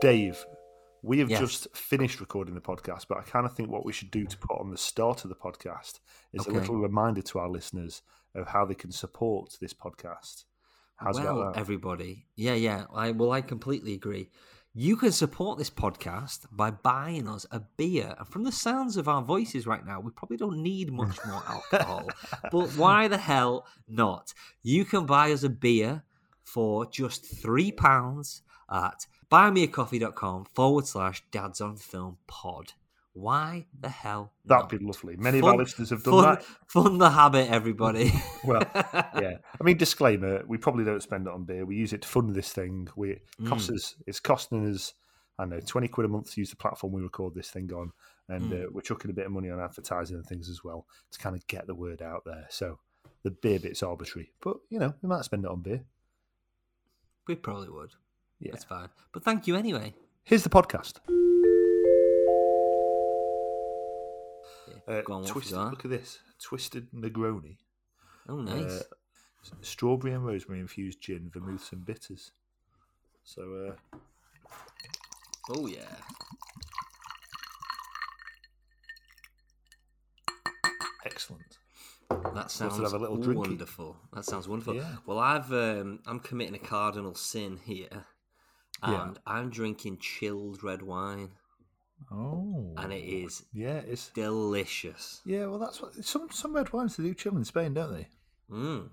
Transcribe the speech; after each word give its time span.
Dave, 0.00 0.44
we 1.02 1.18
have 1.18 1.30
Yes. 1.30 1.40
just 1.40 1.76
finished 1.76 2.20
recording 2.20 2.54
the 2.54 2.60
podcast, 2.60 3.06
but 3.08 3.18
I 3.18 3.22
kind 3.22 3.44
of 3.44 3.54
think 3.54 3.70
what 3.70 3.84
we 3.84 3.92
should 3.92 4.10
do 4.10 4.24
to 4.26 4.38
put 4.38 4.58
on 4.58 4.70
the 4.70 4.78
start 4.78 5.24
of 5.24 5.28
the 5.28 5.36
podcast 5.36 6.00
is 6.32 6.46
a 6.46 6.50
little 6.50 6.76
reminder 6.76 7.22
to 7.22 7.38
our 7.38 7.48
listeners 7.48 8.02
of 8.34 8.48
how 8.48 8.64
they 8.64 8.74
can 8.74 8.92
support 8.92 9.56
this 9.60 9.74
podcast. 9.74 10.44
How's 10.96 11.18
well, 11.18 11.52
everybody, 11.54 12.26
yeah, 12.36 12.54
yeah. 12.54 12.84
I 12.94 13.10
well, 13.12 13.32
I 13.32 13.40
completely 13.40 13.94
agree. 13.94 14.30
You 14.72 14.96
can 14.96 15.12
support 15.12 15.58
this 15.58 15.70
podcast 15.70 16.46
by 16.52 16.70
buying 16.70 17.26
us 17.26 17.44
a 17.50 17.60
beer. 17.60 18.14
And 18.18 18.28
from 18.28 18.44
the 18.44 18.52
sounds 18.52 18.96
of 18.96 19.08
our 19.08 19.20
voices 19.22 19.66
right 19.66 19.84
now, 19.84 19.98
we 20.00 20.12
probably 20.12 20.36
don't 20.36 20.62
need 20.62 20.92
much 20.92 21.18
more 21.26 21.42
alcohol. 21.48 22.08
but 22.52 22.70
why 22.76 23.08
the 23.08 23.18
hell 23.18 23.66
not? 23.88 24.32
You 24.62 24.84
can 24.84 25.06
buy 25.06 25.32
us 25.32 25.42
a 25.42 25.48
beer 25.50 26.04
for 26.44 26.86
just 26.86 27.24
three 27.24 27.72
pounds 27.72 28.42
at 28.70 29.06
buymeacoffee.com 29.30 30.46
forward 30.54 30.86
slash 30.86 31.22
dads 31.30 31.60
on 31.60 31.76
film 31.76 32.18
pod. 32.26 32.72
Why 33.12 33.66
the 33.78 33.88
hell 33.88 34.32
That'd 34.44 34.62
not? 34.64 34.70
be 34.70 34.78
lovely. 34.78 35.16
Many 35.16 35.40
of 35.40 35.44
our 35.44 35.56
listeners 35.56 35.90
have 35.90 36.04
done 36.04 36.14
fun, 36.14 36.24
that. 36.34 36.44
Fun 36.68 36.98
the 36.98 37.10
habit, 37.10 37.50
everybody. 37.50 38.12
Well, 38.44 38.62
yeah. 38.74 39.36
I 39.60 39.64
mean, 39.64 39.76
disclaimer: 39.76 40.42
we 40.46 40.56
probably 40.56 40.84
don't 40.84 41.02
spend 41.02 41.26
it 41.26 41.32
on 41.32 41.44
beer. 41.44 41.66
We 41.66 41.76
use 41.76 41.92
it 41.92 42.02
to 42.02 42.08
fund 42.08 42.34
this 42.34 42.52
thing. 42.52 42.88
We 42.96 43.10
it 43.10 43.22
costs 43.46 43.68
Mm. 43.70 43.74
us. 43.74 43.94
It's 44.06 44.20
costing 44.20 44.66
us. 44.72 44.94
I 45.38 45.44
know 45.44 45.60
twenty 45.60 45.88
quid 45.88 46.06
a 46.06 46.08
month 46.08 46.32
to 46.32 46.40
use 46.40 46.50
the 46.50 46.56
platform 46.56 46.92
we 46.92 47.02
record 47.02 47.34
this 47.34 47.50
thing 47.50 47.70
on, 47.72 47.92
and 48.28 48.44
Mm. 48.50 48.64
uh, 48.64 48.68
we're 48.72 48.80
chucking 48.80 49.10
a 49.10 49.14
bit 49.14 49.26
of 49.26 49.32
money 49.32 49.50
on 49.50 49.60
advertising 49.60 50.16
and 50.16 50.24
things 50.24 50.48
as 50.48 50.62
well 50.64 50.86
to 51.10 51.18
kind 51.18 51.34
of 51.36 51.46
get 51.48 51.66
the 51.66 51.74
word 51.74 52.00
out 52.00 52.22
there. 52.24 52.46
So 52.48 52.78
the 53.24 53.30
beer 53.32 53.58
bit's 53.58 53.82
arbitrary, 53.82 54.32
but 54.40 54.56
you 54.70 54.78
know 54.78 54.94
we 55.02 55.08
might 55.08 55.24
spend 55.24 55.44
it 55.44 55.50
on 55.50 55.60
beer. 55.60 55.82
we 57.26 57.34
probably 57.34 57.68
would. 57.68 57.90
Yeah. 58.40 58.52
That's 58.52 58.64
fine. 58.64 58.88
But 59.12 59.22
thank 59.22 59.46
you 59.46 59.56
anyway. 59.56 59.94
Here's 60.24 60.42
the 60.42 60.48
podcast. 60.48 61.00
Yeah, 64.68 64.74
Uh, 64.88 65.02
go 65.02 65.12
on, 65.14 65.20
what 65.22 65.28
have 65.28 65.28
you 65.28 65.32
twisted. 65.32 65.58
Look 65.58 65.84
at 65.84 65.90
this. 65.90 66.18
Twisted 66.42 66.90
Negroni. 66.92 67.58
Oh, 68.28 68.40
nice. 68.40 68.80
Uh, 68.80 68.82
strawberry 69.60 70.14
and 70.14 70.24
rosemary 70.24 70.60
infused 70.60 71.00
gin, 71.00 71.30
vermouths 71.32 71.72
and 71.72 71.84
bitters. 71.84 72.32
So 73.24 73.74
uh, 73.92 73.98
oh, 75.50 75.66
yeah. 75.66 75.80
excellent. 81.04 81.58
That 82.34 82.50
sounds 82.50 82.76
have 82.78 82.92
a 82.92 82.98
little 82.98 83.18
drinky. 83.18 83.36
wonderful. 83.36 83.96
That 84.12 84.24
sounds 84.24 84.48
wonderful. 84.48 84.74
Yeah. 84.74 84.96
Well, 85.06 85.18
I've 85.18 85.52
um, 85.52 86.00
I'm 86.06 86.20
committing 86.20 86.54
a 86.54 86.58
cardinal 86.58 87.14
sin 87.14 87.58
here, 87.64 88.06
Yeah. 88.82 89.02
and 89.04 89.18
I'm 89.26 89.50
drinking 89.50 89.98
chilled 89.98 90.62
red 90.62 90.82
wine, 90.82 91.30
Oh, 92.10 92.72
and 92.78 92.92
it 92.92 93.04
is 93.04 93.44
yeah, 93.52 93.80
it's 93.86 94.08
delicious. 94.08 95.20
yeah. 95.24 95.46
Well, 95.46 95.58
that's 95.58 95.80
what 95.82 95.94
some 96.04 96.28
some 96.30 96.54
red 96.54 96.72
wines 96.72 96.96
they 96.96 97.04
do 97.04 97.14
chill 97.14 97.36
in 97.36 97.44
Spain, 97.44 97.74
don't 97.74 97.92
they? 97.92 98.08
Mm. 98.50 98.88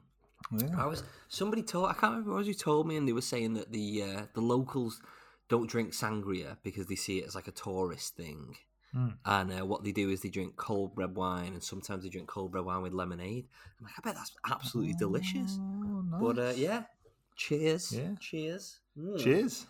Yeah. 0.51 0.67
I 0.77 0.85
was 0.85 1.03
somebody 1.29 1.63
told 1.63 1.89
I 1.89 1.93
can't 1.93 2.11
remember 2.13 2.33
what 2.33 2.45
who 2.45 2.53
told 2.53 2.87
me, 2.87 2.97
and 2.97 3.07
they 3.07 3.13
were 3.13 3.21
saying 3.21 3.53
that 3.53 3.71
the 3.71 4.03
uh, 4.03 4.21
the 4.33 4.41
locals 4.41 5.01
don't 5.49 5.69
drink 5.69 5.93
sangria 5.93 6.57
because 6.63 6.87
they 6.87 6.95
see 6.95 7.19
it 7.19 7.27
as 7.27 7.35
like 7.35 7.47
a 7.47 7.51
tourist 7.51 8.15
thing. 8.15 8.55
Mm. 8.95 9.15
And 9.25 9.51
uh, 9.53 9.65
what 9.65 9.83
they 9.83 9.91
do 9.91 10.09
is 10.09 10.21
they 10.21 10.29
drink 10.29 10.55
cold 10.57 10.91
red 10.95 11.15
wine, 11.15 11.53
and 11.53 11.63
sometimes 11.63 12.03
they 12.03 12.09
drink 12.09 12.27
cold 12.27 12.53
red 12.53 12.65
wine 12.65 12.81
with 12.81 12.93
lemonade. 12.93 13.47
I'm 13.79 13.85
like, 13.85 13.93
I 13.97 14.01
bet 14.01 14.15
that's 14.15 14.31
absolutely 14.49 14.93
delicious. 14.93 15.57
Oh, 15.59 16.03
But 16.21 16.39
uh, 16.39 16.53
yeah, 16.55 16.83
cheers. 17.35 17.91
Yeah. 17.93 18.15
Cheers. 18.19 18.79
Mm. 18.97 19.19
cheers. 19.19 19.65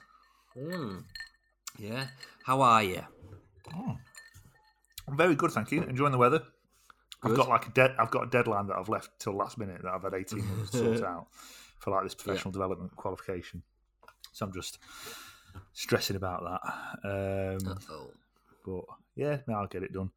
Mm. 0.58 1.04
Yeah. 1.78 2.08
How 2.46 2.62
are 2.62 2.84
you? 2.84 3.02
I'm 5.08 5.18
very 5.18 5.36
good, 5.36 5.52
thank 5.52 5.72
you. 5.72 5.84
Enjoying 5.84 6.12
the 6.12 6.18
weather. 6.18 6.44
I've 7.24 7.36
got 7.36 7.50
like 7.50 7.68
a 7.68 7.72
dead. 7.72 7.96
I've 7.98 8.12
got 8.12 8.28
a 8.28 8.30
deadline 8.30 8.68
that 8.68 8.76
I've 8.78 8.90
left 8.90 9.10
till 9.20 9.34
last 9.34 9.58
minute 9.58 9.82
that 9.84 9.92
I've 9.92 10.04
had 10.04 10.14
18 10.14 10.46
months 10.48 10.72
to 10.72 10.78
sort 10.78 11.04
out 11.04 11.28
for 11.80 11.92
like 11.92 12.04
this 12.04 12.16
professional 12.16 12.52
development 12.52 12.96
qualification. 12.96 13.64
So 14.34 14.46
I'm 14.46 14.54
just 14.54 14.78
stressing 15.74 16.16
about 16.16 16.44
that. 16.44 17.08
Um, 17.10 17.58
but 18.66 18.84
yeah, 19.16 19.38
now 19.48 19.62
I'll 19.62 19.68
get 19.68 19.84
it 19.84 19.94
done. 19.94 20.12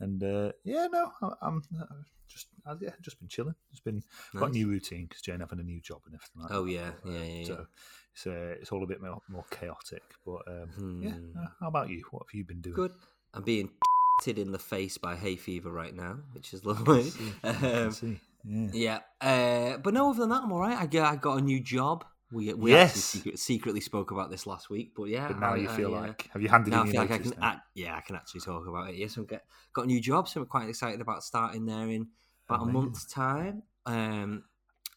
And 0.00 0.22
uh, 0.22 0.52
yeah, 0.64 0.86
no, 0.90 1.12
I- 1.22 1.46
I'm 1.46 1.62
uh, 1.80 1.84
just 2.28 2.46
I've 2.66 2.82
yeah, 2.82 2.90
just 3.00 3.18
been 3.18 3.28
chilling. 3.28 3.54
Just 3.70 3.84
been 3.84 4.02
got 4.34 4.48
a 4.48 4.52
new 4.52 4.68
routine 4.68 5.06
because 5.06 5.22
Jane 5.22 5.40
having 5.40 5.60
a 5.60 5.62
new 5.62 5.80
job 5.80 6.00
and 6.06 6.14
everything 6.14 6.42
like 6.42 6.50
Oh 6.52 6.64
that. 6.64 6.72
yeah, 6.72 6.90
yeah, 7.04 7.12
yeah. 7.12 7.24
yeah. 7.40 7.44
So 7.46 7.66
it's 8.14 8.26
uh, 8.26 8.54
it's 8.60 8.72
all 8.72 8.82
a 8.82 8.86
bit 8.86 9.00
more, 9.00 9.20
more 9.28 9.44
chaotic. 9.50 10.02
But 10.26 10.42
um, 10.48 11.00
yeah, 11.02 11.10
Hmm. 11.12 11.38
uh, 11.38 11.46
how 11.60 11.68
about 11.68 11.88
you? 11.90 12.02
What 12.10 12.24
have 12.26 12.34
you 12.36 12.44
been 12.44 12.60
doing? 12.60 12.74
Good. 12.76 12.92
I'm 13.32 13.42
being 13.44 13.70
in 14.26 14.52
the 14.52 14.58
face 14.58 14.96
by 14.98 15.16
hay 15.16 15.36
fever 15.36 15.70
right 15.70 15.94
now, 15.94 16.18
which 16.32 16.54
is 16.54 16.64
lovely. 16.64 17.10
Um. 17.44 18.18
Yeah. 18.46 18.68
yeah, 18.74 18.98
uh, 19.22 19.78
but 19.78 19.94
no, 19.94 20.10
other 20.10 20.20
than 20.20 20.28
that, 20.28 20.42
I'm 20.42 20.52
all 20.52 20.60
right. 20.60 20.76
I 20.76 20.84
got, 20.84 21.10
I 21.10 21.16
got 21.16 21.38
a 21.38 21.40
new 21.40 21.60
job. 21.60 22.04
We 22.32 22.52
we 22.54 22.70
Yes. 22.72 22.94
secret, 22.96 23.38
secretly 23.38 23.80
spoke 23.80 24.10
about 24.10 24.30
this 24.30 24.46
last 24.46 24.70
week, 24.70 24.92
but 24.96 25.04
yeah. 25.04 25.28
But 25.28 25.40
now 25.40 25.54
I- 25.54 25.58
you 25.58 25.68
feel 25.68 25.94
I, 25.94 25.98
uh, 25.98 26.00
like 26.08 26.28
have 26.32 26.42
you 26.42 26.48
handed 26.48 26.70
now 26.70 26.82
I 26.82 26.86
feel 26.86 26.94
your 26.94 27.02
like 27.02 27.10
I 27.10 27.18
can, 27.18 27.60
yeah, 27.74 27.96
I 27.96 28.00
can 28.00 28.16
actually 28.16 28.40
talk 28.40 28.66
about 28.66 28.90
it. 28.90 28.96
Yes, 28.96 29.16
I've 29.18 29.26
got, 29.26 29.42
got 29.72 29.84
a 29.84 29.86
new 29.86 30.00
job, 30.00 30.28
so 30.28 30.40
I'm 30.40 30.46
quite 30.46 30.68
excited 30.68 31.00
about 31.00 31.22
starting 31.22 31.66
there 31.66 31.88
in 31.90 32.08
about 32.48 32.62
Amazing. 32.62 32.68
a 32.70 32.72
month's 32.72 33.04
time. 33.06 33.62
Um, 33.86 34.44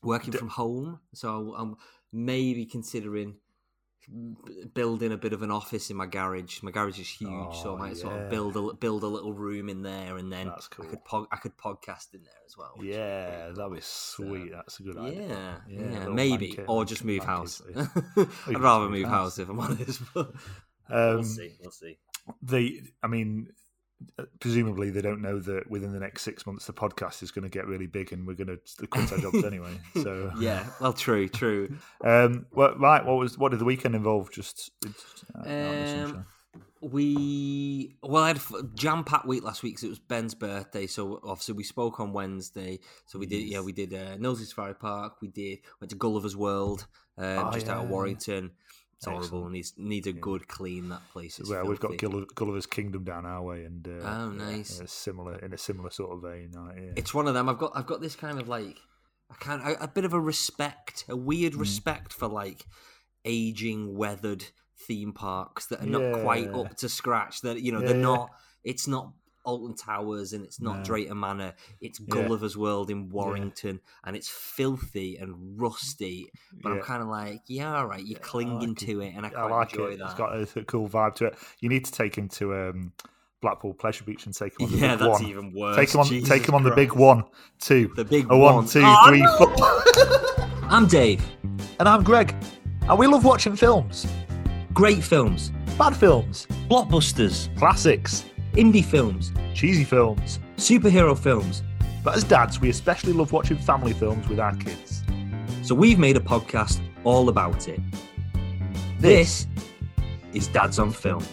working 0.01 0.31
D- 0.31 0.37
from 0.37 0.49
home, 0.49 0.99
so 1.13 1.53
I'm 1.57 1.75
maybe 2.13 2.65
considering 2.65 3.35
building 4.73 5.11
a 5.11 5.17
bit 5.17 5.33
of 5.33 5.41
an 5.43 5.51
office 5.51 5.89
in 5.89 5.97
my 5.97 6.05
garage. 6.05 6.61
My 6.63 6.71
garage 6.71 6.99
is 6.99 7.07
huge, 7.09 7.55
so 7.61 7.71
I 7.71 7.73
Oh, 7.73 7.77
might 7.77 7.97
sort 7.97 8.13
of 8.13 8.29
build 8.29 8.55
a 8.55 8.73
build 8.73 9.03
a 9.03 9.07
little 9.07 9.33
room 9.33 9.67
in 9.69 9.81
there, 9.83 10.17
and 10.17 10.31
then 10.31 10.51
cool. 10.69 10.85
I 10.85 10.89
could 10.89 11.03
pod, 11.05 11.27
I 11.31 11.35
could 11.37 11.57
podcast 11.57 12.13
in 12.13 12.23
there 12.23 12.33
as 12.45 12.57
well. 12.57 12.71
which 12.75 12.87
would 12.87 12.93
be 12.93 12.97
Yeah, 12.97 13.49
that'd 13.53 13.73
be 13.73 13.79
sweet. 13.81 14.51
That's 14.53 14.79
a 14.79 14.83
good 14.83 14.97
idea. 14.97 15.61
yeah, 15.67 15.79
a 15.79 15.99
little 15.99 16.13
maybe, 16.13 16.57
or 16.67 16.85
just 16.85 17.03
move 17.03 17.23
house. 17.25 17.61
I'd 18.47 18.59
rather 18.59 18.87
move 18.89 19.07
house. 19.07 19.37
house 19.37 19.39
if 19.39 19.49
I'm 19.49 19.59
honest. 19.59 20.01
But 20.13 20.31
Um, 20.89 21.15
we'll 21.15 21.23
see. 21.23 21.57
We'll 21.61 21.71
see. 21.71 21.97
they, 22.41 22.81
I 23.03 23.07
mean, 23.07 23.49
presumably 24.39 24.89
they 24.89 25.01
don't 25.01 25.21
know 25.21 25.39
that 25.39 25.69
within 25.69 25.91
the 25.91 25.99
next 25.99 26.21
six 26.21 26.45
months 26.45 26.65
the 26.67 26.73
podcast 26.73 27.23
is 27.23 27.31
going 27.31 27.43
to 27.43 27.49
get 27.49 27.65
really 27.65 27.87
big 27.87 28.13
and 28.13 28.27
we're 28.27 28.33
going 28.35 28.47
to 28.47 28.87
quit 28.87 29.11
our 29.11 29.17
jobs 29.17 29.43
anyway. 29.43 29.79
So 30.03 30.31
Yeah, 30.39 30.65
well, 30.79 30.93
true, 30.93 31.27
true. 31.27 31.75
Um, 32.03 32.45
well, 32.51 32.75
right. 32.77 33.03
What 33.03 33.17
was 33.17 33.37
what 33.37 33.49
did 33.51 33.59
the 33.59 33.65
weekend 33.65 33.95
involve? 33.95 34.31
Just 34.31 34.71
uh, 35.35 35.39
out 35.39 35.47
in 35.47 35.51
the 36.03 36.03
Um. 36.17 36.25
We 36.79 37.97
well, 38.03 38.23
I 38.23 38.27
had 38.29 38.37
a 38.37 38.63
jam 38.75 39.03
packed 39.03 39.25
week 39.25 39.43
last 39.43 39.63
week 39.63 39.73
because 39.73 39.83
it 39.85 39.89
was 39.89 39.99
Ben's 39.99 40.35
birthday. 40.35 40.85
So 40.85 41.19
obviously 41.23 41.55
we 41.55 41.63
spoke 41.63 41.99
on 41.99 42.13
Wednesday. 42.13 42.79
So 43.07 43.17
we 43.17 43.25
did, 43.25 43.47
yeah, 43.49 43.61
we 43.61 43.71
did 43.71 43.93
uh, 43.93 44.15
Knowsley 44.17 44.45
Safari 44.45 44.75
Park. 44.75 45.15
We 45.21 45.27
did 45.27 45.59
went 45.81 45.89
to 45.89 45.95
Gulliver's 45.95 46.35
World, 46.35 46.85
um, 47.17 47.47
Oh, 47.47 47.51
just 47.51 47.67
out 47.67 47.83
of. 47.85 47.89
Warrington. 47.89 48.51
It's 48.97 49.05
horrible. 49.05 49.23
Excellent. 49.25 49.51
Needs 49.53 49.73
needs 49.77 50.07
a 50.07 50.13
good 50.13 50.47
clean. 50.47 50.89
That 50.89 51.01
place 51.13 51.39
is. 51.39 51.49
well, 51.49 51.65
we've 51.65 51.79
got 51.79 51.99
filthy. 51.99 52.07
Gull- 52.07 52.25
Gulliver's 52.35 52.65
Kingdom 52.65 53.03
down 53.03 53.25
our 53.25 53.43
way, 53.43 53.63
and 53.63 53.87
uh, 53.87 53.91
Oh, 54.03 54.31
yeah, 54.31 54.45
nice. 54.45 54.79
a 54.79 54.87
similar 54.87 55.37
in 55.39 55.53
a 55.53 55.57
similar 55.57 55.89
sort 55.91 56.13
of 56.15 56.23
vein. 56.23 56.51
Right, 56.55 56.75
yeah. 56.81 56.91
It's 56.95 57.13
one 57.13 57.27
of 57.27 57.33
them. 57.35 57.47
I've 57.47 57.59
got 57.59 57.71
I've 57.75 57.85
got 57.85 58.01
this 58.01 58.15
kind 58.15 58.39
of 58.41 58.47
like 58.47 58.75
I 59.29 59.35
kind 59.39 59.61
a, 59.61 59.83
a 59.83 59.87
bit 59.87 60.03
of 60.05 60.13
a 60.13 60.19
respect, 60.19 61.05
a 61.07 61.15
weird 61.15 61.53
Mm. 61.53 61.59
respect 61.59 62.11
for 62.13 62.27
like 62.27 62.65
aging, 63.25 63.95
weathered 63.95 64.45
theme 64.87 65.11
parks 65.13 65.67
that 65.67 65.81
are 65.81 65.85
not 65.85 66.21
quite 66.23 66.47
up 66.49 66.75
to 66.77 66.89
scratch. 66.89 67.41
That 67.41 67.61
you 67.61 67.71
know 67.71 67.81
Yeah, 67.81 67.87
they're 67.87 67.97
not. 67.97 68.29
It's 68.63 68.87
not 68.87 69.11
Alton 69.47 69.75
Towers 69.75 70.33
and 70.33 70.43
it's 70.43 70.59
not 70.59 70.79
No. 70.79 70.83
Drayton 70.83 71.19
Manor. 71.19 71.53
It's 71.81 71.99
Yeah. 71.99 72.05
Gulliver's 72.09 72.57
World 72.57 72.89
in 72.91 73.09
Warrington, 73.09 73.79
and 74.03 74.15
it's 74.15 74.27
filthy 74.29 75.15
and 75.17 75.33
rusty. 75.59 76.29
But 76.61 76.73
I'm 76.73 76.81
kind 76.81 77.01
of 77.01 77.07
like, 77.07 77.41
yeah, 77.47 77.75
all 77.77 77.87
right, 77.87 78.05
you're 78.05 78.19
clinging 78.19 78.59
like 78.71 78.77
to 78.79 79.01
it, 79.01 79.13
and 79.15 79.25
I 79.25 79.29
I 79.29 79.47
like 79.49 79.71
enjoy 79.71 79.85
it. 79.93 79.99
that. 79.99 80.05
It's 80.05 80.13
got 80.15 80.35
a, 80.35 80.59
a 80.59 80.63
cool 80.65 80.89
vibe 80.89 81.15
to 81.15 81.25
it. 81.27 81.37
You 81.61 81.69
need 81.69 81.85
to 81.85 81.91
take 81.91 82.17
him 82.17 82.27
to 82.29 82.53
um, 82.55 82.91
Blackpool 83.41 83.73
Pleasure 83.73 84.03
Beach 84.03 84.25
and 84.25 84.35
take 84.35 84.59
him 84.59 84.65
on 84.65 84.71
the 84.73 84.77
yeah, 84.79 84.95
big 84.95 84.99
that's 84.99 85.21
one. 85.21 85.25
even 85.25 85.53
worse. 85.53 85.75
Take 85.77 85.93
him 85.93 85.99
on. 86.01 86.07
Jesus 86.07 86.27
take 86.29 86.45
him 86.47 86.53
on 86.53 86.63
the 86.63 86.71
big 86.75 86.91
one, 86.93 87.23
two. 87.59 87.91
The 87.95 88.03
big 88.03 88.25
a 88.29 88.37
one, 88.37 88.55
one. 88.55 88.67
two, 88.67 88.81
Oh, 88.83 89.05
three, 89.07 89.21
no! 89.21 89.37
four. 89.37 89.55
I'm 90.69 90.87
Dave. 90.87 91.23
And 91.79 91.87
I'm 91.87 92.03
Greg, 92.03 92.35
and 92.81 92.99
we 92.99 93.07
love 93.07 93.23
watching 93.23 93.55
films, 93.55 94.05
Great 94.73 95.01
films, 95.03 95.51
bad 95.77 95.95
films, 95.95 96.45
blockbusters, 96.69 97.55
classics, 97.57 98.25
indie 98.57 98.83
films, 98.83 99.31
cheesy 99.53 99.83
films. 99.83 100.39
superhero 100.57 101.17
films. 101.17 101.61
But 102.03 102.17
as 102.17 102.23
dads, 102.23 102.59
we 102.59 102.69
especially 102.69 103.13
love 103.13 103.31
watching 103.31 103.57
family 103.57 103.93
films 103.93 104.27
with 104.27 104.39
our 104.39 104.55
kids. 104.55 105.03
So 105.61 105.75
we've 105.75 105.99
made 105.99 106.17
a 106.17 106.19
podcast 106.19 106.81
all 107.03 107.29
about 107.29 107.67
it. 107.67 107.79
This 108.99 109.45
is 110.33 110.47
Dads 110.47 110.79
on 110.79 110.91
Film. 110.91 111.23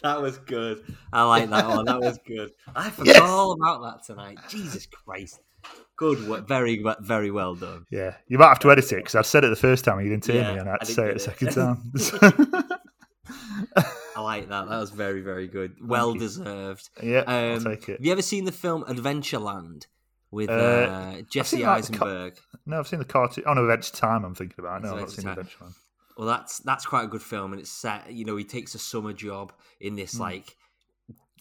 that 0.04 0.22
was 0.22 0.40
good. 0.40 0.84
I 1.14 1.24
like 1.24 1.50
that 1.50 1.68
one. 1.70 1.86
That 1.86 2.02
was 2.02 2.20
good. 2.26 2.52
I 2.76 2.90
forgot 2.90 3.16
yes! 3.16 3.22
all 3.22 3.54
about 3.54 3.82
that 3.84 4.04
tonight. 4.04 4.40
Jesus 4.50 4.86
Christ. 4.88 5.40
Good 5.98 6.28
work. 6.28 6.48
Very, 6.48 6.84
very 7.00 7.32
well 7.32 7.56
done. 7.56 7.86
Yeah. 7.90 8.16
You 8.28 8.38
might 8.38 8.50
have 8.50 8.60
to 8.60 8.72
edit 8.72 8.92
it 8.92 8.98
because 8.98 9.16
I 9.16 9.24
said 9.24 9.44
it 9.44 9.50
the 9.50 9.56
first 9.56 9.84
time 9.84 9.98
and 9.98 10.08
you 10.08 10.14
didn't 10.14 10.26
hear 10.26 10.44
yeah, 10.44 10.54
me 10.54 10.60
and 10.60 10.70
I 10.70 10.74
had 10.74 10.82
to 10.82 10.86
say 10.86 11.10
it 11.10 11.16
a 11.16 11.20
second 11.20 11.52
time. 11.54 11.92
I 14.16 14.22
like 14.22 14.50
that. 14.50 14.70
That 14.70 14.80
was 14.80 14.92
very, 14.92 15.22
very 15.22 15.48
good. 15.48 15.76
Well 15.82 16.14
deserved. 16.14 16.90
Yeah, 17.02 17.20
um, 17.20 17.28
I'll 17.28 17.60
take 17.62 17.90
it. 17.90 17.98
Have 17.98 18.06
you 18.06 18.12
ever 18.12 18.22
seen 18.22 18.46
the 18.46 18.52
film 18.52 18.84
Adventureland 18.86 19.86
with 20.32 20.50
uh, 20.50 20.54
uh, 20.54 21.22
Jesse 21.30 21.66
Eisenberg? 21.66 22.36
Ca- 22.36 22.60
no, 22.66 22.80
I've 22.80 22.88
seen 22.88 23.00
the 23.00 23.06
cartoon. 23.06 23.44
Oh 23.48 23.54
no, 23.54 23.64
Adventure 23.64 23.96
Time. 23.96 24.24
I'm 24.24 24.36
thinking 24.36 24.56
about. 24.60 24.84
No, 24.84 24.94
I've 24.94 25.02
not 25.02 25.12
seen 25.12 25.26
Adventureland. 25.26 25.76
Well, 26.18 26.28
that's 26.28 26.60
that's 26.60 26.86
quite 26.86 27.06
a 27.06 27.08
good 27.08 27.22
film, 27.22 27.54
and 27.54 27.62
it's 27.62 27.72
set. 27.72 28.12
You 28.12 28.26
know, 28.26 28.36
he 28.38 28.44
takes 28.44 28.74
a 28.76 28.80
summer 28.80 29.14
job 29.14 29.54
in 29.80 29.96
this 29.96 30.16
mm. 30.16 30.22
like 30.22 30.56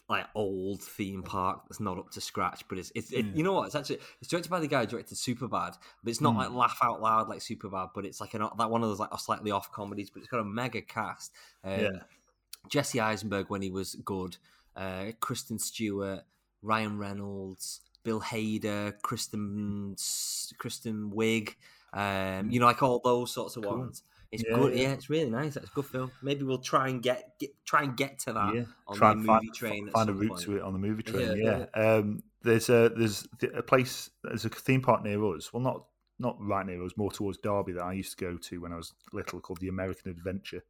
like 0.08 0.26
old 0.34 0.82
theme 0.82 1.22
park 1.22 1.62
that's 1.68 1.80
not 1.80 1.98
up 1.98 2.10
to 2.12 2.20
scratch. 2.20 2.64
But 2.68 2.78
it's 2.78 2.92
it's 2.94 3.12
it, 3.12 3.26
you 3.34 3.42
know 3.42 3.52
what? 3.52 3.66
It's 3.66 3.74
actually 3.74 3.98
it's 4.20 4.28
directed 4.28 4.50
by 4.50 4.60
the 4.60 4.68
guy 4.68 4.80
who 4.80 4.86
directed 4.86 5.16
Superbad, 5.16 5.76
but 6.02 6.10
it's 6.10 6.20
not 6.20 6.34
mm. 6.34 6.38
like 6.38 6.50
laugh 6.50 6.78
out 6.82 7.02
loud 7.02 7.28
like 7.28 7.40
Superbad, 7.40 7.90
but 7.94 8.04
it's 8.04 8.20
like 8.20 8.34
an 8.34 8.46
that 8.58 8.70
one 8.70 8.82
of 8.82 8.88
those 8.88 9.00
like 9.00 9.12
a 9.12 9.18
slightly 9.18 9.50
off 9.50 9.72
comedies. 9.72 10.10
But 10.10 10.20
it's 10.20 10.28
got 10.28 10.40
a 10.40 10.44
mega 10.44 10.80
cast. 10.82 11.32
Um, 11.64 11.80
yeah. 11.80 11.90
Jesse 12.68 13.00
Eisenberg 13.00 13.48
when 13.48 13.62
he 13.62 13.70
was 13.70 13.94
good, 14.04 14.36
uh, 14.76 15.12
Kristen 15.20 15.58
Stewart, 15.58 16.22
Ryan 16.62 16.98
Reynolds, 16.98 17.80
Bill 18.04 18.20
Hader, 18.20 18.94
Kristen 19.02 19.96
Kristen 20.58 21.10
Wiig. 21.14 21.54
Um, 21.92 22.50
you 22.50 22.60
know, 22.60 22.66
like 22.66 22.82
all 22.82 23.00
those 23.02 23.32
sorts 23.32 23.56
of 23.56 23.62
cool. 23.62 23.78
ones. 23.78 24.02
It's 24.32 24.44
yeah, 24.46 24.55
good. 24.55 24.75
Yeah. 24.75 24.82
yeah. 24.82 24.93
it's 24.93 25.11
really 25.11 25.31
nice. 25.31 25.55
That's 25.55 25.69
a 25.69 25.73
good 25.73 25.87
film. 25.87 26.11
Maybe 26.23 26.43
we'll 26.43 26.58
try 26.58 26.88
and 26.88 27.02
get, 27.02 27.38
get 27.38 27.50
try 27.64 27.82
and 27.82 27.96
get 27.96 28.19
to 28.20 28.32
that 28.32 28.55
yeah. 28.55 28.64
on 28.87 28.96
try 28.96 29.11
the 29.11 29.17
movie 29.17 29.26
find, 29.26 29.55
train. 29.55 29.90
Find 29.90 30.11
a 30.11 30.14
route 30.14 30.28
point. 30.31 30.43
to 30.43 30.56
it 30.56 30.62
on 30.62 30.73
the 30.73 30.78
movie 30.78 31.02
train. 31.02 31.37
Yeah. 31.37 31.67
Um, 31.75 32.23
there's 32.43 32.69
a 32.69 32.90
there's 32.96 33.26
a 33.55 33.62
place. 33.62 34.11
There's 34.23 34.44
a 34.44 34.49
theme 34.49 34.82
park 34.82 35.05
near 35.05 35.23
us. 35.34 35.52
Well, 35.52 35.62
not 35.62 35.84
not 36.19 36.37
right 36.40 36.64
near 36.64 36.82
us. 36.84 36.93
More 36.96 37.11
towards 37.11 37.38
Derby 37.38 37.73
that 37.73 37.82
I 37.82 37.93
used 37.93 38.19
to 38.19 38.25
go 38.25 38.37
to 38.37 38.61
when 38.61 38.73
I 38.73 38.76
was 38.76 38.94
little, 39.12 39.40
called 39.40 39.61
the 39.61 39.69
American 39.69 40.11
Adventure. 40.11 40.62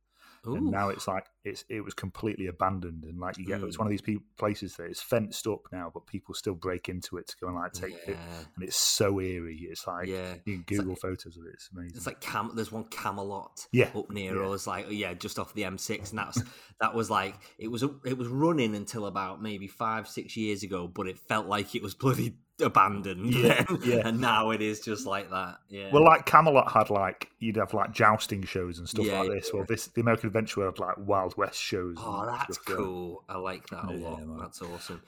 Ooh. 0.48 0.56
and 0.56 0.70
now 0.70 0.88
it's 0.88 1.08
like 1.08 1.26
it's 1.44 1.64
it 1.68 1.82
was 1.82 1.94
completely 1.94 2.46
abandoned 2.46 3.04
and 3.04 3.18
like 3.18 3.38
you 3.38 3.46
get 3.46 3.60
mm. 3.60 3.66
it's 3.66 3.78
one 3.78 3.86
of 3.86 3.90
these 3.90 4.00
people, 4.00 4.24
places 4.38 4.76
that 4.76 4.84
it's 4.84 5.00
fenced 5.00 5.46
up 5.46 5.60
now 5.72 5.90
but 5.92 6.06
people 6.06 6.34
still 6.34 6.54
break 6.54 6.88
into 6.88 7.16
it 7.16 7.26
to 7.28 7.36
go 7.40 7.48
and 7.48 7.56
like 7.56 7.72
take 7.72 7.92
yeah. 8.06 8.14
it 8.14 8.18
and 8.54 8.64
it's 8.64 8.76
so 8.76 9.20
eerie 9.20 9.66
it's 9.70 9.86
like 9.86 10.06
yeah 10.06 10.34
you 10.44 10.54
can 10.54 10.64
google 10.66 10.90
like, 10.90 10.98
photos 10.98 11.36
of 11.36 11.44
it 11.44 11.54
it's 11.54 11.68
amazing 11.72 11.96
it's 11.96 12.06
like 12.06 12.20
cam 12.20 12.50
there's 12.54 12.72
one 12.72 12.84
camelot 12.84 13.66
yeah 13.72 13.88
up 13.94 14.10
near 14.10 14.36
yeah. 14.36 14.50
us 14.50 14.66
like 14.66 14.86
yeah 14.90 15.14
just 15.14 15.38
off 15.38 15.54
the 15.54 15.62
m6 15.62 16.10
and 16.10 16.18
that's 16.18 16.42
that 16.80 16.94
was 16.94 17.10
like 17.10 17.34
it 17.58 17.68
was 17.68 17.82
it 18.04 18.18
was 18.18 18.28
running 18.28 18.74
until 18.74 19.06
about 19.06 19.42
maybe 19.42 19.66
five 19.66 20.08
six 20.08 20.36
years 20.36 20.62
ago 20.62 20.88
but 20.88 21.06
it 21.06 21.18
felt 21.18 21.46
like 21.46 21.74
it 21.74 21.82
was 21.82 21.94
bloody 21.94 22.36
abandoned. 22.60 23.34
Yeah, 23.34 23.64
yeah. 23.84 24.08
and 24.08 24.20
now 24.20 24.50
it 24.50 24.62
is 24.62 24.80
just 24.80 25.06
like 25.06 25.30
that 25.30 25.58
yeah. 25.68 25.90
Well 25.92 26.04
like 26.04 26.26
camelot 26.26 26.72
had 26.72 26.90
like 26.90 27.30
you'd 27.38 27.56
have 27.56 27.74
like 27.74 27.92
jousting 27.92 28.42
shows 28.42 28.78
and 28.78 28.88
stuff 28.88 29.04
yeah, 29.04 29.20
like 29.20 29.30
this. 29.30 29.50
Yeah. 29.52 29.58
well 29.58 29.66
this 29.68 29.86
the 29.88 30.00
american 30.00 30.28
adventure 30.28 30.64
had 30.64 30.78
like 30.78 30.96
wild 30.98 31.36
west 31.36 31.60
shows 31.60 31.96
oh 31.98 32.26
that's 32.26 32.58
cool. 32.58 33.24
I 33.28 33.38
like 33.38 33.68
that 33.68 33.84
a 33.84 33.92
lot. 33.92 34.26
man. 34.26 34.38
that's 34.38 34.62
awesome. 34.62 35.02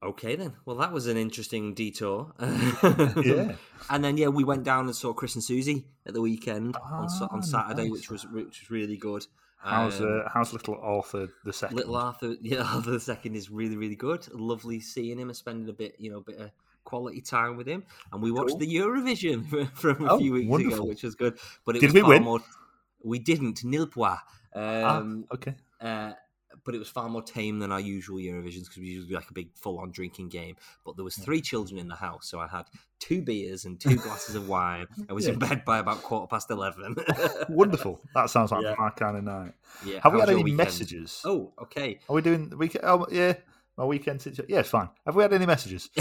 Okay 0.00 0.36
then. 0.36 0.54
Well 0.64 0.76
that 0.76 0.92
was 0.92 1.06
an 1.06 1.16
interesting 1.16 1.74
detour. 1.74 2.32
Yeah. 2.40 3.52
And 3.90 4.04
then 4.04 4.16
yeah 4.16 4.26
we 4.26 4.44
went 4.44 4.64
down 4.64 4.86
and 4.86 4.94
saw 4.94 5.12
chris 5.12 5.36
and 5.36 5.42
susie 5.42 5.86
at 6.04 6.12
the 6.12 6.20
weekend 6.20 6.76
ah, 6.82 7.06
on, 7.06 7.28
on 7.30 7.42
saturday 7.42 7.84
nice. 7.84 7.92
which 7.92 8.10
was 8.10 8.26
which 8.26 8.60
was 8.60 8.70
really 8.70 8.96
good 8.96 9.24
How's 9.58 10.00
um, 10.00 10.22
uh, 10.24 10.28
how's 10.32 10.52
little 10.52 10.78
Arthur 10.80 11.28
the 11.44 11.52
second? 11.52 11.76
Little 11.76 11.96
Arthur, 11.96 12.36
yeah, 12.42 12.62
Arthur 12.62 12.92
the 12.92 13.00
second 13.00 13.34
is 13.34 13.50
really 13.50 13.76
really 13.76 13.96
good. 13.96 14.26
Lovely 14.32 14.80
seeing 14.80 15.18
him 15.18 15.28
and 15.28 15.36
spending 15.36 15.68
a 15.68 15.72
bit, 15.72 15.96
you 15.98 16.10
know, 16.10 16.20
bit 16.20 16.38
of 16.38 16.50
quality 16.84 17.20
time 17.20 17.56
with 17.56 17.66
him. 17.66 17.84
And 18.12 18.22
we 18.22 18.30
watched 18.30 18.50
cool. 18.50 18.58
the 18.58 18.74
Eurovision 18.74 19.70
from 19.74 20.06
a 20.06 20.12
oh, 20.12 20.18
few 20.18 20.32
weeks 20.32 20.48
wonderful. 20.48 20.78
ago, 20.78 20.88
which 20.88 21.02
was 21.02 21.14
good. 21.14 21.38
But 21.64 21.76
it 21.76 21.80
Did 21.80 21.92
was 21.92 22.02
we 22.02 22.08
win? 22.08 22.22
More, 22.22 22.40
we 23.02 23.18
didn't. 23.18 23.64
Nil 23.64 23.86
point. 23.86 24.18
Ah, 24.54 24.96
um, 24.96 25.26
ah, 25.30 25.34
okay. 25.34 25.54
Uh, 25.80 26.12
but 26.68 26.74
it 26.74 26.80
was 26.80 26.90
far 26.90 27.08
more 27.08 27.22
tame 27.22 27.60
than 27.60 27.72
our 27.72 27.80
usual 27.80 28.18
Eurovisions 28.18 28.64
because 28.64 28.76
we 28.76 28.88
usually 28.88 29.08
do 29.08 29.14
like 29.14 29.30
a 29.30 29.32
big 29.32 29.48
full 29.54 29.78
on 29.78 29.90
drinking 29.90 30.28
game. 30.28 30.54
But 30.84 30.96
there 30.96 31.04
was 31.04 31.16
three 31.16 31.40
children 31.40 31.78
in 31.78 31.88
the 31.88 31.94
house, 31.94 32.28
so 32.28 32.40
I 32.40 32.46
had 32.46 32.66
two 32.98 33.22
beers 33.22 33.64
and 33.64 33.80
two 33.80 33.96
glasses 33.96 34.34
of 34.34 34.50
wine. 34.50 34.86
I 35.08 35.14
was 35.14 35.26
yeah. 35.26 35.32
in 35.32 35.38
bed 35.38 35.64
by 35.64 35.78
about 35.78 36.02
quarter 36.02 36.26
past 36.26 36.50
eleven. 36.50 36.94
Wonderful. 37.48 38.02
That 38.14 38.28
sounds 38.28 38.52
like 38.52 38.64
yeah. 38.64 38.74
my 38.78 38.90
kind 38.90 39.16
of 39.16 39.24
night. 39.24 39.54
Yeah. 39.82 40.00
Have 40.02 40.12
we 40.12 40.20
had 40.20 40.28
any 40.28 40.42
weekend? 40.42 40.58
messages? 40.58 41.22
Oh, 41.24 41.54
okay. 41.58 42.00
Are 42.06 42.14
we 42.14 42.20
doing 42.20 42.50
the 42.50 42.58
weekend? 42.58 42.84
Oh, 42.84 43.06
yeah. 43.10 43.32
My 43.78 43.86
weekend 43.86 44.20
situation. 44.20 44.52
Yeah, 44.52 44.60
it's 44.60 44.68
fine. 44.68 44.90
Have 45.06 45.16
we 45.16 45.22
had 45.22 45.32
any 45.32 45.46
messages? 45.46 45.88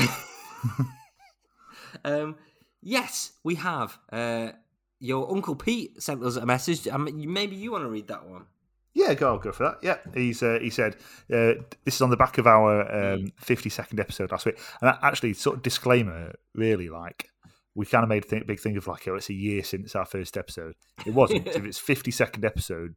um, 2.03 2.35
yes, 2.81 3.31
we 3.41 3.55
have. 3.55 3.97
Uh, 4.11 4.49
your 4.99 5.31
uncle 5.31 5.55
Pete 5.55 6.03
sent 6.03 6.21
us 6.23 6.35
a 6.35 6.45
message. 6.45 6.89
Um, 6.89 7.07
maybe 7.31 7.55
you 7.55 7.71
want 7.71 7.85
to 7.85 7.89
read 7.89 8.09
that 8.09 8.27
one. 8.27 8.47
Yeah, 8.97 9.13
go 9.13 9.27
I'll 9.27 9.37
go 9.37 9.51
for 9.51 9.63
that. 9.63 9.77
Yeah, 9.83 9.97
he's 10.15 10.41
uh, 10.41 10.57
he 10.59 10.71
said 10.71 10.95
uh, 11.31 11.61
this 11.85 11.95
is 11.95 12.01
on 12.01 12.09
the 12.09 12.17
back 12.17 12.39
of 12.39 12.47
our 12.47 13.13
um, 13.13 13.27
fifty 13.39 13.69
second 13.69 13.99
episode 13.99 14.31
last 14.31 14.47
week, 14.47 14.57
and 14.81 14.91
actually, 15.03 15.33
sort 15.33 15.57
of 15.57 15.61
disclaimer, 15.61 16.33
really, 16.55 16.89
like 16.89 17.29
we 17.75 17.85
kind 17.85 18.01
of 18.01 18.09
made 18.09 18.25
a 18.25 18.27
th- 18.27 18.47
big 18.47 18.59
thing 18.59 18.75
of 18.75 18.87
like, 18.87 19.07
oh, 19.07 19.13
it's 19.13 19.29
a 19.29 19.35
year 19.35 19.63
since 19.63 19.95
our 19.95 20.05
first 20.05 20.35
episode. 20.35 20.73
It 21.05 21.13
wasn't. 21.13 21.45
if 21.47 21.63
it's 21.63 21.77
fifty 21.77 22.09
second 22.09 22.43
episode, 22.43 22.95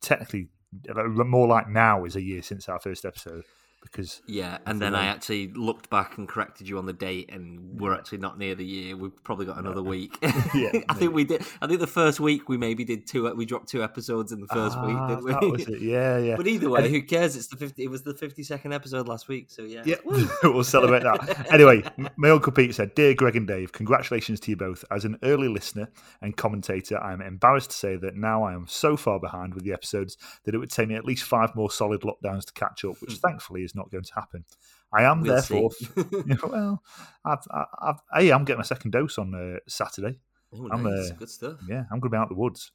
technically, 0.00 0.48
more 0.96 1.46
like 1.46 1.68
now 1.68 2.06
is 2.06 2.16
a 2.16 2.22
year 2.22 2.40
since 2.40 2.66
our 2.66 2.80
first 2.80 3.04
episode 3.04 3.44
because 3.82 4.20
yeah, 4.26 4.58
and 4.66 4.80
then 4.80 4.94
I 4.94 5.06
actually 5.06 5.48
looked 5.48 5.90
back 5.90 6.18
and 6.18 6.28
corrected 6.28 6.68
you 6.68 6.78
on 6.78 6.86
the 6.86 6.92
date, 6.92 7.30
and 7.32 7.80
we're 7.80 7.94
actually 7.94 8.18
not 8.18 8.38
near 8.38 8.54
the 8.54 8.64
year. 8.64 8.96
We've 8.96 9.22
probably 9.24 9.46
got 9.46 9.58
another 9.58 9.82
week. 9.82 10.18
yeah, 10.54 10.80
I 10.88 10.94
think 10.94 11.14
we 11.14 11.24
did. 11.24 11.42
I 11.62 11.66
think 11.66 11.80
the 11.80 11.86
first 11.86 12.20
week 12.20 12.48
we 12.48 12.56
maybe 12.56 12.84
did 12.84 13.06
two. 13.06 13.32
We 13.34 13.46
dropped 13.46 13.68
two 13.68 13.82
episodes 13.82 14.32
in 14.32 14.40
the 14.40 14.48
first 14.48 14.76
week, 14.82 14.96
ah, 14.96 15.08
didn't 15.08 15.24
we? 15.24 15.32
That 15.32 15.42
was 15.42 15.68
it. 15.68 15.80
Yeah, 15.80 16.18
yeah. 16.18 16.36
But 16.36 16.46
either 16.46 16.68
way, 16.68 16.84
and 16.84 16.94
who 16.94 17.02
cares? 17.02 17.36
It's 17.36 17.46
the 17.46 17.56
fifty. 17.56 17.84
It 17.84 17.90
was 17.90 18.02
the 18.02 18.14
fifty-second 18.14 18.72
episode 18.72 19.08
last 19.08 19.28
week, 19.28 19.50
so 19.50 19.62
yeah. 19.62 19.82
Yeah, 19.84 19.96
we'll 20.42 20.64
celebrate 20.64 21.02
that. 21.02 21.52
anyway, 21.52 21.82
my 22.16 22.30
uncle 22.30 22.52
Pete 22.52 22.74
said, 22.74 22.94
"Dear 22.94 23.14
Greg 23.14 23.36
and 23.36 23.46
Dave, 23.46 23.72
congratulations 23.72 24.40
to 24.40 24.50
you 24.50 24.56
both. 24.56 24.84
As 24.90 25.04
an 25.04 25.18
early 25.22 25.48
listener 25.48 25.88
and 26.20 26.36
commentator, 26.36 26.98
I 26.98 27.12
am 27.12 27.20
embarrassed 27.20 27.70
to 27.70 27.76
say 27.76 27.96
that 27.96 28.16
now 28.16 28.42
I 28.42 28.52
am 28.52 28.66
so 28.66 28.96
far 28.96 29.20
behind 29.20 29.54
with 29.54 29.64
the 29.64 29.72
episodes 29.72 30.16
that 30.44 30.54
it 30.54 30.58
would 30.58 30.70
take 30.70 30.88
me 30.88 30.96
at 30.96 31.04
least 31.04 31.24
five 31.24 31.54
more 31.54 31.70
solid 31.70 32.02
lockdowns 32.02 32.46
to 32.46 32.52
catch 32.52 32.84
up, 32.84 33.00
which 33.00 33.12
hmm. 33.12 33.28
thankfully 33.28 33.62
is 33.62 33.75
not 33.76 33.90
going 33.90 34.04
to 34.04 34.14
happen." 34.14 34.44
I 34.92 35.02
am 35.02 35.20
we'll 35.20 35.34
therefore. 35.34 35.70
well, 36.48 36.82
I've, 37.24 37.46
I've, 37.50 38.00
hey, 38.14 38.30
I'm 38.30 38.44
getting 38.44 38.58
my 38.58 38.64
second 38.64 38.92
dose 38.92 39.18
on 39.18 39.34
uh, 39.34 39.58
Saturday. 39.68 40.20
Oh, 40.52 40.68
I'm, 40.70 40.82
nice. 40.82 41.10
Uh, 41.10 41.14
good 41.18 41.30
stuff. 41.30 41.58
Yeah, 41.68 41.84
I'm 41.90 42.00
going 42.00 42.10
to 42.10 42.16
be 42.16 42.16
out 42.16 42.28
the 42.28 42.34
woods. 42.34 42.72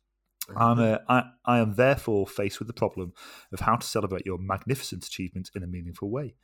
I'm, 0.56 0.80
uh, 0.80 0.98
I, 1.08 1.24
I 1.46 1.60
am 1.60 1.76
therefore 1.76 2.26
faced 2.28 2.60
with 2.60 2.68
the 2.68 2.74
problem 2.74 3.14
of 3.54 3.60
how 3.60 3.76
to 3.76 3.86
celebrate 3.86 4.26
your 4.26 4.38
magnificent 4.38 5.06
achievement 5.06 5.52
in 5.56 5.64
a 5.64 5.68
meaningful 5.68 6.10
way. 6.10 6.36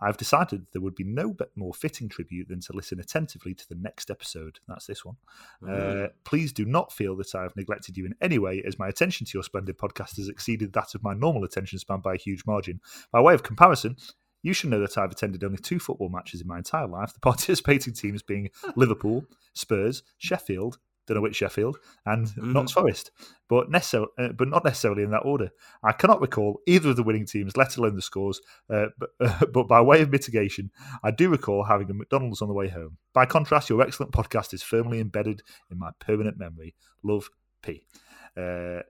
I've 0.00 0.16
decided 0.16 0.66
there 0.72 0.82
would 0.82 0.94
be 0.94 1.04
no 1.04 1.36
more 1.56 1.74
fitting 1.74 2.08
tribute 2.08 2.48
than 2.48 2.60
to 2.60 2.72
listen 2.72 3.00
attentively 3.00 3.54
to 3.54 3.68
the 3.68 3.74
next 3.74 4.10
episode. 4.10 4.60
That's 4.68 4.86
this 4.86 5.04
one. 5.04 5.16
Mm. 5.62 6.04
Uh, 6.04 6.08
please 6.24 6.52
do 6.52 6.64
not 6.64 6.92
feel 6.92 7.16
that 7.16 7.34
I 7.34 7.42
have 7.42 7.56
neglected 7.56 7.96
you 7.96 8.06
in 8.06 8.14
any 8.20 8.38
way, 8.38 8.62
as 8.64 8.78
my 8.78 8.88
attention 8.88 9.26
to 9.26 9.32
your 9.34 9.42
splendid 9.42 9.78
podcast 9.78 10.16
has 10.16 10.28
exceeded 10.28 10.72
that 10.72 10.94
of 10.94 11.02
my 11.02 11.14
normal 11.14 11.44
attention 11.44 11.78
span 11.78 12.00
by 12.00 12.14
a 12.14 12.18
huge 12.18 12.44
margin. 12.46 12.80
By 13.12 13.20
way 13.20 13.34
of 13.34 13.42
comparison, 13.42 13.96
you 14.42 14.52
should 14.52 14.70
know 14.70 14.80
that 14.80 14.96
I've 14.96 15.10
attended 15.10 15.44
only 15.44 15.58
two 15.58 15.78
football 15.78 16.08
matches 16.08 16.40
in 16.40 16.46
my 16.46 16.58
entire 16.58 16.86
life, 16.86 17.12
the 17.12 17.20
participating 17.20 17.92
teams 17.92 18.22
being 18.22 18.50
Liverpool, 18.76 19.24
Spurs, 19.52 20.02
Sheffield, 20.18 20.78
don't 21.10 21.16
know 21.16 21.22
which 21.22 21.36
Sheffield, 21.36 21.78
and 22.06 22.26
mm-hmm. 22.26 22.52
Notts 22.52 22.72
Forest, 22.72 23.10
but, 23.48 23.70
necessar- 23.70 24.06
uh, 24.18 24.28
but 24.28 24.48
not 24.48 24.64
necessarily 24.64 25.02
in 25.02 25.10
that 25.10 25.24
order. 25.24 25.50
I 25.82 25.92
cannot 25.92 26.20
recall 26.20 26.60
either 26.66 26.90
of 26.90 26.96
the 26.96 27.02
winning 27.02 27.26
teams, 27.26 27.56
let 27.56 27.76
alone 27.76 27.96
the 27.96 28.02
scores, 28.02 28.40
uh, 28.72 28.86
but, 28.98 29.10
uh, 29.20 29.46
but 29.52 29.66
by 29.66 29.80
way 29.80 30.02
of 30.02 30.10
mitigation, 30.10 30.70
I 31.02 31.10
do 31.10 31.28
recall 31.28 31.64
having 31.64 31.90
a 31.90 31.94
McDonald's 31.94 32.42
on 32.42 32.48
the 32.48 32.54
way 32.54 32.68
home. 32.68 32.98
By 33.12 33.26
contrast, 33.26 33.68
your 33.68 33.82
excellent 33.82 34.12
podcast 34.12 34.54
is 34.54 34.62
firmly 34.62 35.00
embedded 35.00 35.42
in 35.70 35.78
my 35.78 35.90
permanent 35.98 36.38
memory. 36.38 36.74
Love, 37.02 37.28
P. 37.62 37.82
Uh, 38.36 38.80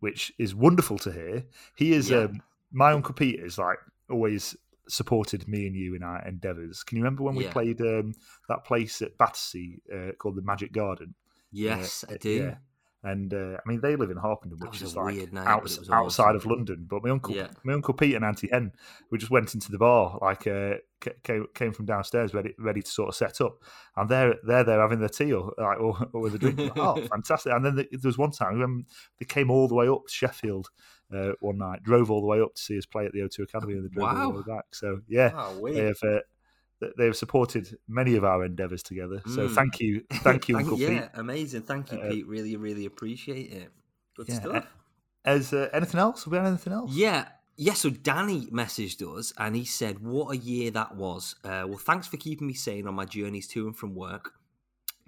which 0.00 0.32
is 0.38 0.54
wonderful 0.54 0.98
to 0.98 1.12
hear. 1.12 1.44
He 1.76 1.92
is, 1.92 2.10
yeah. 2.10 2.24
um, 2.24 2.42
my 2.72 2.92
Uncle 2.92 3.14
Pete 3.14 3.38
is 3.38 3.58
like 3.58 3.78
always 4.10 4.56
supported 4.88 5.46
me 5.46 5.66
and 5.66 5.76
you 5.76 5.94
in 5.94 6.02
our 6.02 6.26
endeavours. 6.26 6.82
Can 6.82 6.98
you 6.98 7.04
remember 7.04 7.22
when 7.22 7.34
we 7.34 7.44
yeah. 7.44 7.52
played 7.52 7.80
um, 7.80 8.14
that 8.48 8.64
place 8.64 9.00
at 9.02 9.16
Battersea 9.16 9.78
uh, 9.94 10.12
called 10.18 10.36
the 10.36 10.42
Magic 10.42 10.72
Garden? 10.72 11.14
Yes, 11.52 12.04
uh, 12.08 12.14
I 12.14 12.16
do. 12.16 12.30
Yeah. 12.30 12.54
And 13.02 13.32
uh, 13.32 13.56
I 13.56 13.60
mean, 13.68 13.80
they 13.80 13.96
live 13.96 14.10
in 14.10 14.18
Harpenden, 14.18 14.58
which 14.60 14.82
is 14.82 14.94
like 14.94 15.32
night, 15.32 15.46
out, 15.46 15.62
outside 15.90 16.36
awesome. 16.36 16.36
of 16.36 16.44
London. 16.44 16.86
But 16.88 17.02
my 17.02 17.08
uncle, 17.08 17.34
yeah. 17.34 17.48
my 17.64 17.72
uncle 17.72 17.94
Pete 17.94 18.14
and 18.14 18.22
Auntie 18.22 18.50
Hen, 18.52 18.72
we 19.10 19.16
just 19.16 19.30
went 19.30 19.54
into 19.54 19.70
the 19.70 19.78
bar, 19.78 20.18
like 20.20 20.46
uh, 20.46 20.74
came, 21.22 21.46
came 21.54 21.72
from 21.72 21.86
downstairs, 21.86 22.34
ready 22.34 22.54
ready 22.58 22.82
to 22.82 22.90
sort 22.90 23.08
of 23.08 23.14
set 23.14 23.40
up, 23.40 23.56
and 23.96 24.06
they're 24.10 24.34
they're 24.46 24.64
there 24.64 24.82
having 24.82 25.00
their 25.00 25.08
tea 25.08 25.32
or 25.32 25.54
like 25.56 25.80
or, 25.80 25.96
or 26.12 26.20
with 26.20 26.34
a 26.34 26.38
drink. 26.38 26.60
oh, 26.76 27.00
fantastic! 27.10 27.54
And 27.54 27.64
then 27.64 27.76
the, 27.76 27.88
there 27.90 28.00
was 28.04 28.18
one 28.18 28.32
time 28.32 28.60
when 28.60 28.84
they 29.18 29.24
came 29.24 29.50
all 29.50 29.66
the 29.66 29.74
way 29.74 29.88
up 29.88 30.06
to 30.06 30.12
Sheffield 30.12 30.68
uh, 31.14 31.32
one 31.40 31.56
night. 31.56 31.82
Drove 31.82 32.10
all 32.10 32.20
the 32.20 32.26
way 32.26 32.42
up 32.42 32.54
to 32.54 32.62
see 32.62 32.76
us 32.76 32.84
play 32.84 33.06
at 33.06 33.12
the 33.12 33.20
O2 33.20 33.44
Academy, 33.44 33.72
and 33.74 33.84
they 33.86 33.88
drove 33.88 34.14
all 34.14 34.32
the 34.32 34.38
way 34.40 34.56
back. 34.56 34.66
So 34.74 35.00
yeah, 35.08 35.30
Oh, 35.34 35.66
they 35.72 35.86
have. 35.86 36.02
They 36.96 37.04
have 37.04 37.16
supported 37.16 37.76
many 37.88 38.16
of 38.16 38.24
our 38.24 38.44
endeavours 38.44 38.82
together. 38.82 39.20
So 39.26 39.48
Mm. 39.48 39.54
thank 39.54 39.80
you, 39.80 40.04
thank 40.22 40.48
you, 40.48 40.56
Uncle 40.56 40.78
yeah, 40.78 41.00
Pete. 41.02 41.10
amazing. 41.14 41.62
Thank 41.62 41.92
you, 41.92 41.98
Uh, 41.98 42.08
Pete. 42.10 42.26
Really, 42.26 42.56
really 42.56 42.86
appreciate 42.86 43.52
it. 43.52 43.70
Good 44.16 44.28
Yeah, 44.28 44.34
stuff. 44.40 44.66
As 45.24 45.52
uh, 45.52 45.68
anything 45.74 46.00
else? 46.00 46.24
Have 46.24 46.32
we 46.32 46.38
had 46.38 46.46
anything 46.46 46.72
else? 46.72 46.92
Yeah. 46.92 47.28
Yeah, 47.56 47.74
so 47.74 47.90
Danny 47.90 48.46
messaged 48.46 49.02
us 49.02 49.34
and 49.36 49.54
he 49.54 49.66
said, 49.66 49.98
What 49.98 50.32
a 50.34 50.36
year 50.38 50.70
that 50.70 50.96
was. 50.96 51.36
Uh, 51.44 51.64
well, 51.68 51.76
thanks 51.76 52.06
for 52.06 52.16
keeping 52.16 52.46
me 52.46 52.54
sane 52.54 52.86
on 52.86 52.94
my 52.94 53.04
journeys 53.04 53.46
to 53.48 53.66
and 53.66 53.76
from 53.76 53.94
work. 53.94 54.32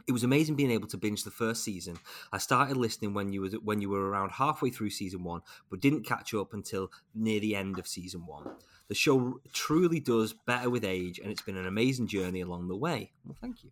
It 0.07 0.13
was 0.13 0.25
amazing 0.25 0.57
being 0.57 0.71
able 0.73 0.89
to 0.89 0.99
binge 0.99 1.25
the 1.25 1.31
first 1.31 1.63
season. 1.65 1.97
I 2.33 2.39
started 2.39 2.77
listening 2.77 3.15
when 3.15 3.33
you 3.33 3.41
was 3.41 3.55
when 3.55 3.81
you 3.81 3.89
were 3.89 4.07
around 4.11 4.33
halfway 4.33 4.69
through 4.69 4.91
season 4.91 5.23
one, 5.25 5.41
but 5.71 5.81
didn't 5.81 6.03
catch 6.05 6.35
up 6.35 6.53
until 6.53 6.91
near 7.15 7.41
the 7.41 7.57
end 7.57 7.79
of 7.79 7.87
season 7.87 8.27
one. 8.27 8.51
The 8.93 8.97
show 8.99 9.41
truly 9.55 10.01
does 10.01 10.35
better 10.35 10.69
with 10.69 10.85
age, 10.85 11.19
and 11.19 11.33
it's 11.33 11.41
been 11.41 11.57
an 11.57 11.67
amazing 11.67 12.09
journey 12.09 12.43
along 12.43 12.69
the 12.69 12.77
way. 12.77 13.11
Well, 13.25 13.35
thank 13.41 13.65
you. 13.65 13.71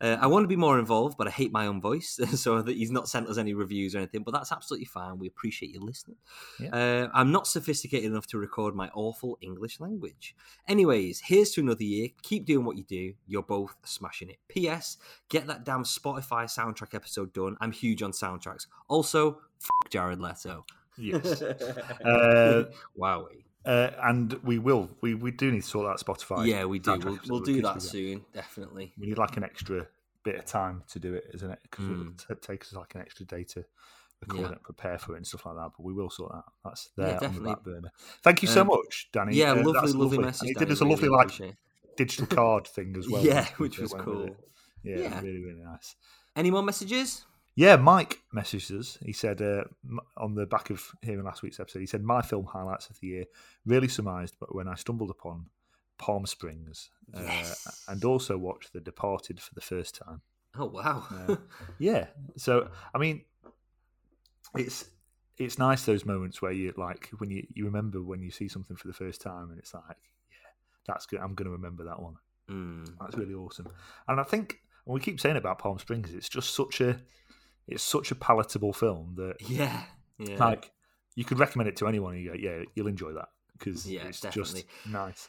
Uh, 0.00 0.18
I 0.20 0.28
want 0.28 0.44
to 0.44 0.48
be 0.48 0.54
more 0.54 0.78
involved, 0.78 1.18
but 1.18 1.26
I 1.26 1.30
hate 1.30 1.50
my 1.50 1.66
own 1.66 1.80
voice, 1.80 2.20
so 2.34 2.62
that 2.62 2.76
he's 2.76 2.92
not 2.92 3.08
sent 3.08 3.26
us 3.26 3.38
any 3.38 3.54
reviews 3.54 3.96
or 3.96 3.98
anything. 3.98 4.22
But 4.22 4.34
that's 4.34 4.52
absolutely 4.52 4.84
fine. 4.84 5.18
We 5.18 5.26
appreciate 5.26 5.74
you 5.74 5.80
listening. 5.80 6.16
Uh, 6.72 7.08
I'm 7.12 7.32
not 7.32 7.48
sophisticated 7.48 8.08
enough 8.08 8.28
to 8.28 8.38
record 8.38 8.76
my 8.76 8.88
awful 8.94 9.36
English 9.40 9.80
language. 9.80 10.36
Anyways, 10.68 11.22
here's 11.24 11.50
to 11.54 11.60
another 11.60 11.82
year. 11.82 12.10
Keep 12.22 12.46
doing 12.46 12.64
what 12.64 12.76
you 12.76 12.84
do. 12.84 13.14
You're 13.26 13.42
both 13.42 13.74
smashing 13.84 14.30
it. 14.30 14.36
P.S. 14.46 14.96
Get 15.28 15.48
that 15.48 15.64
damn 15.64 15.82
Spotify 15.82 16.44
soundtrack 16.44 16.94
episode 16.94 17.32
done. 17.32 17.56
I'm 17.60 17.72
huge 17.72 18.00
on 18.00 18.12
soundtracks. 18.12 18.68
Also, 18.86 19.40
fuck 19.58 19.90
Jared 19.90 20.20
Leto. 20.20 20.64
Yes. 20.96 21.42
Uh, 22.04 22.64
wow. 22.94 23.26
Uh, 23.64 23.90
and 24.02 24.32
we 24.42 24.58
will. 24.58 24.90
We, 25.00 25.14
we 25.14 25.30
do 25.30 25.50
need 25.52 25.62
to 25.62 25.66
sort 25.68 25.86
out 25.88 26.00
Spotify. 26.00 26.46
Yeah, 26.46 26.64
we 26.64 26.78
do. 26.78 26.98
We'll, 26.98 27.18
we'll 27.28 27.40
do 27.40 27.62
that 27.62 27.80
soon. 27.82 28.24
Definitely. 28.34 28.92
We 28.98 29.06
need 29.06 29.18
like 29.18 29.36
an 29.36 29.44
extra 29.44 29.86
bit 30.24 30.36
of 30.36 30.44
time 30.46 30.82
to 30.90 30.98
do 30.98 31.14
it, 31.14 31.24
isn't 31.34 31.50
it? 31.50 31.58
Because 31.62 31.84
Mm. 31.84 32.30
it 32.30 32.42
takes 32.42 32.68
us 32.68 32.74
like 32.74 32.94
an 32.94 33.00
extra 33.02 33.24
day 33.26 33.44
to 33.44 33.64
record 34.20 34.40
Yeah. 34.50 34.52
it, 34.52 34.62
prepare 34.62 34.98
for 34.98 35.14
it, 35.14 35.18
and 35.18 35.26
stuff 35.26 35.46
like 35.46 35.54
that. 35.56 35.70
But 35.76 35.84
we 35.84 35.92
will 35.92 36.10
sort 36.10 36.32
that. 36.32 36.44
That's 36.64 36.90
there 36.96 37.06
on 37.08 37.14
the 37.14 37.20
definitely. 37.20 37.50
back 37.54 37.62
burner. 37.64 37.92
Thank 38.22 38.42
you 38.42 38.48
so 38.48 38.60
Um, 38.62 38.66
much, 38.68 39.08
Danny. 39.12 39.36
Yeah, 39.36 39.52
Uh, 39.52 39.56
lovely, 39.56 39.72
that's 39.74 39.94
lovely, 39.94 40.18
message. 40.18 40.48
Danny, 40.54 40.66
did 40.66 40.72
us 40.72 40.80
a 40.80 40.84
really 40.84 40.94
lovely 40.94 41.08
like 41.08 41.26
appreciate 41.26 41.54
digital 41.96 42.26
card 42.26 42.66
thing 42.66 42.96
as 42.96 43.08
well. 43.08 43.24
yeah, 43.24 43.46
which 43.58 43.78
was 43.78 43.92
cool. 43.98 44.36
Yeah, 44.82 44.98
Yeah. 44.98 45.20
really, 45.20 45.44
really 45.44 45.62
nice. 45.62 45.94
Any 46.34 46.50
more 46.50 46.62
messages? 46.62 47.26
Yeah, 47.54 47.76
Mike 47.76 48.20
messaged 48.34 48.78
us. 48.78 48.98
He 49.04 49.12
said 49.12 49.42
uh, 49.42 49.64
on 50.16 50.34
the 50.34 50.46
back 50.46 50.70
of 50.70 50.92
hearing 51.02 51.24
last 51.24 51.42
week's 51.42 51.60
episode, 51.60 51.80
he 51.80 51.86
said 51.86 52.02
my 52.02 52.22
film 52.22 52.46
highlights 52.46 52.88
of 52.88 52.98
the 53.00 53.06
year 53.08 53.24
really 53.66 53.88
surmised, 53.88 54.36
but 54.40 54.54
when 54.54 54.68
I 54.68 54.74
stumbled 54.74 55.10
upon 55.10 55.46
Palm 55.98 56.24
Springs 56.26 56.88
uh, 57.14 57.20
Yes. 57.20 57.84
and 57.88 58.02
also 58.04 58.38
watched 58.38 58.72
The 58.72 58.80
Departed 58.80 59.38
for 59.40 59.54
the 59.54 59.60
first 59.60 59.94
time. 60.02 60.22
Oh 60.58 60.66
wow. 60.66 61.04
Uh, 61.28 61.36
yeah, 61.78 62.06
so 62.36 62.68
I 62.94 62.98
mean, 62.98 63.22
it's 64.56 64.86
it's 65.38 65.58
nice 65.58 65.84
those 65.84 66.04
moments 66.04 66.42
where 66.42 66.52
you 66.52 66.72
like 66.76 67.10
when 67.18 67.30
you 67.30 67.46
you 67.54 67.64
remember 67.64 68.02
when 68.02 68.22
you 68.22 68.30
see 68.30 68.48
something 68.48 68.76
for 68.76 68.86
the 68.88 68.92
first 68.94 69.20
time, 69.20 69.50
and 69.50 69.58
it's 69.58 69.74
like, 69.74 69.84
yeah, 70.30 70.50
that's 70.86 71.06
good. 71.06 71.20
I'm 71.20 71.34
going 71.34 71.46
to 71.46 71.52
remember 71.52 71.84
that 71.84 72.00
one. 72.00 72.16
Mm. 72.50 72.94
That's 73.00 73.16
really 73.16 73.34
awesome. 73.34 73.68
And 74.08 74.20
I 74.20 74.24
think 74.24 74.60
and 74.86 74.94
we 74.94 75.00
keep 75.00 75.20
saying 75.20 75.36
about 75.36 75.58
Palm 75.58 75.78
Springs, 75.78 76.12
it's 76.12 76.28
just 76.28 76.54
such 76.54 76.80
a 76.80 77.00
it's 77.68 77.82
such 77.82 78.10
a 78.10 78.14
palatable 78.14 78.72
film 78.72 79.14
that 79.16 79.36
Yeah. 79.40 79.82
Yeah. 80.18 80.36
like 80.44 80.70
you 81.14 81.24
could 81.24 81.38
recommend 81.38 81.68
it 81.68 81.76
to 81.76 81.86
anyone 81.88 82.14
and 82.14 82.22
you 82.24 82.30
go, 82.30 82.36
yeah, 82.38 82.62
you'll 82.74 82.86
enjoy 82.88 83.12
that 83.12 83.28
because 83.58 83.86
Yeah, 83.90 84.06
it's 84.06 84.20
definitely. 84.20 84.62
just 84.62 84.86
nice. 84.86 85.28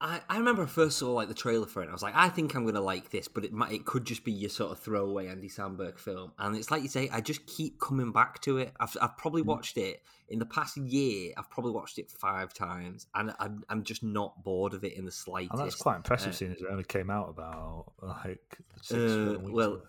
I, 0.00 0.20
I 0.28 0.36
remember 0.38 0.64
I 0.64 0.66
first 0.66 0.98
saw 0.98 1.12
like 1.12 1.28
the 1.28 1.34
trailer 1.34 1.66
for 1.66 1.80
it. 1.80 1.84
and 1.84 1.90
I 1.90 1.94
was 1.94 2.02
like, 2.02 2.14
I 2.16 2.28
think 2.28 2.54
I'm 2.54 2.66
gonna 2.66 2.80
like 2.80 3.10
this, 3.10 3.26
but 3.28 3.44
it 3.44 3.52
might 3.52 3.72
it 3.72 3.86
could 3.86 4.04
just 4.04 4.22
be 4.24 4.32
your 4.32 4.50
sort 4.50 4.72
of 4.72 4.80
throwaway 4.80 5.28
Andy 5.28 5.48
Samberg 5.48 5.98
film. 5.98 6.32
And 6.38 6.56
it's 6.56 6.70
like 6.70 6.82
you 6.82 6.88
say, 6.88 7.08
I 7.10 7.20
just 7.22 7.46
keep 7.46 7.80
coming 7.80 8.12
back 8.12 8.40
to 8.42 8.58
it. 8.58 8.72
I've 8.78 8.94
I've 9.00 9.16
probably 9.16 9.42
Mm. 9.42 9.46
watched 9.46 9.78
it 9.78 10.02
in 10.28 10.40
the 10.40 10.46
past 10.46 10.76
year. 10.76 11.32
I've 11.38 11.48
probably 11.48 11.72
watched 11.72 11.98
it 11.98 12.10
five 12.10 12.52
times, 12.52 13.06
and 13.14 13.32
I'm 13.38 13.64
I'm 13.70 13.82
just 13.84 14.02
not 14.02 14.42
bored 14.44 14.74
of 14.74 14.84
it 14.84 14.94
in 14.94 15.06
the 15.06 15.12
slightest. 15.12 15.52
And 15.52 15.60
that's 15.60 15.76
quite 15.76 15.96
impressive 15.96 16.30
Uh, 16.30 16.32
seeing 16.32 16.52
as 16.52 16.60
it 16.60 16.66
only 16.70 16.84
came 16.84 17.08
out 17.08 17.30
about 17.30 17.92
like 18.02 18.58
six 18.82 19.00
Uh, 19.12 19.36
weeks 19.38 19.52
well, 19.52 19.72
ago. 19.74 19.82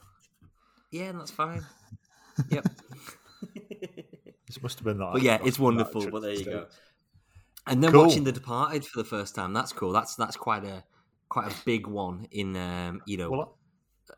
Yeah, 0.92 1.06
and 1.06 1.20
that's 1.20 1.32
fine. 1.32 1.66
yep. 2.50 2.66
This 4.48 4.62
must 4.62 4.78
have 4.80 4.86
been 4.86 5.00
that. 5.00 5.10
but 5.14 5.22
yeah, 5.24 5.40
it's 5.44 5.58
wonderful. 5.60 6.10
But 6.12 6.22
there 6.22 6.34
you 6.34 6.46
go. 6.46 6.68
And 7.68 7.84
then 7.84 7.92
Cool. 7.92 8.06
watching 8.06 8.24
The 8.24 8.32
Departed 8.32 8.86
for 8.86 9.00
the 9.02 9.10
first 9.10 9.34
time, 9.34 9.54
that's 9.54 9.74
cool. 9.74 9.92
That's 9.92 10.16
that's 10.16 10.38
quite 10.38 10.64
a 10.64 10.84
quite 11.30 11.52
a 11.52 11.56
big 11.66 11.88
one 11.88 12.28
in 12.32 12.56
um, 12.56 13.02
you 13.08 13.18
know 13.18 13.32
Well, 13.32 13.58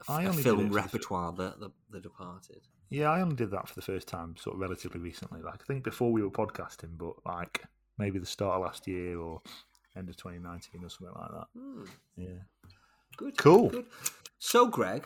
I 0.10 0.24
a 0.24 0.28
only 0.28 0.36
did 0.38 0.44
film 0.44 0.60
it 0.60 0.64
for 0.64 0.70
the- 0.70 0.76
repertoire. 0.76 1.32
The, 1.32 1.56
the 1.60 1.70
The 1.92 2.02
Departed. 2.02 2.62
Yeah, 2.90 3.10
I 3.10 3.22
only 3.22 3.36
did 3.38 3.52
that 3.52 3.68
for 3.70 3.76
the 3.76 3.82
first 3.82 4.08
time, 4.08 4.36
sort 4.38 4.56
of 4.56 4.62
relatively 4.62 5.00
recently. 5.00 5.42
Like 5.42 5.62
I 5.62 5.66
think 5.66 5.84
before 5.86 6.12
we 6.12 6.22
were 6.22 6.30
podcasting, 6.30 6.98
but 6.98 7.14
like 7.26 7.64
maybe 7.98 8.20
the 8.20 8.26
start 8.26 8.56
of 8.58 8.62
last 8.64 8.86
year 8.86 9.18
or 9.18 9.42
end 9.96 10.10
of 10.10 10.18
2019 10.18 10.84
or 10.84 10.90
something 10.90 11.16
like 11.18 11.32
that. 11.32 11.48
Hmm, 11.58 11.84
Yeah, 12.18 12.40
good. 13.16 13.38
Cool. 13.38 13.70
Good. 13.70 13.86
So, 14.40 14.68
Greg, 14.68 15.06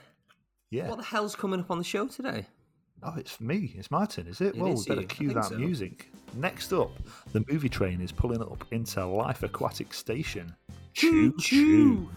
yeah. 0.71 0.89
what 0.89 0.97
the 0.97 1.03
hell's 1.03 1.35
coming 1.35 1.59
up 1.59 1.69
on 1.69 1.77
the 1.77 1.83
show 1.83 2.07
today? 2.07 2.47
Oh, 3.03 3.13
it's 3.17 3.39
me. 3.39 3.73
It's 3.77 3.91
my 3.91 4.05
turn, 4.05 4.27
is 4.27 4.41
it? 4.41 4.55
It 4.55 4.57
well, 4.57 4.73
is 4.73 4.87
we 4.87 4.89
better 4.89 5.01
you. 5.01 5.07
Cue 5.07 5.33
that 5.33 5.45
so. 5.45 5.57
music. 5.57 6.11
Next 6.35 6.71
up, 6.71 6.91
the 7.33 7.43
movie 7.49 7.69
train 7.69 7.99
is 7.99 8.11
pulling 8.11 8.41
up 8.41 8.65
into 8.71 9.05
Life 9.05 9.43
Aquatic 9.43 9.93
Station. 9.93 10.55
Choo 10.93 11.35
choo. 11.37 12.09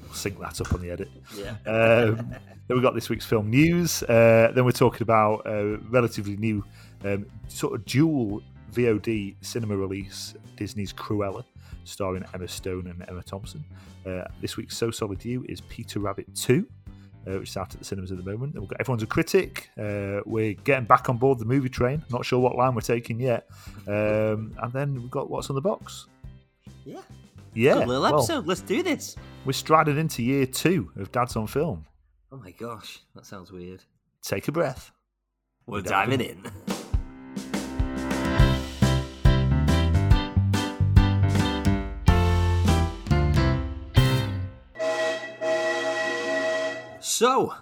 We'll 0.00 0.12
sync 0.12 0.40
that 0.40 0.60
up 0.60 0.72
on 0.72 0.80
the 0.80 0.90
edit. 0.90 1.10
Yeah. 1.36 1.56
Um, 1.66 2.34
then 2.70 2.76
we've 2.76 2.84
got 2.84 2.94
this 2.94 3.08
week's 3.08 3.26
film 3.26 3.50
news. 3.50 4.04
Uh, 4.04 4.52
then 4.54 4.64
we're 4.64 4.70
talking 4.70 5.02
about 5.02 5.42
a 5.44 5.78
relatively 5.90 6.36
new 6.36 6.64
um, 7.04 7.26
sort 7.48 7.74
of 7.74 7.84
dual 7.84 8.42
VOD 8.72 9.34
cinema 9.40 9.76
release, 9.76 10.34
Disney's 10.56 10.92
Cruella, 10.92 11.42
starring 11.82 12.24
Emma 12.32 12.46
Stone 12.46 12.86
and 12.86 13.04
Emma 13.08 13.24
Thompson. 13.24 13.64
Uh, 14.06 14.22
this 14.40 14.56
week's 14.56 14.76
So 14.76 14.92
Solid 14.92 15.24
You 15.24 15.44
is 15.48 15.62
Peter 15.62 15.98
Rabbit 15.98 16.32
2. 16.36 16.64
Uh, 17.26 17.38
which 17.38 17.50
is 17.50 17.56
out 17.58 17.72
at 17.74 17.78
the 17.78 17.84
cinemas 17.84 18.10
at 18.10 18.16
the 18.16 18.24
moment. 18.24 18.58
We've 18.58 18.66
got 18.66 18.80
Everyone's 18.80 19.02
a 19.02 19.06
Critic. 19.06 19.68
Uh, 19.78 20.20
we're 20.24 20.54
getting 20.54 20.86
back 20.86 21.10
on 21.10 21.18
board 21.18 21.38
the 21.38 21.44
movie 21.44 21.68
train. 21.68 22.02
Not 22.10 22.24
sure 22.24 22.38
what 22.38 22.56
line 22.56 22.74
we're 22.74 22.80
taking 22.80 23.20
yet. 23.20 23.46
Um, 23.86 24.56
and 24.58 24.72
then 24.72 24.94
we've 24.94 25.10
got 25.10 25.28
What's 25.28 25.50
on 25.50 25.54
the 25.54 25.60
Box. 25.60 26.06
Yeah. 26.86 27.00
Yeah. 27.52 27.74
Good 27.74 27.88
little 27.88 28.02
well, 28.02 28.18
episode. 28.20 28.46
Let's 28.46 28.62
do 28.62 28.82
this. 28.82 29.16
we're 29.44 29.52
striding 29.52 29.98
into 29.98 30.22
year 30.22 30.46
two 30.46 30.90
of 30.96 31.12
Dads 31.12 31.36
on 31.36 31.46
Film. 31.46 31.84
Oh 32.32 32.36
my 32.36 32.52
gosh, 32.52 33.00
that 33.14 33.26
sounds 33.26 33.52
weird. 33.52 33.84
Take 34.22 34.48
a 34.48 34.52
breath. 34.52 34.92
We're 35.66 35.82
diving 35.82 36.18
diving 36.18 36.44
in. 36.44 36.76
So, 47.20 47.52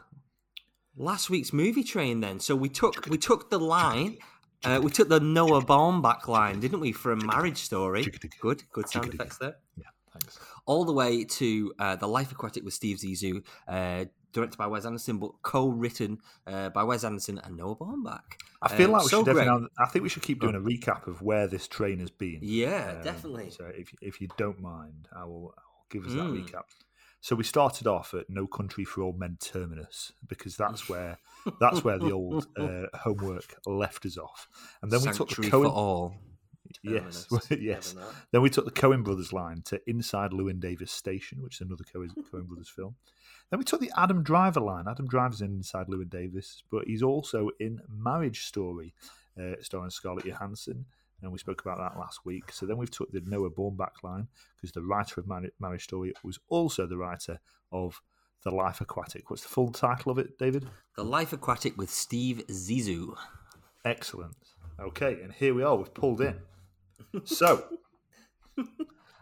last 0.96 1.30
week's 1.30 1.52
movie 1.52 1.82
train. 1.82 2.20
Then, 2.20 2.38
so 2.38 2.54
we 2.54 2.68
took 2.68 3.06
we 3.06 3.18
took 3.18 3.50
the 3.50 3.58
line. 3.58 4.18
Uh, 4.64 4.78
we 4.80 4.88
took 4.88 5.08
the 5.08 5.18
Noah 5.18 5.64
Baumbach 5.64 6.28
line, 6.28 6.60
didn't 6.60 6.78
we, 6.78 6.92
from 6.92 7.26
Marriage 7.26 7.58
Story? 7.58 8.04
Good, 8.40 8.62
good 8.70 8.88
sound 8.88 9.12
effects 9.12 9.38
there. 9.38 9.56
Yeah, 9.76 9.86
thanks. 10.12 10.38
all 10.66 10.84
the 10.84 10.92
way 10.92 11.24
to 11.24 11.72
uh, 11.80 11.96
the 11.96 12.06
Life 12.06 12.30
Aquatic 12.30 12.62
with 12.64 12.72
Steve 12.72 12.98
Zissou, 12.98 13.42
uh, 13.66 14.04
directed 14.32 14.58
by 14.58 14.68
Wes 14.68 14.84
Anderson, 14.86 15.18
but 15.18 15.32
co-written 15.42 16.18
uh, 16.46 16.68
by 16.68 16.84
Wes 16.84 17.02
Anderson 17.02 17.40
and 17.42 17.56
Noah 17.56 17.74
Baumbach. 17.74 18.20
I 18.62 18.68
feel 18.68 18.90
like 18.90 19.02
we 19.02 19.08
so 19.08 19.24
should 19.24 19.34
definitely. 19.34 19.66
I 19.76 19.86
think 19.86 20.04
we 20.04 20.08
should 20.08 20.22
keep 20.22 20.40
doing 20.40 20.54
a 20.54 20.60
recap 20.60 21.08
of 21.08 21.20
where 21.20 21.48
this 21.48 21.66
train 21.66 21.98
has 21.98 22.12
been. 22.12 22.38
Yeah, 22.42 22.94
Um, 22.98 23.02
definitely. 23.02 23.50
So 23.50 23.64
if 23.74 23.92
if 24.00 24.20
you 24.20 24.28
don't 24.36 24.60
mind, 24.60 25.08
I 25.12 25.24
will, 25.24 25.52
I 25.58 25.62
will 25.66 25.86
give 25.90 26.04
us 26.06 26.12
that 26.12 26.26
Mm. 26.26 26.44
recap. 26.44 26.62
So 27.20 27.34
we 27.34 27.44
started 27.44 27.86
off 27.86 28.14
at 28.14 28.30
No 28.30 28.46
Country 28.46 28.84
for 28.84 29.02
Old 29.02 29.18
Men 29.18 29.36
terminus 29.40 30.12
because 30.26 30.56
that's 30.56 30.88
where 30.88 31.18
that's 31.60 31.82
where 31.82 31.98
the 31.98 32.12
old 32.12 32.46
uh, 32.56 32.86
homework 32.94 33.56
left 33.66 34.06
us 34.06 34.16
off, 34.16 34.48
and 34.82 34.90
then 34.90 35.00
we 35.00 35.06
took 35.06 35.28
Sanctuary 35.30 35.46
the 35.46 35.50
for 35.50 35.64
Cohen. 35.64 35.70
all. 35.70 36.14
Yes, 36.82 37.26
Terminus. 37.26 37.50
yes. 37.62 37.94
Know. 37.94 38.02
Then 38.30 38.42
we 38.42 38.50
took 38.50 38.66
the 38.66 38.70
Coen 38.70 39.02
Brothers 39.02 39.32
line 39.32 39.62
to 39.66 39.80
Inside 39.88 40.32
Llewyn 40.32 40.60
Davis 40.60 40.92
Station, 40.92 41.42
which 41.42 41.56
is 41.56 41.60
another 41.62 41.84
Coen, 41.84 42.10
Coen 42.30 42.46
Brothers 42.46 42.68
film. 42.68 42.94
Then 43.50 43.58
we 43.58 43.64
took 43.64 43.80
the 43.80 43.90
Adam 43.96 44.22
Driver 44.22 44.60
line. 44.60 44.84
Adam 44.86 45.08
Driver's 45.08 45.40
in 45.40 45.56
Inside 45.56 45.86
Llewyn 45.86 46.10
Davis, 46.10 46.62
but 46.70 46.84
he's 46.86 47.02
also 47.02 47.50
in 47.58 47.80
Marriage 47.88 48.44
Story, 48.44 48.94
uh, 49.40 49.54
starring 49.60 49.90
Scarlett 49.90 50.26
Johansson. 50.26 50.84
And 51.22 51.32
we 51.32 51.38
spoke 51.38 51.60
about 51.60 51.78
that 51.78 51.98
last 51.98 52.24
week. 52.24 52.52
So 52.52 52.64
then 52.64 52.76
we've 52.76 52.90
took 52.90 53.10
the 53.10 53.20
Noah 53.26 53.50
Baumbach 53.50 54.02
line 54.04 54.28
because 54.56 54.72
the 54.72 54.82
writer 54.82 55.20
of 55.20 55.26
Mar- 55.26 55.42
Marriage 55.58 55.84
Story 55.84 56.12
was 56.22 56.38
also 56.48 56.86
the 56.86 56.96
writer 56.96 57.40
of 57.72 58.00
The 58.44 58.50
Life 58.52 58.80
Aquatic. 58.80 59.28
What's 59.28 59.42
the 59.42 59.48
full 59.48 59.72
title 59.72 60.12
of 60.12 60.18
it, 60.18 60.38
David? 60.38 60.68
The 60.96 61.02
Life 61.04 61.32
Aquatic 61.32 61.76
with 61.76 61.90
Steve 61.90 62.44
Zissou. 62.48 63.16
Excellent. 63.84 64.36
Okay, 64.80 65.18
and 65.22 65.32
here 65.32 65.54
we 65.54 65.64
are. 65.64 65.74
We've 65.74 65.92
pulled 65.92 66.20
in. 66.20 66.36
So, 67.24 67.64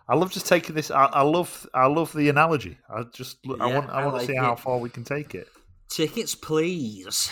I 0.06 0.14
love 0.16 0.30
just 0.32 0.46
taking 0.46 0.74
this. 0.74 0.90
I, 0.90 1.06
I 1.06 1.22
love, 1.22 1.66
I 1.72 1.86
love 1.86 2.12
the 2.12 2.28
analogy. 2.28 2.76
I 2.90 3.04
just, 3.04 3.38
I 3.58 3.66
want, 3.66 3.88
I 3.88 4.00
I 4.00 4.04
want 4.04 4.16
like 4.16 4.26
to 4.26 4.32
see 4.32 4.38
how 4.38 4.54
far 4.54 4.78
we 4.78 4.90
can 4.90 5.04
take 5.04 5.34
it. 5.34 5.48
Tickets, 5.88 6.34
please. 6.34 7.30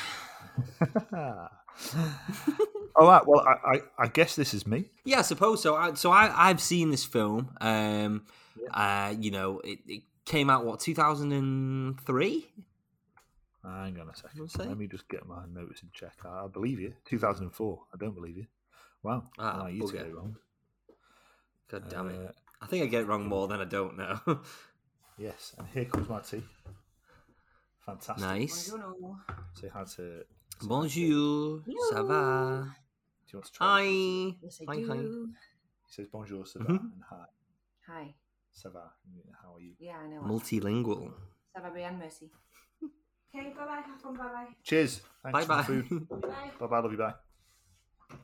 All 2.97 3.09
right. 3.09 3.27
Well, 3.27 3.41
I, 3.41 3.77
I, 3.77 3.81
I 3.99 4.07
guess 4.09 4.37
this 4.37 4.55
is 4.55 4.67
me. 4.67 4.91
Yeah, 5.05 5.19
I 5.19 5.23
suppose 5.23 5.63
so. 5.63 5.75
I, 5.75 5.95
so 5.95 6.11
I, 6.11 6.33
I've 6.49 6.61
seen 6.61 6.91
this 6.91 7.05
film. 7.05 7.51
Um, 7.61 8.25
uh, 8.73 9.15
you 9.19 9.31
know, 9.31 9.61
it, 9.61 9.79
it 9.87 10.03
came 10.25 10.49
out 10.51 10.65
what 10.65 10.81
2003. 10.81 12.47
Hang 13.65 13.99
on 13.99 14.09
a 14.09 14.15
second. 14.17 14.41
We'll. 14.41 14.69
Let 14.69 14.79
me 14.79 14.87
just 14.87 15.09
get 15.09 15.27
my 15.27 15.45
notes 15.53 15.83
and 15.83 15.93
check. 15.93 16.13
I, 16.25 16.45
I 16.45 16.47
believe 16.49 16.79
you. 16.81 16.95
2004. 17.07 17.81
I 17.93 17.97
don't 17.97 18.15
believe 18.15 18.37
you. 18.37 18.47
Wow. 19.03 19.25
Ah, 19.39 19.63
Ah, 19.63 19.67
you 19.67 19.87
to 19.87 19.93
get 19.93 20.07
it 20.07 20.15
wrong. 20.15 20.37
God 21.71 21.89
damn 21.89 22.11
it! 22.11 22.27
Uh, 22.29 22.33
I 22.63 22.67
think 22.67 22.85
I 22.85 22.87
get 22.87 23.03
it 23.03 23.07
wrong 23.07 23.27
more 23.27 23.49
than 23.49 23.61
I 23.61 23.65
don't 23.65 23.97
know. 23.97 24.19
yes. 25.19 25.55
And 25.59 25.67
here 25.69 25.87
comes 25.87 26.09
my 26.09 26.21
tea. 26.21 26.43
Fantastic. 27.85 28.19
nice. 28.25 28.73
Say 29.55 29.69
hi 29.69 29.85
to. 29.97 30.25
Bonjour. 30.63 31.63
Ça 31.93 32.03
va? 32.07 32.67
Do 33.35 33.39
you 33.39 33.41
want 33.41 33.47
to 33.47 33.53
try? 33.53 33.67
Hi. 33.67 34.37
Yes, 34.43 34.61
I 34.61 34.65
Hi, 34.69 34.83
hi. 34.87 34.97
do. 35.03 35.29
He 35.87 35.93
says 35.93 36.07
bonjour, 36.13 36.47
ça 36.47 36.61
va, 36.61 36.69
Mhm. 36.71 36.93
and 36.93 37.03
hi, 37.11 37.27
Hi. 37.89 38.15
ça 38.53 38.69
va. 38.71 38.95
How 39.43 39.55
are 39.57 39.61
you? 39.61 39.75
Yeah, 39.81 39.99
I 39.99 40.07
know. 40.09 40.23
Multilingual. 40.23 41.11
Ça 41.53 41.61
va 41.61 41.71
bien, 41.71 41.99
merci. 41.99 42.31
Okay, 43.35 43.53
bye 43.53 43.67
bye. 43.67 43.83
Have 43.83 44.01
fun. 44.01 44.13
Bye 44.15 44.29
bye. 44.29 44.55
Cheers. 44.63 45.01
Thanks 45.25 45.33
Bye 45.33 45.43
for 45.43 45.49
bye. 45.49 45.63
the 45.63 45.65
food. 45.65 46.09
Bye 46.09 46.17
bye. 46.29 46.51
bye 46.61 46.67
bye. 46.69 46.81
Love 46.81 46.93
you. 46.93 46.99
Bye. 46.99 47.15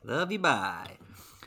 Love 0.05 0.31
you. 0.31 0.39
Bye. 0.39 0.97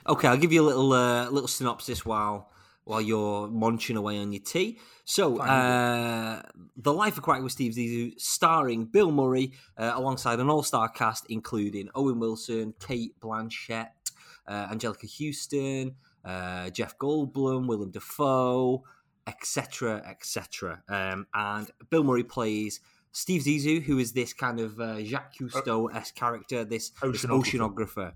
Okay, 0.07 0.29
I'll 0.29 0.37
give 0.37 0.53
you 0.53 0.61
a 0.61 0.67
little 0.69 0.93
uh, 0.93 1.31
little 1.31 1.49
synopsis 1.49 2.05
while 2.05 2.51
while 2.85 3.01
you're 3.01 3.49
munching 3.49 3.97
away 3.97 4.19
on 4.19 4.33
your 4.33 4.43
tea. 4.43 4.79
So, 5.05 5.39
uh, 5.39 6.43
The 6.77 6.93
Life 6.93 7.19
Aquatic 7.19 7.43
with 7.43 7.53
Steve 7.53 7.73
Zissou, 7.73 8.19
starring 8.21 8.87
Bill 8.87 9.11
Murray, 9.11 9.53
uh, 9.77 9.93
alongside 9.95 10.41
an 10.41 10.51
all-star 10.51 10.89
cast 10.91 11.27
including 11.29 11.89
Owen 11.95 12.19
Wilson, 12.19 12.75
Cate 12.81 13.19
Blanchett, 13.21 13.89
uh, 14.47 14.69
Anjelica 14.69 15.09
Huston, 15.09 15.97
uh, 16.25 16.71
Jeff 16.71 16.99
Goldblum, 16.99 17.67
Willem 17.67 17.91
Dafoe, 17.91 18.83
etc., 19.27 20.03
etc. 20.07 20.83
Um, 20.89 21.27
and 21.35 21.71
Bill 21.91 22.05
Murray 22.05 22.25
plays 22.25 22.81
Steve 23.13 23.43
Zissou, 23.43 23.83
who 23.83 23.99
is 23.99 24.13
this 24.13 24.33
kind 24.33 24.61
of 24.61 24.79
uh, 24.81 25.03
Jacques 25.03 25.35
Cousteau-esque 25.39 26.15
character, 26.15 26.65
this, 26.65 26.91
this 27.03 27.25
Oceanographer. 27.25 28.13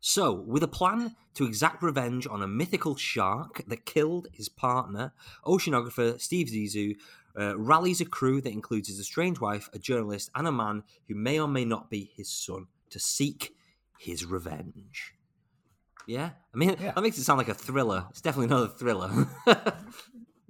So, 0.00 0.32
with 0.32 0.62
a 0.62 0.68
plan 0.68 1.14
to 1.34 1.44
exact 1.44 1.82
revenge 1.82 2.26
on 2.26 2.42
a 2.42 2.48
mythical 2.48 2.96
shark 2.96 3.62
that 3.66 3.84
killed 3.84 4.28
his 4.32 4.48
partner, 4.48 5.12
oceanographer 5.44 6.18
Steve 6.20 6.46
Zissou 6.48 6.96
uh, 7.38 7.56
rallies 7.58 8.00
a 8.00 8.06
crew 8.06 8.40
that 8.40 8.52
includes 8.52 8.88
his 8.88 8.98
estranged 8.98 9.40
wife, 9.40 9.68
a 9.72 9.78
journalist, 9.78 10.30
and 10.34 10.48
a 10.48 10.52
man 10.52 10.82
who 11.06 11.14
may 11.14 11.38
or 11.38 11.46
may 11.48 11.64
not 11.64 11.90
be 11.90 12.10
his 12.16 12.30
son 12.30 12.66
to 12.88 12.98
seek 12.98 13.54
his 13.98 14.24
revenge. 14.24 15.14
Yeah? 16.06 16.30
I 16.52 16.56
mean, 16.56 16.76
Yeah. 16.80 16.92
that 16.92 17.02
makes 17.02 17.18
it 17.18 17.24
sound 17.24 17.38
like 17.38 17.48
a 17.48 17.54
thriller. 17.54 18.06
It's 18.10 18.22
definitely 18.22 18.48
not 18.48 18.64
a 18.64 18.68
thriller. 18.68 19.28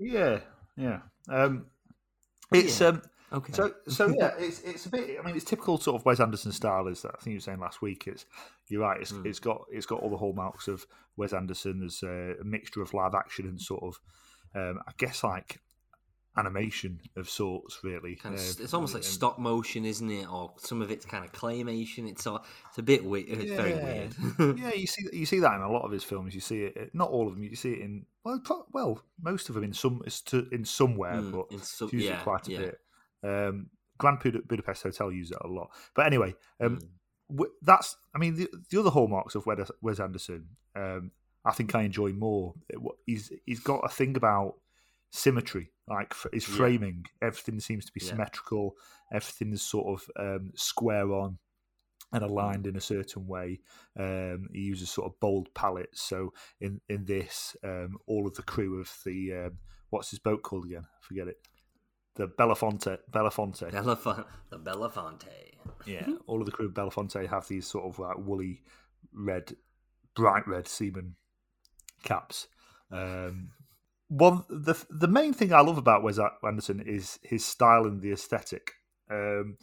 Yeah. 0.03 0.41
Yeah. 0.79 1.01
Um, 1.29 1.67
it's 2.51 2.81
Yeah. 2.81 2.87
um. 2.89 3.03
Okay. 3.33 3.53
So 3.53 3.75
so 3.89 4.09
yeah, 4.09 4.33
it's 4.39 4.61
it's 4.63 4.87
a 4.87 4.91
bit. 4.91 5.19
I 5.21 5.27
mean, 5.27 5.37
it's 5.37 5.45
typical 5.45 5.79
sort 5.79 6.01
of 6.01 6.05
Wes 6.07 6.21
Anderson 6.21 6.53
style. 6.53 6.87
Is 6.89 7.03
that 7.03 7.13
I 7.15 7.23
think 7.23 7.33
you 7.33 7.37
were 7.37 7.41
saying 7.41 7.61
last 7.61 7.81
week? 7.83 8.07
It's 8.07 8.27
you're 8.69 8.83
right. 8.83 9.01
It's, 9.01 9.13
Mm. 9.13 9.27
it's 9.27 9.39
got 9.41 9.65
it's 9.71 9.87
got 9.87 10.01
all 10.01 10.11
the 10.11 10.17
hallmarks 10.17 10.69
of 10.69 10.87
Wes 11.17 11.33
Anderson. 11.33 11.81
There's 11.81 12.03
a, 12.03 12.41
a 12.41 12.45
mixture 12.45 12.83
of 12.83 12.95
live 12.95 13.15
action 13.15 13.47
and 13.47 13.61
sort 13.61 13.83
of, 13.83 14.01
um, 14.55 14.81
I 14.87 14.93
guess 14.99 15.23
like 15.25 15.61
animation 16.37 17.01
of 17.17 17.29
sorts. 17.29 17.81
Really, 17.83 18.17
Kind 18.17 18.35
of, 18.37 18.41
Um, 18.41 18.47
it's 18.61 18.75
almost 18.75 18.95
like 18.95 19.03
stop 19.03 19.39
motion, 19.39 19.85
isn't 19.85 20.11
it? 20.11 20.31
Or 20.31 20.53
some 20.59 20.81
of 20.83 20.91
it's 20.91 21.05
kind 21.05 21.25
of 21.25 21.33
claymation. 21.33 22.09
It's 22.09 22.27
all, 22.27 22.45
it's 22.69 22.79
a 22.79 22.83
bit 22.83 23.05
weird. 23.05 23.27
It's 23.29 23.51
very 23.53 23.71
Yeah. 23.71 24.09
weird. 24.39 24.59
yeah, 24.59 24.73
you 24.75 24.87
see 24.87 25.05
you 25.13 25.27
see 25.27 25.41
that 25.41 25.55
in 25.55 25.61
a 25.61 25.71
lot 25.71 25.83
of 25.85 25.91
his 25.91 26.05
films. 26.05 26.35
You 26.35 26.41
see 26.41 26.63
it, 26.63 26.95
not 26.95 27.11
all 27.11 27.27
of 27.29 27.35
them. 27.35 27.43
You 27.43 27.57
see 27.57 27.73
it 27.73 27.81
in 27.81 28.07
well, 28.25 28.41
pro- 28.45 28.67
well, 28.73 29.03
most 29.21 29.49
of 29.49 29.55
them 29.55 29.65
in 29.65 29.73
some 29.73 30.03
to, 30.27 30.47
in 30.53 30.65
somewhere, 30.65 31.15
Mm, 31.17 31.33
but 31.33 31.47
in 31.51 31.61
some- 31.63 31.89
usually 31.93 32.11
yeah, 32.13 32.23
quite 32.23 32.47
a 32.49 32.53
yeah. 32.53 32.59
bit. 32.59 32.81
Um, 33.23 33.71
Grand 33.99 34.19
Bud- 34.21 34.49
Budapest 34.49 34.83
Hotel 34.83 35.13
use 35.13 35.31
it 35.31 35.39
a 35.43 35.49
lot. 35.49 35.71
But 35.95 36.07
anyway, 36.07 36.35
um, 36.61 36.79
Mm. 36.79 36.89
w- 37.37 37.53
that's 37.63 37.97
I 38.15 38.19
mean 38.19 38.35
the, 38.35 38.49
the 38.71 38.81
other 38.81 38.91
hallmarks 38.91 39.35
of 39.35 39.45
Wes, 39.47 39.71
Wes 39.83 40.01
Anderson. 40.01 40.57
Um, 40.75 41.13
I 41.45 41.53
think 41.53 41.75
I 41.75 41.83
enjoy 41.83 42.13
more. 42.13 42.55
He's 43.07 43.33
he's 43.47 43.61
got 43.61 43.81
a 43.85 43.89
thing 43.89 44.17
about 44.17 44.55
symmetry, 45.11 45.71
like 45.89 46.13
f- 46.13 46.27
his 46.33 46.49
Yeah. 46.49 46.57
framing. 46.57 47.05
Everything 47.21 47.61
seems 47.61 47.85
to 47.87 47.93
be 47.93 48.01
Yeah. 48.03 48.11
symmetrical. 48.11 48.77
Everything 49.13 49.53
is 49.53 49.63
sort 49.63 50.01
of 50.01 50.11
um, 50.17 50.53
square 50.55 51.13
on 51.13 51.39
and 52.13 52.25
aligned 52.25 52.67
in 52.67 52.77
a 52.77 52.81
certain 52.81 53.27
way. 53.27 53.61
Um, 53.99 54.49
he 54.53 54.61
uses 54.61 54.91
sort 54.91 55.13
of 55.13 55.21
bold 55.21 55.53
palettes. 55.55 56.01
So 56.03 56.33
in 56.61 56.81
in 56.89 57.05
this, 57.05 57.57
um, 57.65 57.99
all 58.07 58.27
of 58.27 58.35
the 58.35 58.43
crew 58.43 58.81
of 58.81 58.91
the 59.05 59.33
um, 59.35 59.59
what's 59.91 60.11
his 60.11 60.19
boat 60.21 60.43
called 60.43 60.65
again? 60.67 60.85
I 60.87 61.05
forget 61.07 61.29
it. 61.29 61.37
The 62.17 62.27
Belafonte. 62.29 62.99
Belafonte. 63.11 63.71
Belafon- 63.73 64.27
the 64.51 64.59
Belafonte. 64.59 65.29
Yeah, 65.87 66.07
all 66.27 66.41
of 66.41 66.47
the 66.47 66.53
crew 66.53 66.67
of 66.67 66.73
Belafonte 66.75 67.29
have 67.29 67.47
these 67.49 67.67
sort 67.67 67.85
of 67.87 67.99
like 67.99 68.17
woolly, 68.19 68.63
red, 69.13 69.55
bright 70.15 70.47
red 70.47 70.67
seaman 70.67 71.17
caps. 72.03 72.49
Um, 72.91 73.51
one 74.09 74.45
the 74.49 74.75
the 74.91 75.07
main 75.09 75.33
thing 75.33 75.53
I 75.53 75.61
love 75.61 75.79
about 75.79 76.03
Wes 76.03 76.19
Anderson 76.45 76.81
is 76.81 77.19
his 77.23 77.45
style 77.45 77.85
and 77.87 78.01
the 78.03 78.13
aesthetic. 78.13 78.73
Um, 79.11 79.57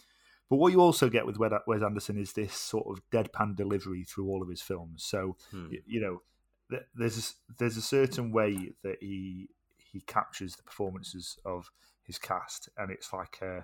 but 0.50 0.56
what 0.58 0.72
you 0.72 0.80
also 0.80 1.10
get 1.10 1.26
with 1.26 1.38
Wes 1.38 1.82
Anderson 1.84 2.18
is 2.18 2.32
this 2.34 2.54
sort 2.54 2.88
of 2.88 3.04
deadpan 3.12 3.56
delivery 3.58 4.04
through 4.06 4.28
all 4.30 4.42
of 4.42 4.48
his 4.50 4.62
films. 4.62 5.04
So 5.04 5.36
Hmm. 5.52 5.68
y- 5.72 5.82
you 5.86 6.00
know, 6.00 6.22
th- 6.72 6.84
there's 6.96 7.18
a, 7.50 7.54
there's 7.60 7.76
a 7.78 7.82
certain 7.82 8.32
way 8.32 8.72
that 8.84 8.98
he 9.02 9.50
he 9.78 10.00
captures 10.02 10.56
the 10.56 10.64
performances 10.64 11.38
of 11.44 11.70
his 12.08 12.18
cast, 12.18 12.70
and 12.78 12.90
it's 12.90 13.14
like 13.14 13.38
uh, 13.42 13.62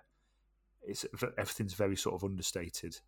it's 0.86 1.06
everything's 1.38 1.74
very 1.74 1.96
sort 1.96 2.16
of 2.16 2.24
understated, 2.24 3.00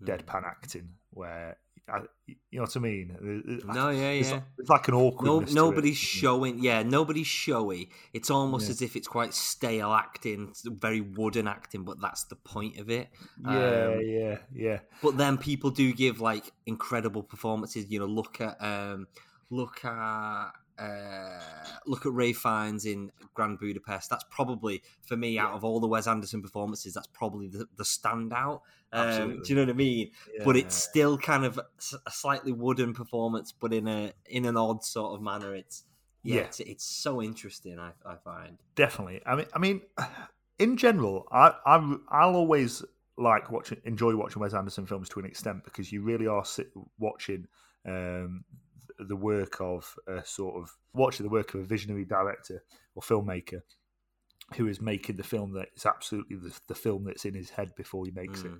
Hmm. 0.00 0.06
deadpan 0.06 0.44
acting, 0.44 0.88
where 1.10 1.56
I, 1.88 2.00
you 2.26 2.36
know 2.52 2.62
what 2.62 2.76
I 2.76 2.80
mean. 2.80 3.60
No, 3.66 3.90
yeah, 3.90 4.10
It's 4.10 4.28
yeah. 4.28 4.34
like, 4.36 4.42
it's 4.58 4.70
like 4.70 4.88
an 4.88 4.94
No, 4.94 5.00
awkwardness. 5.06 5.50
to 5.50 5.52
it, 5.52 5.54
nobody's 5.62 5.96
showing. 5.96 6.58
Yeah, 6.62 6.82
nobody's 6.84 7.26
showy. 7.26 7.90
It's 8.12 8.30
almost 8.30 8.66
Yeah. 8.66 8.70
as 8.70 8.82
if 8.82 8.96
it's 8.96 9.08
quite 9.08 9.34
stale 9.34 9.92
acting, 9.92 10.52
very 10.64 11.00
wooden 11.00 11.48
acting, 11.48 11.84
but 11.84 12.00
that's 12.00 12.24
the 12.24 12.36
point 12.36 12.78
of 12.78 12.90
it. 12.90 13.08
Yeah, 13.44 13.86
Um, 13.88 14.00
yeah, 14.04 14.38
yeah. 14.54 14.80
But 15.02 15.16
then 15.16 15.36
people 15.38 15.70
do 15.70 15.92
give 15.92 16.20
like 16.20 16.52
incredible 16.66 17.22
performances. 17.24 17.90
You 17.90 17.98
know, 18.00 18.06
look 18.06 18.40
at 18.40 18.56
um, 18.62 19.08
look 19.50 19.84
at 19.84 20.52
uh, 20.80 21.40
look 21.86 22.06
at 22.06 22.12
Ralph 22.12 22.36
Fiennes 22.36 22.86
in 22.86 23.10
Grand 23.34 23.58
Budapest. 23.58 24.08
That's 24.10 24.24
probably 24.30 24.82
for 25.02 25.16
me 25.16 25.38
out 25.38 25.52
of 25.52 25.64
all 25.64 25.80
the 25.80 25.86
Wes 25.86 26.06
Anderson 26.06 26.42
performances, 26.42 26.94
that's 26.94 27.08
probably 27.08 27.48
the, 27.48 27.66
the 27.76 27.84
standout. 27.84 28.60
Um, 28.92 29.42
do 29.42 29.48
you 29.48 29.54
know 29.54 29.62
what 29.62 29.70
I 29.70 29.74
mean? 29.74 30.10
But 30.44 30.56
it's 30.56 30.74
still 30.74 31.16
kind 31.18 31.44
of 31.44 31.58
a 31.58 32.10
slightly 32.10 32.52
wooden 32.52 32.94
performance, 32.94 33.52
but 33.52 33.72
in 33.72 33.86
a 33.86 34.12
in 34.26 34.44
an 34.46 34.56
odd 34.56 34.84
sort 34.84 35.14
of 35.14 35.22
manner. 35.22 35.54
It's 35.54 35.84
yeah, 36.22 36.36
Yeah. 36.36 36.42
It's, 36.42 36.60
it's 36.60 36.84
so 36.84 37.22
interesting. 37.22 37.78
I, 37.78 37.92
I 38.04 38.16
find. 38.16 38.58
definitely. 38.74 39.20
I 39.24 39.36
mean, 39.36 39.46
I 39.54 39.58
mean, 39.58 39.80
in 40.58 40.76
general, 40.76 41.26
I, 41.30 41.54
I 41.64 41.96
I'll 42.08 42.36
always 42.36 42.82
like 43.16 43.50
watching, 43.50 43.78
enjoy 43.84 44.16
watching 44.16 44.40
Wes 44.40 44.54
Anderson 44.54 44.86
films 44.86 45.08
to 45.10 45.20
an 45.20 45.26
extent 45.26 45.64
because 45.64 45.92
you 45.92 46.02
really 46.02 46.26
are 46.26 46.44
sit, 46.44 46.70
watching 46.98 47.46
um, 47.86 48.44
the 49.08 49.16
work 49.16 49.60
of 49.60 49.94
a 50.06 50.24
sort 50.24 50.56
of 50.62 50.70
watching 50.92 51.24
the 51.24 51.30
work 51.30 51.54
of 51.54 51.60
a 51.60 51.64
visionary 51.64 52.04
director 52.04 52.62
or 52.94 53.02
filmmaker 53.02 53.62
who 54.56 54.66
is 54.66 54.80
making 54.80 55.16
the 55.16 55.22
film 55.22 55.52
that 55.52 55.68
is 55.76 55.86
absolutely 55.86 56.36
the, 56.36 56.52
the 56.66 56.74
film 56.74 57.04
that's 57.04 57.24
in 57.24 57.34
his 57.34 57.50
head 57.50 57.72
before 57.76 58.04
he 58.04 58.10
makes 58.10 58.42
it 58.42 58.50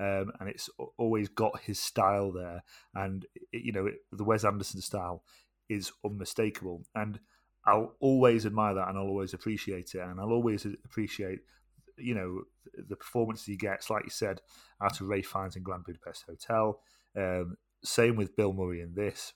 Mm. 0.00 0.22
um, 0.22 0.32
and 0.38 0.48
it's 0.48 0.70
always 0.96 1.28
got 1.28 1.60
his 1.60 1.80
style 1.80 2.30
there. 2.30 2.62
And 2.94 3.26
it- 3.52 3.64
you 3.64 3.72
know, 3.72 3.86
it, 3.86 3.96
the 4.12 4.22
Wes 4.24 4.44
Anderson 4.44 4.80
style 4.80 5.24
is 5.68 5.90
unmistakable, 6.04 6.84
and 6.94 7.18
I'll 7.64 7.96
always 8.00 8.46
admire 8.46 8.74
that, 8.74 8.88
and 8.88 8.96
I'll 8.96 9.04
always 9.08 9.34
appreciate 9.34 9.94
it, 9.94 10.00
and 10.00 10.20
I'll 10.20 10.32
always 10.32 10.64
appreciate, 10.64 11.40
you 11.98 12.14
know, 12.14 12.42
the, 12.64 12.82
the 12.90 12.96
performances 12.96 13.46
he 13.46 13.56
gets, 13.56 13.90
like 13.90 14.04
you 14.04 14.10
said, 14.10 14.40
out 14.80 15.00
of 15.00 15.08
Ralph 15.08 15.26
Fiennes 15.26 15.56
in 15.56 15.62
Grand 15.64 15.84
Budapest 15.84 16.24
Hotel. 16.26 16.80
Um, 17.16 17.56
same 17.82 18.14
with 18.16 18.36
Bill 18.36 18.52
Murray 18.52 18.80
in 18.82 18.94
this, 18.94 19.32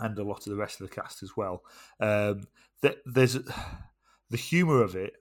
and 0.00 0.18
a 0.18 0.24
lot 0.24 0.38
of 0.46 0.50
the 0.52 0.56
rest 0.56 0.80
of 0.80 0.88
the 0.88 0.94
cast 0.94 1.22
as 1.22 1.36
well. 1.36 1.62
Um, 2.00 2.46
th- 2.82 2.98
there's 3.06 3.38
the 4.30 4.36
humour 4.36 4.82
of 4.82 4.94
it. 4.96 5.12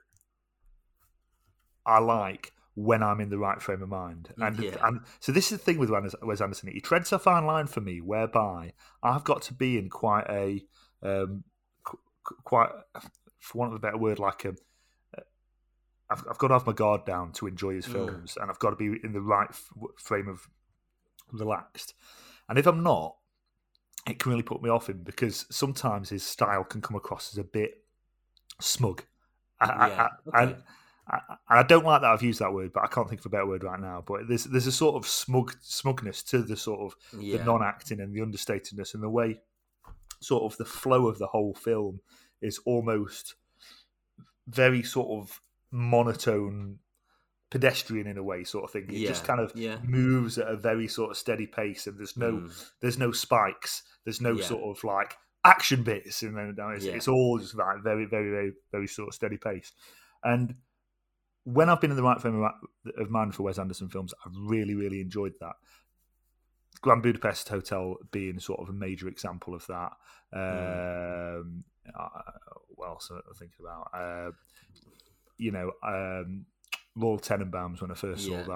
I 1.85 1.99
like, 1.99 2.51
when 2.75 3.03
I'm 3.03 3.19
in 3.21 3.29
the 3.29 3.37
right 3.37 3.61
frame 3.61 3.83
of 3.83 3.89
mind. 3.89 4.33
And 4.37 4.57
Yeah. 4.57 4.77
and 4.83 5.01
so 5.19 5.31
this 5.31 5.51
is 5.51 5.59
the 5.59 5.63
thing 5.63 5.77
with 5.77 5.91
Wes 6.21 6.41
Anderson. 6.41 6.71
He 6.71 6.79
treads 6.81 7.11
a 7.11 7.19
fine 7.19 7.45
line 7.45 7.67
for 7.67 7.81
me, 7.81 8.01
whereby 8.01 8.73
I've 9.03 9.23
got 9.23 9.41
to 9.43 9.53
be 9.53 9.77
in 9.77 9.89
quite 9.89 10.25
a 10.29 10.65
um, 11.03 11.43
qu- 11.83 11.99
qu- 12.23 12.37
quite, 12.43 12.71
for 13.39 13.57
want 13.59 13.71
of 13.73 13.75
a 13.75 13.79
better 13.79 13.97
word, 13.97 14.17
like 14.19 14.45
a. 14.45 14.55
I've, 16.09 16.23
I've 16.29 16.37
got 16.37 16.47
to 16.49 16.53
have 16.55 16.65
my 16.65 16.73
guard 16.73 17.05
down 17.05 17.31
to 17.33 17.47
enjoy 17.47 17.75
his 17.75 17.85
Mm. 17.85 17.91
films, 17.91 18.37
and 18.41 18.49
I've 18.49 18.59
got 18.59 18.71
to 18.71 18.75
be 18.75 18.97
in 19.03 19.13
the 19.13 19.21
right 19.21 19.49
f- 19.49 19.69
frame 19.97 20.27
of 20.27 20.47
relaxed. 21.31 21.93
And 22.49 22.57
if 22.57 22.65
I'm 22.65 22.81
not, 22.83 23.15
it 24.07 24.19
can 24.19 24.31
really 24.31 24.43
put 24.43 24.61
me 24.61 24.69
off 24.69 24.89
him 24.89 25.01
because 25.03 25.45
sometimes 25.49 26.09
his 26.09 26.23
style 26.23 26.63
can 26.63 26.81
come 26.81 26.95
across 26.97 27.33
as 27.33 27.37
a 27.37 27.43
bit 27.43 27.83
smug. 28.59 29.03
I, 29.59 29.65
I- 29.65 29.87
Yeah, 29.87 30.07
I, 30.33 30.43
okay. 30.43 30.55
I, 30.55 30.63
I, 31.15 31.19
I 31.59 31.63
don't 31.63 31.83
like 31.85 32.01
that 32.01 32.11
I've 32.11 32.23
used 32.23 32.39
that 32.39 32.53
word, 32.53 32.71
but 32.73 32.83
I 32.83 32.87
can't 32.87 33.09
think 33.09 33.19
of 33.19 33.25
a 33.25 33.29
better 33.29 33.45
word 33.45 33.63
right 33.65 33.79
now. 33.79 34.03
But 34.05 34.27
there's 34.29 34.45
there's 34.45 34.67
a 34.67 34.71
sort 34.71 34.95
of 34.95 35.05
smug 35.07 35.53
smugness 35.61 36.23
to 36.23 36.41
the 36.41 36.55
sort 36.55 36.79
of 36.79 36.95
Yeah. 37.21 37.37
the 37.39 37.43
non-acting 37.43 37.99
and 37.99 38.13
the 38.15 38.21
understatedness 38.21 38.93
and 38.93 39.03
the 39.03 39.09
way 39.09 39.41
sort 40.21 40.43
of 40.43 40.57
the 40.57 40.63
flow 40.65 41.07
of 41.07 41.17
the 41.19 41.27
whole 41.27 41.53
film 41.53 41.99
is 42.41 42.57
almost 42.65 43.35
very 44.47 44.81
sort 44.83 45.09
of 45.21 45.41
monotone 45.71 46.79
pedestrian 47.53 48.07
in 48.07 48.17
a 48.17 48.23
way 48.23 48.43
sort 48.43 48.63
of 48.63 48.71
thing 48.71 48.85
it 48.89 49.07
just 49.07 49.23
kind 49.25 49.39
of 49.39 49.51
yeah. 49.55 49.77
moves 49.83 50.39
at 50.39 50.47
a 50.47 50.57
very 50.57 50.87
sort 50.87 51.11
of 51.11 51.17
steady 51.17 51.45
pace 51.45 51.85
and 51.87 51.97
there's 51.99 52.17
no 52.17 52.31
Mm. 52.33 52.69
there's 52.81 52.97
no 52.97 53.11
spikes 53.11 53.83
there's 54.03 54.19
no 54.21 54.33
Yeah. 54.33 54.43
sort 54.45 54.63
of 54.77 54.83
like 54.83 55.15
action 55.45 55.83
bits 55.83 56.23
and 56.23 56.35
then 56.35 56.55
it's, 56.75 56.83
Yeah. 56.85 56.93
it's 56.93 57.07
all 57.07 57.37
just 57.37 57.53
like 57.53 57.83
very 57.83 58.05
very 58.05 58.31
very 58.31 58.53
very 58.71 58.87
sort 58.87 59.09
of 59.09 59.13
steady 59.13 59.37
pace 59.37 59.71
and 60.23 60.55
when 61.45 61.69
I've 61.69 61.81
been 61.81 61.91
in 61.91 61.97
the 61.97 62.03
right 62.03 62.19
frame 62.19 62.41
of 62.97 63.09
mind 63.09 63.35
for 63.35 63.43
Wes 63.43 63.59
Anderson 63.59 63.89
films, 63.89 64.13
I've 64.25 64.31
really, 64.33 64.75
really 64.75 65.01
enjoyed 65.01 65.33
that. 65.41 65.55
Grand 66.81 67.03
Budapest 67.03 67.49
Hotel 67.49 67.97
being 68.11 68.39
sort 68.39 68.61
of 68.61 68.69
a 68.69 68.71
major 68.71 69.09
example 69.09 69.53
of 69.53 69.67
that. 69.67 69.91
Um, 70.31 71.65
uh, 71.93 72.07
what 72.69 72.87
else 72.87 73.09
am 73.11 73.17
I 73.29 73.37
thinking 73.37 73.57
about? 73.59 73.89
Uh, 73.93 74.31
you 75.37 75.51
know, 75.51 75.71
um, 75.85 76.45
Royal 76.95 77.19
Tenenbaums 77.19 77.81
when 77.81 77.91
I 77.91 77.95
first 77.95 78.27
Yeah. 78.27 78.43
saw 78.45 78.49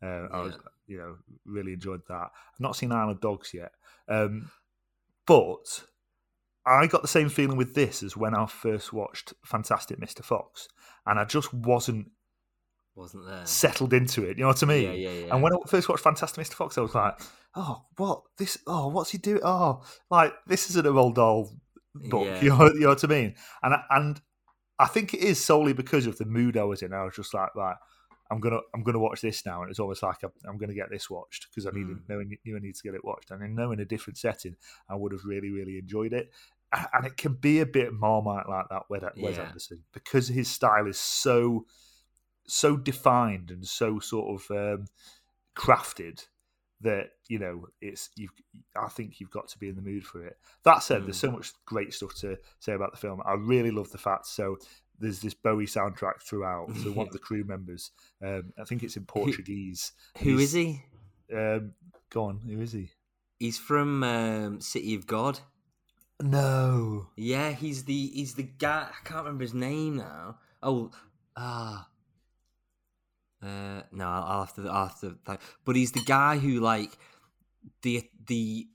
that. 0.00 0.06
Uh, 0.06 0.28
I 0.36 0.40
was, 0.42 0.54
you 0.86 0.98
know, 0.98 1.16
really 1.44 1.72
enjoyed 1.72 2.02
that. 2.08 2.30
I've 2.32 2.60
not 2.60 2.76
seen 2.76 2.92
Isle 2.92 3.10
of 3.10 3.20
Dogs 3.20 3.52
yet. 3.54 3.72
Um, 4.08 4.50
but 5.26 5.84
I 6.66 6.86
got 6.86 7.02
the 7.02 7.08
same 7.08 7.28
feeling 7.28 7.56
with 7.56 7.74
this 7.74 8.02
as 8.02 8.16
when 8.16 8.34
I 8.34 8.46
first 8.46 8.92
watched 8.92 9.34
Fantastic 9.44 9.98
Mr. 9.98 10.22
Fox. 10.24 10.68
And 11.06 11.18
I 11.18 11.24
just 11.24 11.52
wasn't 11.52 12.10
Wasn't 12.94 13.26
there? 13.26 13.44
settled 13.46 13.92
into 13.92 14.24
it. 14.24 14.36
You 14.38 14.42
know 14.44 14.48
what 14.48 14.62
I 14.62 14.66
mean? 14.66 14.84
Yeah, 14.84 14.92
yeah, 14.92 15.10
yeah. 15.26 15.34
And 15.34 15.42
when 15.42 15.52
I 15.52 15.56
first 15.66 15.88
watched 15.88 16.02
Fantastic 16.04 16.44
Mr. 16.46 16.54
Fox, 16.54 16.78
I 16.78 16.82
was 16.82 16.94
like, 16.94 17.18
"Oh, 17.54 17.84
what 17.96 18.22
this? 18.38 18.56
Oh, 18.66 18.88
what's 18.88 19.10
he 19.10 19.18
doing? 19.18 19.40
Oh, 19.42 19.82
like 20.10 20.32
this 20.46 20.70
isn't 20.70 20.86
a 20.86 20.90
Roald 20.92 21.14
Dahl 21.16 21.50
book." 21.94 22.24
Yeah. 22.26 22.40
You, 22.42 22.48
know, 22.50 22.66
you 22.72 22.80
know 22.80 22.88
what 22.90 23.04
I 23.04 23.06
mean? 23.08 23.34
And 23.62 23.74
I, 23.74 23.82
and 23.90 24.20
I 24.78 24.86
think 24.86 25.14
it 25.14 25.20
is 25.20 25.42
solely 25.42 25.72
because 25.72 26.06
of 26.06 26.18
the 26.18 26.24
mood 26.24 26.56
I 26.56 26.64
was 26.64 26.82
in. 26.82 26.92
I 26.92 27.04
was 27.04 27.14
just 27.14 27.34
like, 27.34 27.54
"Right, 27.54 27.76
I'm 28.30 28.40
gonna 28.40 28.60
I'm 28.74 28.82
gonna 28.82 28.98
watch 28.98 29.20
this 29.20 29.44
now," 29.46 29.62
and 29.62 29.70
it's 29.70 29.78
almost 29.80 30.02
like 30.02 30.22
I'm, 30.22 30.32
I'm 30.48 30.58
gonna 30.58 30.74
get 30.74 30.90
this 30.90 31.08
watched 31.10 31.48
because 31.50 31.66
I 31.66 31.70
needed 31.70 31.98
Mm. 31.98 32.08
knew, 32.08 32.20
I 32.20 32.24
knew 32.44 32.56
I 32.56 32.60
need 32.60 32.74
to 32.74 32.82
get 32.82 32.94
it 32.94 33.04
watched. 33.04 33.30
And 33.30 33.42
I 33.42 33.46
know 33.46 33.72
in 33.72 33.80
a 33.80 33.84
different 33.84 34.18
setting, 34.18 34.56
I 34.88 34.96
would 34.96 35.12
have 35.12 35.24
really 35.24 35.50
really 35.50 35.78
enjoyed 35.78 36.12
it. 36.12 36.32
And 36.92 37.06
it 37.06 37.16
can 37.16 37.34
be 37.34 37.60
a 37.60 37.66
bit 37.66 37.92
marmite 37.92 38.48
like 38.48 38.66
that 38.70 38.84
with 38.90 39.04
Wes 39.20 39.36
Yeah. 39.36 39.44
Anderson 39.44 39.84
because 39.92 40.28
his 40.28 40.50
style 40.50 40.88
is 40.88 40.98
so 40.98 41.66
so 42.46 42.76
defined 42.76 43.50
and 43.50 43.66
so 43.66 43.98
sort 44.00 44.42
of 44.42 44.50
um, 44.80 44.86
crafted 45.56 46.26
that 46.80 47.10
you 47.28 47.38
know 47.38 47.66
it's 47.80 48.10
you 48.16 48.28
I 48.76 48.88
think 48.88 49.20
you've 49.20 49.30
got 49.30 49.48
to 49.48 49.58
be 49.58 49.68
in 49.68 49.76
the 49.76 49.82
mood 49.82 50.04
for 50.04 50.24
it. 50.26 50.36
That 50.64 50.82
said, 50.82 51.06
there's 51.06 51.16
so 51.18 51.30
much 51.30 51.52
great 51.64 51.94
stuff 51.94 52.14
to 52.16 52.38
say 52.60 52.72
about 52.72 52.92
the 52.92 52.98
film. 52.98 53.22
I 53.24 53.34
really 53.34 53.70
love 53.70 53.90
the 53.90 53.98
fact 53.98 54.26
so 54.26 54.58
there's 54.98 55.20
this 55.20 55.34
Bowie 55.34 55.66
soundtrack 55.66 56.22
throughout. 56.22 56.74
So 56.76 56.90
one 56.92 57.08
of 57.08 57.12
the 57.18 57.18
crew 57.18 57.42
members, 57.44 57.90
um, 58.22 58.52
I 58.60 58.64
think 58.64 58.82
it's 58.84 58.96
in 58.96 59.04
Portuguese. 59.04 59.92
Who 60.18 60.36
he's- 60.36 60.42
is 60.42 60.52
he? 60.52 60.82
Um, 61.34 61.72
go 62.10 62.24
on, 62.26 62.38
who 62.40 62.60
is 62.60 62.72
he? 62.72 62.90
He's 63.40 63.58
from 63.58 64.04
um, 64.04 64.60
City 64.60 64.94
of 64.94 65.06
God. 65.06 65.40
No, 66.22 67.08
Yeah, 67.16 67.50
he's 67.52 67.84
the 67.84 68.06
he's 68.08 68.34
the 68.34 68.44
guy. 68.44 68.88
I 68.88 69.08
can't 69.08 69.24
remember 69.24 69.42
his 69.42 69.52
name 69.54 69.96
now. 69.96 70.38
Oh, 70.62 70.90
ah. 71.36 71.88
Uh, 73.44 73.82
no, 73.92 74.08
I'll 74.08 74.40
have 74.40 74.54
to. 74.54 74.68
I'll 74.68 74.86
have 74.88 75.00
to. 75.00 75.18
Like, 75.26 75.40
but 75.64 75.76
he's 75.76 75.92
the 75.92 76.04
guy 76.04 76.38
who 76.38 76.60
like 76.60 76.96
the 77.82 78.08
the 78.26 78.66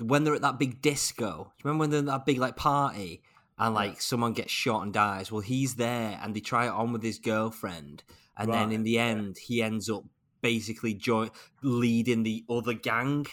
when 0.00 0.24
they're 0.24 0.34
at 0.34 0.42
that 0.42 0.58
big 0.58 0.82
disco. 0.82 1.26
Do 1.26 1.34
you 1.38 1.70
remember 1.70 1.82
when 1.82 1.90
they're 1.90 2.00
at 2.00 2.06
that 2.06 2.26
big 2.26 2.38
like 2.38 2.56
party 2.56 3.22
and 3.58 3.74
like 3.74 4.02
someone 4.02 4.34
gets 4.34 4.52
shot 4.52 4.82
and 4.82 4.92
dies? 4.92 5.32
Well, 5.32 5.40
he's 5.40 5.76
there 5.76 6.18
and 6.22 6.34
they 6.34 6.40
try 6.40 6.66
it 6.66 6.70
on 6.70 6.92
with 6.92 7.02
his 7.02 7.18
girlfriend, 7.18 8.02
and 8.36 8.52
then 8.52 8.70
in 8.70 8.82
the 8.82 8.92
yeah. 8.92 9.06
end, 9.06 9.38
he 9.38 9.62
ends 9.62 9.88
up 9.88 10.04
basically 10.42 10.94
join 10.94 11.30
leading 11.62 12.22
the 12.22 12.44
other 12.50 12.74
gang. 12.74 13.26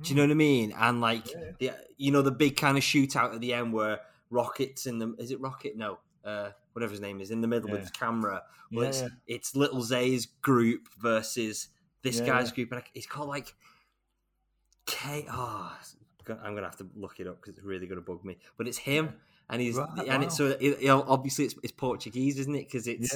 Do 0.00 0.10
you 0.10 0.16
know 0.16 0.22
what 0.22 0.30
I 0.30 0.34
mean? 0.34 0.72
And 0.76 1.00
like, 1.00 1.26
the, 1.58 1.72
you 1.96 2.10
know, 2.10 2.22
the 2.22 2.32
big 2.32 2.56
kind 2.56 2.76
of 2.76 2.82
shootout 2.82 3.34
at 3.34 3.40
the 3.40 3.52
end 3.54 3.72
where 3.72 4.00
Rocket's 4.30 4.86
in 4.86 4.98
the. 4.98 5.14
Is 5.18 5.30
it 5.30 5.40
Rocket? 5.40 5.76
No, 5.76 5.98
uh, 6.24 6.50
whatever 6.72 6.90
his 6.90 7.00
name 7.00 7.20
is, 7.20 7.30
in 7.30 7.40
the 7.40 7.48
middle 7.48 7.68
with 7.70 7.80
Yeah. 7.80 7.84
his 7.84 7.90
camera. 7.90 8.42
Well, 8.72 8.84
Yeah, 8.84 8.88
it's 8.88 9.00
yeah. 9.02 9.08
it's 9.26 9.56
Little 9.56 9.82
Zay's 9.82 10.26
group 10.26 10.88
versus 10.98 11.68
this 12.02 12.20
guy's 12.20 12.50
group, 12.52 12.72
and 12.72 12.82
it's 12.94 13.06
called 13.06 13.28
like 13.28 13.54
K. 14.86 15.26
Oh, 15.30 15.78
I'm 16.42 16.54
gonna 16.54 16.62
have 16.66 16.76
to 16.78 16.86
look 16.94 17.20
it 17.20 17.26
up 17.26 17.36
because 17.40 17.56
it's 17.56 17.64
really 17.64 17.86
gonna 17.86 18.00
bug 18.00 18.24
me. 18.24 18.38
But 18.56 18.68
it's 18.68 18.78
him, 18.78 19.14
and 19.48 19.60
he's 19.60 19.76
Right, 19.76 20.08
and 20.08 20.22
it's 20.24 20.36
so 20.36 20.56
it, 20.60 20.80
you 20.80 20.86
know, 20.88 21.04
obviously 21.06 21.44
it's, 21.46 21.54
it's 21.62 21.72
Portuguese, 21.72 22.38
isn't 22.38 22.54
it? 22.54 22.66
Because 22.66 22.86
it's 22.86 23.14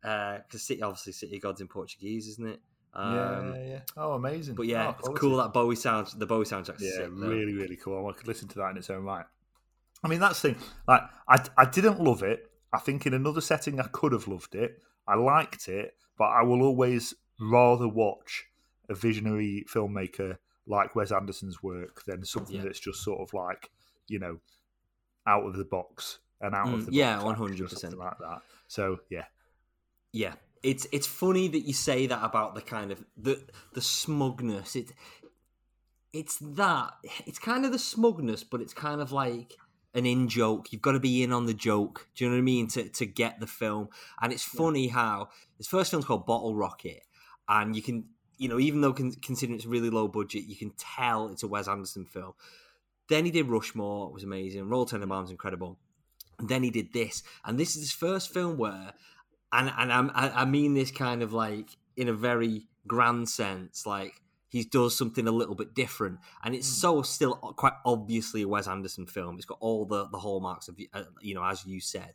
because 0.00 0.62
City 0.62 0.82
obviously 0.82 1.12
City 1.12 1.38
God's 1.38 1.60
in 1.60 1.68
Portuguese, 1.68 2.28
isn't 2.28 2.48
it? 2.48 2.60
yeah, 2.94 3.38
Um, 3.38 3.54
yeah, 3.54 3.66
yeah. 3.66 3.80
Oh, 3.96 4.12
amazing! 4.12 4.54
But 4.54 4.66
yeah, 4.66 4.86
Oh, 4.86 4.90
it's 4.90 5.00
quality. 5.00 5.20
cool 5.20 5.36
that 5.38 5.52
Bowie 5.52 5.76
sounds. 5.76 6.14
The 6.14 6.26
Bowie 6.26 6.44
soundtrack's 6.44 6.82
yeah, 6.82 6.90
sick, 6.92 7.08
really, 7.12 7.54
really 7.54 7.76
cool. 7.76 8.06
I 8.08 8.12
could 8.12 8.26
listen 8.28 8.48
to 8.48 8.58
that 8.58 8.70
in 8.70 8.76
its 8.78 8.90
own 8.90 9.04
right. 9.04 9.26
I 10.02 10.08
mean, 10.08 10.20
that's 10.20 10.40
the 10.40 10.52
thing. 10.54 10.62
Like, 10.86 11.02
I, 11.28 11.44
I 11.56 11.64
didn't 11.64 12.00
love 12.00 12.22
it. 12.22 12.48
I 12.72 12.78
think 12.78 13.06
in 13.06 13.14
another 13.14 13.40
setting, 13.40 13.80
I 13.80 13.86
could 13.88 14.12
have 14.12 14.28
loved 14.28 14.54
it. 14.54 14.82
I 15.06 15.14
liked 15.16 15.68
it, 15.68 15.94
but 16.18 16.26
I 16.26 16.42
will 16.42 16.62
always 16.62 17.14
rather 17.40 17.88
watch 17.88 18.44
a 18.88 18.94
visionary 18.94 19.64
filmmaker 19.72 20.38
like 20.66 20.94
Wes 20.94 21.12
Anderson's 21.12 21.62
work 21.62 22.04
than 22.04 22.24
something 22.24 22.56
Yeah. 22.56 22.64
that's 22.64 22.80
just 22.80 23.02
sort 23.02 23.20
of 23.20 23.32
like, 23.32 23.70
you 24.06 24.18
know, 24.18 24.40
out 25.26 25.44
of 25.46 25.56
the 25.56 25.64
box 25.64 26.18
and 26.40 26.54
out 26.54 26.68
Mm, 26.68 26.74
of 26.74 26.86
the 26.86 26.92
yeah, 26.92 27.18
100%. 27.18 27.96
like 27.96 28.18
that. 28.18 28.42
So 28.66 29.00
yeah, 29.10 29.24
Yeah, 30.12 30.34
it's 30.62 30.86
it's 30.92 31.06
funny 31.06 31.48
that 31.48 31.60
you 31.60 31.72
say 31.72 32.06
that 32.06 32.22
about 32.24 32.54
the 32.54 32.62
kind 32.62 32.90
of 32.90 33.04
the 33.16 33.46
the 33.74 33.80
smugness. 33.80 34.76
It 34.76 34.92
it's 36.12 36.38
that 36.38 36.92
it's 37.26 37.38
kind 37.38 37.64
of 37.64 37.72
the 37.72 37.78
smugness, 37.78 38.42
but 38.44 38.60
it's 38.60 38.74
kind 38.74 39.00
of 39.00 39.12
like 39.12 39.56
an 39.94 40.06
in 40.06 40.28
joke. 40.28 40.72
You've 40.72 40.82
got 40.82 40.92
to 40.92 41.00
be 41.00 41.22
in 41.22 41.32
on 41.32 41.46
the 41.46 41.54
joke. 41.54 42.08
Do 42.14 42.24
you 42.24 42.30
know 42.30 42.36
what 42.36 42.40
I 42.40 42.44
mean? 42.44 42.68
To 42.68 42.88
to 42.88 43.06
get 43.06 43.40
the 43.40 43.46
film, 43.46 43.88
and 44.20 44.32
it's 44.32 44.44
funny 44.44 44.88
how 44.88 45.28
his 45.56 45.66
first 45.66 45.90
film's 45.90 46.04
called 46.04 46.26
Bottle 46.26 46.54
Rocket, 46.54 47.02
and 47.48 47.74
you 47.74 47.82
can 47.82 48.04
you 48.36 48.48
know 48.48 48.58
even 48.58 48.80
though 48.80 48.92
con- 48.92 49.14
considering 49.22 49.56
it's 49.56 49.66
really 49.66 49.90
low 49.90 50.08
budget, 50.08 50.44
you 50.44 50.56
can 50.56 50.72
tell 50.76 51.28
it's 51.28 51.42
a 51.42 51.48
Wes 51.48 51.68
Anderson 51.68 52.04
film. 52.04 52.32
Then 53.08 53.24
he 53.24 53.30
did 53.30 53.48
Rushmore, 53.48 54.08
it 54.08 54.12
was 54.12 54.24
amazing. 54.24 54.68
Royal 54.68 54.84
Tenenbaums 54.84 55.30
incredible. 55.30 55.78
And 56.38 56.48
then 56.48 56.62
he 56.62 56.70
did 56.70 56.92
this, 56.92 57.22
and 57.44 57.58
this 57.58 57.74
is 57.74 57.82
his 57.82 57.92
first 57.92 58.32
film 58.32 58.58
where 58.58 58.92
and 59.52 59.72
and 59.76 59.92
I'm, 59.92 60.10
I 60.14 60.44
mean 60.44 60.74
this 60.74 60.90
kind 60.90 61.22
of 61.22 61.32
like 61.32 61.70
in 61.96 62.08
a 62.08 62.12
very 62.12 62.66
grand 62.86 63.28
sense, 63.28 63.86
like 63.86 64.14
he 64.48 64.64
does 64.64 64.96
something 64.96 65.26
a 65.28 65.32
little 65.32 65.54
bit 65.54 65.74
different, 65.74 66.18
and 66.42 66.54
it's 66.54 66.66
so 66.68 67.02
still 67.02 67.34
quite 67.34 67.74
obviously 67.84 68.42
a 68.42 68.48
Wes 68.48 68.66
Anderson 68.68 69.06
film. 69.06 69.36
It's 69.36 69.44
got 69.46 69.58
all 69.60 69.84
the 69.84 70.06
the 70.08 70.18
hallmarks 70.18 70.68
of 70.68 70.78
uh, 70.94 71.02
you 71.20 71.34
know 71.34 71.44
as 71.44 71.64
you 71.66 71.80
said, 71.80 72.14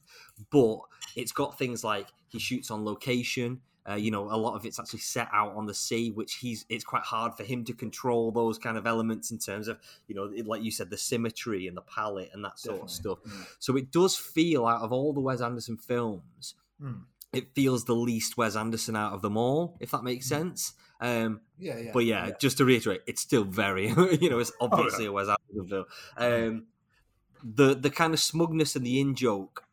but 0.52 0.80
it's 1.16 1.32
got 1.32 1.58
things 1.58 1.84
like 1.84 2.08
he 2.28 2.40
shoots 2.40 2.72
on 2.72 2.84
location. 2.86 3.62
Uh, 3.88 3.96
you 3.96 4.12
know, 4.12 4.24
a 4.32 4.38
lot 4.38 4.56
of 4.56 4.66
it's 4.66 4.80
actually 4.80 5.00
set 5.00 5.28
out 5.34 5.54
on 5.56 5.66
the 5.66 5.74
sea, 5.74 6.10
which 6.10 6.36
he's. 6.36 6.66
It's 6.70 6.86
quite 6.86 7.04
hard 7.04 7.36
for 7.36 7.44
him 7.44 7.66
to 7.66 7.74
control 7.74 8.32
those 8.32 8.58
kind 8.58 8.78
of 8.78 8.88
elements 8.88 9.30
in 9.30 9.40
terms 9.40 9.68
of, 9.68 9.78
you 10.08 10.16
know, 10.16 10.32
like 10.46 10.64
you 10.64 10.72
said, 10.72 10.90
the 10.90 10.98
symmetry 10.98 11.68
and 11.68 11.76
the 11.76 11.82
palette 11.82 12.30
and 12.34 12.46
that 12.46 12.58
sort 12.60 12.82
of 12.82 12.90
stuff. 12.90 13.18
So 13.60 13.76
it 13.76 13.92
does 13.92 14.16
feel 14.16 14.66
out 14.66 14.84
of 14.84 14.94
all 14.94 15.12
the 15.12 15.20
Wes 15.20 15.42
Anderson 15.42 15.76
films, 15.76 16.56
Mm. 16.82 17.02
it 17.34 17.54
feels 17.54 17.84
the 17.84 17.94
least 17.96 18.38
Wes 18.38 18.56
Anderson 18.56 18.96
out 18.96 19.12
of 19.12 19.22
them 19.22 19.36
all, 19.36 19.76
if 19.82 19.92
that 19.92 20.04
makes 20.04 20.28
sense. 20.28 20.74
Um, 21.04 21.42
yeah, 21.60 21.78
yeah. 21.78 21.92
but 21.94 22.06
yeah, 22.06 22.32
just 22.40 22.58
to 22.60 22.66
reiterate, 22.66 23.02
it's 23.06 23.22
still 23.22 23.44
very, 23.44 23.90
you 24.22 24.30
know, 24.30 24.40
it's 24.40 24.54
obviously 24.62 25.06
a 25.06 25.12
Wes 25.12 25.28
Anderson 25.28 25.70
film. 25.70 25.86
Um, 26.18 26.66
the 27.44 27.76
the 27.76 27.90
kind 27.90 28.14
of 28.14 28.22
smugness 28.22 28.76
and 28.78 28.86
the 28.86 29.02
in 29.02 29.16
joke 29.16 29.66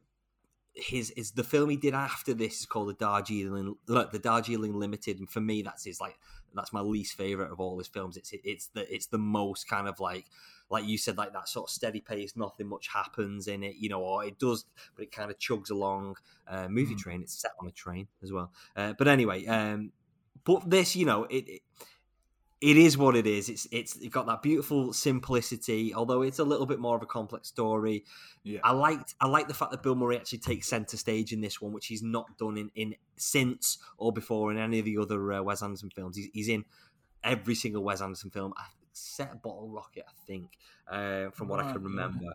his 0.75 1.11
is 1.13 1.33
the 1.33 1.45
film 1.45 1.71
he 1.71 1.77
did 1.77 1.95
after 1.95 2.33
this 2.35 2.61
is 2.61 2.67
called 2.67 2.89
the 2.89 2.95
Darjeeling 2.95 3.77
look, 3.87 4.13
the 4.13 4.19
Darjeeling 4.19 4.75
Limited, 4.75 5.19
and 5.19 5.31
for 5.31 5.41
me 5.41 5.63
that's 5.63 5.85
his 5.85 6.01
like 6.01 6.19
that's 6.55 6.73
my 6.73 6.81
least 6.81 7.17
favorite 7.17 7.53
of 7.53 7.61
all 7.61 7.79
his 7.79 7.89
films. 7.89 8.17
It's 8.17 8.33
it's 8.45 8.69
the 8.69 8.93
it's 8.93 9.07
the 9.07 9.19
most 9.19 9.69
kind 9.69 9.89
of 9.89 10.01
like 10.01 10.27
like 10.69 10.87
you 10.87 10.99
said 10.99 11.17
like 11.17 11.33
that 11.33 11.49
sort 11.49 11.69
of 11.69 11.71
steady 11.71 12.01
pace, 12.01 12.37
nothing 12.37 12.69
much 12.69 12.89
happens 12.89 13.49
in 13.49 13.63
it, 13.63 13.77
you 13.77 13.89
know, 13.89 14.01
or 14.01 14.25
it 14.25 14.39
does, 14.39 14.65
but 14.95 15.05
it 15.05 15.13
kind 15.13 15.31
of 15.31 15.39
chugs 15.39 15.71
along. 15.71 16.17
Uh, 16.47 16.69
movie 16.69 16.95
Mm. 16.95 16.99
train, 16.99 17.23
it's 17.23 17.41
set 17.41 17.53
on 17.61 17.69
a 17.69 17.73
train 17.73 18.09
as 18.23 18.33
well. 18.33 18.53
Uh, 18.77 18.93
but 18.97 19.09
anyway, 19.09 19.47
um, 19.47 19.93
but 20.45 20.69
this, 20.69 20.97
you 20.97 21.07
know, 21.07 21.25
it, 21.25 21.49
it 21.49 21.63
it 22.61 22.77
is 22.77 22.99
what 22.99 23.17
it 23.17 23.27
is. 23.27 23.49
It's 23.49 23.67
it's 23.73 23.97
got 24.09 24.27
that 24.27 24.43
beautiful 24.43 24.93
simplicity, 24.93 25.95
although 25.95 26.23
it's 26.23 26.39
a 26.39 26.45
little 26.45 26.67
bit 26.67 26.79
more 26.79 26.95
of 26.95 27.03
a 27.03 27.07
complex 27.07 27.49
story. 27.49 28.05
Yeah. 28.43 28.61
I 28.63 28.73
liked 28.73 29.15
I 29.21 29.29
like 29.29 29.49
the 29.49 29.55
fact 29.55 29.71
that 29.71 29.83
Bill 29.83 29.95
Murray 29.95 30.17
actually 30.17 30.39
takes 30.41 30.69
center 30.69 30.99
stage 30.99 31.33
in 31.33 31.41
this 31.41 31.61
one, 31.61 31.73
which 31.73 31.87
he's 31.87 32.03
not 32.03 32.37
done 32.37 32.59
in, 32.59 32.71
in 32.75 32.97
since 33.17 33.79
or 33.97 34.13
before 34.13 34.53
in 34.53 34.59
any 34.59 34.79
of 34.79 34.85
the 34.85 34.99
other 34.99 35.33
uh, 35.33 35.43
Wes 35.43 35.63
Anderson 35.63 35.91
films. 35.91 36.17
He's, 36.17 36.29
he's 36.35 36.49
in 36.49 36.67
every 37.25 37.55
single 37.55 37.83
Wes 37.83 38.03
Anderson 38.03 38.31
film, 38.31 38.53
except 38.91 39.43
Bottle 39.43 39.71
Rocket, 39.71 40.05
I 40.07 40.27
think, 40.27 40.51
uh, 40.91 41.31
from 41.31 41.49
what 41.49 41.61
I 41.61 41.73
can 41.73 41.81
yeah. 41.81 41.89
remember. 41.89 42.27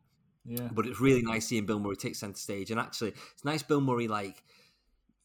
Yeah. 0.43 0.69
But 0.71 0.87
it's 0.87 0.99
really 0.99 1.21
nice 1.21 1.47
seeing 1.47 1.67
Bill 1.67 1.79
Murray 1.79 1.95
take 1.97 2.15
center 2.15 2.37
stage, 2.37 2.71
and 2.71 2.79
actually, 2.79 3.13
it's 3.33 3.45
nice 3.45 3.61
Bill 3.61 3.81
Murray 3.81 4.07
like. 4.07 4.43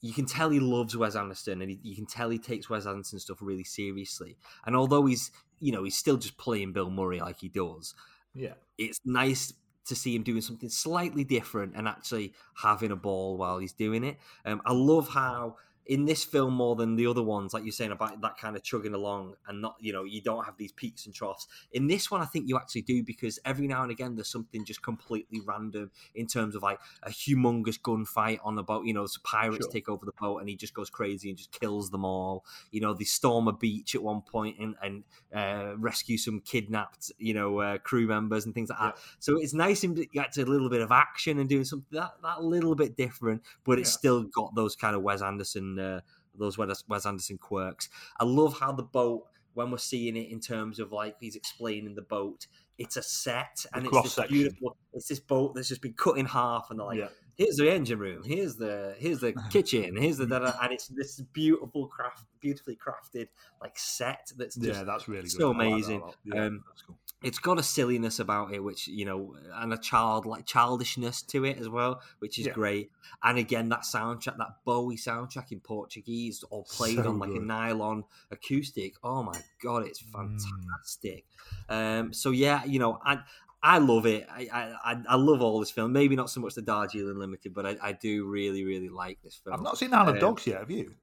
You 0.01 0.13
can 0.13 0.27
tell 0.27 0.51
he 0.51 0.61
loves 0.61 0.97
Wes 0.97 1.15
Anderson, 1.17 1.61
and 1.63 1.71
he, 1.71 1.79
you 1.83 1.95
can 1.95 2.07
tell 2.07 2.31
he 2.31 2.39
takes 2.39 2.71
Wes 2.71 2.87
Anderson 2.87 3.19
stuff 3.19 3.39
really 3.41 3.65
seriously. 3.65 4.37
And 4.65 4.75
although 4.75 5.07
he's, 5.07 5.31
you 5.59 5.73
know, 5.73 5.85
he's 5.85 5.97
still 5.97 6.17
just 6.17 6.39
playing 6.39 6.73
Bill 6.73 6.91
Murray 6.91 7.21
like 7.21 7.41
he 7.41 7.49
does, 7.49 7.95
Yeah. 8.35 8.55
it's 8.79 9.01
nice 9.05 9.53
to 9.87 9.97
see 9.97 10.15
him 10.15 10.23
doing 10.23 10.41
something 10.41 10.69
slightly 10.69 11.25
different 11.25 11.75
and 11.75 11.89
actually 11.89 12.33
having 12.55 12.91
a 12.93 12.97
ball 12.97 13.37
while 13.37 13.59
he's 13.59 13.73
doing 13.73 14.05
it. 14.05 14.19
Um, 14.45 14.63
I 14.65 14.73
love 14.73 15.09
how 15.09 15.57
in 15.91 16.05
this 16.05 16.23
film 16.25 16.55
more 16.55 16.77
than 16.77 16.95
the 16.95 17.05
other 17.05 17.23
ones, 17.23 17.53
like 17.53 17.65
you're 17.65 17.73
saying 17.73 17.91
about 17.91 18.21
that 18.21 18.37
kind 18.39 18.55
of 18.55 18.63
chugging 18.63 18.95
along 18.95 19.35
and 19.49 19.61
not, 19.61 19.75
you 19.81 19.93
know, 19.93 20.05
you 20.05 20.23
don't 20.23 20.45
have 20.45 20.57
these 20.57 20.71
peaks 20.71 21.05
and 21.05 21.13
troughs. 21.13 21.49
In 21.73 21.89
this 21.89 22.13
one, 22.13 22.21
I 22.23 22.27
think 22.27 22.49
you 22.49 22.57
actually 22.57 22.83
do 22.83 23.03
because 23.03 23.41
every 23.45 23.67
now 23.67 23.83
and 23.83 23.91
again 23.91 24.15
there's 24.15 24.31
something 24.31 24.65
just 24.65 24.83
completely 24.85 25.41
random 25.45 25.91
in 26.15 26.29
terms 26.29 26.55
of 26.55 26.63
like 26.63 26.79
a 27.03 27.11
humongous 27.11 27.77
gunfight 27.81 28.39
on 28.45 28.55
the 28.55 28.63
boat. 28.63 28.87
You 28.87 28.95
know, 28.95 29.05
some 29.07 29.23
pirates 29.25 29.67
Sure. 29.67 29.73
take 29.73 29.89
over 29.89 30.07
the 30.07 30.13
boat 30.13 30.39
and 30.39 30.49
he 30.49 30.55
just 30.55 30.75
goes 30.75 30.91
crazy 30.91 31.29
and 31.29 31.37
just 31.37 31.51
kills 31.51 31.91
them 31.91 32.05
all. 32.05 32.45
You 32.71 32.81
know, 32.83 32.95
they 32.95 33.03
storm 33.03 33.49
a 33.49 33.53
beach 33.53 33.97
at 33.97 34.03
one 34.03 34.23
point 34.23 34.59
and, 34.61 34.77
and 34.81 35.03
uh, 35.35 35.77
rescue 35.77 36.19
some 36.19 36.39
kidnapped, 36.41 37.11
you 37.19 37.35
know, 37.35 37.59
uh, 37.59 37.79
crew 37.79 38.07
members 38.07 38.45
and 38.47 38.55
things 38.55 38.71
like 38.71 38.79
that. 38.79 38.99
So 39.19 39.39
it's 39.41 39.55
nice 39.55 39.81
to 39.81 39.89
get 40.07 40.31
to 40.35 40.43
a 40.43 40.45
little 40.45 40.71
bit 40.71 40.83
of 40.83 40.93
action 40.93 41.41
and 41.41 41.49
doing 41.49 41.65
something 41.65 41.99
that, 41.99 42.13
that 42.23 42.45
little 42.45 42.77
bit 42.77 42.97
different, 42.97 43.43
but 43.65 43.81
it's 43.81 43.91
Yeah. 43.91 43.99
still 43.99 44.23
got 44.23 44.55
those 44.55 44.77
kind 44.77 44.95
of 44.95 45.03
Wes 45.03 45.21
Anderson, 45.21 45.80
uh, 45.81 46.01
those 46.35 46.59
Wes, 46.59 46.85
Wes 46.89 47.07
Anderson 47.07 47.39
quirks. 47.39 47.89
I 48.19 48.25
love 48.25 48.59
how 48.59 48.73
the 48.73 48.83
boat, 48.83 49.27
when 49.55 49.71
we're 49.71 49.79
seeing 49.79 50.17
it 50.17 50.31
in 50.31 50.41
terms 50.41 50.79
of 50.79 50.93
like 50.93 51.17
he's 51.21 51.37
explaining 51.37 51.95
the 51.95 52.03
boat, 52.03 52.47
it's 52.79 52.97
a 52.97 53.03
set 53.03 53.67
and 53.75 53.87
it's 53.87 54.17
this 54.17 54.27
beautiful. 54.29 54.77
It's 54.93 55.09
this 55.09 55.21
boat 55.21 55.55
that's 55.55 55.69
just 55.69 55.83
been 55.83 55.93
cut 55.93 56.17
in 56.17 56.27
half, 56.27 56.69
and 56.71 56.79
they're 56.79 56.87
like, 56.87 56.99
yeah. 56.99 57.09
here's 57.35 57.57
the 57.57 57.71
engine 57.71 57.99
room, 57.99 58.23
here's 58.25 58.57
the 58.57 58.95
here's 58.99 59.21
the 59.21 59.35
kitchen, 59.51 59.97
here's 59.97 60.17
the 60.17 60.27
da-da, 60.27 60.55
and 60.63 60.73
it's 60.73 60.89
this 60.89 61.21
beautiful 61.21 61.89
craft, 61.89 62.25
beautifully 62.41 62.77
crafted 62.77 63.29
like 63.61 63.79
set 63.79 64.33
that's 64.37 64.57
just 64.57 64.79
yeah, 64.79 64.85
that's 64.85 65.09
really 65.09 65.23
good. 65.23 65.33
so 65.33 65.51
like 65.51 65.59
that 65.59 65.65
amazing. 65.67 66.03
Yeah, 66.25 66.45
Um, 66.47 66.65
that's 66.69 66.83
cool. 66.83 66.99
It's 67.23 67.39
got 67.39 67.59
a 67.59 67.63
silliness 67.63 68.19
about 68.19 68.55
it, 68.55 68.65
which 68.65 68.89
you 68.89 69.05
know, 69.05 69.37
and 69.55 69.73
a 69.73 69.79
child 69.79 70.25
like 70.27 70.47
childishness 70.47 71.23
to 71.23 71.45
it 71.45 71.59
as 71.59 71.69
well, 71.69 72.01
which 72.21 72.39
is 72.39 72.47
Yeah. 72.47 72.53
great. 72.53 72.91
And 73.23 73.39
again, 73.39 73.69
that 73.69 73.81
soundtrack, 73.83 74.39
that 74.39 74.65
Bowie 74.65 74.97
soundtrack 74.97 75.53
in 75.53 75.61
Portuguese, 75.61 76.43
all 76.51 76.65
played 76.65 76.97
So 76.97 77.11
on 77.11 77.19
like 77.19 77.31
a 77.31 77.41
nylon 77.41 78.05
acoustic. 78.31 78.95
Oh 79.03 79.23
my 79.23 79.39
god, 79.63 79.87
it's 79.87 80.03
Mm. 80.03 80.13
fantastic. 80.13 81.27
Um, 81.69 82.13
so 82.13 82.31
yeah, 82.31 82.65
you 82.65 82.79
know, 82.79 82.99
I 83.05 83.21
I 83.63 83.77
love 83.77 84.07
it. 84.07 84.27
I, 84.31 84.49
I 84.83 85.03
I- 85.07 85.17
love 85.17 85.43
all 85.43 85.61
this 85.61 85.71
film. 85.71 85.93
Maybe 85.93 86.17
not 86.17 86.31
so 86.31 86.41
much 86.41 86.55
the 86.55 86.63
Darjeeling 86.63 87.19
Limited, 87.19 87.53
but 87.53 87.67
I, 87.67 87.77
I 87.83 87.93
do 87.93 88.27
really 88.27 88.65
really 88.65 88.89
like 88.89 89.21
this 89.23 89.37
film. 89.37 89.55
I've 89.55 89.63
not 89.63 89.77
seen 89.77 89.93
Isle 89.93 90.09
of 90.09 90.15
um, 90.15 90.21
Dogs 90.21 90.47
yet. 90.47 90.61
Have 90.61 90.71
you? 90.71 90.95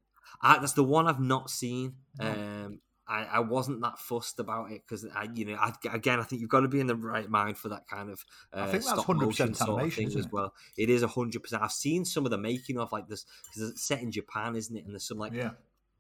I, 0.42 0.58
that's 0.60 0.74
the 0.74 0.84
one 0.84 1.08
I've 1.08 1.20
not 1.20 1.50
seen. 1.52 1.96
Um, 2.20 2.80
I, 3.10 3.24
I 3.24 3.40
wasn't 3.40 3.82
that 3.82 4.00
fussed 4.00 4.40
about 4.40 4.72
it 4.72 4.82
because 4.86 5.06
I, 5.16 5.28
you 5.34 5.46
know, 5.46 5.56
I, 5.56 5.72
again, 5.94 6.20
I 6.20 6.24
think 6.24 6.42
you've 6.42 6.50
got 6.50 6.62
to 6.62 6.68
be 6.68 6.80
in 6.80 6.88
the 6.88 6.96
right 6.96 7.30
mind 7.30 7.58
for 7.58 7.70
that 7.70 7.88
kind 7.88 8.10
of. 8.10 8.26
Uh, 8.54 8.62
I 8.62 8.66
think 8.66 8.84
that's 8.84 9.02
stop 9.02 9.06
100% 9.06 9.22
motion 9.22 9.54
sort 9.54 9.70
of 9.70 9.78
animation, 9.80 10.20
as 10.20 10.28
well. 10.32 10.54
It 10.78 10.90
is 10.90 11.04
hundred 11.04 11.42
percent. 11.44 11.64
I've 11.64 11.72
seen 11.72 12.04
some 12.06 12.26
of 12.26 12.32
the 12.32 12.38
making 12.38 12.78
of 12.78 12.92
like 12.92 13.08
this 13.08 13.26
because 13.46 13.70
it's 13.72 13.84
set 13.84 14.02
in 14.02 14.12
Japan, 14.12 14.56
isn't 14.56 14.76
it? 14.76 14.84
And 14.84 14.94
there's 14.94 15.08
some 15.08 15.18
like 15.18 15.34
yeah. 15.34 15.52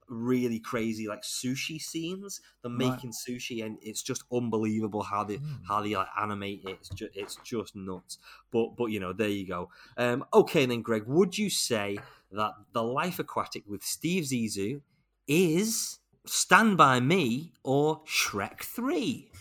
really 0.10 0.60
crazy 0.60 1.08
like 1.08 1.22
sushi 1.22 1.82
scenes. 1.82 2.42
They're 2.62 2.72
Right. 2.72 2.92
making 2.92 3.12
sushi, 3.12 3.66
and 3.66 3.78
it's 3.82 4.02
just 4.04 4.24
unbelievable 4.32 5.04
how 5.04 5.24
they 5.24 5.38
Mm. 5.38 5.62
how 5.68 5.82
they 5.82 5.96
like 5.96 6.08
animate 6.20 6.64
it. 6.66 6.72
It's 6.80 6.90
just 6.90 7.16
it's 7.16 7.38
just 7.44 7.76
nuts. 7.76 8.18
But 8.52 8.76
but 8.76 8.86
you 8.88 9.00
know, 9.00 9.14
there 9.14 9.30
you 9.30 9.48
go. 9.48 9.70
Um, 9.98 10.26
okay, 10.34 10.66
then, 10.66 10.82
Greg, 10.82 11.04
would 11.08 11.38
you 11.38 11.50
say 11.50 11.98
that 12.32 12.52
the 12.74 12.84
Life 12.84 13.20
Aquatic 13.20 13.64
with 13.68 13.84
Steve 13.84 14.26
Zissou 14.26 14.82
is 15.28 16.00
Stand 16.28 16.78
by 16.78 17.00
Me 17.00 17.54
or 17.64 18.02
Shrek 18.06 18.62
Three? 18.62 19.32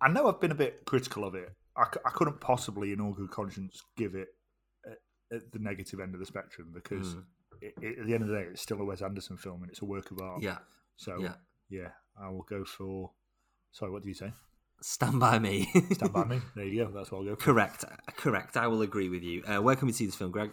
I 0.00 0.08
know 0.08 0.28
I've 0.28 0.40
been 0.40 0.52
a 0.52 0.56
bit 0.56 0.84
critical 0.84 1.24
of 1.24 1.34
it. 1.34 1.50
I, 1.76 1.84
c- 1.92 2.00
I 2.04 2.10
couldn't 2.10 2.40
possibly, 2.40 2.92
in 2.92 3.00
all 3.00 3.12
good 3.12 3.30
conscience, 3.30 3.82
give 3.96 4.14
it 4.14 4.28
at, 4.86 5.36
at 5.36 5.52
the 5.52 5.58
negative 5.58 6.00
end 6.00 6.14
of 6.14 6.20
the 6.20 6.26
spectrum 6.26 6.70
because 6.72 7.14
Mm. 7.14 7.24
it, 7.60 7.74
it, 7.82 7.98
at 8.00 8.06
the 8.06 8.14
end 8.14 8.22
of 8.22 8.28
the 8.28 8.34
day, 8.36 8.46
it's 8.50 8.62
still 8.62 8.80
a 8.80 8.84
Wes 8.84 9.02
Anderson 9.02 9.36
film 9.36 9.62
and 9.62 9.70
it's 9.70 9.82
a 9.82 9.84
work 9.84 10.10
of 10.10 10.20
art. 10.20 10.42
Yeah, 10.42 10.58
So 10.96 11.18
yeah. 11.20 11.34
yeah, 11.68 11.88
I 12.20 12.28
will 12.30 12.42
go 12.48 12.64
for. 12.64 13.12
Sorry, 13.72 13.90
what 13.90 14.02
did 14.02 14.08
you 14.08 14.14
say? 14.14 14.32
Stand 14.80 15.18
by 15.18 15.38
Me. 15.40 15.68
Stand 15.92 16.12
by 16.12 16.24
me. 16.24 16.40
There 16.54 16.64
you 16.64 16.84
go. 16.84 16.92
That's 16.92 17.10
what 17.10 17.18
I'll 17.18 17.24
go 17.24 17.30
for. 17.34 17.42
correct, 17.42 17.84
correct. 18.16 18.56
I 18.56 18.68
will 18.68 18.82
agree 18.82 19.08
with 19.08 19.22
you. 19.24 19.42
Uh, 19.44 19.60
where 19.60 19.74
can 19.76 19.86
we 19.86 19.92
see 19.92 20.06
this 20.06 20.14
film, 20.14 20.30
Greg? 20.30 20.52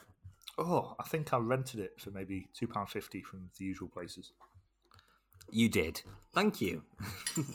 Oh, 0.57 0.95
I 0.99 1.03
think 1.03 1.31
I 1.33 1.37
rented 1.37 1.79
it 1.79 1.91
for 1.99 2.09
maybe 2.11 2.47
two 2.57 2.67
pound 2.67 2.89
fifty 2.89 3.21
from 3.21 3.49
the 3.59 3.65
usual 3.65 3.87
places. 3.89 4.31
You 5.49 5.69
did. 5.69 6.01
Thank 6.33 6.61
you. 6.61 6.83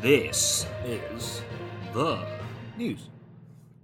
This 0.00 0.66
is 0.84 1.42
the 1.94 2.18
News. 2.76 3.08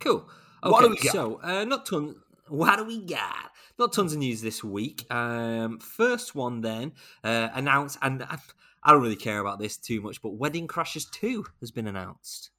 Cool. 0.01 0.29
Okay, 0.64 0.71
What 0.73 0.83
do 0.83 0.90
we 0.90 0.97
got? 0.97 1.12
So, 1.12 1.40
uh, 1.42 1.64
not 1.64 1.87
ton. 1.87 2.16
What 2.49 2.77
do 2.77 2.85
we 2.85 3.01
got? 3.03 3.53
Not 3.79 3.93
tons 3.93 4.12
of 4.12 4.19
news 4.19 4.41
this 4.43 4.64
week. 4.64 5.07
Um, 5.12 5.79
first 5.79 6.35
one 6.35 6.61
then 6.62 6.93
uh, 7.23 7.49
announced, 7.55 7.99
and 8.03 8.23
I, 8.25 8.38
I 8.83 8.93
don't 8.93 9.03
really 9.03 9.17
care 9.17 9.38
about 9.41 9.59
this 9.59 9.77
too 9.77 10.01
much, 10.01 10.21
but 10.21 10.31
Wedding 10.31 10.67
Crashers 10.67 11.09
Two 11.11 11.45
has 11.61 11.71
been 11.71 11.87
announced. 11.87 12.51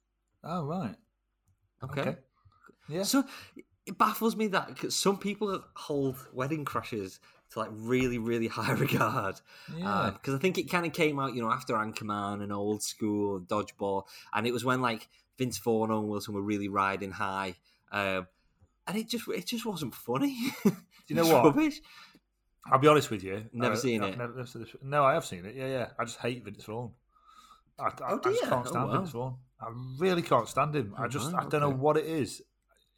Oh 0.42 0.64
right. 0.64 0.96
Okay. 1.82 2.16
Yeah. 2.88 3.02
So 3.04 3.24
it 3.86 3.96
baffles 3.98 4.36
me 4.36 4.46
that 4.48 4.76
'cause 4.76 4.94
some 4.94 5.18
people 5.18 5.62
hold 5.74 6.16
Wedding 6.32 6.64
Crashers 6.64 7.18
to 7.50 7.58
like 7.58 7.70
really, 7.72 8.18
really 8.18 8.46
high 8.58 8.72
regard. 8.72 9.40
Yeah. 9.76 10.10
because 10.12 10.34
I 10.34 10.38
think 10.38 10.56
it 10.58 10.70
kind 10.70 10.86
of 10.86 10.92
came 10.92 11.18
out, 11.18 11.34
you 11.34 11.42
know, 11.42 11.50
after 11.50 11.74
Anchorman 11.74 12.42
and 12.42 12.52
Old 12.52 12.82
School 12.82 13.36
and 13.36 13.48
Dodgeball, 13.48 14.04
and 14.34 14.46
it 14.46 14.52
was 14.52 14.64
when 14.64 14.80
like 14.80 15.08
Vince 15.38 15.58
Vaughn 15.58 15.90
and 15.90 16.08
Wilson 16.08 16.34
were 16.34 16.42
really 16.42 16.68
riding 16.68 17.12
high, 17.12 17.56
um, 17.92 18.26
and 18.90 18.98
it 18.98 19.08
just 19.08 19.26
it 19.28 19.46
just 19.46 19.64
wasn't 19.64 19.94
funny. 19.94 20.36
Do 20.64 20.72
you 21.08 21.16
know 21.16 21.26
what? 21.26 21.44
Rubbish. 21.44 21.80
I'll 22.70 22.78
be 22.78 22.88
honest 22.88 23.10
with 23.10 23.22
you. 23.24 23.44
Never 23.52 23.74
Uh, 23.74 23.76
seen 23.76 24.02
I've 24.02 24.12
it. 24.14 24.18
never- 24.18 24.34
never 24.36 24.66
no, 24.82 25.04
I 25.04 25.14
have 25.14 25.24
seen 25.24 25.44
it. 25.46 25.54
Yeah, 25.54 25.66
yeah. 25.68 25.88
I 25.98 26.04
just 26.04 26.18
hate 26.18 26.44
Vince 26.44 26.64
Vaughn. 26.64 26.90
I, 27.78 27.84
I, 27.84 27.90
Oh, 28.10 28.20
I 28.22 28.28
just 28.30 28.42
can't 28.42 28.66
Oh, 28.66 28.70
stand 28.70 28.88
wow. 28.88 28.92
Vince 28.98 29.10
Vaughn. 29.10 29.36
I 29.60 29.66
really 29.98 30.22
can't 30.22 30.46
stand 30.48 30.74
him. 30.76 30.94
I 30.98 31.04
Oh, 31.04 31.08
just, 31.08 31.32
wow, 31.32 31.40
I 31.40 31.48
don't 31.48 31.60
know 31.62 31.70
what 31.70 31.96
it 31.96 32.04
is. 32.04 32.42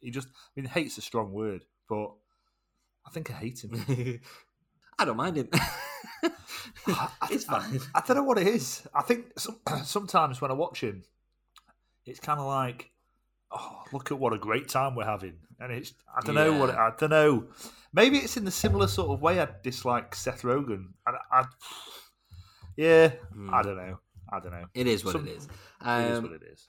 He 0.01 0.11
just, 0.11 0.27
I 0.27 0.59
mean, 0.59 0.65
hate's 0.65 0.97
a 0.97 1.01
strong 1.01 1.31
word, 1.31 1.63
but 1.87 2.11
I 3.05 3.09
think 3.11 3.31
I 3.31 3.35
hate 3.35 3.63
him. 3.63 3.73
I 4.99 5.05
don't 5.05 5.17
mind 5.17 5.37
him. 5.37 5.49
I, 6.87 7.09
it's 7.31 7.47
I- 7.49 7.59
fine. 7.61 7.79
I, 7.95 8.01
don't 8.05 8.17
know 8.17 8.23
what 8.23 8.37
it 8.37 8.47
is. 8.47 8.85
I 8.93 9.01
think 9.01 9.27
some, 9.37 9.59
sometimes 9.85 10.41
when 10.41 10.51
I 10.51 10.55
watch 10.55 10.81
him, 10.81 11.03
it's 12.05 12.19
kind 12.19 12.39
of 12.39 12.45
like, 12.47 12.89
oh, 13.53 13.83
look 13.93 14.11
at 14.11 14.19
what 14.19 14.33
a 14.33 14.37
great 14.37 14.67
time 14.67 14.95
we're 14.95 15.05
having, 15.05 15.35
and 15.59 15.71
it's 15.71 15.93
I 16.15 16.21
don't 16.25 16.35
know 16.35 16.53
what 16.59 16.69
Yeah. 16.69 16.87
I 16.87 16.91
don't 16.97 17.09
know. 17.11 17.45
Maybe 17.93 18.17
it's 18.17 18.37
in 18.37 18.45
the 18.45 18.51
similar 18.51 18.87
sort 18.87 19.11
of 19.11 19.21
way 19.21 19.39
I 19.39 19.47
dislike 19.63 20.15
Seth 20.15 20.41
Rogen. 20.41 20.93
I, 21.07 21.11
I 21.31 21.45
yeah, 22.75 23.09
Hmm. 23.33 23.53
I 23.53 23.61
don't 23.61 23.77
know. 23.77 23.99
I 24.31 24.39
don't 24.39 24.51
know. 24.51 24.65
It 24.73 24.87
is 24.87 25.05
what 25.05 25.11
Some- 25.13 25.27
it 25.27 25.31
is. 25.37 25.45
it 25.45 26.11
is 26.11 26.17
Um, 26.17 26.23
what 26.23 26.31
it 26.33 26.43
is. 26.43 26.67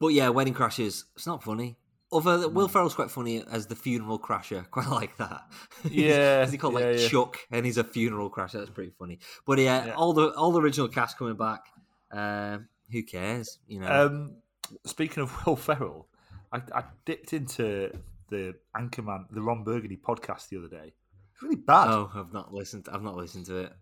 But 0.00 0.08
yeah, 0.08 0.28
Wedding 0.30 0.54
Crashers, 0.54 1.04
it's 1.14 1.26
not 1.26 1.42
funny. 1.42 1.76
Although 2.10 2.46
Will 2.48 2.68
Ferrell's 2.68 2.94
quite 2.94 3.10
funny 3.10 3.42
as 3.50 3.66
the 3.66 3.74
funeral 3.76 4.18
crasher, 4.18 4.68
quite 4.70 4.88
like 4.88 5.16
that. 5.16 5.42
Yeah, 5.90 6.42
is 6.44 6.52
he 6.52 6.58
called 6.58 6.78
yeah, 6.78 6.86
like 6.86 7.00
yeah. 7.00 7.08
Chuck, 7.08 7.38
and 7.50 7.66
he's 7.66 7.76
a 7.76 7.84
funeral 7.84 8.30
crasher. 8.30 8.52
That's 8.52 8.70
pretty 8.70 8.92
funny. 8.98 9.18
But 9.46 9.58
yeah, 9.58 9.86
Yeah. 9.86 9.94
all 9.94 10.12
the 10.12 10.30
all 10.34 10.52
the 10.52 10.60
original 10.60 10.88
cast 10.88 11.18
coming 11.18 11.36
back. 11.36 11.66
Um, 12.12 12.68
who 12.92 13.02
cares? 13.02 13.58
You 13.66 13.80
know. 13.80 14.06
Um, 14.06 14.36
speaking 14.84 15.22
of 15.22 15.32
Will 15.46 15.56
Ferrell, 15.56 16.08
I, 16.52 16.60
I 16.74 16.84
dipped 17.04 17.32
into 17.32 17.90
the 18.30 18.54
Anchorman, 18.76 19.26
the 19.30 19.40
Ron 19.42 19.64
Burgundy 19.64 19.96
podcast 19.96 20.48
the 20.48 20.58
other 20.58 20.68
day. 20.68 20.92
It's 21.32 21.42
really 21.42 21.56
bad. 21.56 21.88
oh, 21.88 22.10
I've 22.14 22.32
not 22.32 22.52
listened. 22.54 22.88
I've 22.92 23.02
not 23.02 23.16
listened 23.16 23.46
to 23.46 23.56
it. 23.58 23.72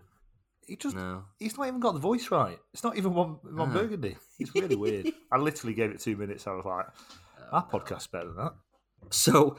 he 0.66 0.76
just 0.76 0.96
No. 0.96 1.24
he's 1.38 1.56
not 1.58 1.66
even 1.68 1.80
got 1.80 1.92
the 1.94 2.00
voice 2.00 2.30
right. 2.30 2.58
It's 2.72 2.82
not 2.82 2.96
even 2.96 3.12
Ron, 3.14 3.38
Ron 3.42 3.70
Ah. 3.70 3.74
Burgundy. 3.74 4.16
It's 4.38 4.54
really 4.54 4.76
weird. 4.76 5.12
I 5.32 5.38
literally 5.38 5.74
gave 5.74 5.90
it 5.90 6.00
two 6.00 6.16
minutes. 6.16 6.46
I 6.46 6.52
was 6.52 6.64
like, 6.64 6.86
Oh, 7.52 7.56
our 7.56 7.66
podcast's 7.68 8.06
better 8.06 8.28
than 8.28 8.36
that. 8.36 8.54
So 9.10 9.56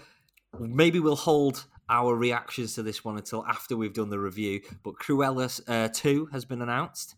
maybe 0.60 1.00
we'll 1.00 1.16
hold 1.16 1.66
our 1.90 2.16
reactions 2.16 2.74
to 2.76 2.84
this 2.84 3.04
one 3.06 3.18
until 3.18 3.46
after 3.46 3.78
we've 3.78 3.94
done 3.94 4.10
the 4.10 4.18
review. 4.20 4.62
But 4.84 4.96
Cruella 4.96 5.62
uh, 5.68 5.90
2 5.94 6.28
has 6.32 6.46
been 6.46 6.62
announced. 6.62 7.16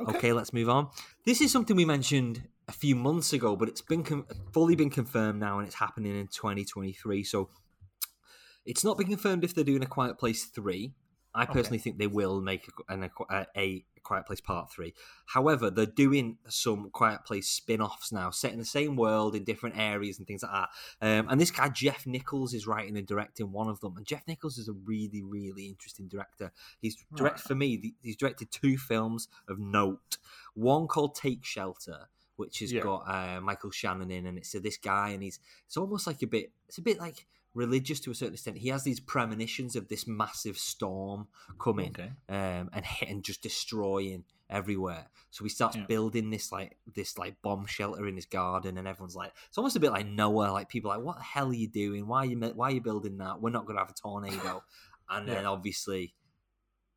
Okay. 0.00 0.32
let's 0.32 0.52
move 0.52 0.68
on. 0.70 0.88
This 1.24 1.40
is 1.40 1.50
something 1.52 1.76
we 1.76 1.84
mentioned 1.84 2.42
a 2.68 2.72
few 2.72 2.96
months 2.96 3.32
ago, 3.32 3.56
but 3.56 3.68
it's 3.68 3.80
been 3.80 4.02
com- 4.02 4.26
fully 4.52 4.74
been 4.74 4.90
confirmed 4.90 5.40
now 5.40 5.58
and 5.58 5.66
it's 5.66 5.76
happening 5.76 6.18
in 6.18 6.26
2023. 6.26 7.22
So 7.22 7.48
it's 8.64 8.84
not 8.84 8.98
been 8.98 9.06
confirmed 9.06 9.44
if 9.44 9.54
they're 9.54 9.64
doing 9.64 9.82
a 9.82 9.86
Quiet 9.86 10.18
Place 10.18 10.44
3. 10.44 10.92
I 11.34 11.44
personally 11.44 11.78
think 11.78 11.98
they 11.98 12.06
will 12.06 12.40
make 12.40 12.66
a, 12.88 12.92
an, 12.94 13.10
a, 13.30 13.46
a 13.56 13.84
Quiet 14.02 14.26
Place 14.26 14.40
Part 14.40 14.72
3. 14.72 14.94
However, 15.26 15.68
they're 15.68 15.84
doing 15.84 16.38
some 16.48 16.88
Quiet 16.90 17.24
Place 17.26 17.48
spin 17.48 17.82
offs 17.82 18.10
now, 18.10 18.30
set 18.30 18.52
in 18.52 18.58
the 18.58 18.64
same 18.64 18.96
world 18.96 19.34
in 19.34 19.44
different 19.44 19.76
areas 19.76 20.18
and 20.18 20.26
things 20.26 20.42
like 20.42 20.52
that. 20.52 20.68
Um, 21.02 21.26
and 21.28 21.40
this 21.40 21.50
guy, 21.50 21.68
Jeff 21.68 22.06
Nichols, 22.06 22.54
is 22.54 22.66
writing 22.66 22.96
and 22.96 23.06
directing 23.06 23.52
one 23.52 23.68
of 23.68 23.80
them. 23.80 23.96
And 23.98 24.06
Jeff 24.06 24.22
Nichols 24.26 24.56
is 24.56 24.68
a 24.68 24.72
really, 24.72 25.22
really 25.22 25.66
interesting 25.66 26.08
director. 26.08 26.52
He's 26.80 26.96
direct 27.14 27.40
for 27.40 27.54
me, 27.54 27.94
he's 28.00 28.16
directed 28.16 28.50
two 28.50 28.78
films 28.78 29.28
of 29.46 29.58
note. 29.58 30.16
One 30.54 30.86
called 30.86 31.14
Take 31.14 31.44
Shelter, 31.44 32.08
which 32.36 32.60
has 32.60 32.72
Yeah. 32.72 32.82
got 32.82 33.02
uh, 33.08 33.40
Michael 33.40 33.70
Shannon 33.70 34.10
in, 34.10 34.26
and 34.26 34.38
it's 34.38 34.54
uh, 34.54 34.60
this 34.62 34.76
guy, 34.76 35.10
and 35.10 35.22
he's 35.22 35.40
it's 35.66 35.76
almost 35.76 36.06
like 36.06 36.22
a 36.22 36.26
bit, 36.26 36.52
it's 36.68 36.78
a 36.78 36.82
bit 36.82 36.98
like 36.98 37.26
religious 37.54 38.00
to 38.00 38.10
a 38.10 38.14
certain 38.14 38.34
extent. 38.34 38.58
He 38.58 38.68
has 38.68 38.84
these 38.84 39.00
premonitions 39.00 39.76
of 39.76 39.88
this 39.88 40.06
massive 40.06 40.58
storm 40.58 41.28
coming 41.58 41.90
Okay. 41.98 42.10
um, 42.28 42.68
and 42.72 42.84
hit 42.84 43.08
and 43.08 43.24
just 43.24 43.42
destroying 43.42 44.24
everywhere. 44.50 45.08
So 45.30 45.42
he 45.44 45.48
starts 45.48 45.76
Yeah. 45.76 45.86
building 45.86 46.30
this 46.30 46.52
like 46.52 46.76
this 46.94 47.16
like 47.18 47.40
bomb 47.42 47.66
shelter 47.66 48.06
in 48.06 48.14
his 48.14 48.26
garden, 48.26 48.76
and 48.78 48.86
everyone's 48.86 49.16
like, 49.16 49.32
it's 49.48 49.56
almost 49.58 49.76
a 49.76 49.80
bit 49.80 49.90
like 49.90 50.06
Noah. 50.06 50.52
Like 50.52 50.68
people 50.68 50.90
are 50.90 50.98
like, 50.98 51.06
what 51.06 51.16
the 51.16 51.22
hell 51.24 51.48
are 51.48 51.54
you 51.54 51.68
doing? 51.68 52.06
Why 52.06 52.18
are 52.18 52.26
you 52.26 52.38
why 52.38 52.68
are 52.68 52.72
you 52.72 52.80
building 52.82 53.16
that? 53.18 53.40
We're 53.40 53.50
not 53.50 53.64
going 53.64 53.76
to 53.76 53.82
have 53.82 53.90
a 53.90 53.94
tornado. 53.94 54.62
And 55.08 55.26
then 55.28 55.46
obviously. 55.46 56.14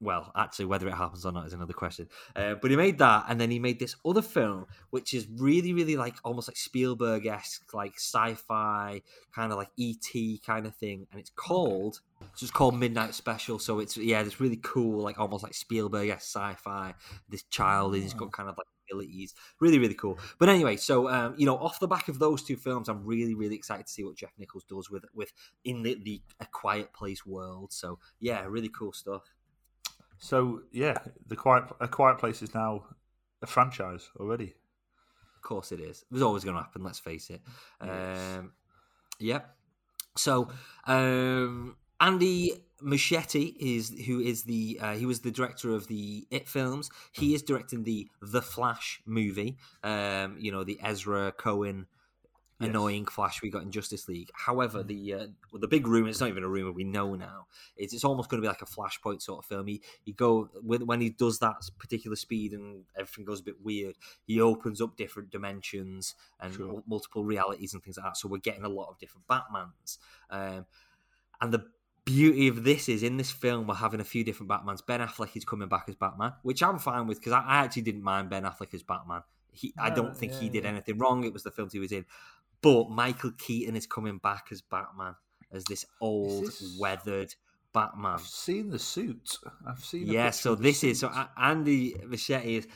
Well, 0.02 0.32
actually, 0.34 0.66
whether 0.66 0.88
it 0.88 0.94
happens 0.94 1.26
or 1.26 1.34
not 1.34 1.46
is 1.48 1.54
another 1.54 1.74
question. 1.74 2.08
Uh, 2.34 2.56
but 2.56 2.72
he 2.72 2.78
made 2.78 3.00
that, 3.00 3.26
and 3.28 3.40
then 3.40 3.52
he 3.52 3.60
made 3.60 3.80
this 3.80 3.96
other 4.06 4.22
film, 4.22 4.66
which 4.92 5.14
is 5.14 5.28
really, 5.28 5.74
really 5.74 5.98
like 5.98 6.16
almost 6.24 6.48
like 6.48 6.56
Spielberg 6.56 7.26
esque, 7.26 7.74
like 7.74 7.96
sci-fi, 7.96 9.02
kind 9.36 9.52
of 9.52 9.58
like 9.58 9.70
ET 9.78 10.42
kind 10.46 10.66
of 10.66 10.76
thing, 10.76 11.06
and 11.12 11.20
it's 11.20 11.32
called 11.36 12.00
it's 12.32 12.42
just 12.42 12.54
called 12.54 12.76
Midnight 12.76 13.14
Special. 13.14 13.60
So 13.60 13.80
it's 13.80 13.98
yeah, 13.98 14.22
it's 14.22 14.40
really 14.40 14.60
cool, 14.62 15.02
like 15.04 15.20
almost 15.20 15.44
like 15.44 15.54
Spielberg 15.54 16.10
esque 16.10 16.38
sci-fi. 16.38 16.94
This 17.28 17.44
child, 17.44 17.94
and 17.94 18.04
he's 18.04 18.14
got 18.14 18.32
kind 18.32 18.50
of 18.50 18.58
like 18.58 18.68
abilities, 18.90 19.34
really, 19.60 19.80
really 19.80 19.94
cool. 19.94 20.18
But 20.38 20.50
anyway, 20.50 20.78
so 20.78 21.10
um, 21.10 21.36
you 21.38 21.46
know, 21.46 21.58
off 21.58 21.80
the 21.80 21.88
back 21.88 22.08
of 22.08 22.20
those 22.20 22.44
two 22.44 22.56
films, 22.56 22.90
I'm 22.90 23.06
really, 23.06 23.36
really 23.36 23.56
excited 23.56 23.88
to 23.88 23.92
see 23.92 24.04
what 24.04 24.16
Jeff 24.16 24.32
Nichols 24.38 24.64
does 24.64 24.90
with 24.90 25.06
with 25.14 25.32
in 25.64 25.84
the, 25.84 25.96
the 26.02 26.22
A 26.40 26.46
Quiet 26.46 26.94
Place 26.94 27.26
world. 27.26 27.74
So 27.74 28.00
yeah, 28.20 28.46
really 28.48 28.70
cool 28.70 28.94
stuff. 28.94 29.24
So 30.20 30.62
yeah, 30.72 30.98
the 31.28 31.36
quiet 31.36 31.66
a 31.80 31.88
quiet 31.88 32.20
place 32.20 32.42
is 32.42 32.54
now 32.54 32.84
a 33.42 33.48
franchise 33.48 34.10
already. 34.20 34.54
Of 35.36 35.42
course 35.42 35.72
it 35.72 35.80
is. 35.80 36.04
It 36.04 36.14
was 36.14 36.22
always 36.22 36.44
going 36.44 36.58
to 36.58 36.62
happen. 36.62 36.84
Let's 36.84 37.00
face 37.00 37.30
it. 37.30 37.42
Yes. 37.84 38.38
Um, 38.38 38.52
yep. 39.20 39.56
So 40.18 40.50
um, 40.86 41.78
Andy 42.02 42.66
Muschietti 42.84 43.56
is 43.58 43.90
who 44.06 44.20
is 44.20 44.44
the 44.44 44.80
uh, 44.82 44.94
he 44.96 45.06
was 45.06 45.22
the 45.22 45.32
director 45.32 45.72
of 45.72 45.88
the 45.88 46.28
It 46.30 46.48
films. 46.48 46.90
He 47.14 47.34
is 47.34 47.42
directing 47.42 47.84
the 47.84 48.10
The 48.22 48.42
Flash 48.42 49.02
movie. 49.06 49.58
Um, 49.84 50.36
you 50.38 50.52
know 50.52 50.64
the 50.64 50.80
Ezra 50.84 51.32
Cohen. 51.32 51.88
Yes. 52.60 52.70
Annoying 52.70 53.06
Flash 53.06 53.42
we 53.42 53.50
got 53.50 53.64
in 53.64 53.72
Justice 53.72 54.10
League. 54.10 54.32
However, 54.34 54.84
the 54.84 55.14
uh, 55.14 55.28
well, 55.52 55.62
the 55.62 55.68
big 55.68 55.88
rumor, 55.88 56.10
it's 56.10 56.20
not 56.20 56.28
even 56.28 56.44
a 56.44 56.48
rumor, 56.48 56.74
we 56.74 56.84
know 56.84 57.16
now, 57.16 57.48
is 57.78 57.94
it's 57.94 58.04
almost 58.04 58.30
going 58.30 58.42
to 58.42 58.46
be 58.46 58.50
like 58.50 58.62
a 58.62 58.66
Flashpoint 58.66 59.22
sort 59.22 59.40
of 59.40 59.46
film. 59.46 59.68
He, 59.68 59.82
he 60.04 60.12
go 60.12 60.50
when, 60.62 61.00
he 61.00 61.10
does 61.10 61.40
that 61.40 61.56
particular 61.78 62.18
speed 62.18 62.52
and 62.52 62.84
everything 62.98 63.24
goes 63.24 63.40
a 63.40 63.44
bit 63.44 63.64
weird, 63.64 63.96
he 64.26 64.42
opens 64.42 64.82
up 64.82 64.98
different 64.98 65.30
dimensions 65.30 66.16
and 66.42 66.54
Sure. 66.54 66.68
mul- 66.68 66.84
multiple 66.86 67.24
realities 67.24 67.74
and 67.74 67.82
things 67.82 67.96
like 67.96 68.08
that. 68.08 68.18
So 68.18 68.28
we're 68.28 68.40
getting 68.40 68.66
a 68.66 68.70
lot 68.70 68.90
of 68.90 69.00
different 69.00 69.26
Batmans. 69.28 69.98
Um, 70.30 70.66
and 71.40 71.54
the 71.54 71.66
beauty 72.04 72.50
of 72.50 72.64
this 72.64 72.90
is 72.90 73.04
in 73.04 73.16
this 73.18 73.32
film 73.32 73.68
we're 73.68 73.76
having 73.76 74.02
a 74.02 74.04
few 74.06 74.26
different 74.26 74.52
Batmans. 74.52 74.86
Ben 74.86 75.00
Affleck 75.00 75.38
is 75.38 75.46
coming 75.46 75.70
back 75.70 75.86
as 75.88 75.96
Batman, 75.96 76.34
which 76.42 76.62
I'm 76.62 76.80
fine 76.80 77.08
with 77.08 77.20
because 77.20 77.32
I, 77.32 77.40
I 77.40 77.58
actually 77.60 77.84
didn't 77.84 78.04
mind 78.04 78.30
Ben 78.30 78.44
Affleck 78.44 78.74
as 78.74 78.84
Batman. 78.84 79.22
He, 79.52 79.74
I 79.78 79.90
don't 79.90 80.16
think 80.16 80.34
he 80.34 80.48
did 80.48 80.64
yeah. 80.64 80.70
anything 80.70 80.98
wrong. 81.00 81.24
It 81.24 81.34
was 81.34 81.44
the 81.44 81.52
films 81.52 81.74
he 81.74 81.80
was 81.80 81.92
in. 81.92 82.06
But 82.62 82.90
Michael 82.90 83.32
Keaton 83.38 83.76
is 83.76 83.88
coming 83.88 84.18
back 84.18 84.48
as 84.52 84.62
Batman, 84.62 85.16
as 85.52 85.64
this 85.66 85.86
old, 86.02 86.48
this- 86.48 86.78
weathered 86.80 87.34
Batman. 87.74 88.14
I've 88.14 88.22
seen 88.22 88.70
the 88.70 88.80
suit. 88.80 89.38
I've 89.66 89.84
seen. 89.84 90.08
Yeah, 90.08 90.32
so 90.32 90.56
this 90.56 90.84
is 90.84 91.00
so 91.00 91.12
Andy 91.38 91.94
Muschietti 91.94 92.56
has 92.56 92.68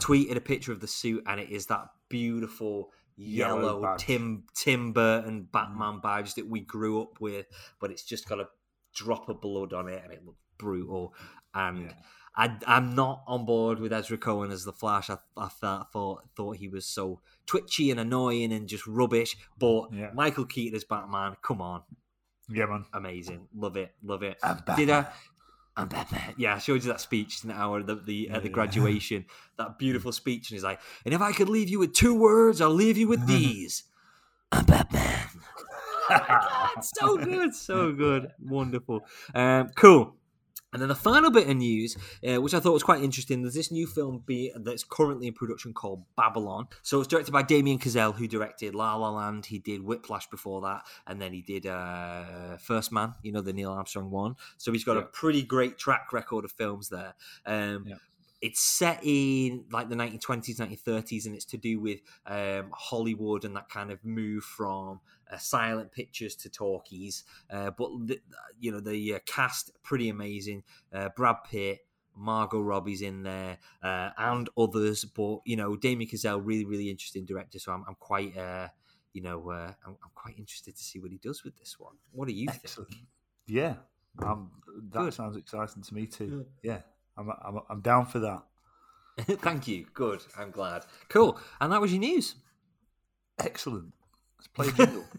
tweeted 0.00 0.36
a 0.36 0.40
picture 0.40 0.72
of 0.72 0.80
the 0.80 0.86
suit, 0.86 1.22
and 1.26 1.40
it 1.40 1.50
is 1.50 1.66
that 1.66 1.88
beautiful 2.08 2.90
Yellow 3.16 3.80
yellow. 3.80 3.96
Tim 3.96 4.44
Tim 4.54 4.92
Burton 4.92 5.42
mm. 5.42 5.52
Batman 5.52 6.00
badge 6.00 6.34
that 6.34 6.48
we 6.48 6.60
grew 6.60 7.00
up 7.00 7.20
with, 7.20 7.46
but 7.80 7.90
it's 7.90 8.04
just 8.04 8.28
got 8.28 8.40
a 8.40 8.48
drop 8.94 9.28
of 9.28 9.40
blood 9.40 9.72
on 9.72 9.88
it, 9.88 10.02
and 10.02 10.12
it 10.12 10.24
looks 10.24 10.40
brutal. 10.58 11.14
And 11.54 11.82
Yeah. 11.82 11.92
I, 12.36 12.56
I'm 12.66 12.94
not 12.94 13.22
on 13.26 13.44
board 13.46 13.78
with 13.78 13.92
Ezra 13.92 14.18
Cohen 14.18 14.50
as 14.50 14.64
the 14.64 14.72
Flash. 14.72 15.08
I, 15.08 15.18
I 15.36 15.48
thought, 15.48 15.92
thought 15.92 16.22
thought 16.36 16.56
he 16.56 16.68
was 16.68 16.84
so 16.84 17.20
twitchy 17.46 17.90
and 17.90 18.00
annoying 18.00 18.52
and 18.52 18.68
just 18.68 18.86
rubbish. 18.86 19.36
But 19.58 19.92
Yeah. 19.92 20.10
Michael 20.14 20.44
Keaton 20.44 20.74
as 20.74 20.84
Batman, 20.84 21.36
come 21.42 21.60
on, 21.60 21.82
Yeah, 22.48 22.66
man. 22.66 22.86
amazing, 22.92 23.48
love 23.54 23.76
it, 23.76 23.94
love 24.02 24.22
it. 24.24 24.38
I'm 24.42 24.56
Did 24.56 24.88
Batman. 24.88 25.04
I? 25.04 25.06
I'm 25.76 25.88
Batman. 25.88 26.34
Yeah, 26.36 26.54
I 26.54 26.58
showed 26.58 26.82
you 26.84 26.88
that 26.90 27.00
speech 27.00 27.42
in 27.44 27.50
our 27.50 27.82
the, 27.82 27.96
the 27.96 28.30
at 28.30 28.42
the 28.42 28.48
graduation. 28.48 29.26
That 29.58 29.78
beautiful 29.78 30.12
speech, 30.12 30.50
and 30.50 30.56
he's 30.56 30.62
like, 30.64 30.80
"And 31.04 31.12
if 31.14 31.20
I 31.20 31.32
could 31.32 31.48
leave 31.48 31.68
you 31.68 31.78
with 31.80 31.92
two 31.92 32.14
words, 32.14 32.60
I'll 32.60 32.70
leave 32.70 32.96
you 32.96 33.08
with 33.08 33.26
these." 33.26 33.84
I'm 34.52 34.64
Batman. 34.64 35.20
It's 36.76 36.90
so 36.98 37.16
good, 37.30 37.54
so 37.54 37.92
good, 37.92 38.30
wonderful, 38.40 39.06
um, 39.34 39.70
cool. 39.74 40.16
And 40.74 40.82
then 40.82 40.88
the 40.88 40.96
final 40.96 41.30
bit 41.30 41.48
of 41.48 41.56
news, 41.56 41.96
uh, 42.28 42.42
which 42.42 42.52
I 42.52 42.58
thought 42.58 42.72
was 42.72 42.82
quite 42.82 43.02
interesting, 43.02 43.42
there's 43.42 43.54
this 43.54 43.70
new 43.70 43.86
film 43.86 44.24
be, 44.26 44.52
that's 44.56 44.82
currently 44.82 45.28
in 45.28 45.32
production 45.32 45.72
called 45.72 46.02
Babylon. 46.16 46.66
So 46.82 46.98
it's 46.98 47.06
directed 47.06 47.30
by 47.30 47.42
Damien 47.42 47.78
Chazelle, 47.78 48.12
who 48.12 48.26
directed 48.26 48.74
La 48.74 48.96
La 48.96 49.08
Land. 49.10 49.46
He 49.46 49.60
did 49.60 49.84
Whiplash 49.84 50.28
before 50.28 50.62
that, 50.62 50.82
and 51.06 51.22
then 51.22 51.32
he 51.32 51.42
did 51.42 51.66
uh, 51.66 52.56
First 52.58 52.90
Man, 52.90 53.14
you 53.22 53.30
know, 53.30 53.40
the 53.40 53.52
Neil 53.52 53.70
Armstrong 53.70 54.10
one. 54.10 54.34
So 54.58 54.72
he's 54.72 54.82
got 54.82 54.96
a 54.96 55.02
pretty 55.02 55.42
great 55.42 55.78
track 55.78 56.12
record 56.12 56.44
of 56.44 56.50
films 56.50 56.88
there. 56.88 57.14
Um, 57.46 57.84
Yeah. 57.86 57.94
It's 58.40 58.60
set 58.60 59.00
in 59.02 59.64
like 59.72 59.88
the 59.88 59.94
1920s, 59.94 60.60
1930s, 60.60 61.24
and 61.24 61.34
it's 61.34 61.46
to 61.46 61.56
do 61.56 61.80
with 61.80 62.00
um, 62.26 62.66
Hollywood 62.74 63.46
and 63.46 63.56
that 63.56 63.70
kind 63.70 63.90
of 63.90 64.04
move 64.04 64.44
from 64.44 65.00
uh, 65.30 65.38
silent 65.38 65.92
pictures 65.92 66.34
to 66.36 66.48
talkies. 66.48 67.24
Uh, 67.50 67.70
but 67.70 67.90
the, 68.06 68.20
you 68.58 68.72
know 68.72 68.80
the 68.80 69.14
uh, 69.14 69.18
cast 69.26 69.70
pretty 69.82 70.08
amazing. 70.08 70.62
Uh, 70.92 71.08
Brad 71.16 71.36
Pitt, 71.48 71.80
Margot 72.16 72.60
Robbie's 72.60 73.02
in 73.02 73.22
there, 73.22 73.58
uh, 73.82 74.10
and 74.18 74.48
others. 74.56 75.04
But 75.04 75.40
you 75.44 75.56
know 75.56 75.76
Damien 75.76 76.10
Chazelle, 76.10 76.40
really 76.42 76.64
really 76.64 76.90
interesting 76.90 77.24
director. 77.24 77.58
So 77.58 77.72
I'm, 77.72 77.84
I'm 77.88 77.96
quite 77.98 78.36
uh, 78.36 78.68
you 79.12 79.22
know 79.22 79.50
uh, 79.50 79.72
I'm, 79.86 79.96
I'm 80.02 80.10
quite 80.14 80.38
interested 80.38 80.76
to 80.76 80.82
see 80.82 80.98
what 80.98 81.10
he 81.10 81.18
does 81.18 81.44
with 81.44 81.56
this 81.58 81.78
one. 81.78 81.94
What 82.12 82.28
do 82.28 82.34
you 82.34 82.48
Excellent. 82.48 82.94
Yeah, 83.46 83.74
um, 84.22 84.50
that 84.90 85.00
Good. 85.00 85.14
sounds 85.14 85.36
exciting 85.36 85.82
to 85.82 85.94
me 85.94 86.06
too. 86.06 86.46
Yeah, 86.62 86.80
I'm, 87.16 87.30
I'm, 87.30 87.60
I'm 87.68 87.80
down 87.80 88.06
for 88.06 88.20
that. 88.20 88.42
Thank 89.42 89.68
you. 89.68 89.86
Good. 89.94 90.22
I'm 90.36 90.50
glad. 90.50 90.84
Cool. 91.08 91.38
And 91.60 91.72
that 91.72 91.80
was 91.80 91.92
your 91.92 92.00
news. 92.00 92.34
Excellent. 93.38 93.92
Let's 94.44 94.48
play 94.54 94.68
a 94.68 94.72
jingle. 94.86 95.04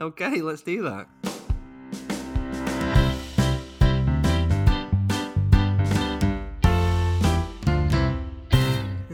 Okay, 0.00 0.40
let's 0.40 0.62
do 0.62 0.82
that. 0.82 1.06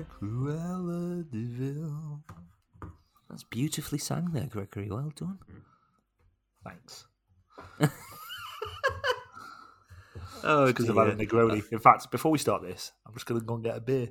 Cruella 0.09 1.25
de 1.31 1.45
Vil. 1.45 2.23
That's 3.29 3.45
beautifully 3.45 3.99
sang 3.99 4.31
there, 4.33 4.47
Gregory. 4.47 4.89
Well 4.91 5.13
done. 5.15 5.39
Thanks. 6.65 7.07
Oh, 10.45 10.67
Because 10.67 10.89
I've 10.89 10.97
had 10.97 11.09
a 11.09 11.17
Negroni. 11.17 11.65
In 11.73 11.81
fact, 11.81 12.13
before 12.13 12.31
we 12.31 12.39
start 12.39 12.63
this, 12.63 12.93
I'm 13.05 13.13
just 13.13 13.27
going 13.27 13.41
to 13.41 13.45
go 13.45 13.55
and 13.57 13.65
get 13.65 13.77
a 13.77 13.81
beer. 13.81 14.11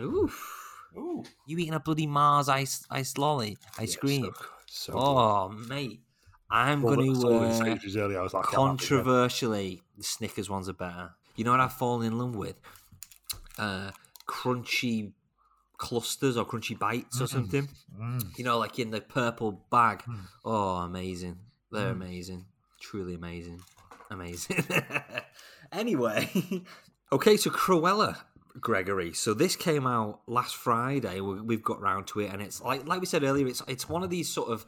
Oof. 0.00 0.65
Ooh. 0.96 1.22
You 1.46 1.58
eating 1.58 1.74
a 1.74 1.80
bloody 1.80 2.06
Mars 2.06 2.48
ice 2.48 2.84
ice 2.90 3.16
lolly 3.18 3.58
ice 3.78 3.94
Yeah, 3.94 4.00
cream? 4.00 4.24
So, 4.24 4.32
so 4.66 4.92
good. 4.94 5.00
oh, 5.00 5.48
mate. 5.48 6.00
I'm 6.50 6.82
Well, 6.82 6.96
going 6.96 7.12
to. 7.14 7.20
uh, 7.38 7.76
earlier. 7.96 8.20
I 8.20 8.22
was 8.22 8.32
like, 8.34 8.44
I'm 8.46 8.50
happy 8.52 8.56
then. 8.56 8.66
controversially, 8.68 9.82
the 9.96 10.04
Snickers 10.04 10.48
ones 10.48 10.68
are 10.68 10.72
better. 10.74 11.10
You 11.34 11.44
know 11.44 11.50
what 11.50 11.60
I've 11.60 11.72
fallen 11.72 12.06
in 12.06 12.18
love 12.18 12.36
with? 12.36 12.54
Uh, 13.58 13.90
crunchy 14.28 15.12
clusters 15.76 16.36
or 16.36 16.44
crunchy 16.46 16.78
bites 16.78 17.20
or 17.20 17.26
something. 17.26 17.68
Mm. 18.00 18.38
You 18.38 18.44
know, 18.44 18.58
like 18.58 18.78
in 18.78 18.90
the 18.90 19.00
purple 19.00 19.60
bag. 19.70 20.04
Oh, 20.44 20.76
amazing. 20.76 21.38
They're 21.72 21.88
Mm. 21.92 22.02
amazing. 22.02 22.44
Truly 22.80 23.14
amazing. 23.14 23.60
Amazing. 24.10 24.64
anyway, 25.72 26.30
okay, 27.12 27.36
so 27.36 27.50
Cruella, 27.50 28.16
Gregory. 28.60 29.12
So 29.12 29.34
this 29.34 29.56
came 29.56 29.86
out 29.86 30.20
last 30.26 30.56
Friday. 30.56 31.20
We- 31.20 31.40
We've 31.40 31.62
got 31.62 31.80
round 31.80 32.06
to 32.08 32.20
it, 32.20 32.32
and 32.32 32.40
it's 32.42 32.60
like 32.62 32.86
like 32.86 33.00
we 33.00 33.06
said 33.06 33.22
earlier. 33.24 33.46
It's 33.46 33.62
it's 33.68 33.88
one 33.88 34.02
of 34.02 34.10
these 34.10 34.28
sort 34.28 34.48
of 34.50 34.66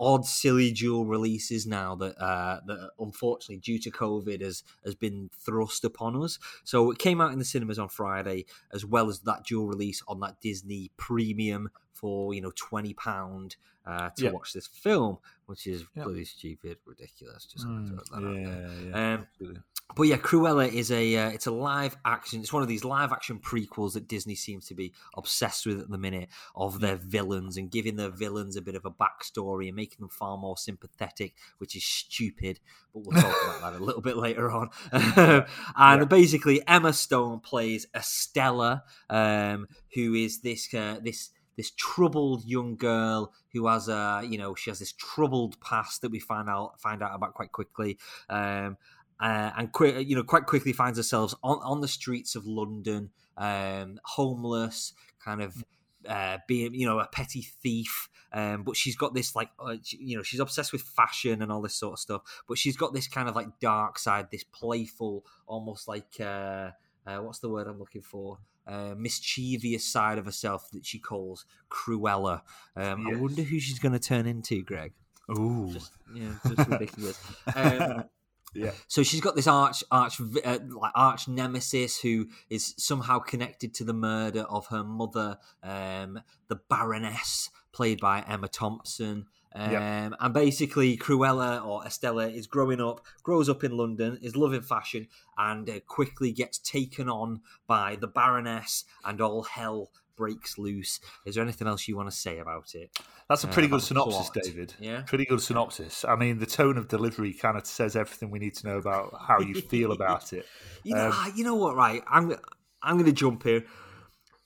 odd, 0.00 0.24
silly 0.24 0.70
dual 0.70 1.04
releases 1.06 1.66
now 1.66 1.94
that 1.96 2.16
uh, 2.22 2.60
that 2.66 2.90
unfortunately 3.00 3.56
due 3.58 3.78
to 3.80 3.90
COVID 3.90 4.40
has 4.42 4.62
has 4.84 4.94
been 4.94 5.28
thrust 5.44 5.84
upon 5.84 6.22
us. 6.22 6.38
So 6.64 6.90
it 6.90 6.98
came 6.98 7.20
out 7.20 7.32
in 7.32 7.38
the 7.38 7.44
cinemas 7.44 7.78
on 7.78 7.88
Friday, 7.88 8.44
as 8.72 8.84
well 8.84 9.08
as 9.08 9.20
that 9.20 9.44
dual 9.44 9.66
release 9.66 10.02
on 10.06 10.20
that 10.20 10.40
Disney 10.40 10.90
Premium 10.96 11.70
for 11.92 12.32
you 12.34 12.40
know 12.40 12.52
twenty 12.54 12.94
pound 12.94 13.56
uh, 13.86 14.10
to 14.16 14.24
watch 14.32 14.52
this 14.52 14.66
film, 14.68 15.18
which 15.46 15.66
is 15.66 15.84
bloody 16.04 16.24
stupid, 16.24 16.76
ridiculous. 16.84 17.46
Just 17.46 17.66
Mm, 17.66 17.88
throw 17.88 18.20
that 18.20 18.26
out 18.26 18.34
there. 18.34 18.68
yeah, 18.84 18.90
yeah. 18.90 19.14
Um. 19.14 19.62
But 19.96 20.02
yeah, 20.04 20.16
Cruella 20.16 20.70
is 20.70 20.90
a 20.92 21.16
uh, 21.16 21.30
it's 21.30 21.46
a 21.46 21.50
live 21.50 21.96
action. 22.04 22.40
It's 22.40 22.52
one 22.52 22.62
of 22.62 22.68
these 22.68 22.84
live 22.84 23.10
action 23.10 23.38
prequels 23.38 23.94
that 23.94 24.06
Disney 24.06 24.34
seems 24.34 24.66
to 24.66 24.74
be 24.74 24.92
obsessed 25.16 25.66
with 25.66 25.80
at 25.80 25.88
the 25.90 25.98
minute 25.98 26.28
of 26.54 26.80
their 26.80 26.96
villains 26.96 27.56
and 27.56 27.70
giving 27.70 27.96
their 27.96 28.10
villains 28.10 28.54
a 28.56 28.62
bit 28.62 28.74
of 28.74 28.84
a 28.84 28.90
backstory 28.90 29.66
and 29.68 29.76
making 29.76 29.96
them 30.00 30.10
far 30.10 30.36
more 30.36 30.56
sympathetic, 30.56 31.34
which 31.58 31.74
is 31.74 31.84
stupid. 31.84 32.60
But 32.92 33.04
we'll 33.06 33.20
talk 33.20 33.36
about 33.42 33.72
that 33.72 33.80
a 33.80 33.84
little 33.84 34.02
bit 34.02 34.16
later 34.16 34.50
on. 34.50 34.68
and 34.92 35.46
Yeah. 35.76 36.04
basically, 36.04 36.62
Emma 36.68 36.92
Stone 36.92 37.40
plays 37.40 37.86
Estella, 37.94 38.84
um, 39.10 39.66
who 39.94 40.14
is 40.14 40.40
this 40.42 40.72
uh, 40.74 40.98
this 41.02 41.30
this 41.56 41.72
troubled 41.72 42.44
young 42.44 42.76
girl 42.76 43.32
who 43.52 43.66
has 43.66 43.88
a 43.88 44.22
you 44.28 44.38
know 44.38 44.54
she 44.54 44.70
has 44.70 44.78
this 44.78 44.92
troubled 44.92 45.60
past 45.60 46.02
that 46.02 46.10
we 46.12 46.20
find 46.20 46.48
out 46.48 46.80
find 46.80 47.02
out 47.02 47.14
about 47.14 47.34
quite 47.34 47.50
quickly. 47.52 47.98
Um, 48.28 48.76
uh, 49.20 49.50
and 49.56 49.70
you 50.08 50.16
know 50.16 50.22
quite 50.22 50.46
quickly 50.46 50.72
finds 50.72 50.98
herself 50.98 51.34
on, 51.42 51.58
on 51.62 51.80
the 51.80 51.88
streets 51.88 52.34
of 52.34 52.46
London, 52.46 53.10
um, 53.36 53.98
homeless, 54.04 54.92
kind 55.24 55.42
of 55.42 55.64
uh, 56.08 56.38
being 56.46 56.74
you 56.74 56.86
know 56.86 56.98
a 56.98 57.06
petty 57.06 57.42
thief. 57.42 58.08
Um, 58.30 58.62
but 58.62 58.76
she's 58.76 58.94
got 58.94 59.14
this 59.14 59.34
like 59.34 59.48
uh, 59.58 59.76
she- 59.82 59.96
you 59.98 60.16
know 60.16 60.22
she's 60.22 60.40
obsessed 60.40 60.72
with 60.72 60.82
fashion 60.82 61.40
and 61.42 61.50
all 61.50 61.62
this 61.62 61.74
sort 61.74 61.94
of 61.94 61.98
stuff. 61.98 62.22
But 62.46 62.58
she's 62.58 62.76
got 62.76 62.92
this 62.92 63.08
kind 63.08 63.28
of 63.28 63.34
like 63.34 63.58
dark 63.60 63.98
side, 63.98 64.28
this 64.30 64.44
playful, 64.44 65.24
almost 65.46 65.88
like 65.88 66.14
uh, 66.20 66.70
uh, 67.06 67.18
what's 67.18 67.38
the 67.38 67.48
word 67.48 67.66
I'm 67.66 67.78
looking 67.78 68.02
for? 68.02 68.38
Uh, 68.66 68.94
mischievous 68.98 69.86
side 69.86 70.18
of 70.18 70.26
herself 70.26 70.70
that 70.72 70.84
she 70.84 70.98
calls 70.98 71.46
Cruella. 71.70 72.42
Um, 72.76 73.06
I 73.06 73.16
wonder 73.16 73.42
who 73.42 73.58
she's 73.58 73.78
going 73.78 73.94
to 73.94 73.98
turn 73.98 74.26
into, 74.26 74.62
Greg. 74.62 74.92
Ooh. 75.30 75.70
Just 75.72 75.92
yeah, 76.14 76.34
just 76.46 76.68
ridiculous. 76.68 77.18
Um, 77.56 78.04
yeah. 78.54 78.72
so 78.86 79.02
she's 79.02 79.20
got 79.20 79.36
this 79.36 79.46
arch, 79.46 79.84
arch, 79.90 80.20
uh, 80.44 80.58
like 80.68 80.92
arch 80.94 81.28
nemesis 81.28 82.00
who 82.00 82.28
is 82.48 82.74
somehow 82.76 83.18
connected 83.18 83.74
to 83.74 83.84
the 83.84 83.92
murder 83.92 84.42
of 84.42 84.66
her 84.68 84.84
mother, 84.84 85.38
um, 85.62 86.20
the 86.48 86.56
Baroness, 86.68 87.50
played 87.72 88.00
by 88.00 88.24
Emma 88.26 88.48
Thompson. 88.48 89.26
Um, 89.54 89.72
Yep. 89.72 90.12
And 90.20 90.34
basically, 90.34 90.96
Cruella 90.98 91.64
or 91.64 91.84
Estella 91.84 92.28
is 92.28 92.46
growing 92.46 92.80
up, 92.80 93.00
grows 93.22 93.48
up 93.48 93.64
in 93.64 93.76
London, 93.76 94.18
is 94.20 94.36
loving 94.36 94.60
fashion, 94.60 95.08
and 95.38 95.68
uh, 95.68 95.80
quickly 95.86 96.32
gets 96.32 96.58
taken 96.58 97.08
on 97.08 97.40
by 97.66 97.96
the 97.96 98.06
Baroness, 98.06 98.84
and 99.04 99.20
all 99.20 99.44
hell 99.44 99.90
breaks 100.18 100.58
loose. 100.58 101.00
Is 101.24 101.36
there 101.36 101.44
anything 101.44 101.66
else 101.68 101.88
you 101.88 101.96
want 101.96 102.10
to 102.10 102.16
say 102.16 102.38
about 102.40 102.74
it? 102.74 102.90
That's 103.28 103.44
a 103.44 103.48
uh, 103.48 103.52
pretty 103.52 103.68
good 103.68 103.80
synopsis, 103.82 104.28
plot. 104.30 104.44
David. 104.44 104.74
Yeah. 104.78 105.02
Pretty 105.02 105.24
good 105.24 105.40
synopsis. 105.40 106.04
I 106.04 106.16
mean, 106.16 106.38
the 106.38 106.46
tone 106.46 106.76
of 106.76 106.88
delivery 106.88 107.32
kind 107.32 107.56
of 107.56 107.64
says 107.64 107.96
everything 107.96 108.30
we 108.30 108.38
need 108.38 108.54
to 108.56 108.66
know 108.66 108.76
about 108.76 109.14
how 109.26 109.38
you 109.40 109.54
feel 109.54 109.92
about 109.92 110.32
it. 110.34 110.44
You 110.84 110.94
know, 110.94 111.10
Um, 111.10 111.32
you 111.36 111.44
know 111.44 111.56
what? 111.56 111.74
Right, 111.76 112.02
I'm 112.08 112.34
I'm 112.82 112.94
going 112.96 113.06
to 113.06 113.12
jump 113.12 113.42
here. 113.42 113.64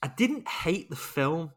I 0.01 0.07
didn't 0.07 0.47
hate 0.47 0.89
the 0.89 0.95
film. 0.95 1.51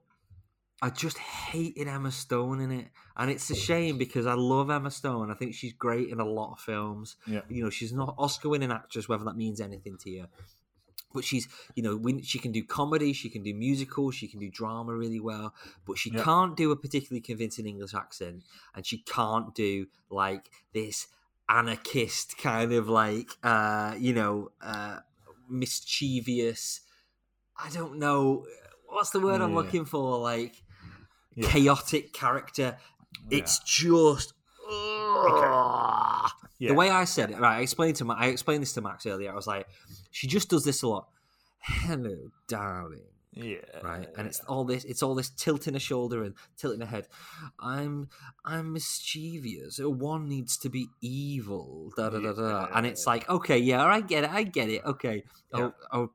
I 0.82 0.90
just 0.90 1.16
hated 1.18 1.88
Emma 1.88 2.12
Stone 2.12 2.60
in 2.60 2.70
it, 2.70 2.88
and 3.16 3.30
it's 3.30 3.50
a 3.50 3.54
shame 3.54 3.96
because 3.96 4.26
I 4.26 4.34
love 4.34 4.70
Emma 4.70 4.90
Stone. 4.90 5.30
I 5.30 5.34
think 5.34 5.54
she's 5.54 5.72
great 5.72 6.10
in 6.10 6.20
a 6.20 6.24
lot 6.24 6.52
of 6.52 6.60
films. 6.60 7.16
Yeah. 7.26 7.40
You 7.48 7.64
know, 7.64 7.70
she's 7.70 7.92
not 7.92 8.14
Oscar-winning 8.18 8.70
actress, 8.70 9.08
whether 9.08 9.24
that 9.24 9.36
means 9.36 9.60
anything 9.60 9.96
to 10.02 10.10
you. 10.10 10.26
But 11.16 11.24
she's, 11.24 11.48
you 11.74 11.82
know, 11.82 11.96
when 11.96 12.22
she 12.22 12.38
can 12.38 12.52
do 12.52 12.62
comedy, 12.62 13.12
she 13.12 13.28
can 13.34 13.42
do 13.42 13.54
musical, 13.54 14.10
she 14.10 14.28
can 14.28 14.38
do 14.38 14.50
drama 14.50 14.92
really 14.94 15.22
well, 15.30 15.54
but 15.86 15.98
she 15.98 16.10
Yeah. 16.10 16.22
can't 16.22 16.54
do 16.56 16.70
a 16.70 16.76
particularly 16.76 17.22
convincing 17.30 17.66
English 17.66 17.94
accent, 17.94 18.44
and 18.74 18.86
she 18.86 18.98
can't 18.98 19.54
do 19.54 19.86
like 20.10 20.44
this 20.72 21.08
anarchist 21.48 22.36
kind 22.38 22.72
of 22.72 22.88
like, 22.88 23.30
uh, 23.42 23.94
you 23.98 24.12
know, 24.12 24.50
uh, 24.60 24.98
mischievous. 25.48 26.80
I 27.56 27.70
don't 27.70 27.98
know 27.98 28.46
what's 28.88 29.10
the 29.10 29.20
word 29.20 29.40
I'm 29.40 29.54
looking 29.54 29.84
for. 29.84 30.18
Like 30.18 30.62
Yeah. 31.34 31.48
chaotic 31.50 32.12
character. 32.12 32.78
Yeah. 33.30 33.38
It's 33.38 33.58
just. 33.60 34.34
Ugh. 34.68 35.75
Yeah. 36.58 36.68
The 36.70 36.74
way 36.74 36.90
I 36.90 37.04
said 37.04 37.30
it, 37.30 37.38
right? 37.38 37.58
I 37.58 37.60
explained 37.60 37.96
to 37.96 38.04
Ma- 38.04 38.16
I 38.18 38.26
explained 38.26 38.62
this 38.62 38.72
to 38.74 38.80
Max 38.80 39.06
earlier. 39.06 39.30
I 39.30 39.34
was 39.34 39.46
like, 39.46 39.66
she 40.10 40.26
just 40.26 40.48
does 40.48 40.64
this 40.64 40.82
a 40.82 40.88
lot. 40.88 41.08
Hello, 41.60 42.30
darling. 42.48 43.02
Yeah. 43.32 43.56
Right, 43.82 44.08
and 44.16 44.26
it's 44.26 44.40
all 44.40 44.64
this. 44.64 44.84
It's 44.84 45.02
all 45.02 45.14
this 45.14 45.28
tilting 45.28 45.74
her 45.74 45.80
shoulder 45.80 46.22
and 46.24 46.34
tilting 46.56 46.80
her 46.80 46.86
head. 46.86 47.06
I'm, 47.60 48.08
I'm 48.46 48.72
mischievous. 48.72 49.78
One 49.78 50.26
needs 50.26 50.56
to 50.58 50.70
be 50.70 50.88
evil. 51.02 51.90
Da 51.96 52.08
da 52.08 52.18
da 52.18 52.32
da. 52.32 52.68
And 52.74 52.86
it's 52.86 53.06
like, 53.06 53.28
okay, 53.28 53.58
yeah, 53.58 53.84
I 53.84 54.00
get 54.00 54.24
it. 54.24 54.30
I 54.30 54.42
get 54.44 54.70
it. 54.70 54.82
Okay. 54.86 55.24
Oh, 55.52 55.58
Yeah. 55.58 55.70
oh, 55.92 56.10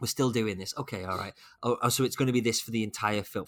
we're 0.00 0.06
still 0.08 0.30
doing 0.30 0.56
this. 0.56 0.72
Okay, 0.78 1.04
all 1.04 1.18
right. 1.18 1.34
Oh, 1.62 1.76
oh 1.82 1.88
so 1.90 2.02
it's 2.02 2.16
going 2.16 2.28
to 2.28 2.32
be 2.32 2.40
this 2.40 2.60
for 2.62 2.70
the 2.70 2.82
entire 2.82 3.22
film. 3.22 3.44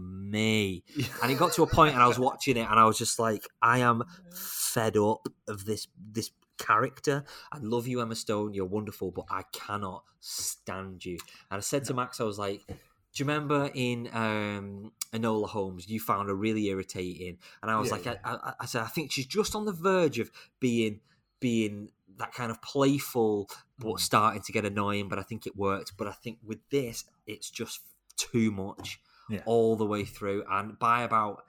Me. 0.00 0.84
And 1.22 1.30
it 1.30 1.36
got 1.36 1.52
to 1.54 1.62
a 1.62 1.66
point, 1.70 1.94
and 1.94 2.02
I 2.02 2.06
was 2.06 2.18
watching 2.18 2.56
it, 2.56 2.66
and 2.68 2.78
I 2.78 2.84
was 2.84 2.98
just 2.98 3.18
like, 3.18 3.46
I 3.62 3.78
am 3.78 4.02
fed 4.30 4.96
up 4.96 5.28
of 5.48 5.64
this 5.64 5.86
this 6.12 6.30
character. 6.58 7.24
I 7.52 7.58
love 7.58 7.86
you, 7.86 8.00
Emma 8.00 8.14
Stone. 8.14 8.54
You're 8.54 8.66
wonderful, 8.66 9.10
but 9.10 9.24
I 9.30 9.42
cannot 9.52 10.04
stand 10.20 11.04
you. 11.04 11.18
And 11.50 11.58
I 11.58 11.60
said 11.60 11.84
to 11.84 11.94
Max, 11.94 12.20
I 12.20 12.24
was 12.24 12.38
like, 12.38 12.66
"Do 12.66 12.74
you 13.14 13.24
remember 13.24 13.70
in 13.74 14.08
um, 14.12 14.92
Enola 15.12 15.48
Holmes, 15.48 15.88
you 15.88 16.00
found 16.00 16.28
her 16.28 16.34
really 16.34 16.66
irritating?" 16.66 17.38
And 17.62 17.70
I 17.70 17.78
was 17.78 17.90
Yeah, 17.90 17.96
like, 17.96 18.04
yeah. 18.06 18.14
I, 18.24 18.34
I, 18.34 18.52
I 18.60 18.66
said, 18.66 18.82
I 18.82 18.86
think 18.88 19.12
she's 19.12 19.26
just 19.26 19.54
on 19.54 19.64
the 19.64 19.72
verge 19.72 20.18
of 20.18 20.30
being 20.60 21.00
being 21.40 21.90
that 22.18 22.32
kind 22.34 22.50
of 22.50 22.60
playful, 22.60 23.48
but 23.78 23.94
Mm. 23.94 24.00
starting 24.00 24.42
to 24.42 24.52
get 24.52 24.64
annoying. 24.66 25.08
But 25.08 25.18
I 25.18 25.22
think 25.22 25.46
it 25.46 25.56
worked. 25.56 25.96
But 25.96 26.06
I 26.08 26.12
think 26.12 26.38
with 26.44 26.58
this, 26.70 27.04
it's 27.26 27.50
just 27.50 27.80
too 28.16 28.50
much 28.50 29.00
Yeah. 29.30 29.42
all 29.46 29.76
the 29.76 29.86
way 29.86 30.04
through. 30.04 30.44
And 30.50 30.78
by 30.78 31.02
about 31.02 31.44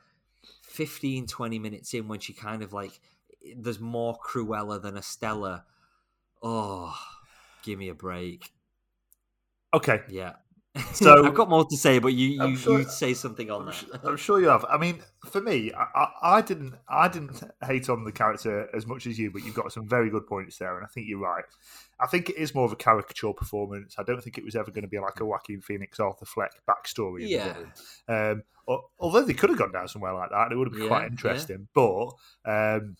15, 0.64 1.28
20 1.28 1.60
minutes 1.60 1.94
in, 1.94 2.08
when 2.08 2.20
she 2.20 2.34
kind 2.34 2.62
of 2.64 2.72
like, 2.74 3.00
there's 3.58 3.80
more 3.80 4.18
Cruella 4.26 4.82
than 4.82 4.96
Estella. 4.96 5.66
Oh, 6.44 6.96
give 7.64 7.80
me 7.80 7.90
a 7.90 7.96
break. 7.96 8.52
Okay. 9.74 10.02
Yeah. 10.10 10.34
So- 10.94 11.26
I've 11.26 11.34
got 11.34 11.50
more 11.50 11.66
to 11.66 11.78
say, 11.78 12.00
but 12.00 12.14
you 12.14 12.30
you, 12.48 12.56
sure- 12.56 12.80
you 12.80 12.86
say 12.86 13.14
something 13.14 13.52
on 13.52 13.62
I'm, 13.62 13.66
that. 13.68 13.76
su- 13.76 13.92
I'm 14.04 14.18
sure 14.18 14.40
you 14.40 14.48
have. 14.48 14.66
I 14.70 14.78
mean, 14.78 15.02
for 15.30 15.42
me, 15.42 15.72
I, 15.74 16.08
I, 16.22 16.42
didn't, 16.42 16.76
I 16.88 17.08
didn't 17.10 17.42
hate 17.66 17.90
on 17.90 18.04
the 18.06 18.12
character 18.12 18.70
as 18.74 18.88
much 18.88 19.06
as 19.08 19.20
you, 19.20 19.32
but 19.32 19.44
you've 19.44 19.56
got 19.56 19.72
some 19.74 19.88
very 19.88 20.10
good 20.10 20.28
points 20.28 20.58
there, 20.58 20.76
and 20.78 20.86
I 20.86 20.88
think 20.88 21.08
you're 21.10 21.20
right. 21.20 21.44
I 22.00 22.08
think 22.08 22.30
it 22.30 22.38
is 22.38 22.56
more 22.56 22.66
of 22.66 22.72
a 22.72 22.78
caricature 22.78 23.34
performance. 23.34 23.96
I 24.00 24.04
don't 24.04 24.24
think 24.24 24.38
it 24.38 24.46
was 24.46 24.56
ever 24.56 24.72
going 24.72 24.84
to 24.84 24.88
be 24.88 24.98
like 25.00 25.20
a 25.20 25.26
Joaquin 25.26 25.62
Phoenix, 25.62 26.00
Arthur 26.00 26.26
Fleck 26.26 26.52
backstory. 26.68 27.28
Yeah. 27.28 27.54
Um, 28.08 28.44
al- 28.70 28.90
although 29.00 29.24
they 29.24 29.34
could 29.34 29.50
have 29.50 29.60
gone 29.60 29.72
down 29.74 29.88
somewhere 29.90 30.14
like 30.14 30.30
that, 30.32 30.52
it 30.52 30.56
would 30.56 30.68
have 30.68 30.74
been 30.74 30.84
Yeah, 30.84 30.88
quite 30.88 31.02
yeah. 31.02 31.08
interesting. 31.08 31.68
But 31.76 32.12
um, 32.46 32.96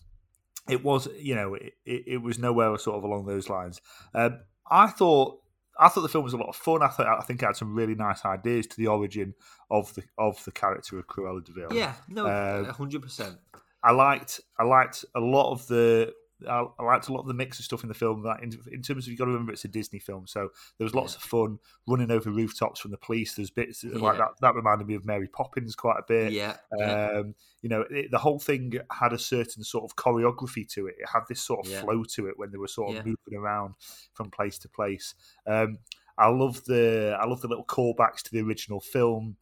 it 0.68 0.84
was, 0.84 1.08
you 1.18 1.34
know, 1.34 1.54
it, 1.54 1.72
it, 1.84 2.04
it 2.06 2.16
was 2.18 2.38
nowhere 2.38 2.76
sort 2.78 2.96
of 2.98 3.04
along 3.04 3.26
those 3.26 3.48
lines. 3.48 3.80
Um, 4.14 4.40
I 4.70 4.86
thought, 4.86 5.40
I 5.82 5.88
thought 5.88 6.02
the 6.02 6.08
film 6.08 6.24
was 6.24 6.32
a 6.32 6.36
lot 6.36 6.48
of 6.48 6.56
fun. 6.56 6.82
I 6.82 6.88
thought 6.88 7.06
I 7.06 7.22
think 7.22 7.42
it 7.42 7.46
had 7.46 7.56
some 7.56 7.74
really 7.74 7.94
nice 7.94 8.24
ideas 8.24 8.66
to 8.68 8.76
the 8.76 8.86
origin 8.86 9.34
of 9.70 9.92
the 9.94 10.04
of 10.16 10.42
the 10.44 10.52
character 10.52 10.98
of 10.98 11.06
Cruella 11.06 11.44
de 11.44 11.52
Vil. 11.52 11.72
Yeah, 11.72 11.94
no, 12.08 12.26
Um, 12.26 12.64
hundred 12.66 13.02
percent. 13.02 13.36
I 13.82 13.90
liked 13.92 14.40
I 14.58 14.64
liked 14.64 15.04
a 15.14 15.20
lot 15.20 15.50
of 15.52 15.66
the 15.66 16.14
I, 16.48 16.64
I 16.78 16.82
liked 16.84 17.08
a 17.08 17.12
lot 17.12 17.20
of 17.20 17.26
the 17.26 17.34
mix 17.34 17.58
of 17.58 17.64
stuff 17.64 17.82
in 17.82 17.88
the 17.88 17.94
film. 17.94 18.22
That 18.22 18.42
in, 18.42 18.52
in 18.72 18.82
terms 18.82 19.04
of 19.06 19.10
you've 19.10 19.18
got 19.18 19.26
to 19.26 19.30
remember 19.30 19.52
it's 19.52 19.64
a 19.64 19.68
Disney 19.68 19.98
film, 19.98 20.26
so 20.26 20.50
there 20.78 20.84
was 20.84 20.94
lots 20.94 21.12
Yeah. 21.14 21.16
of 21.18 21.22
fun 21.22 21.58
running 21.86 22.10
over 22.10 22.30
rooftops 22.30 22.80
from 22.80 22.90
the 22.90 22.96
police. 22.96 23.34
There's 23.34 23.50
bits 23.50 23.84
like 23.84 24.18
that 24.18 24.28
that 24.40 24.54
reminded 24.54 24.86
me 24.86 24.94
of 24.94 25.04
Mary 25.04 25.28
Poppins 25.28 25.74
quite 25.74 25.98
a 25.98 26.04
bit. 26.06 26.32
Yeah, 26.32 26.56
yeah. 26.78 27.10
Um, 27.10 27.34
you 27.60 27.68
know, 27.68 27.84
it, 27.90 28.10
the 28.10 28.18
whole 28.18 28.38
thing 28.38 28.72
had 28.90 29.12
a 29.12 29.18
certain 29.18 29.62
sort 29.64 29.84
of 29.84 29.96
choreography 29.96 30.68
to 30.74 30.86
it. 30.88 30.96
It 30.98 31.08
had 31.12 31.22
this 31.28 31.40
sort 31.40 31.64
of 31.66 31.70
Yeah. 31.72 31.80
flow 31.82 32.04
to 32.04 32.26
it 32.28 32.38
when 32.38 32.50
they 32.50 32.58
were 32.58 32.68
sort 32.68 32.90
of 32.90 32.94
Yeah. 32.96 33.12
moving 33.12 33.38
around 33.40 33.74
from 34.14 34.30
place 34.30 34.58
to 34.58 34.68
place. 34.68 35.14
Um, 35.46 35.78
I 36.18 36.28
love 36.28 36.64
the 36.64 37.16
I 37.20 37.26
love 37.26 37.40
the 37.40 37.48
little 37.48 37.64
callbacks 37.64 38.22
to 38.22 38.30
the 38.32 38.40
original 38.40 38.80
film. 38.80 39.36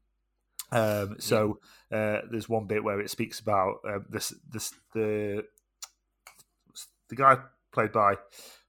Um, 0.72 1.16
so 1.18 1.58
uh, 1.90 2.20
there's 2.30 2.48
one 2.48 2.66
bit 2.66 2.84
where 2.84 3.00
it 3.00 3.10
speaks 3.10 3.40
about 3.40 3.78
um, 3.88 4.06
this 4.08 4.32
this 4.48 4.72
the 4.94 5.44
the 7.10 7.16
guy 7.16 7.36
played 7.72 7.92
by 7.92 8.14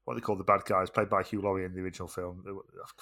what 0.06 0.16
they 0.16 0.20
call 0.20 0.36
the 0.36 0.44
bad 0.44 0.66
guys 0.66 0.90
played 0.90 1.10
by 1.10 1.24
Hugh 1.24 1.42
Laurie 1.42 1.64
in 1.64 1.74
the 1.74 1.80
original 1.82 2.08
film. 2.08 2.44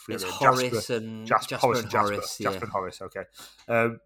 It's 0.09 0.23
their. 0.23 0.31
Horace 0.31 0.61
Jasper- 0.71 0.93
and 0.95 1.25
Jasper, 1.27 1.49
Jasper, 1.49 1.57
Horace 1.67 1.81
and 1.81 1.89
Jasper, 1.91 2.13
Horace. 2.13 2.37
Jasper 2.37 2.63
and 2.65 2.71
Horace. 2.71 3.01
Okay. 3.01 3.23
Um, 3.67 3.99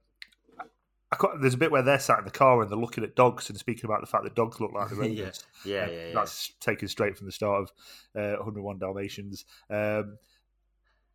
there's 1.40 1.54
a 1.54 1.58
bit 1.58 1.72
where 1.72 1.84
they're 1.84 2.00
sat 2.00 2.18
in 2.20 2.26
the 2.26 2.32
car 2.32 2.62
and 2.62 2.72
they're 2.72 2.78
looking 2.78 3.04
at 3.04 3.16
dogs 3.16 3.48
and 3.50 3.58
speaking 3.60 3.86
about 3.86 4.02
the 4.02 4.08
fact 4.08 4.24
that 4.24 4.34
dogs 4.36 4.60
look 4.60 4.72
like 4.74 4.90
the 4.96 4.96
Yeah. 4.96 5.02
rodents. 5.02 5.46
Yeah, 5.66 5.84
Uh, 5.84 5.90
yeah, 5.90 6.08
yeah. 6.08 6.14
That's 6.16 6.52
taken 6.60 6.88
straight 6.88 7.18
from 7.18 7.28
the 7.28 7.32
start 7.32 7.62
of 7.64 7.72
uh, 8.16 8.38
101 8.38 8.80
Dalmatians. 8.80 9.46
Um, 9.70 10.18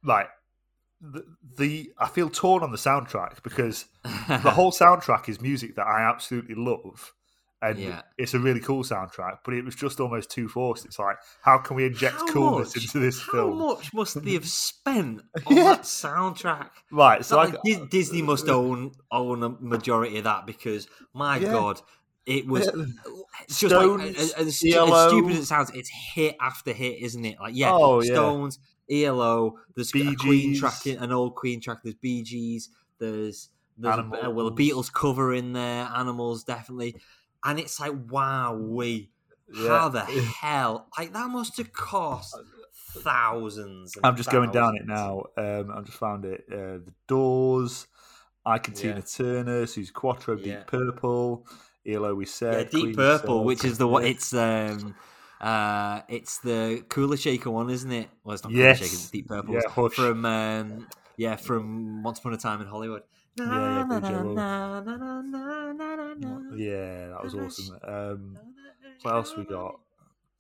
like 0.05 0.29
the, 1.01 1.25
the, 1.57 1.93
I 1.99 2.09
feel 2.09 2.31
torn 2.31 2.63
on 2.63 2.71
the 2.71 2.77
soundtrack 2.79 3.43
because 3.43 3.87
the 4.05 4.51
whole 4.53 4.71
soundtrack 4.83 5.29
is 5.29 5.41
music 5.41 5.75
that 5.77 5.87
I 5.87 6.03
absolutely 6.09 6.55
love. 6.55 7.13
And 7.61 7.77
Yeah. 7.77 8.03
it's 8.17 8.35
a 8.35 8.39
really 8.39 8.61
cool 8.61 8.85
soundtrack, 8.85 9.39
but 9.45 9.53
it 9.55 9.65
was 9.65 9.75
just 9.75 9.99
almost 9.99 10.31
too 10.31 10.49
forced. 10.49 10.85
It's 10.85 10.99
like, 10.99 11.17
how 11.43 11.59
can 11.59 11.75
we 11.77 11.87
inject 11.87 12.15
How 12.17 12.27
coolness 12.29 12.77
much- 12.77 12.85
into 12.85 13.01
this 13.01 13.21
How 13.21 13.33
film? 13.33 13.59
How 13.59 13.67
much 13.75 13.93
must 13.93 14.23
they 14.25 14.35
have 14.35 14.47
spent 14.49 15.23
on 15.47 15.57
Yeah. 15.57 15.65
that 15.65 15.83
soundtrack? 15.83 16.71
Right, 16.93 17.25
so 17.25 17.37
Like, 17.37 17.55
I, 17.67 17.87
Disney 17.91 18.23
must 18.23 18.49
own 18.49 18.93
own 19.11 19.43
a 19.43 19.49
majority 19.49 20.19
of 20.19 20.25
that 20.25 20.47
because 20.47 20.87
my 21.13 21.39
Yeah. 21.39 21.51
god, 21.53 21.81
it 22.27 22.47
was 22.47 22.67
Yeah. 22.67 22.73
just 23.49 23.63
like 23.63 23.71
Stones, 23.71 24.03
as, 24.17 24.33
as, 24.35 24.47
as 24.47 24.57
stupid 24.59 25.33
as 25.33 25.39
it 25.39 25.47
sounds. 25.47 25.71
It's 25.75 25.91
hit 26.15 26.37
after 26.41 26.73
hit, 26.73 27.03
isn't 27.03 27.25
it? 27.25 27.39
Like 27.41 27.57
yeah, 27.57 27.73
Oh. 27.73 28.01
Stones, 28.03 28.61
ELO. 28.89 29.59
There's 29.75 29.91
Bee 29.91 30.15
Queen 30.15 30.57
track, 30.57 30.87
an 30.87 31.11
old 31.11 31.35
Queen 31.35 31.61
track. 31.61 31.79
There's 31.83 31.97
Bee 31.97 32.23
Gees. 32.23 32.69
There's 33.01 33.49
there's 33.81 33.99
a, 33.99 34.31
well 34.31 34.49
a 34.49 34.53
Beatles 34.53 34.93
cover 34.93 35.33
in 35.35 35.53
there. 35.53 35.89
Animals 35.95 36.43
definitely, 36.45 36.97
and 37.45 37.59
it's 37.59 37.79
like 37.81 37.93
wow, 38.11 38.55
we 38.55 39.11
Yeah. 39.53 39.69
how 39.69 39.89
the 39.89 40.01
hell 40.41 40.89
like 40.99 41.13
that 41.13 41.29
must 41.31 41.57
have 41.59 41.73
cost 41.73 42.37
thousands. 43.03 43.97
I'm 44.03 44.17
just 44.17 44.31
going 44.31 44.51
down 44.51 44.77
it 44.77 44.87
now. 44.87 45.25
Um, 45.37 45.71
I've 45.75 45.85
just 45.85 45.99
found 45.99 46.25
it. 46.25 46.45
Uh, 46.51 46.79
the 46.85 46.93
Doors, 47.07 47.87
Ike 48.45 48.69
and 48.69 48.77
Tina 48.77 48.95
Yeah. 48.97 49.01
Turner, 49.01 49.65
Suzi 49.65 49.93
Quatro, 49.93 50.37
Deep 50.37 50.47
Yeah. 50.47 50.63
Purple, 50.65 51.47
ELO. 51.87 52.15
We 52.15 52.25
Yeah, 52.25 52.31
said 52.31 52.71
Deep 52.71 52.81
Queen 52.83 52.95
Purple, 52.97 53.45
which 53.45 53.65
is 53.65 53.79
the 53.79 53.89
one. 53.89 54.05
It's 54.05 54.33
um, 54.35 54.95
uh, 55.41 56.03
it's 56.09 56.39
the 56.39 56.85
Kula 56.89 57.19
Shaker 57.19 57.51
one, 57.51 57.71
isn't 57.71 57.93
it? 57.93 58.09
Well, 58.25 58.35
it's 58.35 58.45
not 58.45 58.53
Kula 58.53 58.77
Shaker. 58.77 58.85
It's 58.85 59.11
Deep 59.11 59.29
Purple. 59.29 59.55
Yeah, 59.55 59.89
from 59.89 60.25
um, 60.25 60.87
yeah, 61.17 61.37
from 61.37 62.03
Once 62.03 62.19
Upon 62.19 62.33
a 62.35 62.37
Time 62.37 62.61
in 62.61 62.67
Hollywood. 62.69 63.03
Yeah, 63.39 63.85
yeah, 66.57 67.09
that 67.09 67.21
was 67.23 67.35
awesome. 67.35 67.79
Um, 67.83 68.39
what 69.03 69.15
else 69.15 69.37
we 69.37 69.45
got? 69.45 69.79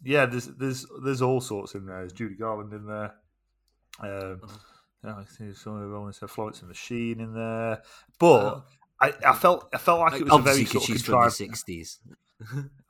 Yeah, 0.05 0.27
there's 0.27 0.47
there's 0.47 0.87
there's 1.05 1.23
all 1.23 1.41
sorts 1.41 1.75
in 1.75 1.87
there. 1.87 1.99
There's 2.01 2.13
Judy 2.13 2.35
Garland 2.37 2.73
in 2.73 2.87
there. 2.87 3.15
Um, 4.01 4.41
yeah, 5.05 5.15
I 5.17 5.25
think 5.25 5.29
someone 5.29 5.55
some 5.57 5.75
of 5.77 5.81
the 5.83 5.87
Rolling 5.89 6.13
Stone 6.13 6.29
Florence 6.29 6.61
and 6.61 6.69
Machine 6.69 7.21
in 7.21 7.35
there. 7.35 7.83
But 8.19 8.45
Oh. 8.55 8.65
I, 9.01 9.13
I 9.27 9.33
felt 9.35 9.69
I 9.73 9.79
felt 9.79 10.01
like 10.01 10.21
it 10.21 10.25
was 10.25 10.35
a 10.35 10.43
very 10.43 10.65
sort 10.65 10.83
she's 10.85 11.03
from 11.03 11.13
the 11.13 11.17
contrived. 11.19 11.35
sixties. 11.37 11.99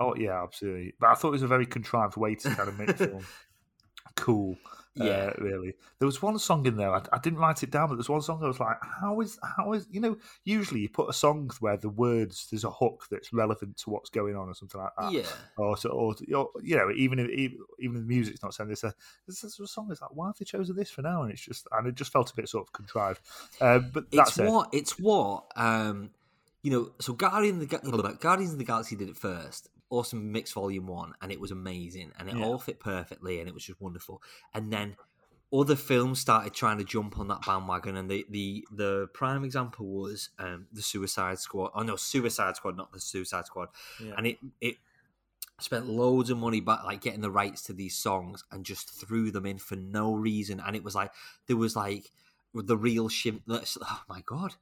Oh 0.01 0.15
yeah, 0.17 0.43
absolutely. 0.43 0.95
But 0.99 1.09
I 1.11 1.15
thought 1.15 1.29
it 1.29 1.33
was 1.33 1.43
a 1.43 1.47
very 1.49 1.67
contrived 1.67 2.17
way 2.17 2.35
to 2.35 2.49
kind 2.55 2.69
of 2.69 2.79
make 2.79 2.89
the 2.89 2.95
film 3.09 3.27
cool. 4.17 4.57
Yeah. 4.99 5.11
uh, 5.11 5.33
really. 5.39 5.75
There 5.99 6.07
was 6.07 6.21
one 6.23 6.39
song 6.39 6.67
in 6.67 6.77
there. 6.77 6.95
I, 6.95 7.03
I 7.13 7.19
didn't 7.19 7.39
write 7.39 7.63
it 7.63 7.71
down, 7.71 7.89
but 7.89 7.97
there's 7.97 8.09
one 8.09 8.23
song 8.23 8.43
I 8.43 8.49
was 8.49 8.61
like, 8.61 8.77
"How 9.01 9.21
is 9.21 9.39
how 9.57 9.73
is 9.73 9.87
you 9.91 10.01
know?" 10.01 10.17
Usually, 10.45 10.81
you 10.81 10.89
put 10.89 11.09
a 11.09 11.13
song 11.13 11.51
where 11.61 11.77
the 11.77 11.89
words 11.89 12.49
there's 12.51 12.65
a 12.65 12.71
hook 12.71 13.07
that's 13.11 13.33
relevant 13.33 13.77
to 13.79 13.91
what's 13.91 14.11
going 14.11 14.37
on 14.37 14.49
or 14.49 14.55
something 14.55 14.81
like 14.81 14.93
that. 14.99 15.13
yeah, 15.13 15.27
Or, 15.57 15.77
so, 15.77 15.91
or 15.91 16.15
you 16.21 16.77
know, 16.77 16.91
even 16.95 17.19
if 17.19 17.29
even, 17.31 17.59
even 17.79 17.97
if 17.97 18.03
the 18.03 18.09
music's 18.09 18.43
not 18.43 18.55
saying 18.55 18.71
this, 18.71 18.85
uh, 18.85 18.93
this 19.27 19.45
is 19.45 19.59
a 19.59 19.67
song 19.67 19.89
that's 19.89 20.01
like, 20.01 20.15
why 20.15 20.27
have 20.27 20.37
they 20.37 20.45
chosen 20.45 20.77
this 20.77 20.91
for 20.91 21.03
now? 21.03 21.23
And 21.23 21.33
it's 21.33 21.43
just, 21.43 21.67
and 21.73 21.87
it 21.87 21.95
just 21.95 22.13
felt 22.13 22.31
a 22.31 22.35
bit 22.35 22.49
sort 22.49 22.67
of 22.67 22.73
contrived. 22.73 23.21
Uh, 23.61 23.79
but 23.79 24.11
that's 24.11 24.31
it's 24.31 24.39
it. 24.39 24.51
what 24.51 24.69
it's 24.73 24.99
what 24.99 25.45
um, 25.57 26.11
you 26.63 26.71
know. 26.71 26.91
So 27.01 27.13
Guardian 27.13 27.59
the 27.59 27.67
Guardians 27.67 28.53
of 28.53 28.59
the 28.59 28.65
Galaxy 28.65 28.97
did 28.97 29.09
it 29.09 29.17
first. 29.17 29.69
Awesome 29.91 30.33
Mix 30.33 30.53
Volume 30.53 30.87
One, 30.87 31.15
and 31.21 31.33
it 31.33 31.41
was 31.41 31.51
amazing, 31.51 32.13
and 32.19 32.29
it 32.29 32.37
Yeah. 32.37 32.45
all 32.45 32.59
fit 32.59 32.79
perfectly, 32.81 33.41
and 33.41 33.49
it 33.49 33.55
was 33.55 33.65
just 33.65 33.81
wonderful. 33.81 34.23
And 34.53 34.73
then 34.73 34.97
other 35.51 35.77
films 35.77 36.21
started 36.21 36.53
trying 36.53 36.77
to 36.77 36.85
jump 36.85 37.19
on 37.19 37.29
that 37.29 37.41
bandwagon, 37.47 37.97
and 37.97 38.11
the 38.11 38.27
the 38.29 38.67
the 38.71 39.09
prime 39.15 39.45
example 39.45 39.87
was 39.87 40.29
um, 40.39 40.67
the 40.73 40.83
Suicide 40.83 41.39
Squad. 41.39 41.71
Oh 41.75 41.83
no, 41.83 41.97
Suicide 41.97 42.57
Squad, 42.57 42.77
not 42.77 42.93
the 42.93 43.01
Suicide 43.01 43.47
Squad. 43.47 43.69
Yeah. 44.03 44.13
And 44.17 44.27
it 44.27 44.39
it 44.61 44.77
spent 45.61 45.87
loads 45.87 46.31
of 46.31 46.39
money 46.39 46.61
back 46.61 46.85
like 46.85 47.01
getting 47.01 47.21
the 47.23 47.31
rights 47.31 47.63
to 47.63 47.73
these 47.73 47.97
songs 47.97 48.45
and 48.53 48.65
just 48.65 48.91
threw 48.91 49.31
them 49.31 49.47
in 49.47 49.59
for 49.59 49.75
no 49.75 50.15
reason. 50.15 50.61
And 50.61 50.77
it 50.77 50.85
was 50.85 50.95
like 50.95 51.13
there 51.47 51.57
was 51.57 51.75
like 51.75 52.13
the 52.55 52.77
real 52.77 53.09
shim. 53.09 53.41
Oh 53.49 54.03
my 54.09 54.21
god, 54.27 54.55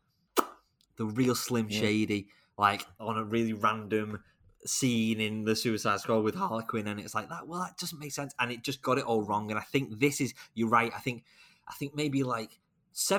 the 0.96 1.04
real 1.04 1.34
Slim 1.34 1.68
Yeah. 1.68 1.80
Shady, 1.80 2.28
like 2.56 2.86
on 3.00 3.18
a 3.18 3.24
really 3.24 3.52
random 3.52 4.22
scene 4.66 5.20
in 5.20 5.44
the 5.44 5.54
Suicide 5.56 6.00
Squad 6.00 6.20
with 6.20 6.34
Harley 6.34 6.64
Quinn, 6.64 6.86
and 6.88 6.98
it's 7.00 7.14
like 7.14 7.28
that. 7.28 7.46
Well, 7.46 7.60
that 7.60 7.78
doesn't 7.78 7.98
make 7.98 8.12
sense, 8.12 8.34
and 8.38 8.50
it 8.50 8.62
just 8.62 8.82
got 8.82 8.98
it 8.98 9.04
all 9.04 9.22
wrong. 9.22 9.50
And 9.50 9.58
I 9.58 9.62
think 9.62 9.98
this 10.00 10.20
is 10.20 10.34
you're 10.54 10.68
right. 10.68 10.92
I 10.94 11.00
think 11.00 11.24
I 11.68 11.74
think 11.74 11.94
maybe 11.94 12.22
like. 12.22 12.58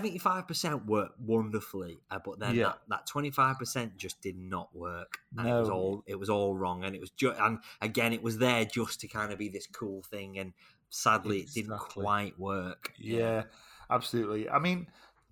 75% 0.01 0.85
worked 0.87 1.19
wonderfully 1.19 1.99
uh, 2.09 2.17
but 2.25 2.39
then 2.39 2.55
Yeah. 2.55 2.73
that, 2.89 3.05
that 3.05 3.07
25% 3.07 3.95
just 3.95 4.19
did 4.21 4.35
not 4.35 4.75
work 4.75 5.19
and 5.37 5.47
it 5.47 5.51
was 5.53 5.67
No. 5.69 5.73
all 5.75 6.03
it 6.07 6.15
was 6.15 6.31
all 6.31 6.55
wrong 6.55 6.83
and 6.83 6.95
it 6.95 6.99
was 6.99 7.11
just 7.11 7.39
and 7.39 7.59
again 7.79 8.11
it 8.11 8.23
was 8.23 8.39
there 8.39 8.65
just 8.65 8.99
to 9.01 9.07
kind 9.07 9.31
of 9.31 9.37
be 9.37 9.49
this 9.49 9.67
cool 9.67 10.01
thing 10.01 10.39
and 10.39 10.53
sadly 10.89 11.41
it 11.41 11.53
didn't 11.53 11.77
quite 11.77 12.39
work 12.39 12.91
Yeah, 12.97 13.43
absolutely. 13.91 14.49
I 14.49 14.57
mean, 14.57 14.87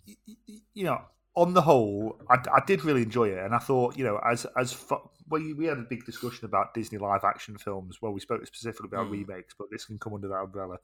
y- 0.08 0.16
y- 0.28 0.62
you 0.76 0.84
know, 0.84 1.02
on 1.36 1.54
the 1.54 1.62
whole, 1.62 2.20
I, 2.30 2.36
I 2.54 2.62
did 2.66 2.84
really 2.86 3.02
enjoy 3.04 3.30
it, 3.30 3.40
and 3.40 3.54
I 3.54 3.60
thought, 3.60 3.98
you 3.98 4.04
know, 4.04 4.18
as 4.26 4.46
as 4.58 4.72
fu- 4.74 5.10
we 5.30 5.54
we 5.54 5.66
had 5.66 5.78
a 5.78 5.82
big 5.90 6.06
discussion 6.06 6.46
about 6.46 6.74
Disney 6.74 6.98
live 6.98 7.24
action 7.24 7.58
films. 7.58 8.02
Well, 8.02 8.12
we 8.14 8.20
spoke 8.20 8.46
specifically 8.46 8.90
about 8.92 9.08
Mm. 9.08 9.12
remakes, 9.12 9.54
but 9.58 9.68
this 9.72 9.86
can 9.86 9.98
come 10.00 10.14
under 10.14 10.28
that 10.30 10.36
umbrella. 10.44 10.78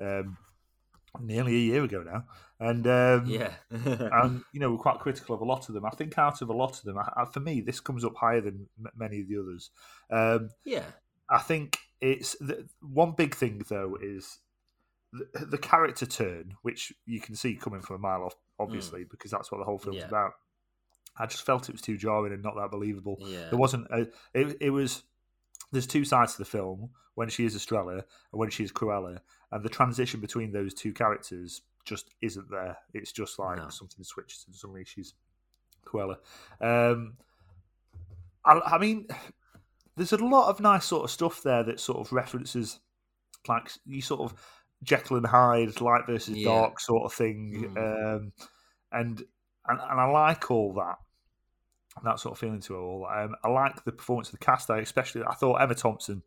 Um, 0.00 0.36
nearly 1.18 1.54
a 1.54 1.58
year 1.58 1.82
ago 1.82 2.02
now, 2.02 2.26
and 2.60 2.86
um, 2.86 3.24
yeah 3.26 3.54
and 3.70 4.42
you 4.52 4.60
know 4.60 4.70
we're 4.70 4.76
quite 4.78 4.98
critical 4.98 5.34
of 5.34 5.40
a 5.40 5.44
lot 5.46 5.68
of 5.68 5.74
them. 5.74 5.86
I 5.86 5.90
think 5.90 6.18
out 6.18 6.42
of 6.42 6.50
a 6.50 6.52
lot 6.52 6.78
of 6.78 6.84
them, 6.84 6.98
I, 6.98 7.10
I, 7.16 7.24
for 7.24 7.40
me, 7.40 7.60
this 7.62 7.80
comes 7.80 8.04
up 8.04 8.14
higher 8.16 8.40
than 8.42 8.68
m- 8.78 8.92
many 8.96 9.20
of 9.22 9.28
the 9.28 9.38
others. 9.40 9.70
Um, 10.10 10.50
yeah 10.64 10.84
I 11.28 11.38
think 11.38 11.78
it's 12.00 12.36
the, 12.38 12.68
one 12.80 13.12
big 13.12 13.34
thing 13.34 13.62
though 13.68 13.96
is 14.00 14.38
the, 15.12 15.46
the 15.46 15.58
character 15.58 16.04
turn, 16.06 16.54
which 16.62 16.92
you 17.06 17.20
can 17.20 17.34
see 17.34 17.54
coming 17.54 17.80
from 17.80 17.96
a 17.96 18.00
mile 18.00 18.24
off, 18.24 18.36
obviously, 18.58 19.04
because 19.04 19.30
that's 19.30 19.50
what 19.52 19.58
the 19.58 19.64
whole 19.64 19.78
film's 19.78 19.98
Mm. 19.98 20.00
Yeah. 20.02 20.08
about. 20.08 20.32
I 21.18 21.26
just 21.26 21.44
felt 21.46 21.68
it 21.68 21.72
was 21.72 21.80
too 21.82 21.96
jarring 21.96 22.32
and 22.32 22.42
not 22.42 22.56
that 22.56 22.70
believable. 22.70 23.16
yeah 23.20 23.48
There 23.48 23.58
wasn't 23.58 23.86
a. 23.90 24.08
It, 24.34 24.56
it 24.60 24.70
was. 24.70 25.02
There's 25.72 25.86
two 25.86 26.04
sides 26.04 26.32
to 26.32 26.38
the 26.38 26.44
film 26.44 26.90
when 27.14 27.28
she 27.28 27.44
is 27.44 27.56
Estella 27.56 27.92
and 27.96 28.04
when 28.32 28.50
she 28.50 28.62
is 28.64 28.70
Cruella, 28.72 29.18
and 29.50 29.64
the 29.64 29.68
transition 29.68 30.20
between 30.20 30.52
those 30.52 30.74
two 30.74 30.92
characters 30.92 31.62
just 31.84 32.10
isn't 32.20 32.50
there. 32.50 32.76
It's 32.94 33.12
just 33.12 33.38
like 33.38 33.58
No. 33.58 33.68
something 33.68 34.04
switches 34.04 34.44
and 34.46 34.54
suddenly 34.54 34.84
she's 34.84 35.14
Cruella. 35.86 36.16
Um, 36.60 37.14
I, 38.44 38.60
I 38.74 38.78
mean, 38.78 39.06
there's 39.96 40.12
a 40.12 40.18
lot 40.18 40.50
of 40.50 40.60
nice 40.60 40.84
sort 40.84 41.04
of 41.04 41.10
stuff 41.10 41.42
there 41.42 41.62
that 41.64 41.80
sort 41.80 41.98
of 41.98 42.12
references, 42.12 42.78
like 43.48 43.70
you 43.86 44.02
sort 44.02 44.20
of 44.20 44.34
Jekyll 44.82 45.16
and 45.18 45.26
Hyde, 45.26 45.80
light 45.80 46.06
versus 46.06 46.36
Yeah. 46.36 46.48
dark 46.48 46.80
sort 46.80 47.04
of 47.04 47.12
thing, 47.12 47.72
Mm. 47.74 48.16
um, 48.16 48.32
and, 48.92 49.22
and 49.68 49.80
and 49.80 50.00
I 50.00 50.06
like 50.06 50.50
all 50.50 50.74
that. 50.74 50.96
That 52.04 52.20
sort 52.20 52.32
of 52.32 52.38
feeling 52.38 52.60
to 52.60 52.74
it 52.74 52.78
all. 52.78 53.06
Um, 53.10 53.34
I 53.42 53.48
like 53.48 53.82
the 53.84 53.92
performance 53.92 54.28
of 54.28 54.32
the 54.38 54.44
cast. 54.44 54.70
I 54.70 54.78
especially 54.80 55.22
I 55.24 55.34
thought 55.34 55.56
Emma 55.62 55.74
Thompson 55.74 56.22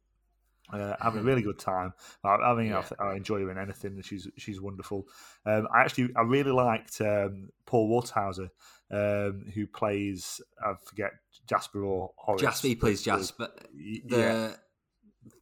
Uh, 0.74 0.95
having 1.02 1.22
a 1.22 1.24
really 1.24 1.41
good 1.50 1.58
time. 1.60 1.93
I, 2.24 2.30
I 2.30 2.54
mean, 2.56 2.68
Yeah. 2.68 2.84
I, 3.00 3.04
I 3.06 3.16
enjoy 3.16 3.39
her 3.41 3.52
in 3.52 3.58
anything. 3.58 4.02
She's 4.02 4.28
she's 4.38 4.60
wonderful. 4.60 5.08
Um, 5.45 5.68
I 5.74 5.82
actually 5.82 6.10
I 6.16 6.22
really 6.22 6.52
liked 6.52 7.00
um, 7.02 7.50
Paul 7.66 7.88
Walter 7.88 8.14
Hauser, 8.16 8.50
um, 8.91 9.45
who 9.54 9.66
plays 9.68 10.41
I 10.64 10.74
forget 10.86 11.12
Jasper 11.47 11.84
or 11.84 12.14
Horace. 12.18 12.41
Jasper, 12.41 12.68
he 12.68 12.76
plays 12.76 13.04
the- 13.04 13.12
Jasper. 13.12 13.50
The 13.74 14.02
yeah, 14.06 14.18
the, 14.18 14.58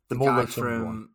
the 0.09 0.15
more 0.15 0.29
guy 0.29 0.45
from. 0.45 0.85
one. 0.85 1.09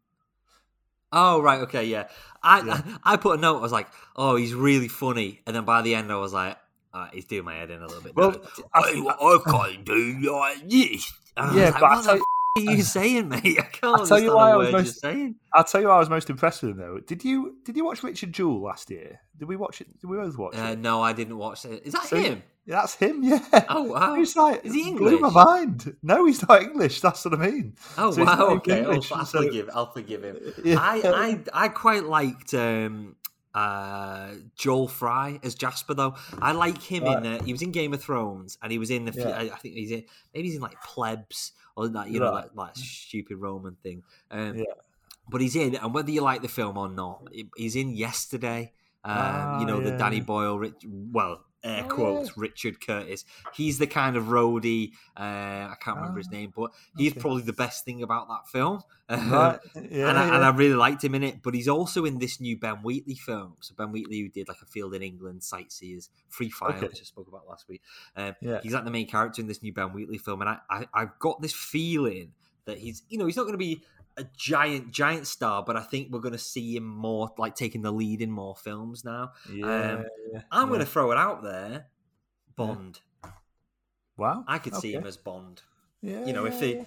Oh 1.13 1.41
right, 1.43 1.61
okay, 1.63 1.85
yeah. 1.85 2.09
I, 2.43 2.63
Yeah. 2.63 2.81
I 3.05 3.17
put 3.17 3.39
a 3.39 3.41
note. 3.41 3.59
I 3.59 3.61
was 3.61 3.73
like, 3.73 3.89
"Oh, 4.17 4.37
he's 4.37 4.55
really 4.55 4.89
funny," 4.89 5.41
and 5.47 5.55
then 5.55 5.65
by 5.65 5.83
the 5.83 5.95
end, 5.95 6.11
I 6.11 6.17
was 6.17 6.33
like, 6.33 6.57
uh, 6.95 7.09
"He's 7.13 7.25
doing 7.27 7.45
my 7.45 7.55
head 7.55 7.71
in 7.71 7.83
a 7.83 7.87
little 7.87 8.03
bit." 8.03 8.17
Well, 8.17 8.33
now. 8.33 8.65
I- 8.75 8.95
what 9.19 9.47
I 9.47 9.51
can't 9.51 9.85
do 9.85 10.33
like 10.33 10.69
this. 10.69 11.13
And 11.37 11.51
I 11.51 11.55
Yeah, 11.57 11.65
like, 11.71 11.81
but 11.81 11.85
I 11.85 11.95
what 11.97 12.05
tell 12.05 12.15
the 12.15 12.21
f- 12.21 12.27
are 12.57 12.61
you 12.63 12.83
saying, 12.83 13.29
mate? 13.29 13.43
I 13.59 13.63
can't 13.63 14.01
I'll 14.01 14.07
tell 14.07 14.21
you 14.21 14.35
why 14.35 14.51
I 14.51 14.57
was 14.57 14.73
most- 14.73 15.01
saying. 15.01 15.37
I'll 15.55 15.65
tell 15.65 15.81
you, 15.81 15.89
what 15.89 15.95
I 15.95 15.99
was 15.99 16.11
most 16.11 16.31
impressed 16.31 16.63
with 16.63 16.73
him 16.73 16.79
though. 16.79 16.99
Did 17.01 17.25
you 17.25 17.57
did 17.65 17.77
you 17.77 17.85
watch 17.85 18.03
Richard 18.03 18.33
Jewell 18.33 18.63
last 18.63 18.91
year? 18.91 19.21
Did 19.39 19.49
we 19.49 19.57
watch 19.57 19.81
it? 19.81 20.01
Did 20.01 20.09
we 20.09 20.17
both 20.17 20.37
watch 20.39 20.57
Uh, 20.57 20.71
it? 20.73 20.79
no, 20.79 21.03
I 21.03 21.13
didn't 21.13 21.39
watch 21.39 21.65
it. 21.65 21.83
Is 21.85 21.93
that 21.95 22.05
So- 22.05 22.17
him? 22.17 22.43
That's 22.65 22.95
him. 22.95 23.25
Yeah. 23.25 23.41
Oh 23.69 23.83
wow! 23.83 24.15
He's 24.19 24.37
like, 24.37 24.65
Is 24.65 24.73
he 24.73 24.87
English? 24.87 25.19
blew 25.19 25.19
my 25.19 25.31
mind. 25.31 25.97
No, 26.01 26.27
he's 26.27 26.47
not 26.49 26.63
English. 26.63 27.01
That's 27.01 27.25
what 27.25 27.35
I 27.35 27.51
mean. 27.51 27.75
Oh 27.99 28.13
So 28.13 28.23
wow! 28.25 28.51
Okay, 28.59 28.79
English, 28.79 29.11
I'll, 29.11 29.19
I'll 29.19 29.27
so- 29.27 29.43
forgive. 29.43 29.69
I'll 29.75 29.91
forgive 29.91 30.23
him. 30.23 30.37
Yeah. 30.65 30.77
I, 30.79 31.03
I 31.53 31.65
I 31.65 31.69
quite 31.69 32.05
liked 32.05 32.55
um, 32.55 33.17
uh, 33.55 34.31
Joel 34.57 34.89
Fry 34.89 35.39
as 35.43 35.55
Jasper 35.55 35.95
though. 35.95 36.15
I 36.41 36.53
like 36.53 36.81
him 36.83 37.05
in. 37.07 37.27
Uh, 37.27 37.43
he 37.45 37.53
was 37.53 37.63
in 37.63 37.71
Game 37.73 37.93
of 37.95 38.03
Thrones, 38.03 38.59
and 38.63 38.73
he 38.73 38.79
was 38.79 38.91
in. 38.91 39.05
the 39.05 39.13
Yeah. 39.13 39.29
I, 39.29 39.41
I 39.53 39.57
think 39.57 39.75
he's 39.75 39.91
in. 39.91 40.05
Maybe 40.35 40.49
he's 40.49 40.57
in 40.57 40.63
like 40.63 40.81
Plebs 40.83 41.53
or 41.77 41.89
that. 41.89 42.09
You 42.11 42.21
know, 42.21 42.33
Right. 42.33 42.45
that, 42.45 42.57
that 42.57 42.77
stupid 42.77 43.37
Roman 43.37 43.77
thing. 43.83 44.03
Um, 44.31 44.59
Yeah. 44.59 44.65
But 45.31 45.41
he's 45.41 45.55
in, 45.55 45.77
and 45.77 45.95
whether 45.95 46.11
you 46.11 46.21
like 46.21 46.43
the 46.43 46.49
film 46.49 46.77
or 46.77 46.89
not, 46.89 47.29
he's 47.57 47.77
in 47.77 47.91
yesterday. 47.91 48.73
Um, 49.05 49.13
Ah, 49.17 49.61
you 49.61 49.67
know 49.67 49.81
the. 49.81 49.97
Danny 49.97 50.21
Boyle, 50.21 50.59
Rich, 50.59 50.85
well, 50.87 51.45
air 51.65 51.85
Oh, 51.87 51.95
quotes, 51.95 52.37
Richard 52.37 52.85
Curtis. 52.85 53.25
He's 53.55 53.79
the 53.79 53.87
kind 53.87 54.17
of 54.17 54.25
roadie. 54.25 54.93
Uh, 55.17 55.21
I 55.71 55.75
can't 55.81 55.97
remember 55.99 56.19
his 56.19 56.29
Ah, 56.29 56.33
name, 56.37 56.53
but 56.57 56.71
he's 56.97 57.13
okay. 57.13 57.21
probably 57.21 57.43
the 57.43 57.53
best 57.53 57.85
thing 57.85 58.03
about 58.03 58.29
that 58.29 58.49
film. 58.49 58.83
Right. 59.13 59.59
Yeah. 59.75 60.09
and, 60.09 60.19
I, 60.19 60.27
yeah. 60.27 60.35
and 60.37 60.45
I 60.45 60.49
really 60.57 60.75
liked 60.75 61.05
him 61.05 61.15
in 61.15 61.23
it. 61.23 61.43
But 61.43 61.53
he's 61.55 61.69
also 61.69 62.07
in 62.07 62.19
this 62.19 62.41
new 62.41 62.57
Ben 62.57 62.77
Wheatley 62.77 63.15
film. 63.15 63.57
So 63.61 63.75
Ben 63.77 63.93
Wheatley, 63.93 64.21
who 64.21 64.29
did 64.31 64.49
like 64.49 64.63
a 64.63 64.67
Field 64.67 64.95
in 64.95 65.03
England, 65.03 65.43
Sightseers, 65.43 66.09
Free 66.31 66.49
Fire, 66.49 66.71
Okay. 66.77 66.87
which 66.87 67.01
I 67.01 67.05
spoke 67.05 67.29
about 67.29 67.47
last 67.47 67.69
week. 67.69 67.83
Um, 68.17 68.35
Yeah. 68.41 68.61
He's 68.63 68.73
like 68.73 68.85
the 68.85 68.91
main 68.91 69.07
character 69.07 69.43
in 69.43 69.49
this 69.49 69.63
new 69.63 69.73
Ben 69.73 69.89
Wheatley 69.93 70.17
film, 70.17 70.41
and 70.41 70.49
I, 70.49 70.59
I 70.71 70.87
I've 70.95 71.19
got 71.19 71.43
this 71.43 71.53
feeling 71.53 72.33
that 72.67 72.79
he's 72.79 73.03
you 73.09 73.19
know 73.19 73.27
he's 73.27 73.37
not 73.37 73.43
going 73.43 73.55
to 73.55 73.59
be 73.59 73.83
a 74.17 74.25
giant 74.37 74.91
giant 74.91 75.27
star, 75.27 75.63
but 75.67 75.77
I 75.77 75.81
think 75.83 76.13
we're 76.13 76.21
going 76.21 76.33
to 76.33 76.39
see 76.39 76.77
him 76.77 76.85
more 76.87 77.31
like 77.39 77.55
taking 77.55 77.83
the 77.83 77.93
lead 77.93 78.21
in 78.21 78.31
more 78.31 78.55
films 78.57 79.05
now. 79.05 79.33
yeah, 79.53 79.65
um, 79.65 80.05
yeah, 80.33 80.41
I'm 80.51 80.63
yeah. 80.63 80.69
going 80.69 80.81
to 80.81 80.87
throw 80.87 81.11
it 81.13 81.19
out 81.19 81.43
there. 81.43 81.87
Bond. 82.57 83.01
Wow. 84.17 84.45
I 84.47 84.59
could 84.59 84.75
see 84.75 84.93
him 84.93 85.07
as 85.07 85.17
Bond. 85.17 85.63
Yeah, 86.03 86.27
You 86.27 86.33
know, 86.33 86.45
if 86.45 86.55
yeah, 86.55 86.61
they 86.61 86.75
yeah. 86.77 86.85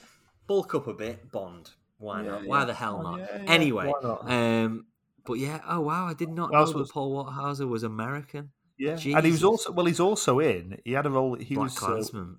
bulk 0.48 0.76
up 0.76 0.88
a 0.88 0.94
bit, 0.94 1.32
Bond. 1.32 1.72
Why 1.98 2.22
Yeah, 2.22 2.30
not? 2.32 2.46
Why 2.46 2.66
the 2.66 2.74
hell 2.74 3.02
not? 3.02 3.20
yeah, 3.20 3.42
yeah. 3.44 3.52
Anyway, 3.52 3.92
not? 4.04 4.30
um, 4.30 4.86
but 5.26 5.34
yeah, 5.40 5.62
oh 5.68 5.80
wow, 5.82 6.06
I 6.08 6.14
did 6.14 6.30
not 6.30 6.52
What 6.52 6.54
know 6.54 6.60
else 6.60 6.72
that 6.74 6.78
was- 6.78 6.92
Paul 6.92 7.68
was 7.70 7.84
American. 7.84 8.52
yeah, 8.78 8.92
and 9.04 9.26
he 9.26 9.32
was 9.32 9.44
also 9.44 9.72
well. 9.72 9.86
He's 9.86 10.00
also 10.02 10.40
in. 10.40 10.80
He 10.86 10.92
had 10.92 11.06
a 11.06 11.10
role. 11.10 11.36
He 11.36 11.56
Black 11.56 11.70
was 11.70 11.78
uh, 11.82 11.86
Klansman. 11.88 12.38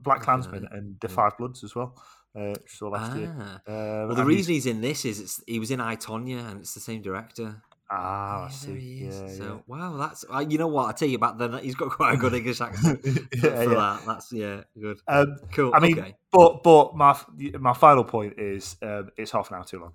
Black 0.00 0.20
Uh, 0.20 0.24
Klansman 0.24 0.68
and 0.70 1.00
The 1.00 1.08
yeah. 1.08 1.14
Five 1.14 1.38
Bloods 1.38 1.64
as 1.64 1.74
well. 1.74 2.00
Uh, 2.36 2.54
saw 2.66 2.88
last 2.88 3.16
year. 3.16 3.34
Ah. 3.38 3.42
Um, 3.42 3.60
Well, 3.66 4.14
the 4.14 4.22
and 4.22 4.30
he's- 4.30 4.36
reason 4.48 4.54
he's 4.54 4.66
in 4.66 4.80
this 4.80 5.04
is 5.04 5.18
it's, 5.20 5.42
he 5.46 5.58
was 5.58 5.70
in 5.70 5.80
I 5.80 5.96
Tonya, 5.96 6.48
and 6.50 6.60
it's 6.60 6.74
the 6.74 6.80
same 6.80 7.02
director. 7.02 7.60
ah, 7.90 7.96
I 7.96 8.42
Yeah, 8.44 8.48
see. 8.50 8.66
there 8.68 8.76
he 8.80 9.00
is. 9.08 9.20
Yeah, 9.20 9.36
so 9.38 9.62
wow, 9.66 9.96
that's 9.96 10.24
uh, 10.32 10.38
you 10.48 10.56
know 10.58 10.68
what 10.68 10.86
I 10.88 10.92
tell 10.92 11.08
you 11.08 11.16
about 11.16 11.38
then. 11.38 11.54
He's 11.58 11.74
got 11.74 11.90
quite 11.90 12.14
a 12.14 12.16
good 12.16 12.32
English 12.34 12.60
accent 12.66 13.00
yeah. 13.04 13.12
for 13.32 13.46
yeah, 13.48 13.62
yeah. 13.62 13.74
that. 13.74 14.02
That's 14.06 14.32
yeah, 14.32 14.60
good, 14.80 15.00
Um, 15.08 15.36
cool. 15.52 15.72
I 15.74 15.80
mean, 15.80 15.98
okay. 15.98 16.14
but 16.30 16.62
but 16.62 16.94
my 16.94 17.18
my 17.58 17.72
final 17.74 18.04
point 18.04 18.38
is 18.38 18.76
um, 18.82 19.10
it's 19.16 19.32
half 19.32 19.50
an 19.50 19.56
hour 19.56 19.64
too 19.64 19.80
long. 19.80 19.94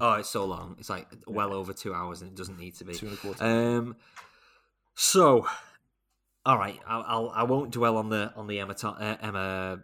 Oh, 0.00 0.14
it's 0.14 0.28
so 0.28 0.44
long. 0.44 0.74
It's 0.80 0.90
like 0.90 1.06
well 1.28 1.54
over 1.54 1.72
two 1.72 1.94
hours, 1.94 2.22
and 2.22 2.30
it 2.32 2.36
doesn't 2.36 2.58
need 2.58 2.74
to 2.78 2.84
be. 2.84 2.94
Two 2.94 3.06
and 3.06 3.14
a 3.16 3.20
quarter. 3.20 3.44
Um, 3.44 3.96
so, 4.94 5.46
all 6.44 6.58
right, 6.58 6.80
I'll, 6.88 7.04
I'll 7.06 7.28
I 7.34 7.42
won't 7.44 7.70
dwell 7.70 7.96
on 7.98 8.08
the 8.08 8.32
on 8.34 8.46
the 8.48 8.58
Emma 8.60 8.74
uh, 8.82 9.16
Emma 9.20 9.78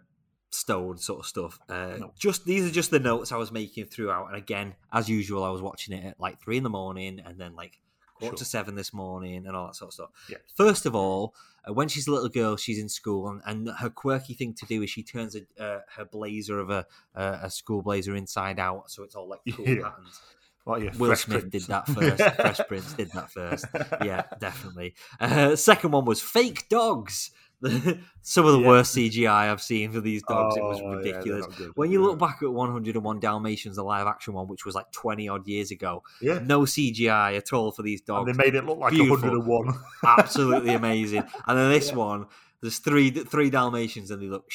Stone 0.53 0.97
sort 0.97 1.19
of 1.21 1.25
stuff. 1.25 1.59
Uh, 1.69 1.95
No. 1.99 2.13
Just 2.17 2.45
these 2.45 2.65
are 2.65 2.71
just 2.71 2.91
the 2.91 2.99
notes 2.99 3.31
I 3.31 3.37
was 3.37 3.51
making 3.51 3.85
throughout, 3.85 4.27
and 4.27 4.35
again, 4.35 4.75
as 4.91 5.09
usual, 5.09 5.43
I 5.43 5.49
was 5.49 5.61
watching 5.61 5.95
it 5.97 6.05
at 6.05 6.19
like 6.19 6.41
three 6.41 6.57
in 6.57 6.63
the 6.63 6.69
morning, 6.69 7.19
and 7.25 7.39
then 7.39 7.55
like 7.55 7.79
quarter 8.19 8.37
to 8.37 8.45
seven 8.45 8.75
this 8.75 8.93
morning, 8.93 9.45
and 9.47 9.55
all 9.55 9.67
that 9.67 9.75
sort 9.75 9.89
of 9.89 9.93
stuff. 9.93 10.09
Yeah. 10.29 10.37
First 10.55 10.85
of 10.85 10.95
all, 10.95 11.33
uh, 11.67 11.73
when 11.73 11.87
she's 11.87 12.07
a 12.07 12.11
little 12.11 12.29
girl, 12.29 12.55
she's 12.57 12.79
in 12.79 12.87
school, 12.89 13.27
and, 13.29 13.41
and 13.45 13.69
her 13.79 13.89
quirky 13.89 14.33
thing 14.33 14.53
to 14.53 14.65
do 14.65 14.81
is 14.83 14.89
she 14.89 15.03
turns 15.03 15.35
a, 15.35 15.41
uh, 15.63 15.79
her 15.95 16.05
blazer 16.05 16.59
of 16.59 16.69
a 16.69 16.85
uh, 17.15 17.39
a 17.43 17.49
school 17.49 17.81
blazer 17.81 18.15
inside 18.15 18.59
out, 18.59 18.89
so 18.91 19.03
it's 19.03 19.15
all 19.15 19.27
like 19.27 19.41
cool 19.55 19.67
Yeah. 19.67 19.89
patterns. 19.89 20.21
Are 20.65 20.79
you, 20.79 20.91
Will 20.97 21.07
Fresh 21.09 21.23
Smith 21.25 21.39
Prince? 21.41 21.51
did 21.51 21.61
that 21.63 21.87
first. 21.89 22.35
Fresh 22.37 22.67
Prince 22.69 22.93
did 22.93 23.11
that 23.11 23.29
first. 23.29 23.65
Yeah, 24.01 24.23
definitely. 24.39 24.93
Uh, 25.19 25.57
second 25.57 25.91
one 25.91 26.05
was 26.05 26.21
fake 26.21 26.69
dogs. 26.69 27.31
Some 28.21 28.45
of 28.45 28.53
the 28.53 28.59
Yeah. 28.59 28.67
worst 28.67 28.95
CGI 28.95 29.49
I've 29.51 29.61
seen 29.61 29.91
for 29.91 30.01
these 30.01 30.21
dogs. 30.23 30.55
it 30.57 30.63
was 30.63 30.79
Oh, 30.83 30.91
yeah, 30.91 30.95
ridiculous. 30.97 31.45
good. 31.57 31.71
when 31.75 31.91
you 31.91 32.01
Yeah. 32.01 32.07
look 32.09 32.19
back 32.19 32.39
at 32.41 32.51
101 32.51 33.19
Dalmatians, 33.19 33.75
the 33.77 33.83
live 33.83 34.07
action 34.07 34.33
one, 34.33 34.47
which 34.47 34.65
was 34.65 34.75
like 34.75 34.91
20 34.91 35.27
odd 35.29 35.47
years 35.47 35.71
ago, 35.71 36.03
yeah, 36.21 36.39
no 36.39 36.61
CGI 36.65 37.35
at 37.37 37.53
all 37.53 37.71
for 37.71 37.81
these 37.83 38.01
and 38.01 38.07
dogs. 38.07 38.31
they 38.31 38.43
made 38.43 38.55
it 38.55 38.65
look 38.65 38.77
like 38.79 38.91
Beautiful. 38.91 39.29
101. 39.29 39.73
Absolutely 40.19 40.73
amazing. 40.73 41.23
And 41.47 41.57
then 41.57 41.71
this 41.71 41.89
Yeah. 41.89 41.95
one, 41.95 42.25
there's 42.61 42.79
three 42.79 43.11
three 43.11 43.49
Dalmatians 43.49 44.11
and 44.11 44.21
they 44.21 44.27
look 44.27 44.49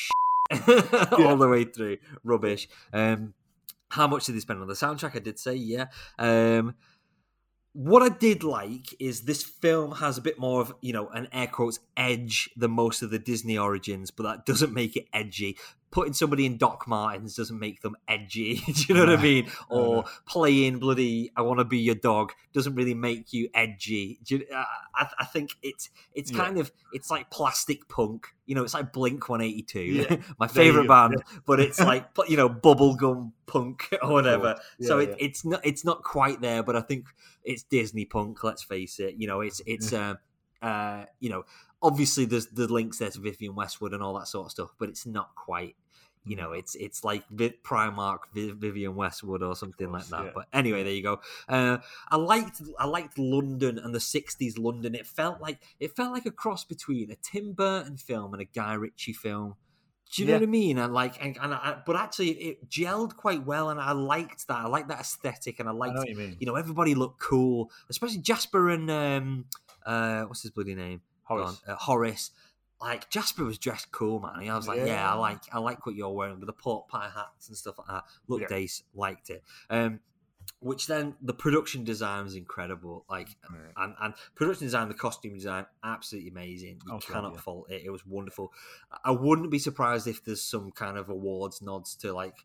all 1.19 1.37
the 1.37 1.49
way 1.49 1.65
through. 1.65 1.99
Rubbish. 2.25 2.69
Um, 2.93 3.35
how 3.91 4.07
much 4.07 4.27
did 4.27 4.35
they 4.35 4.41
spend 4.41 4.61
on 4.61 4.67
the 4.69 4.75
soundtrack? 4.75 5.17
I 5.17 5.19
did 5.21 5.39
say, 5.39 5.55
yeah. 5.55 5.87
Um, 6.19 6.75
what 7.73 8.03
I 8.03 8.09
did 8.09 8.43
like 8.43 8.95
is 8.99 9.23
this 9.23 9.43
film 9.43 9.93
has 9.97 10.19
a 10.19 10.23
bit 10.23 10.39
more 10.39 10.61
of, 10.61 10.75
you 10.81 10.93
know, 10.93 11.09
an 11.09 11.29
air 11.33 11.47
quotes 11.47 11.81
edge 11.97 12.51
than 12.57 12.73
most 12.73 13.03
of 13.03 13.11
the 13.11 13.19
Disney 13.19 13.59
origins, 13.59 14.11
but 14.11 14.25
that 14.25 14.47
doesn't 14.47 14.73
make 14.73 14.97
it 14.97 15.07
edgy. 15.13 15.57
Putting 15.91 16.13
somebody 16.13 16.45
in 16.45 16.59
Doc 16.59 16.87
Martens 16.87 17.35
doesn't 17.35 17.59
make 17.59 17.81
them 17.81 17.97
edgy. 18.07 18.57
Do 18.67 18.73
you 18.89 18.95
know 18.95 19.07
what 19.07 19.19
I 19.19 19.23
mean? 19.23 19.51
Or 19.71 20.05
playing 20.27 20.79
bloody 20.81 21.33
"I 21.35 21.43
Want 21.43 21.61
to 21.61 21.65
Be 21.65 21.79
Your 21.79 21.95
Dog" 21.95 22.33
doesn't 22.53 22.75
really 22.75 22.95
make 22.95 23.33
you 23.33 23.49
edgy. 23.55 24.19
Do 24.23 24.37
you, 24.37 24.47
uh, 24.55 24.65
I, 24.95 25.09
I 25.21 25.25
think 25.25 25.51
it's 25.63 25.89
it's 26.15 26.31
Yeah. 26.31 26.39
kind 26.39 26.59
of 26.59 26.71
it's 26.93 27.11
like 27.11 27.31
plastic 27.31 27.89
punk. 27.89 28.27
You 28.45 28.55
know, 28.55 28.65
it's 28.65 28.75
like 28.75 28.93
Blink 28.93 29.29
One 29.29 29.41
Eighty 29.41 29.63
Two, 29.63 29.81
Yeah. 29.81 30.17
my 30.39 30.47
favorite 30.47 30.89
band, 30.89 31.23
but 31.47 31.59
it's 31.59 31.81
like 31.81 32.07
you 32.29 32.37
know 32.37 32.49
bubblegum 32.51 33.33
punk 33.47 33.89
or 34.03 34.13
whatever. 34.13 34.57
Yeah, 34.79 34.87
so 34.89 34.99
it, 34.99 35.09
yeah. 35.11 35.17
it's 35.21 35.45
not 35.45 35.61
it's 35.65 35.85
not 35.85 36.03
quite 36.03 36.41
there, 36.43 36.63
but 36.63 36.77
I 36.77 36.81
think 36.83 37.07
it's 37.45 37.63
Disney 37.63 38.05
punk. 38.05 38.45
Let's 38.45 38.63
face 38.63 39.01
it. 39.01 39.15
You 39.17 39.27
know, 39.27 39.41
it's 39.41 39.63
it's 39.67 39.93
uh, 39.93 40.15
uh, 40.61 41.05
you 41.21 41.31
know 41.31 41.45
obviously 41.83 42.25
there's 42.25 42.47
the 42.49 42.73
links 42.73 42.99
there 42.99 43.11
to 43.11 43.21
Vivienne 43.21 43.55
Westwood 43.55 43.93
and 43.93 44.03
all 44.03 44.19
that 44.19 44.29
sort 44.29 44.47
of 44.47 44.51
stuff, 44.51 44.71
but 44.79 44.89
it's 44.89 45.07
not 45.07 45.35
quite. 45.35 45.77
You 46.25 46.37
know, 46.37 46.53
it's 46.53 46.75
it's 46.75 47.05
like 47.05 47.25
Primark, 47.31 48.19
Vivienne 48.35 48.97
Westwood, 48.97 49.43
or 49.43 49.57
something 49.57 49.91
like 49.91 50.09
that. 50.09 50.25
yeah. 50.27 50.31
But 50.35 50.47
anyway, 50.53 50.83
there 50.83 50.93
you 50.93 51.03
go. 51.03 51.21
Uh, 51.49 51.79
I 52.11 52.17
liked 52.17 52.61
I 52.79 52.87
liked 52.87 53.19
London 53.19 53.79
and 53.79 53.95
the 53.95 53.99
'60s 53.99 54.59
London. 54.59 54.95
It 54.95 55.07
felt 55.07 55.41
like 55.41 55.63
it 55.81 55.97
felt 55.97 56.13
like 56.13 56.27
a 56.27 56.31
cross 56.31 56.65
between 56.65 57.11
a 57.11 57.17
Tim 57.17 57.53
Burton 57.53 57.97
film 57.97 58.35
and 58.35 58.43
a 58.43 58.45
Guy 58.45 58.75
Ritchie 58.75 59.15
film. 59.15 59.55
Do 60.13 60.23
you 60.23 60.29
know 60.29 60.35
what 60.35 60.43
I 60.43 60.47
mean? 60.47 60.79
And 60.79 60.93
like, 60.95 61.23
and, 61.23 61.37
and 61.41 61.53
I, 61.55 61.77
but 61.85 61.97
actually, 61.97 62.31
it 62.31 62.69
gelled 62.69 63.17
quite 63.17 63.45
well, 63.45 63.69
and 63.71 63.81
I 63.81 63.93
liked 63.93 64.49
that. 64.49 64.57
I 64.57 64.67
liked 64.67 64.89
that 64.89 65.01
aesthetic, 65.01 65.61
and 65.61 65.69
I 65.69 65.73
I 65.73 65.75
liked 65.75 65.95
know 65.97 66.05
you 66.07 66.37
you 66.41 66.47
know 66.47 66.57
everybody 66.57 66.95
looked 66.95 67.21
cool, 67.21 67.71
especially 67.91 68.19
Jasper 68.19 68.71
and 68.71 68.91
um, 68.91 69.45
uh, 69.85 70.23
what's 70.23 70.43
his 70.43 70.51
bloody 70.51 70.75
name? 70.75 71.03
Horace. 71.29 71.61
Uh, 71.67 71.75
Horace. 71.77 72.31
Like 72.81 73.11
Jasper 73.11 73.45
was 73.45 73.59
dressed 73.59 73.91
cool, 73.91 74.21
man. 74.21 74.49
I 74.49 74.57
was 74.57 74.69
like, 74.69 74.79
yeah. 74.79 74.87
Yeah. 74.87 75.13
I 75.13 75.17
like, 75.17 75.41
I 75.53 75.59
like 75.59 75.85
what 75.85 75.95
you're 75.97 76.11
wearing 76.11 76.39
with 76.39 76.47
the 76.47 76.53
pork 76.53 76.89
pie 76.89 77.11
hats 77.13 77.49
and 77.49 77.57
stuff 77.57 77.77
like 77.79 77.89
that. 77.89 78.05
Look, 78.29 78.43
Yeah. 78.43 78.57
ace, 78.57 78.83
liked 78.95 79.31
it. 79.31 79.43
Um, 79.69 80.01
which 80.61 80.87
then 80.87 81.15
the 81.21 81.35
production 81.35 81.83
design 81.85 82.25
was 82.25 82.35
incredible. 82.37 83.05
Like, 83.11 83.29
Yeah. 83.53 83.59
and, 83.85 83.95
and 84.01 84.15
production 84.37 84.67
design, 84.67 84.89
the 84.89 84.95
costume 84.95 85.35
design, 85.35 85.67
absolutely 85.85 86.31
amazing. 86.31 86.81
You 86.87 86.93
Oh, 86.93 86.99
God, 87.01 87.03
cannot 87.03 87.35
yeah. 87.35 87.41
fault 87.41 87.71
it. 87.71 87.83
It 87.85 87.91
was 87.91 88.07
wonderful. 88.07 88.53
I 89.05 89.11
wouldn't 89.11 89.51
be 89.51 89.59
surprised 89.59 90.07
if 90.07 90.25
there's 90.25 90.43
some 90.43 90.71
kind 90.71 90.97
of 90.97 91.09
awards 91.11 91.61
nods 91.61 91.97
to 91.97 92.13
like 92.13 92.45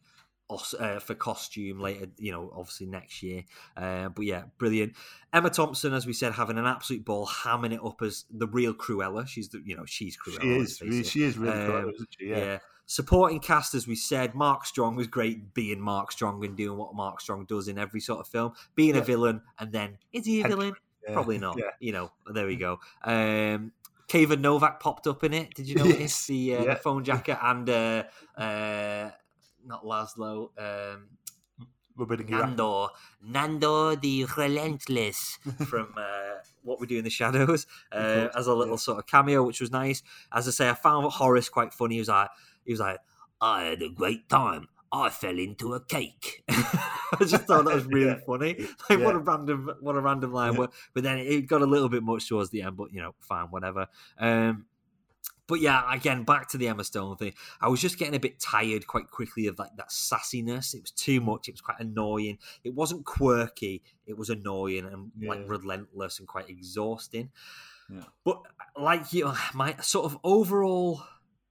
uh, 0.79 0.99
for 0.99 1.15
costume 1.15 1.79
later. 1.79 2.07
You 2.17 2.31
know, 2.31 2.51
obviously 2.55 2.87
next 2.87 3.21
year. 3.23 3.43
Uh, 3.77 4.09
but 4.09 4.25
yeah, 4.25 4.43
brilliant. 4.57 4.93
Emma 5.31 5.49
Thompson, 5.49 5.93
as 5.93 6.05
we 6.05 6.13
said, 6.13 6.33
having 6.33 6.57
an 6.57 6.65
absolute 6.65 7.03
ball, 7.05 7.27
hamming 7.27 7.73
it 7.73 7.79
up 7.83 8.01
as 8.01 8.25
the 8.31 8.47
real 8.47 8.73
Cruella. 8.73 9.27
She's 9.27 9.49
the 9.49 9.61
you 9.65 9.75
know 9.75 9.85
she's 9.85 10.17
Cruella. 10.17 10.41
She 10.41 10.49
is. 10.57 10.81
Really, 10.81 11.03
she 11.03 11.23
is 11.23 11.37
really 11.37 11.59
Um, 11.59 11.71
clever, 11.71 11.89
isn't 11.91 12.09
she? 12.19 12.25
Yeah. 12.27 12.37
Yeah. 12.37 12.59
supporting 12.85 13.39
cast, 13.39 13.73
as 13.73 13.87
we 13.87 13.95
said, 13.95 14.35
Mark 14.35 14.65
Strong 14.65 14.97
was 14.97 15.07
great 15.07 15.53
being 15.53 15.79
Mark 15.79 16.11
Strong 16.11 16.43
and 16.45 16.55
doing 16.57 16.77
what 16.77 16.93
Mark 16.93 17.21
Strong 17.21 17.45
does 17.45 17.67
in 17.69 17.77
every 17.77 18.01
sort 18.01 18.19
of 18.19 18.27
film, 18.27 18.51
being 18.75 18.95
a 18.97 19.01
villain, 19.01 19.41
and 19.57 19.71
then 19.71 19.97
is 20.11 20.25
he 20.25 20.41
a 20.41 20.47
villain? 20.47 20.73
yeah. 21.07 21.13
Probably 21.13 21.37
not. 21.37 21.57
Yeah. 21.57 21.71
You 21.79 21.93
know, 21.93 22.11
there 22.33 22.45
we 22.45 22.57
go. 22.57 22.79
Um, 23.03 23.71
Kayvan 24.09 24.41
Novak 24.41 24.81
popped 24.81 25.07
up 25.07 25.23
in 25.23 25.33
it. 25.33 25.53
Did 25.55 25.67
you 25.69 25.75
Yes. 25.77 25.85
notice 25.87 26.27
the, 26.27 26.55
uh, 26.57 26.63
Yeah. 26.63 26.73
the 26.73 26.79
phone 26.81 27.03
jacket 27.05 27.37
and 27.41 27.69
uh, 27.69 28.03
uh, 28.37 29.11
not 29.65 29.83
Laszlo, 29.83 30.49
um, 30.57 31.09
Nandor, 31.97 32.89
Nandor 33.25 34.01
the 34.01 34.25
Relentless 34.37 35.37
from 35.67 35.93
uh, 35.97 36.39
What 36.63 36.79
We 36.79 36.87
Do 36.87 36.97
in 36.97 37.03
the 37.03 37.09
Shadows 37.09 37.67
uh, 37.91 38.29
as 38.35 38.47
a 38.47 38.53
little 38.53 38.73
yeah. 38.73 38.79
sort 38.79 38.99
of 38.99 39.05
cameo, 39.05 39.43
which 39.43 39.61
was 39.61 39.71
nice. 39.71 40.01
As 40.31 40.47
I 40.47 40.51
say, 40.51 40.69
I 40.69 40.73
found 40.73 41.11
Horace 41.11 41.49
quite 41.49 41.73
funny. 41.73 41.95
He 41.95 41.99
was 41.99 42.09
like, 42.09 42.29
he 42.65 42.73
was 42.73 42.79
like, 42.79 42.99
I 43.39 43.63
had 43.63 43.81
a 43.81 43.89
great 43.89 44.29
time. 44.29 44.67
I 44.91 45.09
fell 45.09 45.37
into 45.39 45.73
a 45.73 45.83
cake. 45.83 46.43
I 46.49 47.17
just 47.21 47.45
thought 47.45 47.65
that 47.65 47.75
was 47.75 47.85
really 47.85 48.05
Yeah. 48.11 48.19
funny. 48.25 48.67
Like 48.89 48.99
what 48.99 49.15
a 49.15 49.19
random, 49.19 49.71
what 49.81 49.95
a 49.95 50.01
random 50.01 50.31
line. 50.31 50.53
Yeah. 50.53 50.59
But, 50.59 50.73
but 50.93 51.03
then 51.03 51.17
it 51.17 51.47
got 51.47 51.61
a 51.61 51.65
little 51.65 51.89
bit 51.89 52.03
much 52.03 52.29
towards 52.29 52.51
the 52.51 52.61
end. 52.61 52.77
But 52.77 52.93
you 52.93 53.01
know, 53.01 53.15
fine, 53.19 53.45
whatever. 53.47 53.87
Um, 54.19 54.65
but 55.47 55.59
yeah, 55.59 55.83
again, 55.93 56.23
back 56.23 56.47
to 56.49 56.57
the 56.57 56.67
Emma 56.67 56.83
Stone 56.83 57.17
thing. 57.17 57.33
I 57.59 57.67
was 57.67 57.81
just 57.81 57.97
getting 57.99 58.15
a 58.15 58.19
bit 58.19 58.39
tired 58.39 58.87
quite 58.87 59.09
quickly 59.09 59.47
of 59.47 59.59
like 59.59 59.75
that 59.77 59.89
sassiness. 59.89 60.73
It 60.73 60.81
was 60.81 60.91
too 60.91 61.19
much. 61.21 61.47
It 61.47 61.53
was 61.53 61.61
quite 61.61 61.79
annoying. 61.79 62.37
It 62.63 62.73
wasn't 62.73 63.05
quirky. 63.05 63.83
It 64.05 64.17
was 64.17 64.29
annoying 64.29 64.85
and 64.85 65.11
like 65.27 65.41
relentless 65.47 66.19
and 66.19 66.27
quite 66.27 66.49
exhausting. 66.49 67.29
Yeah. 67.89 68.03
But 68.23 68.41
like 68.77 69.11
you, 69.13 69.31
my 69.53 69.75
sort 69.81 70.05
of 70.05 70.17
overall. 70.23 71.01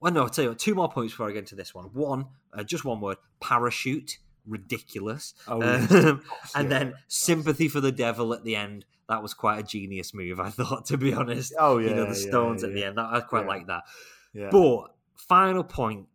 Well, 0.01 0.12
no, 0.12 0.22
I'll 0.22 0.28
tell 0.30 0.45
you 0.45 0.51
what, 0.51 0.59
two 0.59 0.74
more 0.74 0.90
points 0.90 1.12
before 1.12 1.28
I 1.28 1.32
get 1.32 1.40
into 1.40 1.55
this 1.55 1.74
one. 1.74 1.84
One, 1.93 2.26
uh, 2.53 2.64
just 2.64 2.84
one 2.84 3.01
word: 3.01 3.18
parachute. 3.40 4.18
Ridiculous. 4.45 5.34
Oh, 5.47 5.62
Um, 5.62 6.22
and 6.57 6.68
yeah. 6.70 6.78
then 6.78 6.95
sympathy 7.07 7.68
for 7.68 7.80
the 7.80 7.93
devil 7.93 8.32
at 8.34 8.43
the 8.43 8.57
end. 8.57 8.84
That 9.12 9.22
was 9.22 9.34
quite 9.34 9.58
a 9.60 9.62
genius 9.62 10.14
move, 10.14 10.40
I 10.40 10.48
thought, 10.58 10.86
to 10.86 10.96
be 10.96 11.12
honest. 11.12 11.52
Oh 11.58 11.78
yeah, 11.78 11.90
you 11.90 11.94
know, 11.96 12.02
the 12.12 12.18
yeah, 12.20 12.28
stones 12.30 12.62
yeah, 12.62 12.68
at 12.68 12.74
the 12.74 12.84
end. 12.84 12.98
That, 12.98 13.06
I 13.12 13.20
quite 13.20 13.42
Yeah. 13.42 13.48
like 13.48 13.66
that. 13.66 13.82
Yeah. 14.32 14.48
But 14.50 14.94
final 15.16 15.62
point, 15.64 16.06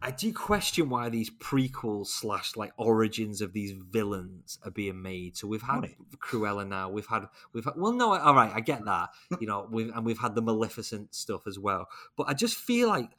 I 0.00 0.12
do 0.12 0.32
question 0.32 0.88
why 0.88 1.08
these 1.08 1.28
prequels 1.28 2.06
slash 2.06 2.54
like 2.56 2.72
origins 2.76 3.40
of 3.40 3.52
these 3.52 3.72
villains 3.72 4.58
are 4.64 4.70
being 4.70 5.02
made. 5.02 5.36
So 5.36 5.48
we've 5.48 5.62
had 5.62 5.80
Money. 5.80 5.96
Cruella 6.18 6.66
now. 6.68 6.88
We've 6.88 7.06
had 7.06 7.24
we've 7.52 7.64
had, 7.64 7.74
well, 7.76 7.92
no, 7.92 8.14
all 8.16 8.34
right, 8.34 8.52
I 8.54 8.60
get 8.60 8.84
that, 8.84 9.08
you 9.40 9.48
know, 9.48 9.66
we've, 9.68 9.90
and 9.94 10.06
we've 10.06 10.18
had 10.20 10.36
the 10.36 10.42
Maleficent 10.42 11.14
stuff 11.16 11.48
as 11.48 11.58
well. 11.58 11.88
But 12.16 12.28
I 12.28 12.34
just 12.34 12.54
feel 12.56 12.86
like 12.88 13.10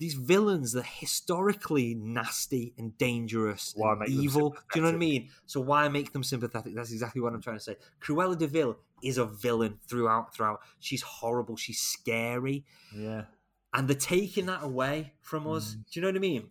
these 0.00 0.14
villains 0.14 0.74
are 0.74 0.82
historically 0.82 1.94
nasty 1.94 2.72
and 2.78 2.96
dangerous, 2.96 3.74
Why 3.76 3.92
and 3.92 4.08
evil. 4.08 4.50
Do 4.50 4.56
you 4.76 4.80
know 4.80 4.88
what 4.88 4.94
I 4.94 4.98
mean? 4.98 5.28
So 5.44 5.60
why 5.60 5.86
make 5.88 6.14
them 6.14 6.24
sympathetic? 6.24 6.74
That's 6.74 6.90
exactly 6.90 7.20
what 7.20 7.34
I'm 7.34 7.42
trying 7.42 7.58
to 7.58 7.62
say. 7.62 7.76
Cruella 8.00 8.36
de 8.36 8.46
Vil 8.46 8.78
is 9.04 9.18
a 9.18 9.26
villain 9.26 9.78
throughout. 9.86 10.34
Throughout, 10.34 10.60
she's 10.78 11.02
horrible. 11.02 11.56
She's 11.56 11.78
scary 11.78 12.64
yeah. 12.96 13.24
and 13.74 13.86
they're 13.86 13.94
taking 13.94 14.46
that 14.46 14.62
away 14.64 15.12
from 15.20 15.46
us. 15.46 15.74
Mm. 15.74 15.74
Do 15.74 15.84
you 15.92 16.00
know 16.00 16.08
what 16.08 16.16
I 16.16 16.20
mean? 16.20 16.48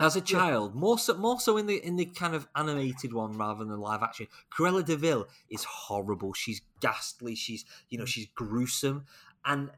As 0.00 0.16
a 0.16 0.22
child, 0.22 0.74
more 0.74 0.98
so, 0.98 1.14
more 1.18 1.38
so 1.38 1.58
in 1.58 1.66
the 1.66 1.76
in 1.76 1.96
the 1.96 2.06
kind 2.06 2.34
of 2.34 2.48
animated 2.56 3.12
one 3.12 3.36
rather 3.36 3.58
than 3.60 3.68
the 3.68 3.76
live 3.76 4.02
action. 4.02 4.26
Cruella 4.50 4.82
de 4.84 4.96
Vil 4.96 5.26
is 5.50 5.64
horrible. 5.64 6.32
She's 6.32 6.62
ghastly. 6.80 7.34
She's 7.34 7.66
you 7.90 7.98
know 7.98 8.04
Mm. 8.04 8.08
she's 8.08 8.26
gruesome, 8.34 9.04
and 9.44 9.70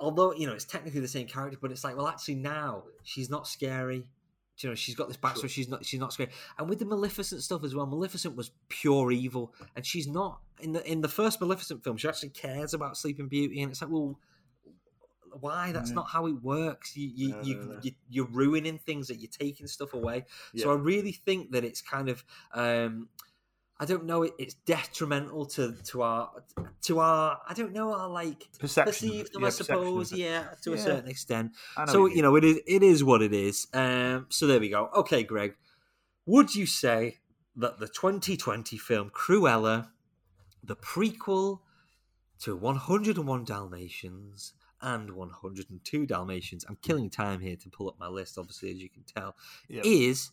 although 0.00 0.32
you 0.32 0.46
know 0.46 0.52
it's 0.54 0.64
technically 0.64 1.00
the 1.00 1.08
same 1.08 1.26
character, 1.26 1.58
but 1.60 1.70
it's 1.70 1.84
like 1.84 1.96
well 1.96 2.08
actually 2.08 2.36
now 2.36 2.84
she's 3.04 3.30
not 3.30 3.46
scary. 3.46 4.00
Do 4.58 4.66
You 4.66 4.70
know, 4.72 4.74
she's 4.74 4.94
got 4.94 5.08
this 5.08 5.16
backstory. 5.16 5.40
Sure. 5.42 5.48
She's 5.48 5.68
not. 5.68 5.86
She's 5.86 6.00
not 6.00 6.12
scary. 6.12 6.30
And 6.58 6.68
with 6.68 6.80
the 6.80 6.84
Maleficent 6.84 7.42
stuff 7.42 7.64
as 7.64 7.74
well, 7.74 7.86
Maleficent 7.86 8.36
was 8.36 8.50
pure 8.68 9.10
evil, 9.10 9.54
and 9.74 9.86
she's 9.86 10.06
not 10.06 10.40
in 10.60 10.72
the 10.72 10.86
in 10.90 11.00
the 11.00 11.08
first 11.08 11.40
Maleficent 11.40 11.82
film. 11.82 11.96
She 11.96 12.08
actually 12.08 12.28
cares 12.30 12.74
about 12.74 12.98
Sleeping 12.98 13.28
Beauty, 13.28 13.62
and 13.62 13.70
it's 13.72 13.80
like, 13.80 13.90
well, 13.90 14.18
why? 15.40 15.72
That's 15.72 15.90
Yeah. 15.90 15.94
not 15.94 16.08
how 16.10 16.26
it 16.26 16.42
works. 16.42 16.94
You 16.96 17.10
you, 17.14 17.28
No, 17.30 17.40
you, 17.42 17.54
no, 17.54 17.62
no. 17.62 17.78
you 17.82 17.92
you're 18.10 18.26
ruining 18.26 18.76
things. 18.78 19.08
That 19.08 19.16
you're 19.16 19.30
taking 19.30 19.66
stuff 19.66 19.94
away. 19.94 20.26
So 20.56 20.70
I 20.70 20.74
really 20.74 21.12
think 21.12 21.52
that 21.52 21.64
it's 21.64 21.80
kind 21.80 22.08
of. 22.10 22.24
um 22.52 23.08
I 23.80 23.86
don't 23.86 24.04
know. 24.04 24.24
It, 24.24 24.34
it's 24.38 24.54
detrimental 24.66 25.46
to 25.46 25.74
to 25.86 26.02
our 26.02 26.30
to 26.82 26.98
our. 27.00 27.40
I 27.48 27.54
don't 27.54 27.72
know. 27.72 27.94
Our 27.94 28.08
like 28.08 28.46
Perception. 28.58 28.92
perceive 28.92 29.32
them. 29.32 29.40
yeah, 29.42 29.46
I 29.48 29.50
suppose. 29.50 30.12
Yeah, 30.12 30.44
to 30.62 30.74
a 30.74 30.78
certain 30.78 31.08
extent 31.08 31.52
so 31.86 32.02
what 32.02 32.14
you 32.14 32.20
know 32.22 32.36
it 32.36 32.44
is 32.44 32.60
it 32.66 32.82
is 32.82 33.02
what 33.02 33.22
it 33.22 33.32
is 33.32 33.66
um 33.72 34.26
so 34.28 34.46
there 34.46 34.60
we 34.60 34.68
go 34.68 34.90
okay 34.94 35.22
greg 35.22 35.54
would 36.26 36.54
you 36.54 36.66
say 36.66 37.18
that 37.56 37.78
the 37.80 37.88
2020 37.88 38.76
film 38.76 39.10
cruella 39.10 39.88
the 40.62 40.76
prequel 40.76 41.60
to 42.40 42.54
101 42.54 43.44
dalmatians 43.44 44.52
and 44.82 45.10
102 45.10 46.06
dalmatians 46.06 46.64
i'm 46.68 46.76
killing 46.82 47.08
time 47.10 47.40
here 47.40 47.56
to 47.56 47.68
pull 47.70 47.88
up 47.88 47.96
my 47.98 48.06
list 48.08 48.36
obviously 48.38 48.70
as 48.70 48.76
you 48.82 48.88
can 48.90 49.02
tell 49.04 49.34
Yep. 49.68 49.84
is 49.86 50.30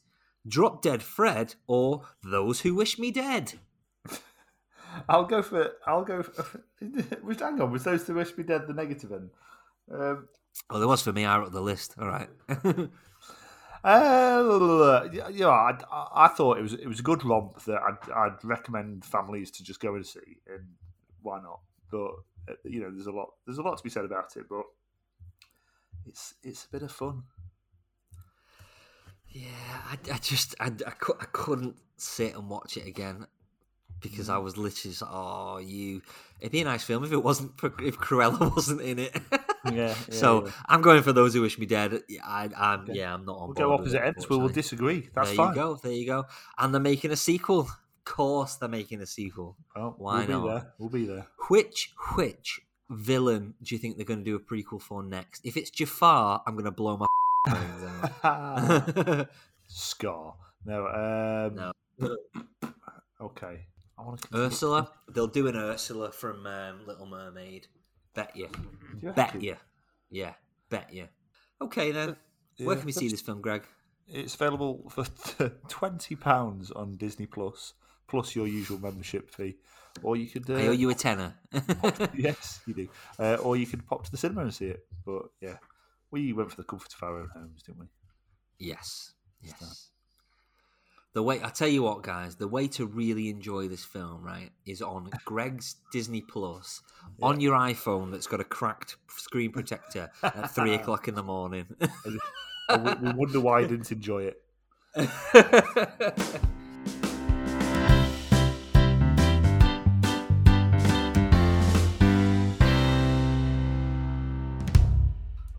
drop 0.47 0.81
dead 0.81 1.03
fred 1.03 1.55
or 1.67 2.03
those 2.23 2.61
who 2.61 2.73
wish 2.75 2.97
me 2.99 3.11
dead 3.11 3.53
I'll 5.09 5.25
go 5.25 5.41
for. 5.43 5.73
I'll 5.85 6.03
go. 6.03 6.23
For, 6.23 6.63
was 7.23 7.39
hang 7.39 7.61
on. 7.61 7.71
Was 7.71 7.83
those 7.83 8.07
who 8.07 8.15
wish 8.15 8.35
me 8.37 8.43
dead 8.43 8.67
the 8.67 8.73
negative 8.73 9.11
end? 9.11 9.29
Um, 9.91 10.27
well 10.69 10.79
there 10.79 10.87
was 10.87 11.03
for 11.03 11.13
me 11.13 11.23
i 11.23 11.37
wrote 11.37 11.51
the 11.51 11.61
list 11.61 11.93
all 11.99 12.07
right 12.07 12.29
uh, 13.83 15.07
yeah, 15.13 15.29
yeah, 15.29 15.47
I, 15.47 15.77
I- 15.91 16.25
I 16.25 16.27
thought 16.29 16.57
it 16.57 16.61
was 16.63 16.73
it 16.73 16.87
was 16.87 16.99
a 16.99 17.03
good 17.03 17.23
romp 17.23 17.63
that 17.65 17.79
I'd, 17.81 18.11
I'd 18.11 18.43
recommend 18.43 19.05
families 19.05 19.51
to 19.51 19.63
just 19.63 19.79
go 19.79 19.95
and 19.95 20.05
see, 20.05 20.39
and 20.47 20.65
why 21.21 21.39
not? 21.41 21.59
But 21.91 22.11
uh, 22.49 22.55
you 22.63 22.81
know, 22.81 22.89
there's 22.91 23.07
a 23.07 23.11
lot 23.11 23.29
there's 23.45 23.59
a 23.59 23.61
lot 23.61 23.77
to 23.77 23.83
be 23.83 23.89
said 23.89 24.05
about 24.05 24.35
it, 24.35 24.45
but 24.49 24.63
it's 26.05 26.33
it's 26.43 26.65
a 26.65 26.69
bit 26.69 26.81
of 26.83 26.91
fun. 26.91 27.23
Yeah, 29.29 29.45
I, 29.91 29.97
I 30.13 30.17
just 30.17 30.55
I, 30.59 30.67
I, 30.67 30.91
cou- 30.91 31.17
I 31.19 31.25
couldn't 31.31 31.75
sit 31.97 32.35
and 32.35 32.49
watch 32.49 32.77
it 32.77 32.87
again 32.87 33.27
because 34.01 34.29
I 34.29 34.35
mm. 34.35 34.43
was 34.43 34.57
literally 34.57 34.91
just, 34.91 35.03
oh 35.05 35.57
you 35.57 36.01
it'd 36.39 36.51
be 36.51 36.61
a 36.61 36.65
nice 36.65 36.83
film 36.83 37.03
if 37.03 37.11
it 37.11 37.17
wasn't 37.23 37.51
if 37.79 37.97
Cruella 37.97 38.39
wasn't 38.55 38.81
in 38.81 38.99
it. 38.99 39.15
Yeah, 39.71 39.93
so 40.09 40.49
I'm 40.67 40.81
going 40.81 41.03
for 41.03 41.13
those 41.13 41.33
who 41.33 41.41
wish 41.41 41.57
me 41.57 41.65
dead. 41.65 42.01
Yeah, 42.07 42.21
I, 42.25 42.49
I'm 42.55 42.81
Okay. 42.81 42.93
yeah 42.93 43.13
I'm 43.13 43.25
not 43.25 43.37
on 43.37 43.47
we'll 43.47 43.53
go 43.55 43.73
opposite 43.73 44.03
ends. 44.03 44.29
We 44.29 44.37
will 44.37 44.49
disagree. 44.49 45.09
That's 45.13 45.29
there 45.29 45.35
fine. 45.35 45.53
There 45.53 45.63
you 45.63 45.73
go. 45.73 45.79
There 45.81 45.91
you 45.91 46.05
go. 46.05 46.25
And 46.57 46.73
they're 46.73 46.81
making 46.81 47.11
a 47.11 47.15
sequel. 47.15 47.61
Of 47.61 47.69
course, 48.05 48.55
they're 48.55 48.69
making 48.69 49.01
a 49.01 49.05
sequel. 49.05 49.57
Well, 49.75 49.95
Why 49.97 50.25
we'll 50.25 50.39
not? 50.39 50.43
Be 50.43 50.49
there. 50.49 50.73
We'll 50.77 50.89
be 50.89 51.05
there. 51.05 51.27
Which 51.49 51.93
which 52.15 52.61
villain 52.89 53.55
do 53.61 53.75
you 53.75 53.79
think 53.79 53.97
they're 53.97 54.05
going 54.05 54.23
to 54.23 54.25
do 54.25 54.35
a 54.35 54.39
prequel 54.39 54.81
for 54.81 55.03
next? 55.03 55.45
If 55.45 55.57
it's 55.57 55.69
Jafar, 55.69 56.41
I'm 56.47 56.53
going 56.53 56.65
to 56.65 56.71
blow 56.71 56.97
my 56.97 57.05
Scar. 59.67 60.35
No. 60.65 60.87
Um, 60.87 61.55
No. 61.99 62.17
Okay. 63.19 63.65
I 63.97 64.03
want 64.03 64.21
to 64.21 64.27
Ursula. 64.37 64.91
They'll 65.11 65.25
do 65.25 65.47
an 65.47 65.55
Ursula 65.55 66.11
from 66.11 66.45
um, 66.45 66.85
Little 66.85 67.07
Mermaid. 67.07 67.65
Bet 68.13 68.35
you. 68.35 68.49
Bet 69.15 69.41
you. 69.41 69.55
Yeah, 70.11 70.33
bet 70.69 70.93
you. 70.93 71.07
Okay 71.61 71.91
then. 71.91 72.15
Where 72.59 72.75
can 72.75 72.85
we 72.85 72.91
see 72.91 73.07
this 73.09 73.21
film, 73.21 73.41
Greg? 73.41 73.63
It's 74.07 74.35
available 74.35 74.89
for 74.89 75.05
twenty 75.67 76.15
pounds 76.15 76.71
on 76.71 76.95
Disney 76.95 77.25
Plus, 77.25 77.73
plus 78.07 78.35
your 78.35 78.47
usual 78.47 78.79
membership 78.79 79.29
fee, 79.29 79.57
or 80.01 80.15
you 80.15 80.27
could. 80.27 80.49
Uh, 80.49 80.55
I 80.55 80.67
owe 80.67 80.71
you 80.71 80.89
a 80.89 80.95
tenner. 80.95 81.35
yes, 82.15 82.61
you 82.65 82.73
do. 82.73 82.87
Uh, 83.19 83.35
or 83.35 83.57
you 83.57 83.65
could 83.65 83.85
pop 83.85 84.05
to 84.05 84.11
the 84.11 84.17
cinema 84.17 84.41
and 84.41 84.53
see 84.53 84.67
it. 84.67 84.85
But 85.05 85.23
yeah, 85.41 85.57
we 86.11 86.33
went 86.33 86.49
for 86.51 86.57
the 86.57 86.63
comfort 86.63 86.93
of 86.93 87.03
our 87.03 87.19
own 87.19 87.29
homes, 87.33 87.63
didn't 87.63 87.79
we? 87.79 87.87
yes. 88.59 89.13
Yes. 89.41 89.89
The 91.13 91.23
way 91.23 91.41
I 91.43 91.49
tell 91.49 91.67
you 91.67 91.83
what, 91.83 92.03
guys, 92.03 92.35
the 92.35 92.47
way 92.47 92.67
to 92.69 92.85
really 92.85 93.29
enjoy 93.29 93.67
this 93.67 93.83
film, 93.83 94.23
right, 94.23 94.51
is 94.67 94.81
on 94.81 95.09
Greg's 95.25 95.75
Disney 95.91 96.21
Plus 96.21 96.81
on 97.21 97.39
your 97.39 97.57
iPhone 97.57 98.11
that's 98.11 98.27
got 98.27 98.39
a 98.39 98.43
cracked 98.43 98.97
screen 99.09 99.51
protector 99.51 100.11
at 100.21 100.51
three 100.51 100.73
o'clock 100.75 101.07
in 101.07 101.15
the 101.15 101.23
morning. 101.23 101.65
We 102.05 103.11
wonder 103.13 103.39
why 103.39 103.59
I 103.59 103.65
didn't 103.65 103.91
enjoy 103.91 104.31
it. 104.31 104.43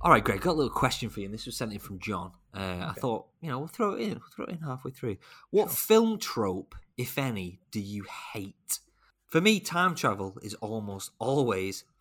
All 0.08 0.14
right, 0.14 0.24
Greg, 0.24 0.40
got 0.40 0.52
a 0.52 0.54
little 0.54 0.72
question 0.72 1.10
for 1.10 1.20
you, 1.20 1.26
and 1.26 1.34
this 1.34 1.44
was 1.44 1.54
sent 1.54 1.70
in 1.70 1.78
from 1.78 1.98
John. 1.98 2.32
Uh, 2.54 2.86
I 2.88 2.94
thought, 2.96 3.26
you 3.42 3.50
know, 3.50 3.58
we'll 3.58 3.68
throw 3.68 3.92
it 3.92 4.00
in. 4.00 4.12
We'll 4.12 4.30
throw 4.34 4.46
it 4.46 4.52
in 4.52 4.60
halfway 4.60 4.90
through. 4.90 5.18
What 5.50 5.70
film 5.70 6.18
trope, 6.18 6.74
if 6.96 7.18
any, 7.18 7.60
do 7.70 7.78
you 7.78 8.06
hate? 8.32 8.78
For 9.26 9.42
me, 9.42 9.60
time 9.60 9.94
travel 9.94 10.38
is 10.40 10.54
almost 10.54 11.10
always. 11.18 11.84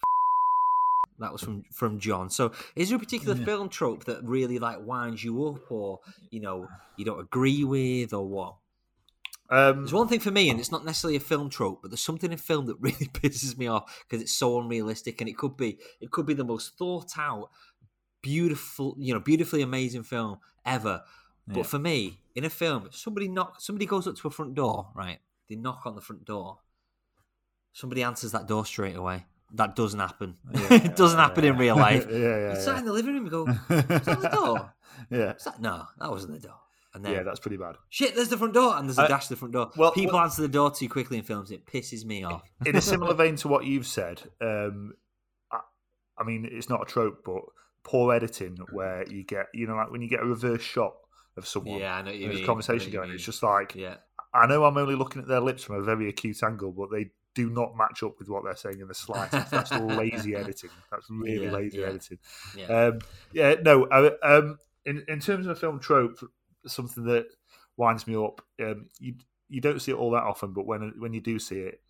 That 1.20 1.34
was 1.34 1.42
from 1.42 1.64
from 1.74 2.00
John. 2.00 2.30
So, 2.30 2.52
is 2.76 2.90
there 2.90 2.96
a 2.96 3.00
particular 3.00 3.36
film 3.36 3.70
trope 3.70 4.06
that 4.06 4.24
really 4.24 4.60
like 4.60 4.86
winds 4.86 5.24
you 5.24 5.48
up, 5.48 5.70
or 5.72 6.00
you 6.30 6.40
know, 6.40 6.68
you 6.96 7.04
don't 7.04 7.20
agree 7.20 7.64
with, 7.64 8.14
or 8.14 8.26
what? 8.26 8.56
Um, 9.50 9.78
There's 9.78 9.94
one 9.94 10.08
thing 10.08 10.20
for 10.20 10.32
me, 10.32 10.50
and 10.50 10.60
it's 10.60 10.72
not 10.72 10.84
necessarily 10.84 11.16
a 11.16 11.22
film 11.22 11.50
trope, 11.50 11.82
but 11.82 11.92
there's 11.92 12.02
something 12.02 12.32
in 12.32 12.38
film 12.38 12.66
that 12.66 12.78
really 12.82 13.08
pisses 13.08 13.58
me 13.58 13.68
off 13.68 14.06
because 14.08 14.22
it's 14.22 14.38
so 14.38 14.60
unrealistic, 14.60 15.22
and 15.22 15.30
it 15.30 15.38
could 15.38 15.56
be 15.56 15.78
it 16.02 16.12
could 16.12 16.26
be 16.26 16.34
the 16.34 16.44
most 16.44 16.78
thought 16.78 17.18
out, 17.18 17.50
beautiful, 18.32 18.96
you 19.00 19.14
know, 19.14 19.22
beautifully 19.22 19.62
amazing 19.62 20.04
film 20.04 20.38
ever. 20.66 21.02
But 21.48 21.58
Yeah. 21.58 21.64
for 21.64 21.80
me, 21.80 22.20
in 22.36 22.44
a 22.44 22.50
film, 22.50 22.90
somebody 22.92 23.28
knock, 23.30 23.62
somebody 23.62 23.86
goes 23.86 24.06
up 24.08 24.16
to 24.18 24.28
a 24.28 24.32
front 24.32 24.54
door, 24.54 24.90
right? 24.94 25.20
They 25.48 25.56
knock 25.56 25.82
on 25.86 25.96
the 25.96 26.02
front 26.02 26.26
door. 26.26 26.60
Somebody 27.72 28.04
answers 28.04 28.32
that 28.34 28.48
door 28.48 28.66
straight 28.66 28.96
away. 28.98 29.26
That 29.54 29.76
doesn't 29.78 30.00
happen. 30.00 30.36
it 30.54 30.96
doesn't 30.98 31.20
happen 31.20 31.46
in 31.46 31.58
real 31.58 31.78
life. 31.78 32.06
yeah, 32.12 32.18
yeah, 32.18 32.54
You 32.56 32.60
sat 32.60 32.74
yeah. 32.74 32.80
in 32.80 32.86
the 32.86 32.92
living 32.94 33.14
room 33.14 33.24
and 33.24 33.32
go, 33.32 33.48
"Is 33.70 34.06
that 34.06 34.22
the 34.22 34.30
door? 34.34 34.74
yeah, 35.10 35.34
that 35.46 35.62
no? 35.62 35.86
That 36.00 36.12
wasn't 36.12 36.34
the 36.42 36.48
door." 36.48 36.60
And 36.94 37.06
then 37.06 37.14
yeah, 37.14 37.24
that's 37.24 37.40
pretty 37.40 37.56
bad. 37.58 37.76
Shit, 37.90 38.14
there's 38.16 38.28
the 38.28 38.38
front 38.38 38.54
door, 38.56 38.76
and 38.76 38.90
there's 38.90 38.98
a 38.98 39.04
Uh, 39.04 39.08
dash 39.08 39.28
to 39.28 39.36
the 39.36 39.40
front 39.40 39.54
door. 39.54 39.72
well, 39.78 39.92
People 39.94 40.16
well- 40.16 40.24
answer 40.26 40.42
the 40.42 40.48
door 40.50 40.72
too 40.72 40.90
quickly 40.90 41.18
in 41.18 41.24
films. 41.24 41.50
It 41.52 41.66
pisses 41.66 42.04
me 42.04 42.24
off. 42.26 42.44
in 42.66 42.76
a 42.76 42.82
similar 42.82 43.14
vein 43.14 43.38
to 43.38 43.48
what 43.48 43.64
you've 43.66 43.88
said, 43.88 44.24
um, 44.42 44.94
I, 45.50 45.60
I 46.18 46.24
mean, 46.26 46.44
it's 46.52 46.68
not 46.68 46.82
a 46.82 46.86
trope, 46.86 47.22
but 47.24 47.44
poor 47.88 48.14
editing 48.14 48.58
where 48.70 49.06
you 49.10 49.24
get, 49.24 49.48
you 49.54 49.66
know, 49.66 49.76
like 49.76 49.92
when 49.92 50.02
you 50.02 50.10
get 50.10 50.20
a 50.22 50.26
reverse 50.26 50.62
shot 50.62 50.94
of 51.38 51.48
someone, 51.48 51.82
Yeah, 51.82 51.96
I 51.96 52.02
know 52.02 52.12
you 52.12 52.28
mean. 52.28 52.44
a 52.44 52.46
conversation 52.46 52.90
I 52.90 52.94
know 52.94 53.00
what 53.00 53.06
going, 53.06 53.16
it's 53.16 53.26
just 53.26 53.44
like, 53.44 53.76
Yeah, 53.76 53.96
I 54.34 54.46
know 54.46 54.66
I'm 54.66 54.78
only 54.78 54.96
looking 54.96 55.22
at 55.22 55.28
their 55.28 55.40
lips 55.40 55.64
from 55.64 55.78
a 55.78 55.82
very 55.82 56.10
acute 56.10 56.44
angle, 56.44 56.72
but 56.72 56.92
they 56.92 57.12
do 57.34 57.50
not 57.50 57.78
match 57.78 58.04
up 58.04 58.20
with 58.20 58.30
what 58.30 58.44
they're 58.44 58.56
saying 58.56 58.82
in 58.82 58.88
the 58.88 58.94
slightest. 58.96 59.52
That's 59.52 59.72
lazy 59.76 60.36
editing. 60.36 60.72
That's 60.92 61.08
really 61.10 61.46
Yeah, 61.46 61.52
lazy 61.52 61.80
yeah. 61.80 61.88
editing. 61.88 62.18
yeah. 62.56 62.66
Um, 62.68 63.00
yeah, 63.32 63.56
no. 63.62 63.86
Uh, 63.86 64.12
um, 64.24 64.58
in 64.86 65.04
in 65.08 65.20
terms 65.20 65.46
of 65.46 65.52
a 65.56 65.60
film 65.60 65.80
trope, 65.80 66.18
something 66.66 67.06
that 67.06 67.28
winds 67.78 68.08
me 68.08 68.16
up. 68.16 68.42
Um, 68.62 68.88
you 69.00 69.16
you 69.50 69.62
don't 69.62 69.82
see 69.82 69.92
it 69.92 69.98
all 69.98 70.12
that 70.12 70.24
often, 70.24 70.52
but 70.52 70.66
when 70.66 70.94
when 70.98 71.14
you 71.14 71.22
do 71.22 71.40
see 71.40 71.60
it, 71.60 71.82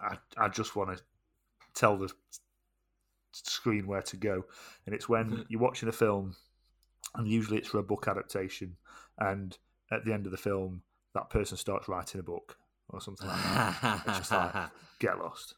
I 0.00 0.18
I 0.36 0.48
just 0.48 0.76
want 0.76 0.96
to 0.96 1.02
tell 1.74 1.96
the 1.96 2.12
screen 3.44 3.86
where 3.86 4.02
to 4.02 4.16
go, 4.16 4.44
and 4.86 4.94
it's 4.94 5.08
when 5.08 5.44
you're 5.48 5.60
watching 5.60 5.88
a 5.88 5.92
film, 5.92 6.34
and 7.14 7.28
usually 7.28 7.58
it's 7.58 7.68
for 7.68 7.78
a 7.78 7.82
book 7.82 8.06
adaptation, 8.08 8.76
and 9.18 9.56
at 9.90 10.04
the 10.04 10.12
end 10.12 10.26
of 10.26 10.32
the 10.32 10.38
film, 10.38 10.82
that 11.14 11.30
person 11.30 11.56
starts 11.56 11.88
writing 11.88 12.20
a 12.20 12.24
book 12.24 12.56
or 12.90 13.00
something 13.00 13.26
like 13.28 13.42
that. 13.42 14.02
It's 14.06 14.18
just 14.18 14.32
like 14.32 14.54
get 14.98 15.18
lost. 15.18 15.54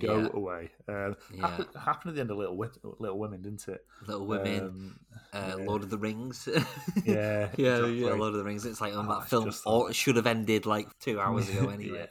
Go 0.00 0.16
Yeah. 0.18 0.28
away. 0.34 0.70
Um, 0.88 1.16
Yeah. 1.30 1.46
happened, 1.48 1.68
happened 1.84 2.08
at 2.10 2.14
the 2.16 2.20
end 2.22 2.30
of 2.30 2.38
Little 2.38 2.56
Little 2.98 3.18
Women, 3.18 3.42
didn't 3.42 3.68
it? 3.68 3.84
Little 4.06 4.26
Women, 4.26 4.64
Um, 4.64 5.00
uh, 5.32 5.54
yeah. 5.58 5.66
Lord 5.66 5.82
of 5.82 5.90
the 5.90 5.98
Rings. 5.98 6.48
Yeah, 7.04 7.48
yeah, 7.56 7.78
exactly. 7.78 8.04
yeah, 8.04 8.12
Lord 8.12 8.32
of 8.32 8.34
the 8.34 8.44
Rings. 8.44 8.64
It's 8.64 8.80
like 8.80 8.94
on 8.94 9.06
Oh, 9.08 9.14
that 9.20 9.28
film, 9.28 9.46
just 9.46 9.66
or 9.66 9.90
it 9.90 9.96
should 9.96 10.16
have 10.16 10.26
ended 10.26 10.66
like 10.66 10.86
two 10.98 11.20
hours 11.20 11.48
ago 11.48 11.68
anyway. 11.68 12.06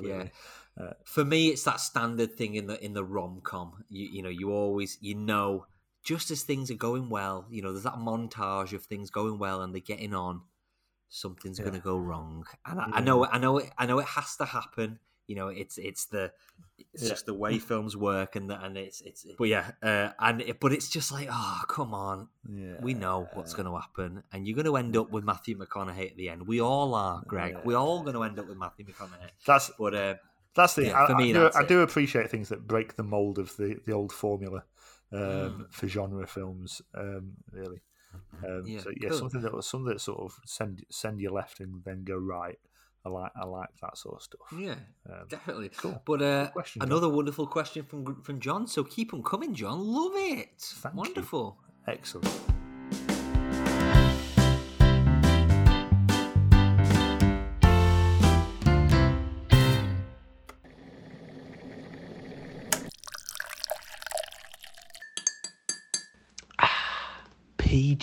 yeah, 0.00 0.28
For 1.04 1.24
me, 1.24 1.48
it's 1.48 1.64
that 1.64 1.80
standard 1.80 2.32
thing 2.34 2.54
in 2.56 2.66
the 2.66 2.82
in 2.84 2.94
the 2.94 3.04
rom 3.04 3.40
com. 3.42 3.84
You 3.88 4.06
you 4.06 4.22
know, 4.22 4.28
you 4.28 4.50
always 4.52 4.98
you 5.00 5.14
know 5.14 5.66
just 6.02 6.30
as 6.30 6.42
things 6.42 6.70
are 6.70 6.74
going 6.88 7.08
well. 7.10 7.46
You 7.50 7.62
know, 7.62 7.72
there's 7.72 7.84
that 7.84 7.94
montage 7.94 8.72
of 8.72 8.84
things 8.84 9.10
going 9.10 9.38
well 9.38 9.62
and 9.62 9.72
they're 9.72 9.80
getting 9.80 10.14
on. 10.14 10.42
Something's 11.08 11.58
Yeah. 11.58 11.66
going 11.66 11.76
to 11.76 11.80
go 11.80 11.96
wrong, 11.96 12.44
and 12.66 12.80
I, 12.80 12.84
I 12.94 13.00
know, 13.00 13.24
I 13.24 13.38
know, 13.38 13.58
it, 13.58 13.70
I 13.78 13.86
know, 13.86 14.00
it 14.00 14.06
has 14.06 14.36
to 14.38 14.44
happen. 14.46 14.98
You 15.28 15.36
know, 15.36 15.48
it's 15.48 15.78
it's 15.78 16.06
the 16.06 16.32
it's 16.92 17.04
Yeah. 17.04 17.10
just 17.10 17.26
the 17.26 17.34
way 17.34 17.58
films 17.60 17.96
work, 17.96 18.34
and 18.34 18.50
the, 18.50 18.60
and 18.60 18.76
it's 18.76 19.00
it's. 19.00 19.24
But 19.38 19.44
yeah, 19.44 19.72
uh, 19.80 20.10
and 20.18 20.40
it, 20.40 20.58
but 20.58 20.72
it's 20.72 20.88
just 20.90 21.12
like, 21.12 21.28
oh 21.30 21.62
come 21.68 21.94
on, 21.94 22.28
Yeah, 22.48 22.80
we 22.80 22.94
know 22.94 23.28
what's 23.34 23.54
going 23.54 23.66
to 23.66 23.76
happen, 23.78 24.24
and 24.32 24.44
you're 24.46 24.56
going 24.56 24.66
to 24.66 24.76
end 24.76 24.96
up 24.96 25.10
with 25.10 25.22
Matthew 25.24 25.56
McConaughey 25.56 26.10
at 26.10 26.16
the 26.16 26.28
end. 26.30 26.48
We 26.48 26.60
all 26.60 26.94
are, 26.94 27.22
Greg. 27.28 27.58
We're 27.64 27.78
all 27.78 28.02
going 28.02 28.14
to 28.14 28.24
end 28.24 28.38
up 28.40 28.48
with 28.48 28.58
Matthew 28.58 28.84
McConaughey. 28.86 29.30
That's 29.46 29.70
But 29.78 29.94
uh, 29.94 30.14
that's 30.54 30.74
the. 30.74 30.86
Yeah, 30.86 31.02
I, 31.02 31.06
for 31.06 31.14
me, 31.16 31.30
I, 31.30 31.32
do, 31.32 31.50
I 31.54 31.64
do 31.64 31.80
appreciate 31.82 32.30
things 32.30 32.48
that 32.50 32.66
break 32.66 32.96
the 32.96 33.02
mold 33.02 33.38
of 33.38 33.56
the 33.56 33.76
the 33.86 33.92
old 33.92 34.12
formula 34.12 34.64
um, 35.12 35.20
Mm. 35.20 35.72
for 35.72 35.86
genre 35.88 36.26
films. 36.26 36.82
Um, 36.94 37.32
really. 37.52 37.80
Um, 38.46 38.62
Yeah, 38.64 38.80
so 38.80 38.90
yeah, 39.00 39.08
cool. 39.10 39.18
something 39.18 39.40
that 39.42 39.62
something 39.64 39.92
that 39.92 40.00
sort 40.00 40.20
of 40.20 40.38
send 40.46 40.84
send 40.90 41.20
you 41.20 41.30
left 41.30 41.60
and 41.60 41.82
then 41.84 42.04
go 42.04 42.16
right. 42.16 42.58
I 43.06 43.10
like 43.10 43.32
I 43.36 43.44
like 43.44 43.68
that 43.82 43.98
sort 43.98 44.14
of 44.16 44.22
stuff. 44.22 44.40
yeah, 44.58 44.76
Um, 45.10 45.26
definitely. 45.28 45.68
Cool. 45.76 46.00
But 46.06 46.22
uh, 46.22 46.50
question, 46.52 46.80
John. 46.80 46.88
another 46.90 47.08
wonderful 47.08 47.46
question 47.46 47.84
from 47.84 48.22
from 48.22 48.40
John. 48.40 48.66
So 48.66 48.82
keep 48.84 49.10
them 49.10 49.22
coming, 49.22 49.52
John. 49.54 49.78
Love 49.80 50.12
it. 50.14 50.58
Thank 50.58 50.94
you. 50.94 50.98
Wonderful. 51.00 51.58
Excellent. 51.86 52.53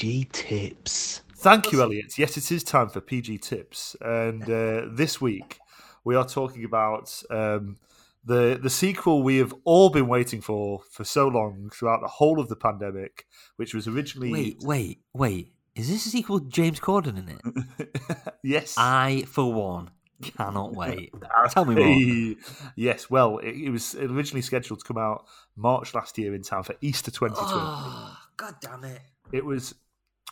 PG 0.01 0.29
tips. 0.31 1.21
Thank 1.35 1.71
you, 1.71 1.79
Elliot. 1.79 2.17
Yes, 2.17 2.35
it 2.35 2.51
is 2.51 2.63
time 2.63 2.89
for 2.89 3.01
PG 3.01 3.37
tips, 3.37 3.95
and 4.01 4.41
uh, 4.49 4.87
this 4.91 5.21
week 5.21 5.59
we 6.03 6.15
are 6.15 6.25
talking 6.27 6.65
about 6.65 7.21
um, 7.29 7.77
the 8.25 8.59
the 8.59 8.69
sequel 8.71 9.21
we 9.21 9.37
have 9.37 9.53
all 9.63 9.91
been 9.91 10.07
waiting 10.07 10.41
for 10.41 10.81
for 10.89 11.03
so 11.03 11.27
long 11.27 11.69
throughout 11.71 12.01
the 12.01 12.07
whole 12.07 12.39
of 12.39 12.47
the 12.47 12.55
pandemic, 12.55 13.27
which 13.57 13.75
was 13.75 13.87
originally 13.87 14.31
Wait, 14.31 14.57
wait, 14.61 15.01
wait. 15.13 15.53
Is 15.75 15.87
this 15.87 16.07
a 16.07 16.09
sequel 16.09 16.39
with 16.39 16.49
James 16.49 16.79
Corden 16.79 17.19
in 17.19 17.29
it? 17.29 18.33
yes, 18.43 18.73
I, 18.79 19.25
for 19.27 19.53
one, 19.53 19.91
cannot 20.23 20.73
wait. 20.73 21.13
Tell 21.51 21.65
me 21.65 21.75
more. 21.75 22.35
yes, 22.75 23.07
well, 23.11 23.37
it, 23.37 23.51
it 23.51 23.69
was 23.69 23.93
originally 23.93 24.41
scheduled 24.41 24.79
to 24.79 24.85
come 24.85 24.97
out 24.97 25.27
March 25.55 25.93
last 25.93 26.17
year 26.17 26.33
in 26.33 26.41
time 26.41 26.63
for 26.63 26.73
Easter 26.81 27.11
2020. 27.11 27.53
Oh, 27.55 28.17
God 28.35 28.55
damn 28.61 28.83
it. 28.83 29.01
It 29.31 29.45
was 29.45 29.75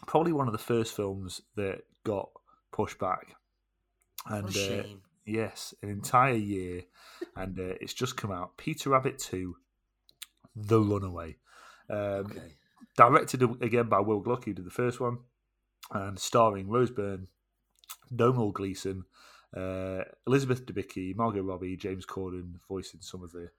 probably 0.08 0.34
one 0.34 0.48
of 0.48 0.54
the 0.54 0.58
first 0.58 0.96
films 0.96 1.42
that 1.56 1.82
got 2.04 2.30
pushed 2.72 3.00
back, 3.00 3.36
and 4.28 4.56
uh. 4.56 4.84
Yes, 5.26 5.76
an 5.84 5.90
entire 5.90 6.34
year, 6.34 6.82
and 7.36 7.60
uh, 7.60 7.76
it's 7.82 7.94
just 7.94 8.18
come 8.18 8.32
out. 8.32 8.58
Peter 8.58 8.90
Rabbit 8.90 9.20
Two, 9.20 9.58
The 10.56 10.80
Runaway, 10.82 11.38
um, 11.90 12.26
Okay. 12.26 12.56
directed 12.98 13.44
again 13.62 13.90
by 13.90 14.00
Will 14.00 14.22
Gluck, 14.22 14.46
who 14.46 14.54
did 14.54 14.66
the 14.66 14.72
first 14.72 15.00
one, 15.00 15.20
and 15.92 16.18
starring 16.18 16.68
Rose 16.70 16.90
Byrne, 16.90 17.28
Domhnall 18.16 18.52
Gleeson, 18.52 19.04
uh, 19.56 20.02
Elizabeth 20.26 20.66
Debicki, 20.66 21.16
Margot 21.16 21.42
Robbie, 21.44 21.78
James 21.78 22.08
Corden 22.08 22.56
voicing 22.68 23.02
some 23.02 23.24
of 23.24 23.32
the 23.32 23.50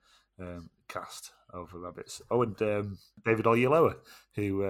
um, 0.41 0.71
cast 0.89 1.31
of 1.53 1.71
the 1.71 1.79
rabbits. 1.79 2.21
Oh, 2.33 2.43
and 2.43 2.61
um, 2.63 2.99
David 3.25 3.45
Oyelowo, 3.45 3.95
who 4.35 4.65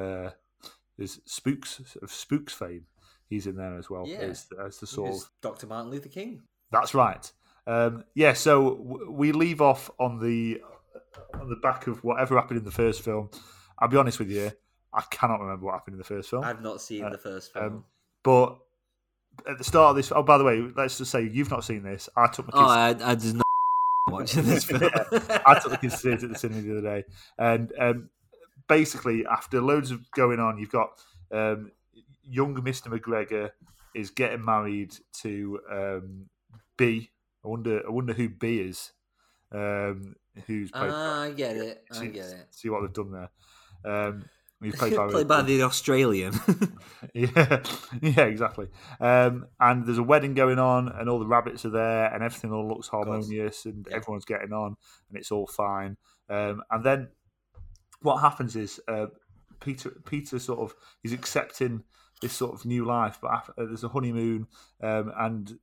uh, 1.01 1.05
is 1.05 1.21
Spooks 1.25 1.81
of 2.03 2.11
Spooks 2.13 2.53
fame. 2.55 2.87
He's 3.29 3.47
in 3.47 3.57
there 3.57 3.79
as 3.79 3.89
well 3.89 4.05
Yeah. 4.07 4.19
as, 4.19 4.47
as 4.65 4.79
the 4.79 4.87
sort 4.87 5.15
of 5.15 5.31
Dr. 5.41 5.67
Martin 5.67 5.91
Luther 5.91 6.09
King. 6.09 6.43
that's 6.73 6.95
right. 6.95 7.31
Um, 7.67 8.05
yeah, 8.15 8.33
so 8.33 8.75
w- 8.77 9.11
we 9.11 9.33
leave 9.33 9.61
off 9.61 9.91
on 9.99 10.19
the 10.19 10.61
on 11.35 11.49
the 11.49 11.57
back 11.57 11.87
of 11.87 12.03
whatever 12.03 12.35
happened 12.37 12.59
in 12.59 12.65
the 12.65 12.71
first 12.71 13.03
film. 13.03 13.31
I'll 13.79 13.89
be 13.89 13.97
honest 13.97 14.19
with 14.19 14.31
you, 14.31 14.51
I 14.93 15.03
cannot 15.11 15.41
remember 15.41 15.67
what 15.67 15.73
happened 15.75 15.95
in 15.95 15.99
the 15.99 16.05
first 16.05 16.31
film. 16.31 16.43
I've 16.45 16.63
not 16.63 16.81
seen 16.81 17.05
Uh, 17.05 17.11
the 17.11 17.19
first 17.19 17.53
film. 17.53 17.65
um, 17.65 17.85
but 18.25 18.59
at 19.49 19.59
the 19.59 19.65
start 19.65 19.91
of 19.91 19.97
this, 19.97 20.11
oh, 20.15 20.23
by 20.23 20.37
the 20.39 20.45
way, 20.45 20.61
let's 20.75 20.99
just 20.99 21.11
say 21.13 21.23
you've 21.23 21.51
not 21.51 21.65
seen 21.65 21.83
this. 21.83 22.09
I 22.17 22.27
took 22.27 22.47
my 22.53 22.59
kids. 22.59 23.03
oh, 23.03 23.07
I, 23.07 23.11
I 23.13 23.15
just 23.15 23.35
not 23.37 23.45
watching 24.09 24.45
this 24.45 24.65
film. 24.67 24.83
I 25.47 25.59
took 25.63 25.71
the 25.73 25.79
kids 25.81 25.95
to 25.95 26.01
see 26.01 26.11
it 26.11 26.23
at 26.25 26.29
the 26.31 26.39
cinema 26.39 26.63
the 26.63 26.73
other 26.79 26.81
day, 26.83 27.05
and 27.39 27.73
um, 27.79 28.11
basically, 28.71 29.27
after 29.27 29.61
loads 29.61 29.91
of 29.91 30.11
going 30.13 30.39
on, 30.41 30.57
you've 30.57 30.71
got 30.71 30.91
um, 31.33 31.73
young 32.23 32.63
Mister 32.63 32.89
McGregor 32.89 33.51
is 33.95 34.11
getting 34.11 34.45
married 34.45 34.95
to 35.23 35.61
um, 35.71 36.27
B. 36.79 37.11
I 37.45 37.49
wonder, 37.49 37.83
I 37.87 37.91
wonder 37.91 38.13
who 38.13 38.29
B 38.29 38.61
is. 38.61 38.93
Um, 39.53 40.15
who's 40.47 40.71
played? 40.71 40.93
Ah, 40.95 41.23
I 41.23 41.33
get 41.33 41.57
it. 41.57 41.85
I 41.91 41.95
see, 41.95 42.07
get 42.09 42.27
it. 42.27 42.47
See 42.53 42.69
what 42.71 42.83
they've 42.83 42.93
done 42.93 43.11
there. 43.13 43.31
Um, 43.85 44.25
he's 44.63 44.77
played 44.77 44.95
by, 44.95 45.09
Played 45.11 45.27
by 45.27 45.43
the 45.43 45.63
Australian. 45.63 46.35
yeah, 47.15 47.63
yeah, 48.01 48.25
exactly. 48.27 48.69
Um, 49.01 49.47
and 49.59 49.85
there's 49.85 49.99
a 49.99 50.03
wedding 50.05 50.35
going 50.35 50.61
on, 50.61 50.89
and 50.89 51.09
all 51.09 51.19
the 51.19 51.27
rabbits 51.27 51.65
are 51.65 51.71
there, 51.71 52.15
and 52.15 52.23
everything 52.23 52.53
all 52.53 52.69
looks 52.69 52.87
harmonious, 52.87 53.65
and 53.67 53.87
Yeah. 53.91 53.97
everyone's 53.97 54.25
getting 54.25 54.53
on, 54.53 54.77
and 55.09 55.19
it's 55.19 55.33
all 55.33 55.49
fine. 55.49 55.97
Um, 56.29 56.63
and 56.71 56.85
then 56.85 57.09
what 58.03 58.19
happens 58.21 58.57
is 58.57 58.81
uh, 58.89 59.07
Peter 59.61 59.91
Peter 60.05 60.39
sort 60.39 60.61
of 60.61 60.75
is 61.05 61.13
accepting 61.13 61.85
this 62.21 62.33
sort 62.33 62.53
of 62.55 62.65
new 62.67 62.85
life, 62.85 63.19
but 63.23 63.31
after, 63.33 63.53
uh, 63.53 63.65
there's 63.67 63.85
a 63.85 63.89
honeymoon, 63.89 64.47
um, 64.83 65.13
and 65.19 65.59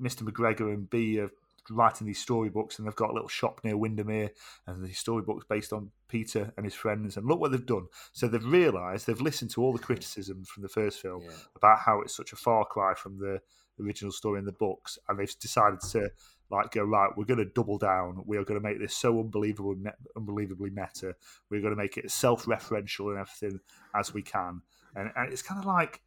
Mr. 0.00 0.22
McGregor 0.22 0.72
and 0.72 0.88
B 0.88 1.20
are 1.20 1.30
writing 1.70 2.06
these 2.06 2.18
storybooks, 2.20 2.78
and 2.78 2.86
they've 2.88 2.96
got 2.96 3.10
a 3.10 3.12
little 3.12 3.28
shop 3.28 3.60
near 3.62 3.76
Windermere, 3.76 4.30
and 4.66 4.84
these 4.84 4.98
storybooks 4.98 5.44
based 5.48 5.72
on 5.72 5.90
Peter 6.08 6.52
and 6.56 6.64
his 6.66 6.74
friends. 6.74 7.16
And 7.16 7.26
look 7.26 7.40
what 7.40 7.52
they've 7.52 7.64
done. 7.64 7.86
So 8.12 8.26
they've 8.26 8.44
realised 8.44 9.06
they've 9.06 9.20
listened 9.20 9.50
to 9.52 9.62
all 9.62 9.72
the 9.72 9.78
criticism 9.78 10.44
from 10.44 10.62
the 10.62 10.68
first 10.68 11.00
film 11.00 11.22
Yeah. 11.22 11.30
about 11.54 11.78
how 11.80 12.00
it's 12.00 12.16
such 12.16 12.32
a 12.32 12.36
far 12.36 12.64
cry 12.64 12.94
from 12.94 13.18
the 13.18 13.40
original 13.80 14.12
story 14.12 14.38
in 14.38 14.44
the 14.44 14.52
books, 14.52 14.98
and 15.08 15.18
they've 15.18 15.38
decided 15.38 15.80
to 15.92 16.10
like 16.52 16.70
go 16.70 16.84
right. 16.84 17.10
We're 17.16 17.24
going 17.24 17.38
to 17.38 17.46
double 17.46 17.78
down. 17.78 18.22
We 18.26 18.36
are 18.36 18.44
going 18.44 18.60
to 18.60 18.68
make 18.68 18.78
this 18.78 18.94
so 18.94 19.18
unbelievable, 19.18 19.74
unbelievably 20.16 20.70
meta. 20.70 21.16
We're 21.50 21.62
going 21.62 21.74
to 21.74 21.82
make 21.82 21.96
it 21.96 22.10
self-referential 22.10 23.10
and 23.10 23.18
everything 23.18 23.60
as 23.94 24.12
we 24.12 24.22
can. 24.22 24.60
And, 24.94 25.10
and 25.16 25.32
it's 25.32 25.42
kind 25.42 25.58
of 25.58 25.66
like 25.66 26.02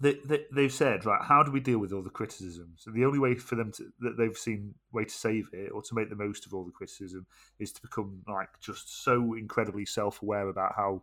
they, 0.00 0.16
they, 0.24 0.44
they've 0.52 0.72
said, 0.72 1.04
right? 1.04 1.22
How 1.22 1.42
do 1.42 1.52
we 1.52 1.60
deal 1.60 1.78
with 1.78 1.92
all 1.92 2.02
the 2.02 2.10
criticisms? 2.10 2.84
And 2.86 2.94
the 2.94 3.04
only 3.04 3.18
way 3.18 3.34
for 3.36 3.54
them 3.54 3.70
to 3.72 3.92
that 4.00 4.16
they've 4.16 4.36
seen 4.36 4.74
way 4.92 5.04
to 5.04 5.10
save 5.10 5.48
it 5.52 5.70
or 5.70 5.82
to 5.82 5.94
make 5.94 6.08
the 6.10 6.16
most 6.16 6.46
of 6.46 6.54
all 6.54 6.64
the 6.64 6.72
criticism 6.72 7.26
is 7.58 7.72
to 7.72 7.82
become 7.82 8.22
like 8.26 8.48
just 8.60 9.04
so 9.04 9.34
incredibly 9.34 9.86
self-aware 9.86 10.48
about 10.48 10.74
how 10.74 11.02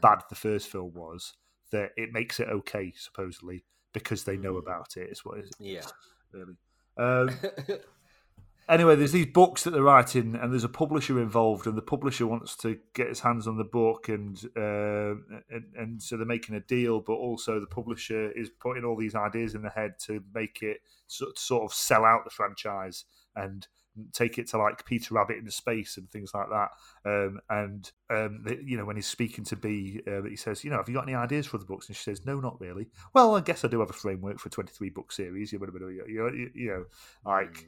bad 0.00 0.20
the 0.28 0.34
first 0.36 0.68
film 0.68 0.92
was 0.94 1.34
that 1.72 1.90
it 1.96 2.12
makes 2.12 2.38
it 2.38 2.48
okay, 2.48 2.92
supposedly, 2.96 3.64
because 3.92 4.24
they 4.24 4.36
know 4.36 4.54
Mhm. 4.54 4.58
about 4.60 4.96
it. 4.96 5.10
Is 5.10 5.24
what 5.24 5.38
it 5.38 5.46
is 5.46 5.52
Yeah. 5.58 5.86
really. 6.32 6.56
Um, 6.96 7.30
anyway, 8.68 8.96
there's 8.96 9.12
these 9.12 9.26
books 9.26 9.64
that 9.64 9.70
they're 9.70 9.82
writing, 9.82 10.34
and 10.34 10.52
there's 10.52 10.64
a 10.64 10.68
publisher 10.68 11.20
involved, 11.20 11.66
and 11.66 11.76
the 11.76 11.82
publisher 11.82 12.26
wants 12.26 12.56
to 12.58 12.78
get 12.94 13.08
his 13.08 13.20
hands 13.20 13.46
on 13.46 13.56
the 13.56 13.64
book, 13.64 14.08
and 14.08 14.38
uh, 14.56 15.14
and, 15.50 15.64
and 15.76 16.02
so 16.02 16.16
they're 16.16 16.26
making 16.26 16.54
a 16.54 16.60
deal, 16.60 17.00
but 17.00 17.14
also 17.14 17.60
the 17.60 17.66
publisher 17.66 18.30
is 18.32 18.50
putting 18.50 18.84
all 18.84 18.96
these 18.96 19.14
ideas 19.14 19.54
in 19.54 19.62
the 19.62 19.70
head 19.70 19.94
to 20.06 20.22
make 20.34 20.62
it 20.62 20.78
sort 21.06 21.38
sort 21.38 21.64
of 21.64 21.74
sell 21.74 22.04
out 22.04 22.24
the 22.24 22.30
franchise 22.30 23.04
and 23.36 23.66
take 24.12 24.38
it 24.38 24.48
to 24.48 24.58
like 24.58 24.84
Peter 24.84 25.14
Rabbit 25.14 25.36
in 25.38 25.50
space 25.50 25.96
and 25.96 26.10
things 26.10 26.32
like 26.34 26.48
that. 26.50 26.70
Um, 27.04 27.40
and 27.48 27.90
um, 28.10 28.42
the, 28.44 28.58
you 28.64 28.76
know, 28.76 28.84
when 28.84 28.96
he's 28.96 29.06
speaking 29.06 29.44
to 29.44 29.56
B, 29.56 30.00
uh, 30.06 30.22
he 30.22 30.36
says, 30.36 30.64
"You 30.64 30.70
know, 30.70 30.78
have 30.78 30.88
you 30.88 30.94
got 30.94 31.04
any 31.04 31.14
ideas 31.14 31.46
for 31.46 31.58
the 31.58 31.64
books?" 31.64 31.88
And 31.88 31.96
she 31.96 32.02
says, 32.02 32.24
"No, 32.26 32.40
not 32.40 32.60
really." 32.60 32.88
Well, 33.14 33.36
I 33.36 33.40
guess 33.40 33.64
I 33.64 33.68
do 33.68 33.80
have 33.80 33.90
a 33.90 33.94
framework 33.94 34.38
for 34.40 34.48
a 34.48 34.52
twenty-three 34.52 34.90
book 34.90 35.12
series. 35.12 35.52
You 35.52 35.58
know, 35.58 35.66
you 35.88 36.18
know, 36.18 36.28
you- 36.32 36.50
you 36.54 36.68
know 36.68 36.84
like 37.24 37.54
Mm. 37.54 37.66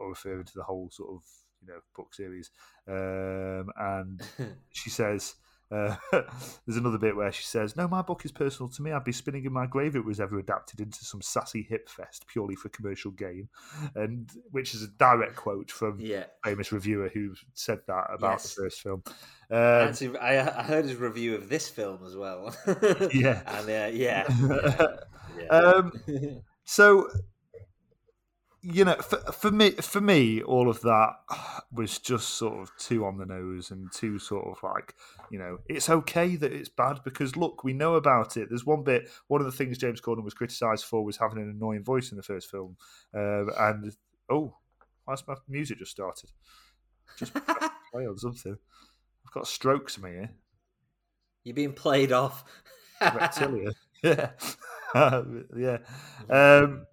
or 0.00 0.08
referring 0.10 0.44
to 0.44 0.54
the 0.54 0.62
whole 0.64 0.90
sort 0.90 1.10
of 1.10 1.22
you 1.60 1.68
know 1.68 1.80
book 1.96 2.14
series. 2.14 2.50
Um, 2.86 3.70
and 3.76 4.22
she 4.70 4.90
says. 4.90 5.34
Uh, 5.70 5.96
there's 6.12 6.78
another 6.78 6.98
bit 6.98 7.14
where 7.14 7.30
she 7.30 7.44
says, 7.44 7.76
"No, 7.76 7.86
my 7.86 8.02
book 8.02 8.24
is 8.24 8.32
personal 8.32 8.70
to 8.70 8.82
me. 8.82 8.92
I'd 8.92 9.04
be 9.04 9.12
spinning 9.12 9.44
in 9.44 9.52
my 9.52 9.66
grave 9.66 9.94
if 9.94 9.96
it 9.96 10.04
was 10.04 10.20
ever 10.20 10.38
adapted 10.38 10.80
into 10.80 11.04
some 11.04 11.20
sassy 11.20 11.62
hip 11.62 11.88
fest 11.88 12.26
purely 12.26 12.54
for 12.54 12.68
commercial 12.70 13.10
gain," 13.10 13.48
and 13.94 14.30
which 14.50 14.74
is 14.74 14.82
a 14.82 14.88
direct 14.88 15.36
quote 15.36 15.70
from 15.70 16.00
yeah. 16.00 16.24
a 16.44 16.48
famous 16.48 16.72
reviewer 16.72 17.10
who 17.12 17.34
said 17.54 17.80
that 17.86 18.06
about 18.10 18.32
Yes. 18.32 18.54
the 18.54 18.62
first 18.62 18.80
film. 18.80 19.02
Um, 19.50 19.58
Actually, 19.58 20.18
I, 20.18 20.60
I 20.60 20.62
heard 20.62 20.84
his 20.84 20.96
review 20.96 21.34
of 21.34 21.48
this 21.48 21.68
film 21.68 22.04
as 22.06 22.16
well. 22.16 22.54
Yeah. 23.12 23.42
And 23.46 23.68
uh, 23.68 23.90
yeah. 23.92 24.24
yeah, 24.40 24.86
yeah. 25.38 25.46
um, 25.48 25.92
so 26.64 27.08
you 28.70 28.84
know 28.84 28.96
for, 28.96 29.16
for 29.32 29.50
me 29.50 29.70
for 29.70 30.00
me 30.00 30.42
all 30.42 30.68
of 30.68 30.80
that 30.82 31.14
was 31.72 31.98
just 31.98 32.30
sort 32.30 32.60
of 32.60 32.70
too 32.76 33.04
on 33.04 33.16
the 33.16 33.24
nose 33.24 33.70
and 33.70 33.90
too 33.92 34.18
sort 34.18 34.46
of 34.46 34.62
like 34.62 34.94
you 35.30 35.38
know 35.38 35.58
it's 35.66 35.88
okay 35.88 36.36
that 36.36 36.52
it's 36.52 36.68
bad 36.68 37.00
because 37.04 37.36
look 37.36 37.64
we 37.64 37.72
know 37.72 37.94
about 37.94 38.36
it 38.36 38.48
there's 38.48 38.66
one 38.66 38.82
bit 38.82 39.08
one 39.28 39.40
of 39.40 39.46
the 39.46 39.52
things 39.52 39.78
james 39.78 40.00
corden 40.00 40.24
was 40.24 40.34
criticized 40.34 40.84
for 40.84 41.04
was 41.04 41.16
having 41.16 41.38
an 41.38 41.50
annoying 41.50 41.82
voice 41.82 42.10
in 42.10 42.16
the 42.16 42.22
first 42.22 42.50
film 42.50 42.76
um, 43.14 43.50
and 43.58 43.96
oh 44.30 44.54
why's 45.04 45.26
my 45.26 45.34
music 45.48 45.78
just 45.78 45.92
started 45.92 46.30
just 47.16 47.32
play 47.92 48.06
on 48.06 48.18
something 48.18 48.56
i've 49.26 49.32
got 49.32 49.46
strokes 49.46 49.96
in 49.96 50.02
my 50.02 50.10
ear 50.10 50.30
You're 51.44 51.54
being 51.54 51.72
played 51.72 52.12
off. 52.12 52.44
reptilia. 53.00 53.72
yeah, 54.02 55.22
yeah. 55.56 55.78
Um, 56.28 56.86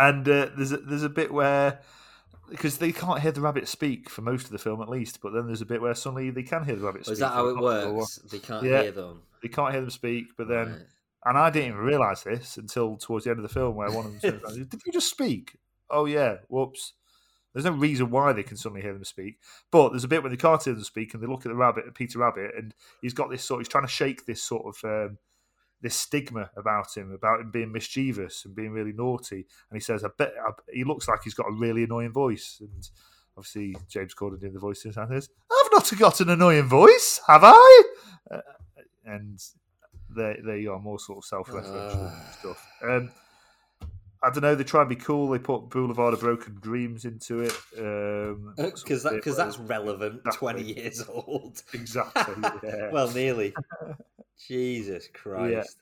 and 0.00 0.26
uh, 0.28 0.48
there's 0.56 0.72
a, 0.72 0.78
there's 0.78 1.02
a 1.02 1.08
bit 1.10 1.32
where 1.32 1.80
because 2.48 2.78
they 2.78 2.90
can't 2.90 3.20
hear 3.20 3.30
the 3.30 3.40
rabbit 3.40 3.68
speak 3.68 4.10
for 4.10 4.22
most 4.22 4.46
of 4.46 4.50
the 4.50 4.58
film 4.58 4.82
at 4.82 4.88
least, 4.88 5.20
but 5.22 5.32
then 5.32 5.46
there's 5.46 5.60
a 5.60 5.66
bit 5.66 5.80
where 5.80 5.94
suddenly 5.94 6.30
they 6.30 6.42
can 6.42 6.64
hear 6.64 6.74
the 6.74 6.84
rabbit 6.84 7.04
speak. 7.04 7.12
Is 7.12 7.18
that 7.20 7.32
how 7.32 7.46
it 7.48 7.56
works? 7.56 8.16
They 8.30 8.40
can't 8.40 8.64
Yeah. 8.64 8.82
hear 8.82 8.92
them. 8.92 9.22
They 9.42 9.48
can't 9.48 9.72
hear 9.72 9.80
them 9.80 9.90
speak, 9.90 10.26
but 10.36 10.48
then 10.48 10.68
Right. 10.72 10.86
and 11.26 11.38
I 11.38 11.50
didn't 11.50 11.68
even 11.68 11.80
realise 11.80 12.22
this 12.22 12.56
until 12.56 12.96
towards 12.96 13.24
the 13.24 13.30
end 13.30 13.38
of 13.38 13.42
the 13.44 13.54
film 13.54 13.76
where 13.76 13.92
one 13.92 14.06
of 14.06 14.12
them 14.12 14.20
says, 14.20 14.66
"Did 14.68 14.80
you 14.84 14.92
just 14.92 15.10
speak?" 15.10 15.58
Oh 15.90 16.06
yeah, 16.06 16.38
whoops. 16.48 16.94
There's 17.52 17.64
no 17.64 17.72
reason 17.72 18.10
why 18.10 18.32
they 18.32 18.44
can 18.44 18.56
suddenly 18.56 18.80
hear 18.82 18.92
them 18.92 19.04
speak, 19.04 19.38
but 19.70 19.90
there's 19.90 20.04
a 20.04 20.08
bit 20.08 20.22
when 20.22 20.30
they 20.30 20.36
can't 20.36 20.62
hear 20.62 20.74
them 20.74 20.84
speak, 20.84 21.14
and 21.14 21.22
they 21.22 21.26
look 21.26 21.44
at 21.44 21.50
the 21.50 21.56
rabbit, 21.56 21.94
Peter 21.94 22.18
Rabbit, 22.20 22.52
and 22.56 22.74
he's 23.02 23.12
got 23.14 23.28
this 23.30 23.44
sort. 23.44 23.60
He's 23.60 23.68
trying 23.68 23.86
to 23.86 23.92
shake 23.92 24.24
this 24.24 24.42
sort 24.42 24.66
of 24.66 24.84
um, 24.84 25.18
this 25.82 25.94
stigma 25.94 26.50
about 26.56 26.94
him, 26.96 27.12
about 27.12 27.40
him 27.40 27.50
being 27.50 27.72
mischievous 27.72 28.44
and 28.44 28.54
being 28.54 28.72
really 28.72 28.92
naughty. 28.92 29.46
And 29.70 29.76
he 29.76 29.80
says, 29.80 30.04
"I 30.04 30.08
bet 30.18 30.32
I, 30.44 30.50
he 30.72 30.84
looks 30.84 31.08
like 31.08 31.20
he's 31.24 31.34
got 31.34 31.48
a 31.48 31.52
really 31.52 31.84
annoying 31.84 32.12
voice." 32.12 32.58
And 32.60 32.88
obviously, 33.36 33.76
James 33.88 34.14
Corden 34.14 34.38
doing 34.40 34.52
the 34.52 34.58
voice 34.58 34.84
and 34.84 34.92
says, 34.94 35.28
"I've 35.50 35.72
not 35.72 35.90
got 35.98 36.20
an 36.20 36.30
annoying 36.30 36.68
voice, 36.68 37.20
have 37.26 37.42
I?" 37.44 37.82
Uh, 38.30 38.40
and 39.04 39.42
there, 40.10 40.36
there 40.44 40.56
you 40.58 40.72
are, 40.72 40.78
more 40.80 40.98
sort 40.98 41.18
of 41.18 41.24
self-referential 41.24 42.10
Ah. 42.12 42.30
stuff. 42.38 42.66
Um, 42.82 43.10
I 44.22 44.28
don't 44.28 44.42
know. 44.42 44.54
They 44.54 44.64
try 44.64 44.80
and 44.82 44.88
be 44.90 44.96
cool. 44.96 45.30
They 45.30 45.38
put 45.38 45.70
Boulevard 45.70 46.12
of 46.12 46.20
Broken 46.20 46.58
Dreams 46.60 47.06
into 47.06 47.40
it 47.40 47.56
um, 47.78 48.52
Because 48.54 49.02
that, 49.04 49.14
of 49.14 49.24
cause 49.24 49.36
bit 49.36 49.44
that's 49.44 49.58
relevant 49.58 50.20
Exactly. 50.26 50.52
20 50.52 50.62
years 50.74 51.08
old. 51.08 51.62
exactly. 51.72 52.34
Yeah. 52.62 52.90
well, 52.90 53.10
nearly. 53.10 53.54
Jesus 54.46 55.08
Christ. 55.12 55.76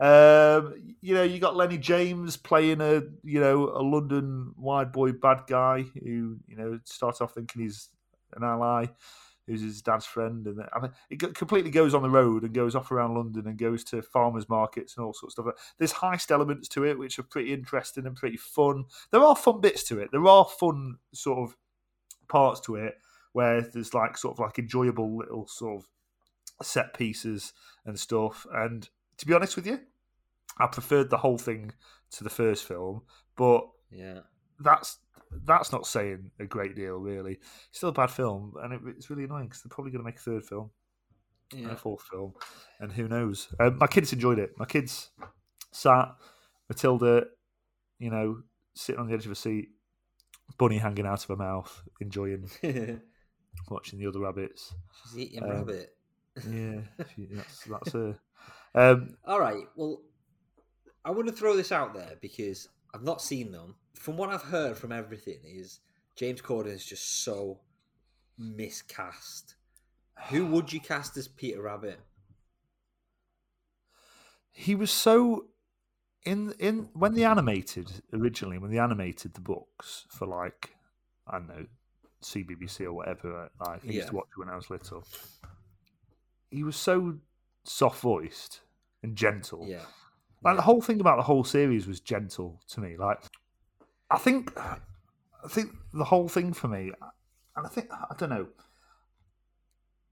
Um, 0.00 0.96
you 1.00 1.14
know, 1.14 1.22
you 1.22 1.38
got 1.38 1.56
Lenny 1.56 1.78
James 1.78 2.36
playing 2.36 2.80
a 2.80 3.02
you 3.22 3.40
know 3.40 3.70
a 3.70 3.82
London 3.82 4.54
wide 4.56 4.92
boy 4.92 5.12
bad 5.12 5.42
guy 5.46 5.82
who 6.02 6.38
you 6.46 6.56
know 6.56 6.78
starts 6.84 7.20
off 7.20 7.34
thinking 7.34 7.62
he's 7.62 7.88
an 8.34 8.44
ally, 8.44 8.86
who's 9.46 9.62
his 9.62 9.82
dad's 9.82 10.06
friend, 10.06 10.46
and 10.46 10.62
I 10.72 10.80
mean, 10.80 10.92
it 11.10 11.34
completely 11.34 11.70
goes 11.70 11.94
on 11.94 12.02
the 12.02 12.10
road 12.10 12.42
and 12.42 12.54
goes 12.54 12.74
off 12.74 12.90
around 12.90 13.14
London 13.14 13.46
and 13.46 13.58
goes 13.58 13.84
to 13.84 14.02
farmers 14.02 14.48
markets 14.48 14.96
and 14.96 15.04
all 15.04 15.14
sorts 15.14 15.38
of 15.38 15.44
stuff. 15.44 15.74
There's 15.78 15.92
heist 15.92 16.30
elements 16.30 16.68
to 16.68 16.84
it 16.84 16.98
which 16.98 17.18
are 17.18 17.24
pretty 17.24 17.52
interesting 17.52 18.06
and 18.06 18.16
pretty 18.16 18.36
fun. 18.36 18.84
There 19.10 19.22
are 19.22 19.36
fun 19.36 19.60
bits 19.60 19.84
to 19.84 19.98
it. 19.98 20.10
There 20.12 20.26
are 20.26 20.44
fun 20.44 20.98
sort 21.12 21.38
of 21.38 21.56
parts 22.28 22.60
to 22.60 22.76
it 22.76 22.94
where 23.32 23.60
there's 23.60 23.94
like 23.94 24.16
sort 24.16 24.34
of 24.34 24.38
like 24.38 24.58
enjoyable 24.58 25.16
little 25.16 25.46
sort 25.46 25.82
of 25.82 25.88
set 26.64 26.94
pieces 26.94 27.52
and 27.86 27.98
stuff. 27.98 28.46
And 28.52 28.88
to 29.18 29.26
be 29.26 29.34
honest 29.34 29.56
with 29.56 29.66
you, 29.66 29.80
I 30.58 30.66
preferred 30.66 31.10
the 31.10 31.18
whole 31.18 31.38
thing 31.38 31.72
to 32.12 32.24
the 32.24 32.30
first 32.30 32.64
film, 32.64 33.02
but 33.36 33.66
Yeah. 33.90 34.20
that's 34.60 34.98
that's 35.46 35.72
not 35.72 35.84
saying 35.84 36.30
a 36.38 36.46
great 36.46 36.76
deal, 36.76 36.96
really. 36.98 37.32
It's 37.68 37.78
still 37.78 37.88
a 37.88 37.92
bad 37.92 38.10
film, 38.10 38.54
and 38.62 38.72
it, 38.72 38.80
it's 38.96 39.10
really 39.10 39.24
annoying 39.24 39.46
because 39.48 39.62
they're 39.62 39.68
probably 39.74 39.90
going 39.90 40.02
to 40.02 40.06
make 40.06 40.16
a 40.18 40.20
third 40.20 40.44
film 40.44 40.70
and 41.52 41.62
Yeah. 41.62 41.72
a 41.72 41.76
fourth 41.76 42.02
film, 42.02 42.34
and 42.78 42.92
who 42.92 43.08
knows? 43.08 43.48
Um, 43.58 43.78
my 43.78 43.88
kids 43.88 44.12
enjoyed 44.12 44.38
it. 44.38 44.52
My 44.56 44.64
kids 44.64 45.10
sat 45.72 46.14
Matilda, 46.68 47.24
you 47.98 48.10
know, 48.10 48.42
sitting 48.76 49.00
on 49.00 49.08
the 49.08 49.14
edge 49.14 49.26
of 49.26 49.32
a 49.32 49.34
seat, 49.34 49.70
bunny 50.56 50.78
hanging 50.78 51.04
out 51.06 51.22
of 51.24 51.28
her 51.28 51.36
mouth, 51.36 51.82
enjoying 52.00 52.48
watching 53.68 53.98
the 53.98 54.06
other 54.06 54.20
rabbits. 54.20 54.72
She's 55.02 55.18
eating 55.18 55.42
Um, 55.42 55.50
rabbit. 55.50 55.96
Yeah, 56.50 56.80
she, 57.14 57.26
that's 57.30 57.64
that's 57.64 57.92
her. 57.92 58.18
Um, 58.74 59.16
All 59.24 59.38
right. 59.40 59.64
Well, 59.76 60.00
I 61.04 61.10
want 61.12 61.28
to 61.28 61.32
throw 61.34 61.54
this 61.56 61.70
out 61.70 61.94
there 61.94 62.14
because 62.20 62.68
I've 62.92 63.04
not 63.04 63.22
seen 63.22 63.52
them. 63.52 63.76
From 63.94 64.16
what 64.16 64.30
I've 64.30 64.42
heard 64.42 64.76
from 64.76 64.90
everything, 64.92 65.38
is 65.44 65.80
James 66.16 66.42
Corden 66.42 66.66
is 66.72 66.84
just 66.84 67.22
so 67.24 67.60
miscast. 68.38 69.54
Who 70.30 70.46
would 70.52 70.72
you 70.72 70.80
cast 70.80 71.16
as 71.16 71.28
Peter 71.28 71.62
Rabbit? 71.62 72.00
he 74.56 74.74
was 74.74 74.90
so 74.90 75.46
in 76.24 76.52
in 76.60 76.88
when 76.92 77.14
they 77.14 77.24
animated 77.24 77.90
originally 78.12 78.56
when 78.56 78.70
they 78.70 78.78
animated 78.78 79.34
the 79.34 79.40
books 79.40 80.06
for 80.10 80.26
like 80.26 80.70
I 81.26 81.38
don't 81.38 81.48
know 81.48 81.66
CBBC 82.22 82.82
or 82.84 82.92
whatever 82.92 83.50
like 83.60 83.82
I 83.82 83.86
used 83.86 83.96
Yeah. 83.96 84.06
to 84.10 84.14
watch 84.14 84.28
when 84.36 84.48
I 84.48 84.54
was 84.56 84.70
little. 84.70 85.04
He 86.54 86.62
was 86.62 86.76
so 86.76 87.18
soft 87.64 88.00
voiced 88.00 88.60
and 89.02 89.16
gentle. 89.16 89.66
Yeah. 89.68 89.84
Like 90.42 90.52
Yeah. 90.52 90.56
the 90.56 90.62
whole 90.62 90.80
thing 90.80 91.00
about 91.00 91.16
the 91.16 91.22
whole 91.22 91.44
series 91.44 91.86
was 91.86 92.00
gentle 92.00 92.60
to 92.68 92.80
me. 92.80 92.96
Like 92.96 93.22
I 94.10 94.18
think 94.18 94.52
I 94.58 94.78
think 95.48 95.72
the 95.92 96.04
whole 96.04 96.28
thing 96.28 96.52
for 96.52 96.68
me 96.68 96.92
and 97.56 97.66
I 97.66 97.68
think 97.68 97.90
I 97.92 98.14
don't 98.18 98.30
know 98.30 98.48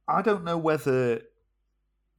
I 0.08 0.22
don't 0.22 0.44
know 0.44 0.58
whether 0.58 1.22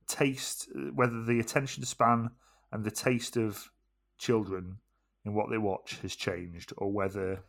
taste 0.08 0.70
whether 0.94 1.24
the 1.24 1.40
attention 1.40 1.84
span 1.86 2.30
and 2.72 2.84
the 2.84 2.92
taste 2.92 3.38
of 3.38 3.72
children 4.18 4.78
in 5.26 5.34
what 5.34 5.50
they 5.50 5.58
watch 5.58 6.00
has 6.02 6.16
changed, 6.16 6.74
or 6.78 6.92
whether 6.92 7.44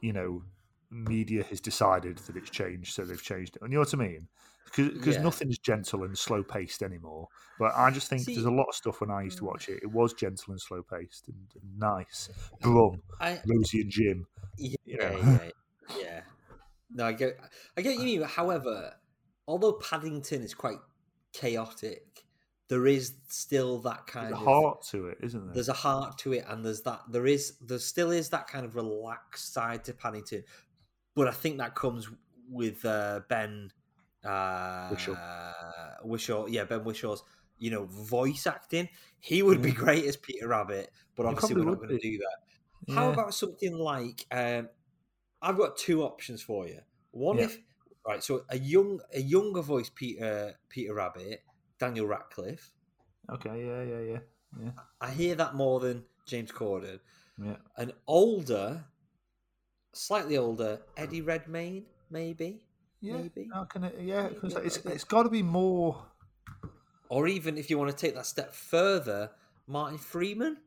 you 0.00 0.12
know 0.12 0.42
media 0.90 1.42
has 1.44 1.60
decided 1.60 2.18
that 2.18 2.36
it's 2.36 2.50
changed, 2.50 2.94
so 2.94 3.04
they've 3.04 3.22
changed 3.22 3.56
it. 3.56 3.62
And 3.62 3.72
you 3.72 3.78
know 3.78 3.82
what 3.82 3.94
I 3.94 3.96
mean? 3.96 4.28
Because 4.74 5.16
Yeah. 5.16 5.22
nothing 5.22 5.48
is 5.48 5.58
gentle 5.58 6.04
and 6.04 6.16
slow 6.18 6.42
paced 6.42 6.82
anymore. 6.82 7.28
But 7.58 7.72
I 7.76 7.90
just 7.90 8.08
think 8.08 8.22
See- 8.22 8.34
there's 8.34 8.46
a 8.46 8.50
lot 8.50 8.66
of 8.68 8.74
stuff 8.74 9.00
when 9.00 9.10
I 9.10 9.22
used 9.22 9.38
to 9.38 9.44
mm. 9.44 9.48
watch 9.48 9.68
it. 9.68 9.80
It 9.82 9.90
was 9.90 10.12
gentle 10.12 10.52
and 10.52 10.60
slow 10.60 10.82
paced 10.82 11.28
and, 11.28 11.46
and 11.54 11.78
nice. 11.78 12.28
Brum, 12.60 13.02
I, 13.20 13.40
Rosie 13.46 13.82
and 13.82 13.90
Jim. 13.90 14.26
Yeah, 14.58 14.76
you 14.84 14.98
know. 14.98 15.18
yeah, 15.18 15.50
yeah. 16.00 16.20
No, 16.90 17.06
I 17.06 17.12
get, 17.12 17.38
I 17.76 17.82
get 17.82 17.96
what 17.96 18.06
you 18.06 18.18
mean. 18.18 18.28
However, 18.28 18.94
although 19.46 19.74
Paddington 19.74 20.42
is 20.42 20.54
quite 20.54 20.78
chaotic, 21.32 22.24
there 22.68 22.86
is 22.86 23.14
still 23.28 23.78
that 23.80 24.06
kind 24.06 24.32
of 24.32 24.38
heart 24.38 24.82
to 24.90 25.08
it, 25.08 25.18
isn't 25.22 25.46
there? 25.46 25.54
there's 25.54 25.68
a 25.68 25.74
heart 25.74 26.18
to 26.18 26.32
it, 26.32 26.44
and 26.48 26.64
there's 26.64 26.82
that 26.82 27.00
there 27.08 27.26
is 27.26 27.54
there 27.60 27.78
still 27.78 28.10
is 28.10 28.28
that 28.30 28.48
kind 28.48 28.64
of 28.64 28.74
relaxed 28.74 29.52
side 29.52 29.84
to 29.84 29.92
Paddington, 29.92 30.42
but 31.16 31.26
I 31.26 31.32
think 31.32 31.58
that 31.58 31.74
comes 31.74 32.08
with 32.48 32.84
uh, 32.84 33.20
Ben 33.28 33.72
uh, 34.24 34.88
Whishaw. 34.90 35.16
Wishaw, 36.04 36.46
yeah, 36.46 36.64
Ben 36.64 36.84
Whishaw's 36.84 37.24
you 37.58 37.70
know 37.70 37.86
voice 37.86 38.46
acting. 38.46 38.88
He 39.18 39.42
would 39.42 39.60
be 39.62 39.72
great 39.72 40.04
as 40.04 40.16
Peter 40.16 40.46
Rabbit, 40.48 40.90
but 41.16 41.26
obviously 41.26 41.56
we're 41.56 41.64
not 41.64 41.78
going 41.78 41.88
to 41.88 41.98
do 41.98 42.18
that. 42.18 42.94
How 42.94 43.10
about 43.10 43.34
something 43.34 43.76
like 43.76 44.24
um, 44.30 44.68
I've 45.42 45.56
got 45.56 45.76
two 45.76 46.02
options 46.04 46.42
for 46.42 46.68
you. 46.68 46.80
One 47.10 47.38
Yeah. 47.38 47.44
if 47.44 47.58
right, 48.06 48.22
so 48.22 48.44
a 48.48 48.58
young 48.58 49.00
a 49.12 49.20
younger 49.20 49.62
voice 49.62 49.90
Peter 49.92 50.54
Peter 50.68 50.94
Rabbit, 50.94 51.42
Daniel 51.78 52.06
Radcliffe. 52.06 52.70
Okay, 53.32 53.66
yeah, 53.66 53.82
yeah, 53.82 54.12
yeah, 54.12 54.18
yeah, 54.62 54.70
I 55.00 55.10
hear 55.10 55.34
that 55.34 55.54
more 55.56 55.80
than 55.80 56.04
James 56.26 56.52
Corden. 56.52 57.00
yeah. 57.42 57.56
An 57.76 57.92
older, 58.06 58.84
slightly 59.96 60.36
older 60.36 60.80
Eddie 60.96 61.22
Redmayne, 61.22 61.84
maybe, 62.10 62.62
Yeah, 63.00 63.18
Maybe. 63.18 63.48
how 63.52 63.64
can 63.64 63.84
it, 63.84 63.94
yeah, 64.00 64.28
'cause 64.28 64.54
Maybe 64.54 64.56
a 64.56 64.66
it's 64.66 64.76
it's 64.78 65.04
got 65.04 65.24
to 65.24 65.28
be 65.30 65.42
more. 65.42 66.06
or 67.08 67.28
even 67.28 67.56
if 67.58 67.70
you 67.70 67.78
want 67.78 67.90
to 67.90 67.96
take 67.96 68.14
that 68.14 68.26
step 68.26 68.52
further, 68.54 69.30
Martin 69.66 69.98
Freeman. 69.98 70.58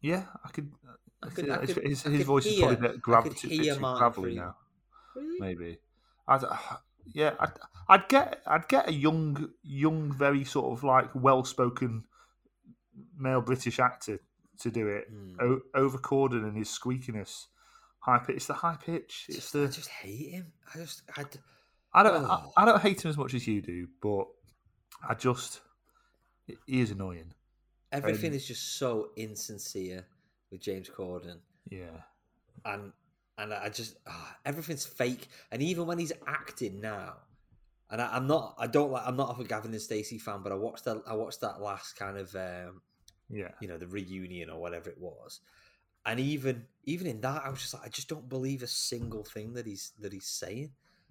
Yeah, 0.00 0.26
I 0.44 0.48
could. 0.48 0.72
I 1.22 1.28
could- 1.28 1.50
I 1.50 1.60
his 1.60 1.74
could- 1.74 1.86
his, 1.86 2.06
I 2.06 2.10
his 2.10 2.18
could 2.20 2.26
voice 2.26 2.46
is 2.46 2.58
probably 2.58 2.76
a 2.76 2.78
bit 2.80 2.90
I 2.92 2.96
grav- 2.96 3.36
too, 3.36 3.48
hear 3.48 3.62
bit 3.62 3.74
too 3.74 3.80
Martin 3.80 3.98
gravelly 4.00 4.34
now. 4.36 4.56
Really? 5.14 5.38
Maybe. 5.40 5.78
I'd, 6.26 6.42
yeah, 7.12 7.34
I'd, 7.38 7.52
I'd 7.88 8.08
get 8.08 8.42
I'd 8.46 8.68
get 8.68 8.88
a 8.88 8.92
young 8.92 9.50
young 9.62 10.12
very 10.12 10.44
sort 10.44 10.72
of 10.78 10.82
like 10.84 11.10
well 11.14 11.44
spoken 11.44 12.04
male 13.18 13.42
British 13.42 13.78
actor 13.78 14.20
to 14.60 14.70
do 14.70 14.86
it 14.88 15.08
Hmm. 15.08 15.36
o- 15.40 15.62
over 15.74 15.98
Corden 15.98 16.44
and 16.44 16.56
his 16.56 16.68
squeakiness. 16.68 17.46
High 18.00 18.18
pitch. 18.18 18.36
It's 18.36 18.46
the 18.46 18.54
high 18.54 18.76
pitch. 18.84 19.26
It's 19.28 19.36
Just, 19.38 19.54
I 19.56 19.58
the. 19.60 19.68
just 19.68 19.88
hate 19.88 20.30
him. 20.30 20.52
I 20.74 20.78
just, 20.78 21.02
I, 21.16 21.22
d- 21.24 21.38
I 21.92 22.02
don't. 22.02 22.24
I, 22.24 22.42
Oh. 22.46 22.52
I 22.56 22.64
don't 22.64 22.80
hate 22.80 23.04
him 23.04 23.10
as 23.10 23.16
much 23.18 23.34
as 23.34 23.46
you 23.46 23.60
do, 23.62 23.88
but 24.02 24.26
I 25.08 25.14
just. 25.14 25.60
He 26.66 26.80
is 26.80 26.90
annoying. 26.90 27.32
everything 27.92 28.30
Um, 28.30 28.36
is 28.36 28.46
just 28.46 28.78
so 28.78 29.10
insincere 29.16 30.06
with 30.50 30.60
James 30.60 30.88
Corden. 30.88 31.38
Yeah. 31.70 32.00
and 32.64 32.92
and 33.38 33.54
I 33.54 33.68
just 33.68 33.96
ah, 34.06 34.36
everything's 34.44 34.84
fake. 34.86 35.28
And 35.52 35.62
even 35.62 35.86
when 35.86 35.98
he's 35.98 36.12
acting 36.26 36.80
now, 36.80 37.14
and 37.90 38.00
I, 38.02 38.16
I'm 38.16 38.26
not, 38.26 38.54
I 38.58 38.66
don't 38.66 38.90
like, 38.90 39.02
I'm 39.06 39.16
not 39.16 39.38
a 39.40 39.44
Gavin 39.44 39.72
and 39.72 39.80
Stacey 39.80 40.18
fan, 40.18 40.40
but 40.42 40.52
I 40.52 40.56
watched 40.56 40.84
that, 40.86 41.02
I 41.06 41.14
watched 41.14 41.40
that 41.42 41.60
last 41.60 41.96
kind 41.96 42.18
of, 42.18 42.34
um, 42.34 42.82
Yeah. 43.28 43.50
you 43.60 43.68
know, 43.68 43.78
the 43.78 43.86
reunion 43.86 44.50
or 44.50 44.60
whatever 44.60 44.90
it 44.90 44.98
was, 45.00 45.40
and 46.06 46.18
even 46.20 46.64
even 46.84 47.06
in 47.06 47.20
that, 47.20 47.42
I 47.44 47.50
was 47.50 47.60
just 47.60 47.74
like, 47.74 47.84
I 47.84 47.88
just 47.88 48.08
don't 48.08 48.28
believe 48.28 48.62
a 48.62 48.66
single 48.66 49.24
thing 49.24 49.52
that 49.54 49.66
he's 49.66 49.92
that 50.00 50.12
he's 50.12 50.26
saying. 50.26 50.70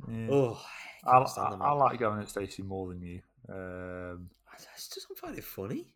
yeah. 0.10 0.28
Oh, 0.32 0.62
I, 1.06 1.12
I, 1.12 1.22
I, 1.22 1.24
the 1.26 1.42
I 1.42 1.70
man. 1.70 1.78
like 1.78 2.00
going 2.00 2.22
at 2.22 2.30
Stacey 2.30 2.64
more 2.64 2.90
than 2.90 3.02
you. 3.02 3.22
Um, 3.48 4.30
I 4.52 4.58
just 4.76 4.96
don't 5.08 5.18
find 5.18 5.38
it 5.38 5.44
funny. 5.44 5.94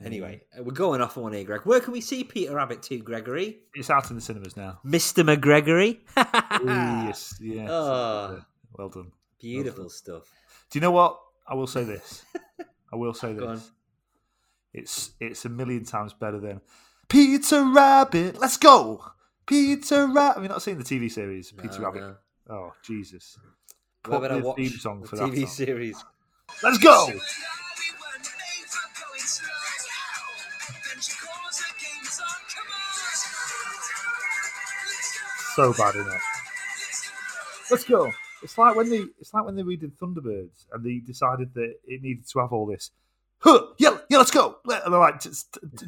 yeah. 0.00 0.06
Anyway, 0.06 0.42
uh, 0.58 0.62
we're 0.62 0.72
going 0.72 1.00
off 1.00 1.16
on 1.16 1.24
one 1.24 1.32
here, 1.32 1.44
Greg. 1.44 1.62
Where 1.64 1.80
can 1.80 1.92
we 1.92 2.00
see 2.00 2.24
Peter 2.24 2.54
Rabbit 2.54 2.82
too, 2.82 2.98
Gregory? 3.02 3.58
it's 3.74 3.90
out 3.90 4.08
in 4.10 4.16
the 4.16 4.22
cinemas 4.22 4.56
now. 4.56 4.78
Mr. 4.84 5.24
McGregory. 5.24 6.00
yes, 7.06 7.34
yes. 7.40 7.68
Oh. 7.70 8.42
Well 8.72 8.88
done. 8.88 9.12
Beautiful 9.40 9.88
stuff. 9.90 10.30
Do 10.70 10.78
you 10.78 10.80
know 10.80 10.90
what? 10.90 11.18
I 11.48 11.54
will 11.54 11.66
say 11.66 11.84
this. 11.84 12.24
I 12.92 12.96
will 12.96 13.14
say 13.22 13.34
Go 13.34 13.48
on. 13.48 13.54
this. 13.56 13.70
It's 14.74 15.10
it's 15.20 15.44
a 15.44 15.48
million 15.48 15.84
times 15.84 16.12
better 16.12 16.38
than 16.40 16.60
Peter 17.08 17.64
Rabbit. 17.64 18.38
Let's 18.40 18.56
go, 18.56 19.02
Peter 19.46 20.06
Rabbit. 20.06 20.34
Have 20.34 20.42
you 20.42 20.48
not 20.48 20.62
seen 20.62 20.78
the 20.78 20.84
TV 20.84 21.10
series 21.10 21.52
Peter 21.52 21.80
No, 21.80 21.84
Rabbit? 21.86 22.00
no. 22.00 22.16
Oh 22.48 22.72
Jesus! 22.84 23.38
Where 24.06 24.20
Put 24.20 24.22
would 24.22 24.30
I 24.32 24.36
watch 24.44 24.56
theme 24.56 24.70
song 24.70 25.00
the 25.02 25.08
for 25.08 25.16
that 25.16 25.24
TV 25.30 25.38
song. 25.40 25.46
series? 25.48 26.04
Let's 26.62 26.78
go. 26.78 27.08
So 35.54 35.72
bad, 35.72 35.94
isn't 35.96 36.12
it? 36.12 36.20
Let's 37.70 37.84
go. 37.84 38.12
It's 38.42 38.58
like 38.58 38.76
when 38.76 38.90
they 38.90 39.04
it's 39.18 39.32
like 39.32 39.44
when 39.46 39.56
they 39.56 39.62
redid 39.62 39.92
Thunderbirds 39.96 40.66
and 40.72 40.84
they 40.84 40.98
decided 40.98 41.54
that 41.54 41.74
it 41.86 42.02
needed 42.02 42.28
to 42.28 42.38
have 42.40 42.52
all 42.52 42.66
this. 42.66 42.90
Huh, 43.38 43.66
yeah, 43.78 43.95
yeah, 44.08 44.18
let's 44.18 44.30
go. 44.30 44.58
And 44.64 44.92
they're 44.92 45.00
like 45.00 45.20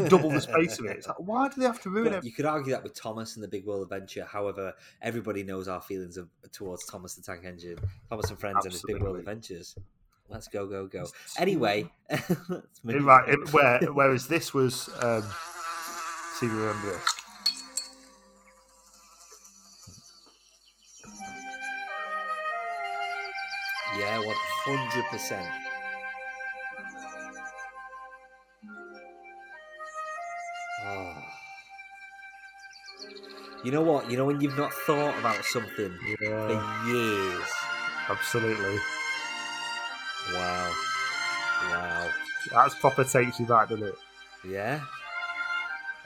double 0.08 0.30
the 0.30 0.40
space 0.40 0.78
of 0.78 0.86
it. 0.86 0.96
It's 0.98 1.06
like, 1.06 1.18
why 1.20 1.48
do 1.48 1.60
they 1.60 1.66
have 1.66 1.80
to 1.82 1.90
ruin 1.90 2.12
it? 2.14 2.24
you 2.24 2.32
could 2.32 2.46
argue 2.46 2.72
that 2.72 2.82
with 2.82 2.94
Thomas 2.94 3.34
and 3.36 3.44
the 3.44 3.48
Big 3.48 3.64
World 3.64 3.82
Adventure. 3.82 4.24
However, 4.24 4.74
everybody 5.02 5.42
knows 5.42 5.68
our 5.68 5.80
feelings 5.80 6.16
of, 6.16 6.28
towards 6.52 6.84
Thomas 6.86 7.14
the 7.14 7.22
Tank 7.22 7.44
Engine, 7.44 7.78
Thomas 8.10 8.30
and 8.30 8.38
Friends, 8.38 8.64
and 8.64 8.72
his 8.72 8.82
Big 8.82 9.00
World 9.02 9.18
Adventures. 9.18 9.74
Let's 10.28 10.48
go, 10.48 10.66
go, 10.66 10.86
go. 10.86 11.06
Anyway, 11.38 11.90
Right, 12.84 13.28
it- 13.28 13.52
where, 13.52 13.78
whereas 13.92 14.28
this 14.28 14.52
was. 14.52 14.88
Um, 15.00 15.22
see 16.34 16.46
if 16.46 16.52
you 16.52 16.58
remember 16.58 16.92
this. 16.92 17.04
yeah, 23.98 24.18
one 24.18 24.34
hundred 24.64 25.04
percent. 25.06 25.46
You 33.64 33.72
know 33.72 33.82
what? 33.82 34.10
You 34.10 34.16
know 34.16 34.24
when 34.24 34.40
you've 34.40 34.56
not 34.56 34.72
thought 34.72 35.18
about 35.18 35.44
something 35.44 35.96
Yeah, 36.20 36.46
for 36.46 36.88
years. 36.88 37.48
absolutely. 38.08 38.78
Wow. 40.32 40.72
Wow. 41.70 42.10
That's 42.52 42.74
proper 42.76 43.04
takes 43.04 43.40
you 43.40 43.46
back, 43.46 43.68
doesn't 43.70 43.86
it? 43.86 43.94
Yeah. 44.44 44.84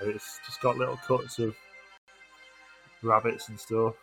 And 0.00 0.10
it's 0.10 0.40
just 0.46 0.60
got 0.60 0.76
little 0.78 0.96
cuts 0.96 1.38
of 1.38 1.54
rabbits 3.02 3.48
and 3.48 3.60
stuff. 3.60 3.94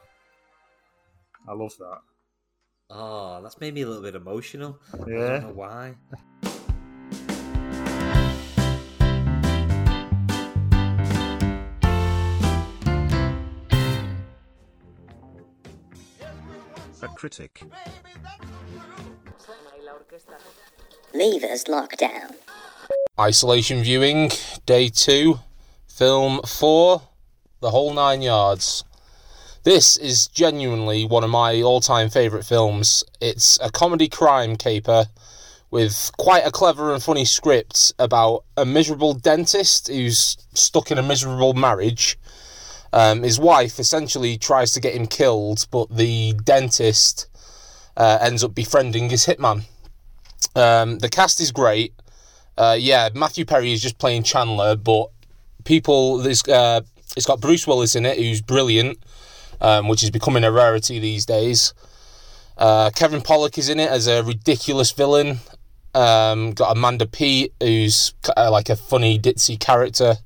I 1.47 1.54
love 1.54 1.74
that. 1.80 2.00
Oh, 2.91 3.41
that's 3.41 3.60
made 3.60 3.74
me 3.74 3.82
a 3.82 3.88
little 3.88 4.04
bit 4.04 4.16
emotional. 4.16 4.80
I 4.93 4.97
Yeah. 5.08 5.39
don't 5.39 5.41
know 5.41 5.54
why. 5.54 5.95
A 17.20 17.21
critic. 17.21 17.63
Leavers 21.13 21.66
lockdown. 21.66 22.33
Isolation 23.20 23.83
viewing, 23.83 24.32
day 24.66 24.87
two, 24.87 25.39
film 25.86 26.39
four, 26.47 27.01
the 27.59 27.71
whole 27.71 27.93
nine 27.93 28.21
yards. 28.21 28.86
This 29.63 29.97
is 29.97 30.28
genuinely 30.28 31.04
one 31.04 31.25
of 31.25 31.29
my 31.29 31.62
all 31.62 31.82
time 31.82 32.09
favourite 32.09 32.46
films. 32.46 33.04
It's 33.20 33.59
a 33.62 33.70
comedy 33.70 34.08
crime 34.08 34.55
caper 34.55 35.08
with 35.71 36.12
quite 36.17 36.47
a 36.47 36.51
clever 36.51 36.93
and 36.93 37.04
funny 37.04 37.25
script 37.25 37.91
about 38.00 38.46
a 38.55 38.66
miserable 38.66 39.13
dentist 39.13 39.89
who's 39.89 40.37
stuck 40.54 40.89
in 40.89 40.97
a 40.97 41.04
miserable 41.04 41.54
marriage. 41.54 42.17
Um, 42.91 43.24
his 43.24 43.39
wife 43.39 43.79
essentially 43.79 44.37
tries 44.37 44.71
to 44.74 44.79
get 44.79 44.95
him 44.95 45.05
killed, 45.07 45.67
but 45.71 45.95
the 45.95 46.33
dentist 46.43 47.28
uh, 47.95 48.17
ends 48.21 48.43
up 48.43 48.55
befriending 48.55 49.09
his 49.09 49.25
hitman. 49.25 49.63
Um, 50.55 50.99
the 50.99 51.09
cast 51.09 51.39
is 51.39 51.51
great. 51.51 51.93
Uh, 52.57 52.75
yeah, 52.79 53.09
Matthew 53.13 53.45
Perry 53.45 53.71
is 53.71 53.82
just 53.82 53.97
playing 53.99 54.24
Chandler, 54.24 54.75
but 54.75 55.07
people, 55.63 56.17
there's, 56.17 56.43
uh, 56.47 56.82
it's 57.16 57.25
got 57.25 57.39
Bruce 57.39 57.67
Willis 57.67 57.95
in 57.95 58.05
it, 58.05 58.17
who's 58.17 58.41
brilliant, 58.41 58.97
um, 59.61 59.87
which 59.87 60.03
is 60.03 60.11
becoming 60.11 60.43
a 60.43 60.51
rarity 60.51 60.99
these 60.99 61.25
days. 61.25 61.74
Uh, 62.57 62.89
Kevin 62.93 63.21
Pollak 63.21 63.57
is 63.57 63.70
in 63.70 63.79
it 63.79 63.89
as 63.89 64.07
a 64.07 64.24
ridiculous 64.24 64.91
villain. 64.91 65.39
Um, 65.95 66.51
got 66.51 66.75
Amanda 66.75 67.05
Peet, 67.05 67.53
who's 67.61 68.13
uh, 68.36 68.51
like 68.51 68.70
a 68.70 68.75
funny 68.75 69.17
ditzy 69.17 69.59
character. 69.59 70.17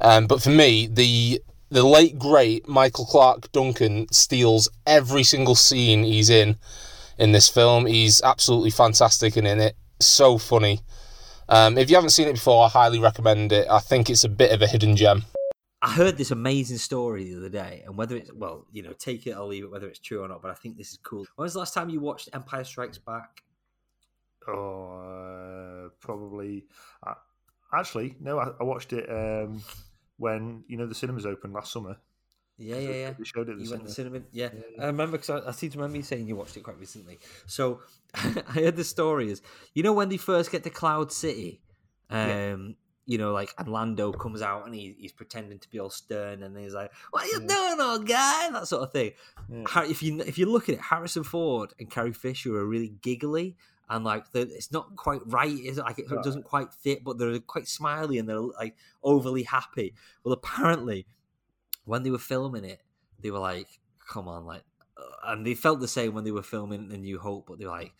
Um, 0.00 0.26
but 0.26 0.40
for 0.40 0.50
me, 0.50 0.86
the 0.86 1.42
the 1.70 1.84
late 1.84 2.18
great 2.18 2.68
Michael 2.68 3.06
Clarke 3.06 3.50
Duncan 3.52 4.06
steals 4.12 4.68
every 4.86 5.22
single 5.22 5.54
scene 5.54 6.04
he's 6.04 6.30
in 6.30 6.56
in 7.18 7.32
this 7.32 7.48
film. 7.48 7.86
He's 7.86 8.20
absolutely 8.22 8.70
fantastic 8.70 9.36
and 9.36 9.46
in 9.46 9.60
it. 9.60 9.76
So 10.00 10.38
funny. 10.38 10.80
Um, 11.48 11.78
if 11.78 11.90
you 11.90 11.96
haven't 11.96 12.10
seen 12.10 12.28
it 12.28 12.34
before, 12.34 12.64
I 12.64 12.68
highly 12.68 12.98
recommend 12.98 13.52
it. 13.52 13.66
I 13.68 13.80
think 13.80 14.08
it's 14.08 14.24
a 14.24 14.28
bit 14.28 14.52
of 14.52 14.62
a 14.62 14.66
hidden 14.66 14.96
gem. 14.96 15.24
I 15.82 15.90
heard 15.90 16.16
this 16.16 16.30
amazing 16.30 16.76
story 16.78 17.24
the 17.24 17.38
other 17.38 17.48
day, 17.48 17.82
and 17.86 17.96
whether 17.96 18.16
it's 18.16 18.30
well, 18.32 18.66
you 18.70 18.82
know, 18.82 18.92
take 18.92 19.26
it 19.26 19.32
or 19.32 19.46
leave 19.46 19.64
it, 19.64 19.70
whether 19.70 19.88
it's 19.88 19.98
true 19.98 20.22
or 20.22 20.28
not. 20.28 20.42
But 20.42 20.50
I 20.50 20.54
think 20.54 20.76
this 20.76 20.92
is 20.92 20.98
cool. 21.02 21.26
When 21.36 21.44
was 21.44 21.54
the 21.54 21.60
last 21.60 21.72
time 21.72 21.88
you 21.88 22.00
watched 22.00 22.28
Empire 22.34 22.64
Strikes 22.64 22.98
Back? 22.98 23.42
Oh, 24.46 25.86
uh, 25.86 25.88
probably. 26.00 26.66
Uh, 27.06 27.14
actually, 27.72 28.16
no. 28.20 28.38
I, 28.38 28.50
I 28.60 28.64
watched 28.64 28.92
it 28.92 29.08
um, 29.08 29.62
when 30.20 30.64
you 30.68 30.76
know 30.76 30.86
the 30.86 30.94
cinemas 30.94 31.24
opened 31.26 31.54
last 31.54 31.72
summer. 31.72 31.96
Yeah, 32.58 32.76
yeah, 32.76 32.90
yeah. 32.90 33.12
They 33.18 33.24
showed 33.24 33.48
it 33.48 33.56
the 33.56 33.64
You 33.64 33.70
went 33.70 33.82
to 33.84 33.88
the 33.88 33.94
cinema, 33.94 34.18
yeah. 34.32 34.50
Yeah, 34.52 34.60
yeah. 34.76 34.82
I 34.82 34.86
remember 34.88 35.16
because 35.16 35.30
I, 35.30 35.48
I 35.48 35.52
seem 35.52 35.70
to 35.70 35.78
remember 35.78 35.96
you 35.96 36.02
saying 36.02 36.26
you 36.28 36.36
watched 36.36 36.58
it 36.58 36.60
quite 36.62 36.78
recently. 36.78 37.18
So 37.46 37.80
I 38.14 38.28
heard 38.52 38.76
the 38.76 38.84
story 38.84 39.30
is, 39.30 39.40
you 39.72 39.82
know, 39.82 39.94
when 39.94 40.10
they 40.10 40.18
first 40.18 40.52
get 40.52 40.62
to 40.64 40.70
Cloud 40.70 41.10
City, 41.10 41.62
um, 42.10 42.28
Yeah. 42.28 42.56
you 43.06 43.16
know, 43.16 43.32
like 43.32 43.54
and 43.56 43.68
Lando 43.68 44.12
comes 44.12 44.42
out 44.42 44.66
and 44.66 44.74
he, 44.74 44.94
he's 44.98 45.12
pretending 45.12 45.58
to 45.58 45.70
be 45.70 45.80
all 45.80 45.88
stern, 45.88 46.42
and 46.42 46.54
he's 46.58 46.74
like, 46.74 46.92
"What 47.12 47.24
are 47.24 47.28
you 47.28 47.46
doing, 47.46 47.80
old 47.80 48.06
guy?" 48.06 48.50
That 48.52 48.68
sort 48.68 48.82
of 48.82 48.92
thing. 48.92 49.12
If 49.48 50.02
you 50.02 50.20
if 50.20 50.36
you 50.36 50.44
look 50.44 50.68
at 50.68 50.74
it, 50.74 50.82
Harrison 50.82 51.24
Ford 51.24 51.72
and 51.78 51.90
Carrie 51.90 52.12
Fisher 52.12 52.54
are 52.56 52.66
really 52.66 52.92
giggly. 53.00 53.56
And 53.90 54.04
like 54.04 54.30
the, 54.32 54.42
it's 54.42 54.72
not 54.72 54.96
quite 54.96 55.20
right, 55.26 55.50
is 55.58 55.78
it? 55.78 55.82
Like 55.84 55.98
it 55.98 56.10
Right. 56.10 56.22
doesn't 56.24 56.44
quite 56.44 56.72
fit, 56.72 57.04
but 57.04 57.18
they're 57.18 57.40
quite 57.40 57.68
smiley 57.68 58.18
and 58.18 58.28
they're 58.28 58.40
like 58.40 58.76
overly 59.02 59.42
happy. 59.42 59.94
Well, 60.24 60.32
apparently, 60.32 61.06
when 61.84 62.02
they 62.04 62.10
were 62.10 62.18
filming 62.18 62.64
it, 62.64 62.80
they 63.18 63.30
were 63.30 63.40
like, 63.40 63.80
"Come 64.08 64.28
on!" 64.28 64.46
Like, 64.46 64.64
and 65.24 65.46
they 65.46 65.54
felt 65.54 65.80
the 65.80 65.88
same 65.88 66.14
when 66.14 66.24
they 66.24 66.30
were 66.30 66.42
filming 66.42 66.88
The 66.88 66.98
New 66.98 67.18
Hope, 67.18 67.46
but 67.48 67.58
they 67.58 67.64
were 67.66 67.72
like, 67.72 67.94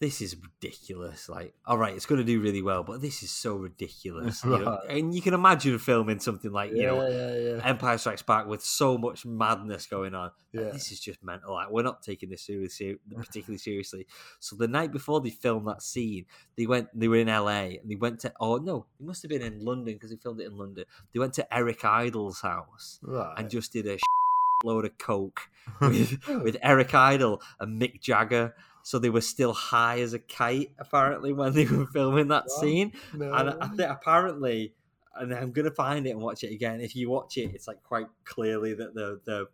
"This 0.00 0.20
is 0.20 0.36
ridiculous!" 0.36 1.28
Like, 1.28 1.54
all 1.66 1.78
right, 1.78 1.94
it's 1.94 2.06
going 2.06 2.18
to 2.20 2.24
do 2.24 2.40
really 2.40 2.62
well, 2.62 2.82
but 2.82 3.00
this 3.00 3.22
is 3.22 3.30
so 3.30 3.56
ridiculous. 3.56 4.44
you 4.44 4.50
know? 4.50 4.78
And 4.88 5.14
you 5.14 5.22
can 5.22 5.34
imagine 5.34 5.78
filming 5.78 6.18
something 6.20 6.52
like 6.52 6.70
you 6.72 6.82
know 6.86 7.06
yeah, 7.08 7.36
yeah. 7.56 7.60
Empire 7.64 7.98
Strikes 7.98 8.22
Back 8.22 8.46
with 8.46 8.62
so 8.62 8.98
much 8.98 9.24
madness 9.24 9.86
going 9.86 10.14
on. 10.14 10.30
Like, 10.52 10.72
This 10.72 10.92
is 10.92 11.00
just 11.00 11.22
mental. 11.22 11.54
Like, 11.54 11.70
we're 11.70 11.82
not 11.82 12.02
taking 12.02 12.28
this 12.30 12.42
seriously, 12.42 12.98
particularly 13.16 13.58
seriously. 13.58 14.06
So 14.40 14.56
the 14.56 14.68
night 14.68 14.92
before 14.92 15.20
they 15.20 15.30
filmed 15.30 15.66
that 15.68 15.82
scene, 15.82 16.26
they 16.56 16.66
went. 16.66 16.88
They 16.98 17.08
were 17.08 17.16
in 17.16 17.28
LA 17.28 17.78
and 17.80 17.90
they 17.90 17.96
went 17.96 18.20
to. 18.20 18.32
Oh 18.40 18.56
no, 18.58 18.86
they 19.00 19.06
must 19.06 19.22
have 19.22 19.30
been 19.30 19.42
in 19.42 19.64
London 19.64 19.94
because 19.94 20.10
they 20.10 20.16
filmed 20.16 20.40
it 20.40 20.46
in 20.46 20.56
London. 20.58 20.84
They 21.12 21.18
went 21.20 21.34
to 21.34 21.54
Eric 21.54 21.84
Idle's 21.84 22.40
house 22.40 22.98
Right. 23.02 23.34
and 23.38 23.48
just 23.50 23.72
did 23.72 23.86
a 23.86 23.98
load 24.64 24.84
of 24.84 24.96
coke 24.98 25.48
with 25.80 26.26
with 26.28 26.56
Eric 26.62 26.94
Idle 26.94 27.40
and 27.60 27.80
Mick 27.80 28.00
Jagger. 28.00 28.54
So 28.86 28.98
they 28.98 29.08
were 29.08 29.22
still 29.22 29.54
high 29.54 30.00
as 30.00 30.12
a 30.12 30.18
kite 30.18 30.72
apparently 30.78 31.32
when 31.32 31.54
they 31.54 31.64
were 31.64 31.86
filming 31.86 32.28
that 32.28 32.44
Wow. 32.48 32.60
scene. 32.60 32.92
no. 33.14 33.32
And 33.32 33.50
I 33.60 33.68
think 33.68 33.90
apparently, 33.90 34.74
and 35.16 35.32
I'm 35.34 35.52
gonna 35.52 35.70
find 35.70 36.06
it 36.06 36.10
and 36.10 36.20
watch 36.20 36.44
it 36.44 36.52
again. 36.52 36.80
If 36.82 36.94
you 36.94 37.08
watch 37.10 37.36
it, 37.38 37.54
it's 37.54 37.66
like 37.66 37.82
quite 37.82 38.08
clearly 38.24 38.74
that 38.74 38.94
the 38.94 39.20
the 39.24 39.48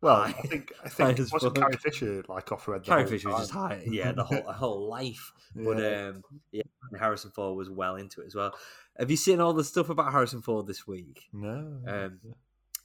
well, 0.00 0.16
I 0.22 0.32
think 0.32 0.72
I 0.84 0.88
think 0.96 1.18
as 1.18 1.32
wasn't. 1.32 1.56
Carrie 1.56 1.76
Fisher 1.76 2.22
like 2.28 2.52
off 2.52 2.68
red. 2.68 2.82
the 2.82 2.86
Carrie 2.86 3.06
Fisher 3.06 3.28
was 3.28 3.40
just 3.40 3.50
high, 3.50 3.82
yeah, 3.86 4.12
the 4.12 4.24
whole 4.24 4.42
the 4.46 4.52
whole 4.52 4.88
life. 4.88 5.32
But 5.54 5.78
Yeah. 5.78 6.08
um, 6.14 6.22
yeah, 6.52 6.62
Harrison 6.96 7.32
Ford 7.32 7.56
was 7.56 7.68
well 7.68 7.96
into 7.96 8.20
it 8.22 8.26
as 8.26 8.36
well. 8.36 8.54
Have 8.96 9.10
you 9.10 9.16
seen 9.16 9.40
all 9.40 9.52
the 9.52 9.64
stuff 9.64 9.90
about 9.90 10.12
Harrison 10.12 10.42
Ford 10.42 10.68
this 10.68 10.86
week? 10.86 11.28
no. 11.32 11.80
Um, 11.88 12.20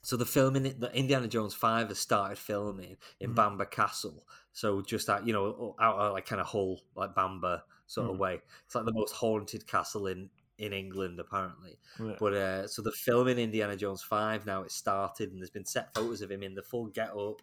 so 0.02 0.16
the 0.16 0.26
filming, 0.26 0.62
the 0.78 0.90
Indiana 0.94 1.26
Jones 1.28 1.54
Five 1.54 1.88
has 1.88 1.98
started 1.98 2.38
filming 2.38 2.96
in 3.20 3.30
Mhm. 3.30 3.34
Bamburgh 3.36 3.70
Castle. 3.70 4.26
So 4.56 4.80
just 4.80 5.10
out, 5.10 5.26
you 5.26 5.34
know, 5.34 5.74
out 5.78 5.96
of 5.98 6.12
like 6.14 6.24
kind 6.24 6.40
of 6.40 6.46
Hull, 6.46 6.80
like 6.94 7.14
Bamburgh 7.14 7.60
sort 7.86 8.08
of 8.08 8.16
Mm. 8.16 8.20
way. 8.20 8.40
It's 8.64 8.74
like 8.74 8.86
the 8.86 8.92
most 8.94 9.12
haunted 9.12 9.66
castle 9.66 10.06
in 10.06 10.30
in 10.56 10.72
England, 10.72 11.20
apparently. 11.20 11.78
Yeah. 12.02 12.14
But 12.18 12.32
uh, 12.32 12.66
so 12.66 12.80
the 12.80 12.90
filming 12.90 13.36
Indiana 13.36 13.76
Jones 13.76 14.02
Five 14.02 14.46
now 14.46 14.62
it's 14.62 14.74
started, 14.74 15.30
and 15.30 15.42
there's 15.42 15.50
been 15.50 15.66
set 15.66 15.92
photos 15.94 16.22
of 16.22 16.30
him 16.30 16.42
in 16.42 16.54
the 16.54 16.62
full 16.62 16.86
get 16.86 17.10
up. 17.10 17.42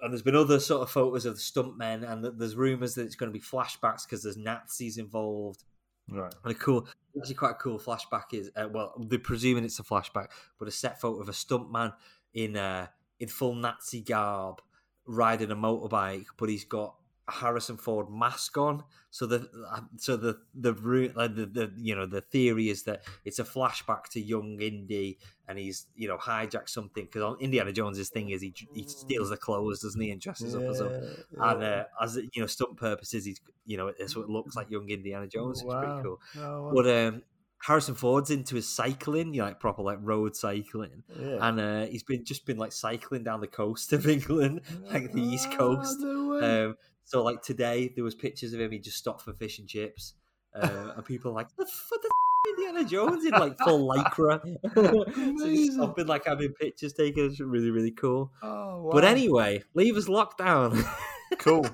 And 0.00 0.10
there's 0.10 0.22
been 0.22 0.34
other 0.34 0.58
sort 0.58 0.80
of 0.80 0.90
photos 0.90 1.26
of 1.26 1.34
the 1.34 1.40
stuntmen, 1.42 2.10
and 2.10 2.24
there's 2.40 2.56
rumors 2.56 2.94
that 2.94 3.02
it's 3.04 3.14
going 3.14 3.30
to 3.30 3.38
be 3.38 3.44
flashbacks 3.44 4.04
because 4.06 4.22
there's 4.22 4.38
Nazis 4.38 4.96
involved. 4.96 5.64
right. 6.08 6.34
And 6.44 6.52
a 6.52 6.54
cool, 6.54 6.88
actually 7.18 7.34
quite 7.34 7.50
a 7.50 7.54
cool 7.56 7.78
flashback 7.78 8.32
is 8.32 8.50
uh, 8.56 8.68
well, 8.70 8.94
they're 9.06 9.18
presuming 9.18 9.64
it's 9.64 9.78
a 9.80 9.82
flashback, 9.82 10.28
but 10.58 10.66
a 10.66 10.70
set 10.70 10.98
photo 10.98 11.20
of 11.20 11.28
a 11.28 11.32
stuntman 11.32 11.92
in 12.32 12.56
uh, 12.56 12.86
in 13.20 13.28
full 13.28 13.54
Nazi 13.54 14.00
garb 14.00 14.62
riding 15.06 15.50
a 15.50 15.56
motorbike, 15.56 16.26
but 16.36 16.48
he's 16.48 16.64
got 16.64 16.94
a 17.28 17.32
Harrison 17.32 17.76
Ford 17.76 18.08
mask 18.10 18.56
on. 18.56 18.84
So 19.10 19.26
the 19.26 19.48
so 19.96 20.16
the 20.16 20.38
the 20.54 20.74
ru- 20.74 21.12
like 21.14 21.34
the, 21.34 21.46
the 21.46 21.72
you 21.76 21.94
know 21.96 22.06
the 22.06 22.20
theory 22.20 22.68
is 22.68 22.82
that 22.84 23.04
it's 23.24 23.38
a 23.38 23.44
flashback 23.44 24.04
to 24.10 24.20
young 24.20 24.60
Indy, 24.60 25.18
and 25.48 25.58
he's 25.58 25.86
you 25.96 26.06
know 26.06 26.18
hijacked 26.18 26.68
something 26.68 27.04
because 27.04 27.22
on 27.22 27.36
Indiana 27.40 27.72
Jones's 27.72 28.10
thing 28.10 28.30
is 28.30 28.42
he 28.42 28.54
he 28.74 28.86
steals 28.86 29.30
the 29.30 29.36
clothes, 29.36 29.80
doesn't 29.80 30.00
he, 30.00 30.10
and 30.10 30.20
dresses 30.20 30.54
up 30.54 30.64
as 30.64 30.80
a 30.80 31.16
and 31.38 31.62
uh, 31.62 31.84
as 32.00 32.16
you 32.16 32.40
know 32.40 32.46
stunt 32.46 32.76
purposes, 32.76 33.24
he's 33.24 33.40
you 33.64 33.76
know 33.76 33.92
so 34.06 34.20
it 34.20 34.28
looks 34.28 34.54
like 34.54 34.70
young 34.70 34.88
Indiana 34.90 35.26
Jones. 35.26 35.62
It's 35.62 35.72
pretty 35.72 36.02
cool. 36.02 36.20
Oh, 36.38 36.62
wow. 36.64 36.72
But 36.74 36.86
um, 36.88 37.22
Harrison 37.62 37.94
Ford's 37.94 38.30
into 38.30 38.54
his 38.54 38.68
cycling, 38.68 39.34
you 39.34 39.40
know, 39.40 39.46
like 39.48 39.60
proper 39.60 39.82
like 39.82 39.98
road 40.00 40.36
cycling, 40.36 41.02
yeah. 41.18 41.38
and 41.48 41.60
uh, 41.60 41.86
he's 41.86 42.02
been 42.02 42.24
just 42.24 42.46
been 42.46 42.58
like 42.58 42.72
cycling 42.72 43.24
down 43.24 43.40
the 43.40 43.46
coast 43.46 43.92
of 43.92 44.06
England, 44.08 44.60
like 44.92 45.12
the 45.12 45.22
East 45.22 45.48
Ah, 45.52 45.56
Coast. 45.56 45.96
no. 46.00 46.66
Um, 46.68 46.76
so 47.04 47.22
like 47.24 47.42
today, 47.42 47.92
there 47.94 48.04
was 48.04 48.14
pictures 48.14 48.52
of 48.52 48.60
him. 48.60 48.70
He 48.72 48.78
just 48.78 48.98
stopped 48.98 49.22
for 49.22 49.32
fish 49.32 49.58
and 49.58 49.68
chips, 49.68 50.14
uh, 50.54 50.92
and 50.96 51.04
people 51.04 51.30
are 51.32 51.34
like, 51.34 51.48
"The 51.56 51.64
the 51.64 51.70
f- 51.70 52.50
Indiana 52.58 52.84
Jones 52.88 53.24
in 53.24 53.32
like 53.32 53.58
full 53.58 53.88
lycra." 53.88 54.40
so 54.74 55.04
he's 55.14 55.42
Amazing. 55.42 55.72
stopping 55.72 56.06
like 56.06 56.24
having 56.26 56.52
pictures 56.52 56.92
taken. 56.92 57.24
It's 57.26 57.40
really 57.40 57.70
really 57.70 57.90
cool. 57.92 58.30
oh, 58.42 58.90
But 58.92 59.04
anyway, 59.04 59.62
leave 59.74 59.96
us 59.96 60.08
locked 60.08 60.38
down. 60.38 60.84
cool. 61.38 61.66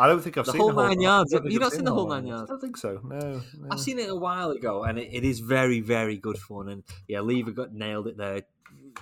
I 0.00 0.06
don't 0.08 0.20
think 0.22 0.38
I've 0.38 0.46
The 0.46 0.52
seen 0.52 0.60
whole 0.60 0.70
the 0.70 0.74
whole 0.74 0.88
nine 0.88 1.00
yards. 1.00 1.32
You've 1.44 1.60
not 1.60 1.72
seen 1.72 1.84
the 1.84 1.92
whole 1.94 2.08
nine 2.08 2.26
yards? 2.26 2.50
I 2.50 2.54
don't 2.54 2.60
think 2.60 2.76
so. 2.76 3.00
No. 3.04 3.18
no. 3.18 3.68
I've 3.70 3.80
seen 3.80 3.98
it 3.98 4.08
a 4.08 4.14
while 4.16 4.50
ago, 4.50 4.82
and 4.84 4.98
it, 4.98 5.08
it 5.12 5.24
is 5.24 5.40
very, 5.40 5.80
very 5.80 6.16
good 6.16 6.38
fun. 6.38 6.68
And 6.68 6.82
yeah, 7.06 7.20
Lever 7.20 7.50
got 7.52 7.72
nailed 7.74 8.06
it 8.08 8.16
there. 8.16 8.42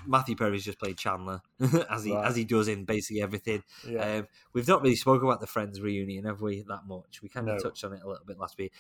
Matthew 0.07 0.37
Perry's 0.37 0.65
just 0.65 0.79
played 0.79 0.99
Chandler 0.99 1.41
as 1.91 2.05
he 2.05 2.13
Right. 2.13 2.27
as 2.27 2.37
he 2.37 2.45
does 2.45 2.69
in 2.69 2.85
basically 2.85 3.23
everything. 3.23 3.63
Yeah. 3.87 4.19
Um, 4.19 4.29
we've 4.53 4.69
not 4.69 4.83
really 4.83 4.97
spoken 4.97 5.27
about 5.27 5.41
the 5.41 5.47
Friends 5.47 5.81
reunion, 5.81 6.25
have 6.25 6.41
we? 6.43 6.63
That 6.69 6.87
much. 6.87 7.23
We 7.23 7.29
kind 7.29 7.49
of 7.49 7.57
No. 7.57 7.61
touched 7.63 7.85
on 7.85 7.93
it 7.95 8.03
a 8.03 8.09
little 8.09 8.25
bit 8.27 8.39
last 8.39 8.59
week. 8.59 8.73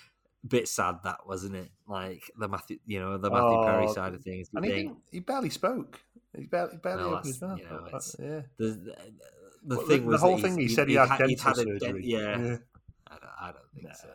Bit 0.46 0.68
sad 0.68 0.96
that 1.04 1.26
wasn't 1.26 1.56
it? 1.56 1.70
Like 1.86 2.22
the 2.38 2.46
Matthew, 2.48 2.78
you 2.86 3.00
know, 3.00 3.16
the 3.18 3.30
Matthew 3.30 3.62
Perry 3.64 3.86
Oh, 3.88 3.92
side 3.94 4.14
of 4.14 4.22
things. 4.22 4.48
And 4.54 4.64
he, 4.64 4.90
he 5.10 5.20
barely 5.20 5.50
spoke. 5.50 5.98
He 6.36 6.44
barely, 6.44 6.76
barely 6.76 7.04
Well, 7.04 7.14
opened 7.14 7.26
his 7.26 7.40
mouth. 7.42 7.58
you 7.58 7.64
know, 7.64 8.42
yeah. 8.58 8.68
The 9.64 9.68
the, 9.68 9.74
the 9.74 9.76
Well, 9.76 9.86
thing 9.86 10.00
the, 10.02 10.06
was 10.08 10.20
whole 10.20 10.38
thing. 10.38 10.56
He 10.56 10.64
he's- 10.64 10.74
said 10.74 10.88
he 10.88 10.94
he'd 10.94 10.98
had 11.00 11.08
ha- 11.08 11.16
he'd 11.26 11.38
dental 11.38 11.44
had 11.46 11.56
dent- 11.66 11.80
surgery. 11.82 12.02
yeah, 12.04 12.18
yeah. 12.18 12.56
I 13.06 13.14
don't, 13.14 13.30
I 13.40 13.52
don't 13.52 13.70
think 13.74 13.86
Nah. 13.88 13.92
so. 13.94 14.08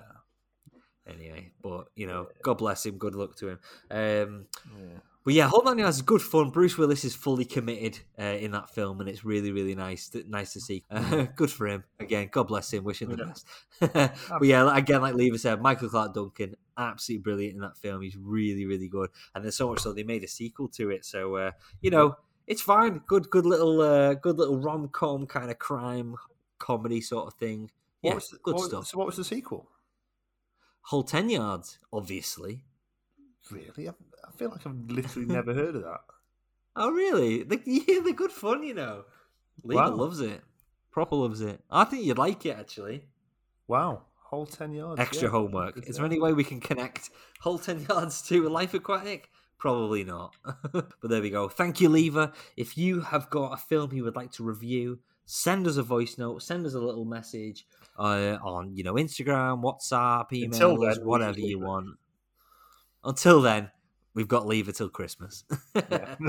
Anyway, 1.05 1.51
but 1.61 1.87
you 1.95 2.07
know, 2.07 2.27
God 2.43 2.57
bless 2.59 2.85
him. 2.85 2.97
Good 2.97 3.15
luck 3.15 3.35
to 3.37 3.49
him. 3.49 3.59
Um, 3.91 4.45
Yeah. 4.77 4.99
But 5.25 5.33
yeah, 5.35 5.47
Whole 5.47 5.63
Nine 5.63 5.77
Yards 5.77 5.95
is 5.97 6.01
good 6.01 6.21
fun. 6.21 6.49
Bruce 6.49 6.77
Willis 6.77 7.05
is 7.05 7.15
fully 7.15 7.45
committed 7.45 7.97
uh, 8.19 8.23
in 8.23 8.51
that 8.51 8.69
film, 8.69 8.99
and 8.99 9.07
it's 9.07 9.23
really, 9.23 9.51
really 9.53 9.73
nice. 9.73 10.09
To, 10.09 10.23
nice 10.29 10.51
to 10.51 10.59
see. 10.59 10.83
Uh, 10.91 11.27
good 11.37 11.49
for 11.49 11.65
him. 11.65 11.85
Again, 12.01 12.27
God 12.29 12.43
bless 12.49 12.73
him. 12.73 12.83
Wish 12.83 13.01
him 13.01 13.09
the 13.15 13.25
best. 13.25 13.47
but 13.79 14.43
yeah, 14.43 14.75
again, 14.75 15.01
like 15.01 15.15
Lever 15.15 15.37
said, 15.37 15.61
Michael 15.61 15.87
Clarke 15.87 16.13
Duncan, 16.13 16.55
absolutely 16.77 17.21
brilliant 17.23 17.55
in 17.55 17.61
that 17.61 17.77
film. 17.77 18.01
He's 18.01 18.17
really, 18.17 18.65
really 18.65 18.89
good. 18.89 19.11
And 19.33 19.45
there's 19.45 19.55
so 19.55 19.69
much 19.69 19.79
so 19.79 19.93
they 19.93 20.03
made 20.03 20.25
a 20.25 20.27
sequel 20.27 20.67
to 20.69 20.89
it. 20.89 21.05
So 21.05 21.37
uh, 21.37 21.51
you 21.79 21.89
know, 21.89 22.17
it's 22.47 22.61
fine. 22.61 23.01
Good, 23.07 23.29
good 23.29 23.45
little, 23.45 23.81
uh, 23.81 24.13
good 24.15 24.37
little 24.37 24.57
rom 24.59 24.89
com 24.89 25.25
kind 25.27 25.49
of 25.51 25.59
crime 25.59 26.15
comedy 26.59 27.01
sort 27.01 27.27
of 27.27 27.33
thing. 27.35 27.71
What 28.01 28.09
Yeah, 28.09 28.15
was 28.15 28.29
the- 28.29 28.37
good 28.43 28.55
what 28.55 28.63
stuff. 28.65 28.87
So 28.87 28.97
what 28.97 29.07
was 29.07 29.17
the 29.17 29.23
sequel? 29.23 29.69
Whole 30.87 31.03
ten 31.03 31.29
yards, 31.29 31.79
obviously. 31.91 32.65
Really? 33.51 33.87
I, 33.87 33.91
I 34.27 34.31
feel 34.35 34.49
like 34.49 34.65
I've 34.65 34.89
literally 34.89 35.27
never 35.27 35.53
heard 35.53 35.75
of 35.75 35.83
that. 35.83 36.01
Oh, 36.75 36.89
really? 36.89 37.43
They, 37.43 37.59
yeah, 37.65 37.99
they're 38.03 38.13
good 38.13 38.31
fun, 38.31 38.63
you 38.63 38.73
know. 38.73 39.03
Lever 39.63 39.91
Wow. 39.91 39.95
loves 39.95 40.19
it. 40.19 40.41
Proper 40.89 41.15
loves 41.17 41.39
it. 41.39 41.61
I 41.69 41.83
think 41.83 42.03
you'd 42.03 42.17
like 42.17 42.43
it, 42.47 42.57
actually. 42.57 43.03
Wow. 43.67 44.05
Whole 44.23 44.47
10 44.47 44.73
yards. 44.73 44.99
Extra 44.99 45.27
yeah. 45.27 45.33
homework. 45.33 45.87
Is 45.87 45.97
there 45.97 46.05
any 46.07 46.19
way 46.19 46.33
we 46.33 46.43
can 46.43 46.59
connect 46.59 47.11
Whole 47.41 47.59
10 47.59 47.85
Yards 47.87 48.23
to 48.23 48.49
Life 48.49 48.73
Aquatic? 48.73 49.29
Probably 49.63 50.03
not. 50.03 50.35
but 50.73 50.91
there 51.03 51.21
we 51.21 51.29
go. 51.29 51.47
Thank 51.47 51.79
you, 51.79 51.87
Lever. 51.87 52.33
If 52.57 52.77
you 52.77 52.99
have 52.99 53.29
got 53.29 53.53
a 53.53 53.57
film 53.57 53.93
you 53.93 54.03
would 54.03 54.17
like 54.17 54.33
to 54.33 54.43
review, 54.43 54.99
send 55.25 55.67
us 55.67 55.77
a 55.77 55.83
voice 55.83 56.17
note, 56.17 56.43
send 56.43 56.65
us 56.65 56.73
a 56.73 56.81
little 56.81 57.05
message 57.05 57.65
uh, 57.97 58.39
on, 58.43 58.75
you 58.75 58.83
know, 58.83 58.95
Instagram, 58.95 59.63
WhatsApp, 59.63 60.33
email 60.33 60.77
then, 60.77 60.97
whatever 61.05 61.39
you 61.39 61.59
want. 61.59 61.97
Until 63.05 63.41
then, 63.41 63.71
We've 64.13 64.27
got 64.27 64.45
leave 64.45 64.71
till 64.73 64.89
Christmas. 64.89 65.43
Yeah. 65.89 66.15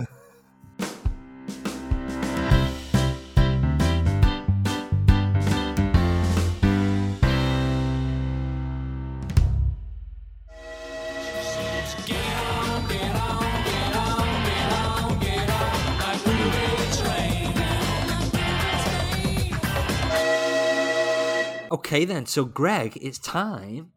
okay, 21.94 22.04
then. 22.04 22.26
So, 22.26 22.44
Greg, 22.44 22.98
it's 23.00 23.18
time. 23.18 23.92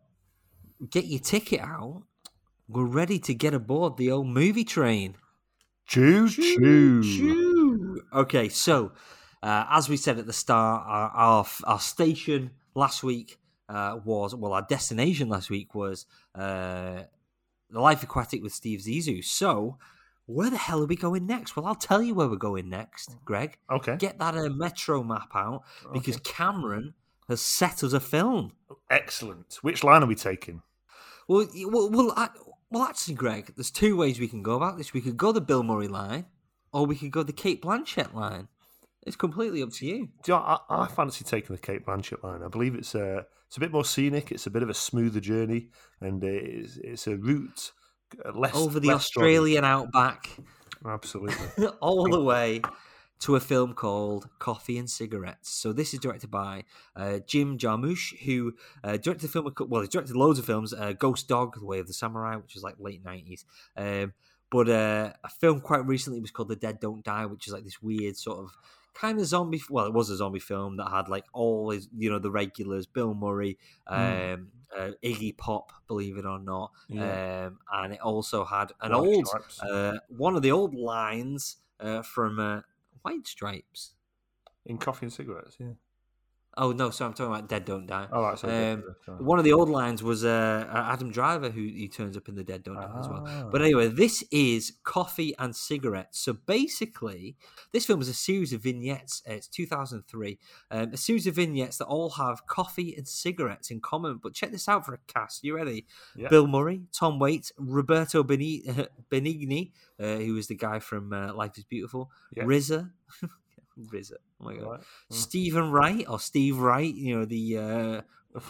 Get 0.90 1.06
your 1.06 1.20
ticket 1.20 1.62
out. 1.62 2.04
We're 2.68 2.86
ready 2.86 3.18
to 3.20 3.34
get 3.34 3.54
aboard 3.54 3.98
the 3.98 4.12
old 4.12 4.28
movie 4.28 4.64
train. 4.64 5.16
Choo 5.88 6.30
choo. 6.30 8.02
Okay, 8.14 8.50
so 8.50 8.92
uh, 9.42 9.66
as 9.72 9.90
we 9.90 9.98
said 9.98 10.20
at 10.20 10.28
the 10.28 10.34
start, 10.34 10.84
our, 10.86 11.10
our, 11.10 11.46
our 11.64 11.80
station 11.80 12.52
last 12.76 13.04
week 13.04 13.40
uh, 13.70 13.98
was, 14.04 14.36
well, 14.36 14.54
our 14.54 14.66
destination 14.70 15.30
last 15.30 15.50
week 15.50 15.74
was 15.74 16.06
uh, 16.36 17.04
The 17.72 17.80
Life 17.80 18.04
Aquatic 18.04 18.44
with 18.44 18.54
Steve 18.54 18.82
Zissou. 18.82 19.24
So, 19.24 19.78
where 20.26 20.50
the 20.50 20.58
hell 20.58 20.84
are 20.84 20.88
we 20.88 20.98
going 20.98 21.26
next? 21.26 21.56
Well, 21.56 21.66
I'll 21.66 21.74
tell 21.74 22.04
you 22.04 22.14
where 22.14 22.28
we're 22.28 22.36
going 22.36 22.70
next, 22.70 23.16
Greg. 23.24 23.58
Okay. 23.72 23.96
Get 23.96 24.20
that 24.20 24.36
uh, 24.36 24.50
metro 24.50 25.02
map 25.02 25.32
out 25.34 25.64
because 25.94 26.18
Cameron 26.18 26.94
has 27.28 27.42
set 27.42 27.84
us 27.84 27.94
a 27.94 28.00
film. 28.00 28.54
Excellent. 28.90 29.60
Which 29.62 29.84
line 29.84 30.04
are 30.04 30.08
we 30.08 30.16
taking? 30.16 30.62
Well, 31.28 31.48
well, 31.66 31.90
well, 31.90 32.14
I, 32.16 32.30
well, 32.70 32.84
actually, 32.84 33.16
Greg, 33.16 33.54
there's 33.56 33.72
two 33.72 33.98
ways 33.98 34.20
we 34.20 34.28
can 34.28 34.44
go 34.44 34.56
about 34.56 34.78
this. 34.78 34.94
We 34.94 35.02
could 35.02 35.18
go 35.18 35.32
the 35.32 35.42
Bill 35.42 35.64
Murray 35.64 35.88
line, 35.88 36.26
or 36.72 36.86
we 36.86 36.96
could 36.96 37.12
go 37.12 37.24
the 37.24 37.34
Cate 37.34 37.62
Blanchett 37.62 38.14
line. 38.14 38.48
It's 39.06 39.16
completely 39.16 39.62
up 39.62 39.72
to 39.74 39.86
you. 39.86 40.10
Do 40.24 40.34
you 40.34 40.38
know, 40.38 40.44
I, 40.44 40.60
I 40.70 40.88
fancy 40.88 41.24
taking 41.24 41.56
the 41.56 41.62
Cate 41.62 41.86
Blanchett 41.86 42.24
line. 42.24 42.44
I 42.44 42.50
believe 42.50 42.76
it's 42.76 42.96
a 42.96 43.26
it's 43.48 43.58
a 43.58 43.62
bit 43.62 43.72
more 43.72 43.86
scenic. 43.86 44.32
It's 44.32 44.48
a 44.48 44.50
bit 44.50 44.64
of 44.64 44.70
a 44.70 44.74
smoother 44.74 45.22
journey, 45.22 45.70
and 46.02 46.22
it's 46.24 46.78
it's 46.78 47.08
a 47.08 47.16
route 47.16 47.72
uh, 48.26 48.32
less 48.38 48.56
Over 48.56 48.80
the 48.80 48.88
less 48.88 48.98
Australian 48.98 49.64
outback. 49.64 50.30
Absolutely. 50.86 51.68
all 51.80 52.10
the 52.10 52.22
way 52.22 52.62
to 53.20 53.36
a 53.36 53.40
film 53.40 53.74
called 53.74 54.30
Coffee 54.40 54.78
and 54.78 54.90
Cigarettes. 54.90 55.50
So 55.50 55.74
this 55.74 55.94
is 55.94 56.00
directed 56.00 56.30
by 56.30 56.64
uh, 56.96 57.20
Jim 57.26 57.58
Jarmusch, 57.58 58.18
who 58.26 58.54
uh, 58.84 58.98
directed 58.98 59.22
the 59.22 59.28
film. 59.28 59.52
Well, 59.68 59.82
he 59.82 59.88
directed 59.88 60.16
loads 60.16 60.40
of 60.40 60.46
films. 60.46 60.74
Uh, 60.74 60.94
Ghost 60.94 61.28
Dog, 61.28 61.60
The 61.60 61.66
Way 61.66 61.80
of 61.80 61.88
the 61.88 61.94
Samurai, 61.94 62.36
which 62.36 62.56
is 62.56 62.64
like 62.64 62.76
late 62.80 63.04
nineties. 63.04 63.46
Um, 63.76 64.14
but 64.50 64.70
uh, 64.70 65.14
a 65.24 65.30
film 65.30 65.60
quite 65.62 65.86
recently 65.86 66.22
was 66.22 66.32
called 66.32 66.50
The 66.50 66.56
Dead 66.56 66.80
Don't 66.80 67.04
Die, 67.04 67.26
which 67.26 67.48
is 67.48 67.54
like 67.54 67.64
this 67.64 67.82
weird 67.82 68.16
sort 68.18 68.40
of 68.40 68.52
kind 68.94 69.20
of 69.20 69.26
zombie. 69.26 69.62
Well, 69.70 69.88
it 69.88 69.94
was 69.94 70.10
a 70.10 70.16
zombie 70.18 70.40
film 70.40 70.78
that 70.78 70.90
had 70.90 71.10
like 71.10 71.26
all 71.34 71.72
his, 71.72 71.90
you 71.98 72.10
know, 72.10 72.20
the 72.20 72.32
regulars: 72.32 72.86
Bill 72.86 73.14
Murray, 73.14 73.58
um, 73.88 74.50
uh, 74.78 74.92
Iggy 75.04 75.36
Pop, 75.36 75.74
believe 75.88 76.18
it 76.18 76.26
or 76.26 76.40
not, 76.40 76.72
Yeah. 76.88 77.48
um, 77.48 77.60
and 77.74 77.94
it 77.94 78.00
also 78.00 78.46
had 78.46 78.72
an 78.80 78.94
old 78.94 79.28
uh, 79.62 79.98
one 80.08 80.36
of 80.36 80.44
the 80.44 80.52
old 80.52 80.76
lines 80.76 81.58
uh, 81.80 82.02
from 82.04 82.40
uh, 82.40 82.62
White 83.08 83.26
Stripes. 83.26 83.94
In 84.66 84.78
coffee 84.78 85.06
and 85.06 85.14
cigarettes, 85.14 85.56
yeah. 85.62 85.76
Oh 86.60 86.72
no, 86.72 86.90
so 86.90 87.06
I'm 87.06 87.14
talking 87.14 87.32
about 87.34 87.48
Dead 87.48 87.66
Don't 87.66 87.86
Die. 87.86 88.08
Oh, 88.12 88.24
right, 88.24 88.40
sorry, 88.40 88.72
Um, 88.72 88.84
one 89.20 89.38
of 89.38 89.46
the 89.46 89.54
old 89.54 89.70
lines 89.70 90.02
was 90.02 90.26
uh, 90.26 90.66
uh, 90.68 90.92
Adam 90.92 91.12
Driver, 91.12 91.52
who 91.52 91.62
he 91.62 91.88
turns 91.88 92.18
up 92.18 92.28
in 92.28 92.34
the 92.36 92.44
Dead 92.44 92.64
Don't 92.64 92.76
Die 92.76 92.92
as 93.00 93.08
well. 93.08 93.24
Ah. 93.28 93.48
But 93.52 93.62
anyway, 93.62 93.90
this 93.90 94.24
is 94.32 94.74
Coffee 94.84 95.36
and 95.38 95.56
Cigarettes. 95.56 96.20
So 96.20 96.34
basically, 96.34 97.36
this 97.72 97.86
film 97.86 98.02
is 98.02 98.10
a 98.10 98.14
series 98.14 98.54
of 98.54 98.62
vignettes. 98.64 99.22
uh, 99.30 99.34
It's 99.34 99.48
2003, 99.48 100.40
um, 100.72 100.94
a 100.94 100.98
series 100.98 101.28
of 101.28 101.36
vignettes 101.36 101.78
that 101.78 101.86
all 101.86 102.10
have 102.12 102.48
coffee 102.48 102.96
and 102.96 103.08
cigarettes 103.08 103.70
in 103.70 103.80
common. 103.80 104.18
But 104.22 104.34
check 104.34 104.52
this 104.52 104.68
out 104.68 104.84
for 104.86 104.96
a 104.96 105.00
cast. 105.08 105.44
You 105.44 105.56
ready? 105.56 105.86
Yeah. 106.16 106.30
Bill 106.30 106.48
Murray, 106.48 106.82
Tom 106.92 107.20
Waits, 107.20 107.52
Roberto 107.60 108.24
Benigni, 108.24 109.72
uh, 110.00 110.16
who 110.18 110.34
was 110.34 110.48
the 110.48 110.56
guy 110.56 110.80
from 110.80 111.14
uh, 111.14 111.34
Life 111.34 111.58
Is 111.58 111.66
Beautiful, 111.66 112.10
Yeah. 112.36 112.46
RZA. 112.46 112.92
RZA. 113.78 114.14
Oh 114.42 114.46
my 114.46 114.56
god. 114.56 114.68
Right. 114.70 114.80
Mm. 114.80 114.84
Steven 115.16 115.72
Wright 115.72 116.06
or 116.10 116.20
Steve 116.20 116.58
Wright, 116.58 116.94
you 116.94 117.18
know, 117.18 117.26
the 117.26 117.58
uh, 117.58 118.02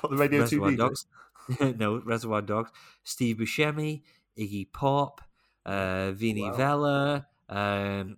the 0.10 0.16
Radio 0.18 0.42
Reservoir 0.42 0.72
2 0.72 0.78
Dogs. 0.78 1.06
no, 1.78 2.02
Reservoir 2.04 2.42
Dogs. 2.42 2.72
Steve 3.04 3.38
Buscemi, 3.38 4.02
Iggy 4.38 4.72
Pop, 4.72 5.22
uh, 5.66 6.12
Vinnie 6.12 6.42
Wow. 6.50 6.54
Vella. 6.56 7.28
Um, 7.50 8.18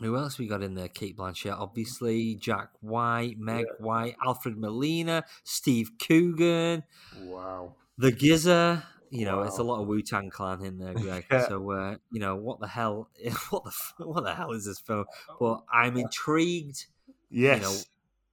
who 0.00 0.16
else 0.16 0.38
we 0.38 0.46
got 0.48 0.62
in 0.62 0.74
there? 0.74 0.88
Cate 0.88 1.16
Blanchett, 1.16 1.56
obviously. 1.58 2.34
Jack 2.36 2.70
White, 2.80 3.38
Meg 3.38 3.66
Yeah. 3.68 3.84
White, 3.84 4.16
Alfred 4.24 4.56
Molina, 4.56 5.24
Steve 5.44 5.90
Coogan, 5.98 6.82
Wow. 7.22 7.74
The 7.98 8.10
GZA. 8.10 8.82
You 9.12 9.26
know, 9.26 9.42
it's 9.42 9.58
a 9.58 9.62
lot 9.62 9.82
of 9.82 9.88
Wu 9.88 10.00
Tang 10.00 10.30
Clan 10.30 10.64
in 10.64 10.78
there, 10.78 10.94
Greg. 10.94 11.26
Yeah. 11.30 11.46
So, 11.46 11.70
uh, 11.70 11.96
you 12.10 12.18
know, 12.18 12.34
what 12.34 12.60
the 12.60 12.66
hell? 12.66 13.10
What 13.50 13.64
the 13.64 14.06
what 14.06 14.24
the 14.24 14.34
hell 14.34 14.52
is 14.52 14.64
this 14.64 14.80
film? 14.80 15.04
But 15.38 15.60
I'm 15.70 15.98
intrigued. 15.98 16.86
Yes. 17.30 17.60
You 17.60 17.62
know, 17.62 17.76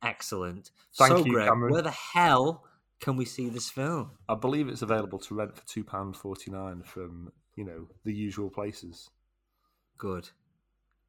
excellent. 0.09 0.71
Thank 0.97 1.11
so, 1.11 1.25
you, 1.25 1.33
Greg, 1.33 1.49
Cameron. 1.49 1.73
where 1.73 1.81
the 1.81 1.91
hell 1.91 2.63
can 3.01 3.17
we 3.17 3.25
see 3.25 3.49
this 3.49 3.69
film? 3.69 4.11
I 4.29 4.35
believe 4.35 4.69
it's 4.69 4.81
available 4.81 5.19
to 5.19 5.35
rent 5.35 5.57
for 5.57 5.67
two 5.67 5.83
pound 5.83 6.15
forty 6.15 6.49
nine 6.49 6.83
from 6.83 7.33
you 7.57 7.65
know 7.65 7.87
the 8.05 8.13
usual 8.13 8.49
places. 8.49 9.09
Good. 9.97 10.29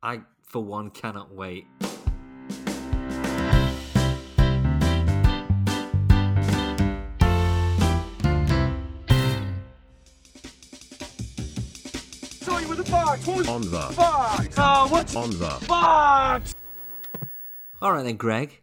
I, 0.02 0.22
for 0.42 0.64
one, 0.64 0.90
cannot 0.90 1.32
wait. 1.32 1.66
On 13.28 13.60
the 13.60 13.92
box. 13.96 14.58
On 15.14 15.30
the 15.30 15.64
box? 15.68 16.54
All 17.82 17.92
right 17.92 18.02
then, 18.02 18.16
Greg. 18.16 18.62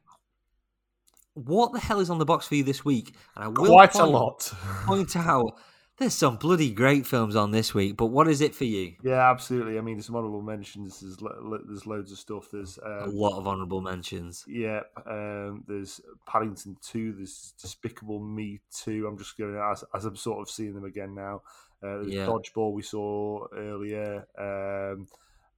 What 1.36 1.74
the 1.74 1.80
hell 1.80 2.00
is 2.00 2.10
on 2.10 2.18
the 2.18 2.26
box 2.26 2.48
for 2.48 2.56
you 2.56 2.64
this 2.64 2.84
week? 2.84 3.14
And 3.36 3.46
I 3.46 3.48
will 3.50 3.68
Quite 3.68 3.94
a 3.96 4.06
lot. 4.06 4.52
point 4.86 5.16
out 5.16 5.60
there's 6.00 6.14
some 6.14 6.38
bloody 6.38 6.72
great 6.72 7.06
films 7.06 7.36
on 7.36 7.52
this 7.52 7.74
week. 7.76 7.98
But 7.98 8.08
what 8.08 8.28
is 8.28 8.42
it 8.42 8.56
for 8.56 8.64
you? 8.64 8.94
Yeah, 9.04 9.30
absolutely. 9.30 9.78
I 9.78 9.82
mean, 9.82 9.98
there's 9.98 10.08
some 10.08 10.16
honourable 10.16 10.42
mentions. 10.42 11.02
There's 11.02 11.22
lo- 11.22 11.38
lo- 11.40 11.62
there's 11.68 11.86
loads 11.86 12.12
of 12.12 12.18
stuff. 12.18 12.48
There's 12.52 12.80
A 12.80 13.04
um, 13.04 13.16
lot 13.16 13.38
of 13.38 13.48
honourable 13.48 13.82
mentions. 13.82 14.44
yeah. 14.48 14.82
Um, 15.06 15.64
there's 15.68 16.02
Paddington 16.28 16.78
Two. 16.82 17.14
There's 17.14 17.54
Despicable 17.62 18.20
Me 18.20 18.60
Two. 18.72 19.06
I'm 19.08 19.18
just 19.20 19.38
going 19.38 19.56
as 19.56 19.84
as 19.94 20.06
I'm 20.06 20.16
sort 20.16 20.40
of 20.40 20.50
seeing 20.50 20.74
them 20.74 20.86
again 20.86 21.14
now. 21.14 21.42
Uh, 21.84 21.98
there's 21.98 22.08
Yeah. 22.08 22.26
Dodgeball 22.26 22.74
we 22.74 22.82
saw 22.82 23.48
earlier. 23.56 24.28
Um, 24.38 25.08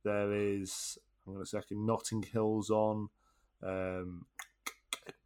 there 0.03 0.33
is 0.33 0.97
hang 1.25 1.35
on 1.37 1.41
a 1.41 1.45
second. 1.45 1.85
Notting 1.85 2.23
Hill's 2.23 2.69
on. 2.69 3.09
Um, 3.63 4.25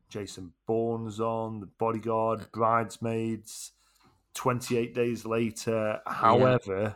Jason 0.10 0.54
Bourne's 0.68 1.20
on. 1.20 1.60
The 1.60 1.66
Bodyguard. 1.66 2.52
Bridesmaids. 2.52 3.72
28 4.36 4.94
days 4.96 5.26
later. 5.26 6.02
However, 6.06 6.96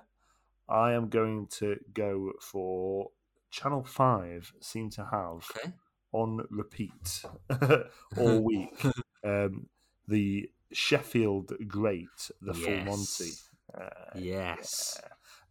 I 0.70 0.94
am 0.94 1.10
going 1.10 1.48
to 1.60 1.78
go 1.94 2.34
for 2.42 3.10
Channel 3.52 3.84
5 3.84 4.54
seem 4.60 4.90
to 4.92 5.06
have 5.06 5.48
Okay. 5.56 5.72
on 6.12 6.46
repeat 6.50 7.24
all 8.18 8.40
week 8.44 8.84
um, 9.24 9.68
the 10.08 10.50
Sheffield 10.74 11.54
Great, 11.68 12.32
the 12.42 12.54
Full 12.54 12.78
Monty. 12.84 13.32
Yes. 13.76 13.82
Uh, 14.14 14.20
Yes. 14.20 15.02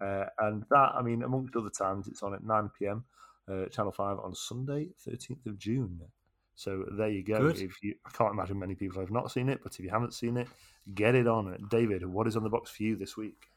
uh, 0.01 0.25
and 0.39 0.65
that, 0.71 0.93
I 0.95 1.03
mean, 1.03 1.23
amongst 1.23 1.57
other 1.57 1.71
times, 1.71 2.09
it's 2.09 2.23
on 2.23 2.35
at 2.35 2.43
9 2.45 2.71
pm, 2.79 3.05
uh, 3.51 3.67
Channel 3.67 3.93
5 3.93 4.19
on 4.19 4.35
Sunday, 4.35 4.89
13th 5.07 5.47
of 5.47 5.59
June. 5.59 6.01
So 6.55 6.85
there 6.97 7.09
you 7.11 7.23
go. 7.23 7.39
Good. 7.39 7.61
If 7.61 7.83
you, 7.83 7.95
I 8.07 8.11
can't 8.11 8.33
imagine 8.33 8.59
many 8.59 8.75
people 8.75 9.01
have 9.01 9.11
not 9.11 9.31
seen 9.31 9.49
it, 9.49 9.61
but 9.63 9.75
if 9.75 9.81
you 9.81 9.91
haven't 9.91 10.15
seen 10.15 10.37
it, 10.39 10.49
get 10.95 11.15
it 11.15 11.27
on. 11.27 11.57
David, 11.71 12.07
what 12.07 12.27
is 12.27 12.37
on 12.37 12.45
the 12.45 12.49
box 12.49 12.71
for 12.71 12.83
you 12.83 12.97
this 12.97 13.17
week? 13.17 13.51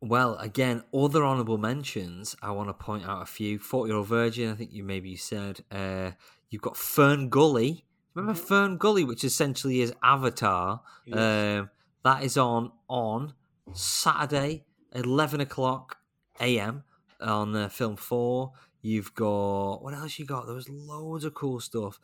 Well, 0.00 0.36
again, 0.36 0.84
other 0.94 1.24
honourable 1.26 1.58
mentions. 1.58 2.36
I 2.40 2.52
want 2.52 2.68
to 2.68 2.72
point 2.72 3.04
out 3.04 3.20
a 3.22 3.26
few. 3.26 3.58
Forty 3.58 3.90
Year 3.90 3.98
Old 3.98 4.06
Virgin. 4.06 4.50
I 4.50 4.54
think 4.54 4.72
you 4.72 4.82
maybe 4.84 5.10
you 5.10 5.16
said. 5.18 5.62
Uh, 5.70 6.12
you've 6.48 6.62
got 6.62 6.76
Fern 6.76 7.28
Gully. 7.28 7.84
Remember 8.14 8.38
Fern 8.40 8.78
Gully, 8.78 9.04
which 9.04 9.24
essentially 9.24 9.80
is 9.82 9.92
Avatar. 10.02 10.80
Um, 11.12 11.68
that 12.04 12.22
is 12.22 12.38
on 12.38 12.72
on 12.88 13.34
Saturday, 13.72 14.64
eleven 14.92 15.40
o'clock 15.40 15.98
a.m. 16.40 16.84
on 17.20 17.54
uh, 17.54 17.68
Film 17.68 17.96
Four. 17.96 18.52
You've 18.82 19.14
got 19.14 19.82
what 19.82 19.94
else? 19.94 20.18
You 20.18 20.26
got? 20.26 20.46
There 20.46 20.54
was 20.54 20.68
loads 20.68 21.24
of 21.24 21.34
cool 21.34 21.60
stuff. 21.60 21.98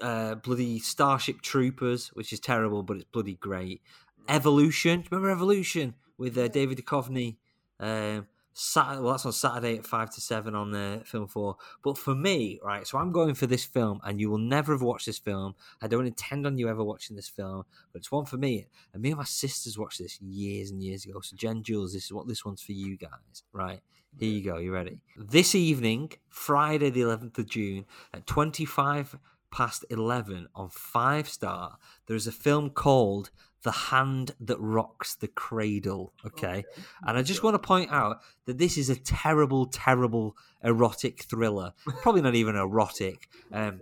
Uh, 0.00 0.36
bloody 0.36 0.78
Starship 0.78 1.40
Troopers, 1.40 2.08
which 2.08 2.32
is 2.32 2.40
terrible, 2.40 2.82
but 2.82 2.96
it's 2.96 3.04
bloody 3.12 3.34
great. 3.34 3.82
Evolution. 4.28 5.04
Remember 5.10 5.30
Evolution 5.30 5.94
with 6.18 6.38
uh, 6.38 6.48
David 6.48 6.78
Duchovny 6.78 7.36
Um, 7.80 8.28
Saturday, 8.54 9.00
well, 9.00 9.12
that's 9.12 9.26
on 9.26 9.32
Saturday 9.32 9.78
at 9.78 9.86
five 9.86 10.10
to 10.10 10.20
seven 10.20 10.54
on 10.54 10.70
the 10.70 11.02
film 11.04 11.26
four. 11.26 11.56
But 11.82 11.96
for 11.96 12.14
me, 12.14 12.60
right, 12.62 12.86
so 12.86 12.98
I'm 12.98 13.12
going 13.12 13.34
for 13.34 13.46
this 13.46 13.64
film, 13.64 14.00
and 14.04 14.20
you 14.20 14.30
will 14.30 14.38
never 14.38 14.72
have 14.72 14.82
watched 14.82 15.06
this 15.06 15.18
film. 15.18 15.54
I 15.80 15.88
don't 15.88 16.06
intend 16.06 16.46
on 16.46 16.58
you 16.58 16.68
ever 16.68 16.84
watching 16.84 17.16
this 17.16 17.28
film, 17.28 17.64
but 17.92 18.00
it's 18.00 18.12
one 18.12 18.26
for 18.26 18.36
me. 18.36 18.66
And 18.92 19.02
me 19.02 19.10
and 19.10 19.18
my 19.18 19.24
sisters 19.24 19.78
watched 19.78 19.98
this 19.98 20.20
years 20.20 20.70
and 20.70 20.82
years 20.82 21.04
ago. 21.04 21.20
So 21.20 21.36
Jen 21.36 21.62
Jules, 21.62 21.94
this 21.94 22.04
is 22.04 22.12
what 22.12 22.28
this 22.28 22.44
one's 22.44 22.62
for 22.62 22.72
you 22.72 22.96
guys, 22.96 23.42
right? 23.52 23.80
Here 24.18 24.30
you 24.30 24.44
go. 24.44 24.58
You 24.58 24.72
ready? 24.72 25.00
This 25.16 25.54
evening, 25.54 26.12
Friday 26.28 26.90
the 26.90 27.00
11th 27.00 27.38
of 27.38 27.48
June 27.48 27.86
at 28.12 28.26
25 28.26 29.18
past 29.50 29.84
11 29.90 30.48
on 30.54 30.68
Five 30.68 31.28
Star, 31.28 31.78
there 32.06 32.16
is 32.16 32.26
a 32.26 32.32
film 32.32 32.70
called 32.70 33.30
The 33.62 33.70
Hand 33.70 34.32
That 34.40 34.58
Rocks 34.60 35.14
the 35.14 35.28
Cradle. 35.28 36.12
Okay. 36.26 36.64
And 37.06 37.16
I 37.16 37.22
just 37.22 37.42
want 37.42 37.54
to 37.54 37.58
point 37.58 37.90
out 37.90 38.20
that 38.46 38.58
this 38.58 38.76
is 38.76 38.90
a 38.90 38.96
terrible, 38.96 39.66
terrible 39.66 40.36
erotic 40.62 41.22
thriller. 41.24 41.72
Probably 42.02 42.22
not 42.22 42.34
even 42.34 42.56
erotic. 42.56 43.28
Um, 43.52 43.80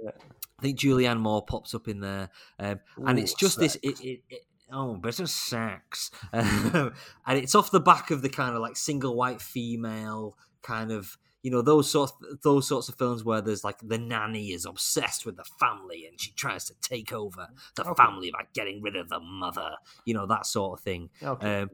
I 0.59 0.63
think 0.63 0.79
Julianne 0.79 1.21
Moore 1.21 1.45
pops 1.45 1.75
up 1.75 1.87
in 1.87 2.01
there. 2.01 2.29
Um, 2.59 2.81
and 3.07 3.19
it's 3.19 3.33
Ooh, 3.33 3.37
just 3.39 3.59
this. 3.59 3.77
It, 3.77 4.01
it, 4.01 4.23
it, 4.29 4.43
Oh, 4.73 4.95
but 4.95 5.09
it's 5.09 5.21
a 5.21 5.27
sex, 5.27 6.11
Um, 6.33 6.93
and 7.27 7.39
it's 7.39 7.55
off 7.55 7.71
the 7.71 7.81
back 7.81 8.11
of 8.11 8.23
the 8.23 8.29
kind 8.29 8.55
of 8.55 8.61
like 8.61 8.77
single 8.77 9.17
white 9.17 9.41
female 9.41 10.37
kind 10.63 10.93
of 10.93 11.19
you 11.43 11.51
know 11.51 11.63
those 11.63 11.91
sorts 11.91 12.13
those 12.43 12.69
sorts 12.69 12.89
of 12.89 12.97
films 12.97 13.25
where 13.25 13.41
there's 13.41 13.65
like 13.65 13.79
the 13.83 13.97
nanny 13.99 14.49
is 14.53 14.67
obsessed 14.67 15.25
with 15.25 15.37
the 15.37 15.45
family 15.59 16.07
and 16.07 16.21
she 16.21 16.33
tries 16.33 16.65
to 16.67 16.75
take 16.83 17.13
over 17.13 17.49
the 17.77 17.83
Okay. 17.89 18.03
family 18.03 18.31
by 18.31 18.45
getting 18.55 18.83
rid 18.83 18.97
of 18.97 19.09
the 19.09 19.21
mother, 19.21 19.77
you 20.05 20.15
know 20.15 20.27
that 20.27 20.45
sort 20.47 20.79
of 20.79 20.85
thing. 20.85 21.11
Okay. 21.23 21.63
Um, 21.63 21.71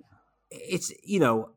it's 0.51 0.93
you 1.05 1.19
know 1.21 1.51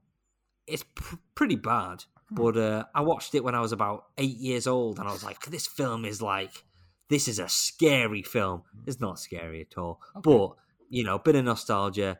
it's 0.68 0.84
pr- 0.96 1.16
pretty 1.36 1.56
bad, 1.56 2.06
Hmm. 2.30 2.36
but 2.36 2.58
uh, 2.58 2.86
I 2.96 3.02
watched 3.02 3.34
it 3.36 3.44
when 3.44 3.56
I 3.56 3.60
was 3.62 3.72
about 3.72 4.06
eight 4.18 4.38
years 4.38 4.68
old, 4.68 5.00
and 5.00 5.08
I 5.08 5.12
was 5.12 5.24
like, 5.24 5.40
this 5.48 5.68
film 5.68 6.06
is 6.06 6.22
like 6.22 6.64
this 7.10 7.28
is 7.28 7.40
a 7.40 7.50
scary 7.50 8.22
film. 8.24 8.64
It's 8.86 9.00
not 9.00 9.20
scary 9.20 9.62
at 9.62 9.78
all, 9.78 10.00
but 10.22 10.52
you 10.90 11.04
know, 11.04 11.16
a 11.16 11.20
bit 11.20 11.36
of 11.36 11.46
nostalgia. 11.46 12.20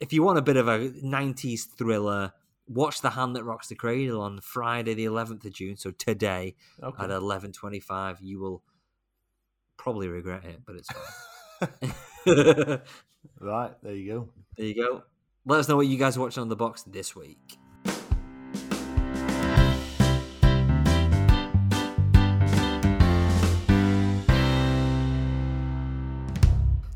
If 0.00 0.12
you 0.12 0.22
want 0.22 0.38
a 0.38 0.42
bit 0.42 0.56
of 0.56 0.68
a 0.68 0.90
'90s 0.90 1.66
thriller, 1.76 2.32
watch 2.68 3.00
The 3.00 3.10
Hand 3.10 3.34
That 3.36 3.44
Rocks 3.44 3.68
the 3.68 3.74
Cradle 3.74 4.20
on 4.20 4.40
Friday, 4.40 4.94
the 4.94 5.06
11th 5.06 5.44
of 5.44 5.52
June. 5.52 5.76
So 5.76 5.90
today 5.90 6.54
Okay. 6.82 7.04
at 7.04 7.10
11:25, 7.10 8.20
you 8.20 8.38
will 8.38 8.62
probably 9.76 10.08
regret 10.08 10.44
it, 10.44 10.60
but 10.66 10.76
it's 10.76 10.88
fine. 10.90 11.62
right, 13.40 13.72
there 13.82 13.94
you 13.94 14.12
go. 14.12 14.28
There 14.56 14.66
you 14.66 14.74
go. 14.74 15.02
Let 15.44 15.60
us 15.60 15.68
know 15.68 15.76
what 15.76 15.86
you 15.86 15.96
guys 15.96 16.16
are 16.16 16.20
watching 16.20 16.42
on 16.42 16.48
the 16.48 16.56
box 16.56 16.82
this 16.82 17.16
week. 17.16 17.58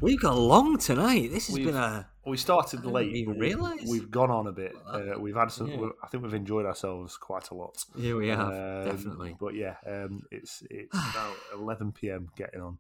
We've 0.03 0.21
got 0.21 0.37
long 0.37 0.79
tonight. 0.79 1.31
This 1.31 1.47
has 1.47 1.55
We've- 1.55 1.67
been 1.71 1.77
a 1.77 2.09
We 2.27 2.37
started 2.37 2.85
late. 2.85 3.15
even 3.15 3.39
realise. 3.39 3.89
We've 3.89 4.11
gone 4.11 4.31
on 4.31 4.49
a 4.49 4.53
bit. 4.53 4.75
Uh, 4.87 5.15
we've 5.19 5.37
had 5.37 5.51
some. 5.53 5.69
yeah. 5.69 5.89
I 6.03 6.09
think 6.09 6.25
we've 6.25 6.35
enjoyed 6.35 6.67
ourselves 6.67 7.17
quite 7.17 7.51
a 7.51 7.55
lot. 7.55 7.85
here 7.97 8.17
we 8.17 8.29
have 8.29 8.49
Um, 8.49 8.85
definitely. 8.85 9.37
But 9.39 9.55
yeah, 9.55 9.77
um, 9.87 10.25
it's 10.33 10.63
it's 10.71 10.93
about 11.15 11.37
11 11.55 11.93
p.m. 11.93 12.31
getting 12.37 12.61
on, 12.61 12.79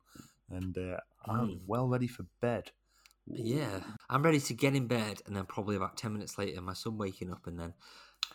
and 0.50 0.76
uh, 0.76 0.98
I'm 1.24 1.48
Mm. 1.48 1.60
well 1.66 1.88
ready 1.88 2.08
for 2.08 2.24
bed. 2.40 2.72
Yeah, 3.26 3.80
I'm 4.10 4.24
ready 4.24 4.40
to 4.40 4.54
get 4.54 4.74
in 4.74 4.88
bed, 4.88 5.22
and 5.26 5.36
then 5.36 5.46
probably 5.46 5.76
about 5.76 5.96
ten 5.96 6.12
minutes 6.12 6.38
later, 6.38 6.60
my 6.60 6.72
son 6.74 6.98
waking 6.98 7.30
up, 7.30 7.46
and 7.46 7.56
then 7.58 7.74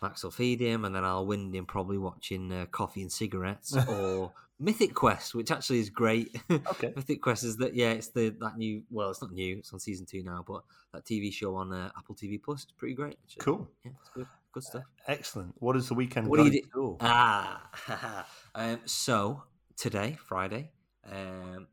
Max 0.00 0.24
will 0.24 0.30
feed 0.30 0.60
him, 0.60 0.86
and 0.86 0.94
then 0.94 1.04
I'll 1.04 1.26
wind 1.26 1.54
him 1.54 1.66
probably 1.66 1.98
watching 1.98 2.50
uh, 2.50 2.64
Coffee 2.70 3.02
and 3.02 3.12
Cigarettes 3.12 3.76
or 3.88 4.32
Mythic 4.60 4.94
Quest, 4.94 5.34
which 5.34 5.50
actually 5.50 5.78
is 5.80 5.90
great. 5.90 6.36
Okay. 6.50 6.92
Mythic 6.94 7.22
Quest 7.22 7.44
is 7.44 7.56
that 7.58 7.74
yeah, 7.74 7.90
it's 7.90 8.08
the 8.08 8.34
that 8.40 8.56
new. 8.56 8.82
Well, 8.90 9.10
it's 9.10 9.22
not 9.22 9.32
new; 9.32 9.58
it's 9.58 9.72
on 9.72 9.80
season 9.80 10.06
two 10.06 10.22
now, 10.22 10.44
but 10.46 10.62
that 10.92 11.04
TV 11.04 11.32
show 11.32 11.56
on 11.56 11.72
uh, 11.72 11.90
Apple 11.96 12.14
TV 12.14 12.40
Plus 12.42 12.60
is 12.60 12.72
pretty 12.76 12.94
great. 12.94 13.18
Actually. 13.24 13.40
Cool. 13.44 13.68
Yeah, 13.84 13.92
it's 14.00 14.10
good. 14.10 14.26
Good 14.52 14.62
stuff. 14.62 14.84
Excellent. 15.06 15.54
What 15.58 15.76
is 15.76 15.88
the 15.88 15.94
weekend? 15.94 16.28
What 16.28 16.38
do 16.38 16.44
you 16.44 16.62
do? 16.72 16.96
Ah, 17.00 18.26
um, 18.54 18.80
so 18.84 19.42
today, 19.76 20.16
Friday, 20.26 20.70
um, 21.10 21.66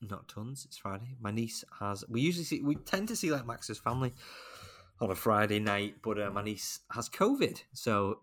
not 0.00 0.28
tons. 0.28 0.64
It's 0.66 0.78
Friday. 0.78 1.16
My 1.20 1.30
niece 1.30 1.64
has. 1.78 2.04
We 2.08 2.20
usually 2.20 2.44
see. 2.44 2.60
We 2.62 2.76
tend 2.76 3.08
to 3.08 3.16
see 3.16 3.30
like 3.30 3.46
Max's 3.46 3.78
family 3.78 4.14
on 5.00 5.10
a 5.10 5.14
Friday 5.14 5.58
night, 5.58 5.96
but 6.02 6.20
uh, 6.20 6.30
my 6.30 6.42
niece 6.42 6.80
has 6.92 7.08
COVID, 7.08 7.62
so 7.72 8.20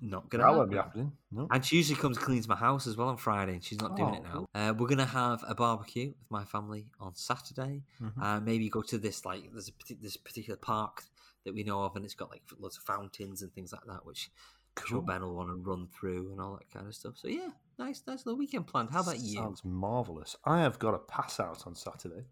not 0.00 0.28
gonna. 0.28 0.44
that 0.44 0.54
won't 0.56 0.70
be 0.70 0.76
happen. 0.76 0.90
happening. 0.90 1.12
No. 1.30 1.48
And 1.50 1.64
she 1.64 1.76
usually 1.76 2.00
comes 2.00 2.16
and 2.16 2.26
cleans 2.26 2.48
my 2.48 2.56
house 2.56 2.86
as 2.86 2.96
well 2.96 3.08
on 3.08 3.16
Friday, 3.16 3.52
and 3.54 3.62
she's 3.64 3.80
not 3.80 3.96
doing 3.96 4.14
it 4.14 4.22
Oh, 4.34 4.46
now. 4.54 4.70
Uh, 4.70 4.74
we're 4.74 4.88
gonna 4.88 5.04
have 5.04 5.44
a 5.46 5.54
barbecue 5.54 6.08
with 6.08 6.30
my 6.30 6.44
family 6.44 6.86
on 7.00 7.14
Saturday. 7.14 7.84
Mhm. 8.00 8.22
Uh, 8.22 8.40
maybe 8.40 8.68
go 8.68 8.82
to 8.82 8.98
this 8.98 9.24
like 9.24 9.50
there's 9.52 9.68
a 9.68 9.94
this 10.00 10.16
particular 10.16 10.56
park 10.56 11.04
that 11.44 11.54
we 11.54 11.62
know 11.62 11.82
of, 11.84 11.94
and 11.96 12.04
it's 12.04 12.14
got 12.14 12.30
like 12.30 12.42
lots 12.58 12.76
of 12.76 12.82
fountains 12.84 13.42
and 13.42 13.52
things 13.52 13.72
like 13.72 13.84
that, 13.86 14.04
which 14.04 14.30
Cool. 14.74 15.02
Ben 15.02 15.22
will 15.22 15.34
want 15.34 15.48
to 15.48 15.56
run 15.56 15.88
through 15.88 16.30
and 16.30 16.40
all 16.40 16.52
that 16.56 16.70
kind 16.72 16.86
of 16.86 16.94
stuff. 16.94 17.14
So 17.16 17.26
yeah, 17.26 17.50
nice, 17.80 18.00
nice 18.06 18.24
little 18.24 18.38
weekend 18.38 18.68
planned. 18.68 18.90
How 18.92 19.00
about 19.00 19.18
you? 19.18 19.34
Sounds 19.34 19.64
marvelous. 19.64 20.36
I 20.44 20.60
have 20.60 20.78
got 20.78 20.94
a 20.94 20.98
pass 20.98 21.40
out 21.40 21.66
on 21.66 21.74
Saturday, 21.74 22.24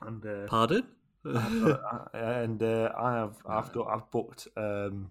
and 0.00 0.24
uh, 0.24 0.46
Pardon? 0.46 0.86
and 1.24 2.62
uh, 2.62 2.90
I 2.98 3.12
have 3.16 3.36
I've 3.46 3.72
got 3.72 3.88
I've 3.88 4.10
booked 4.10 4.48
um 4.56 5.10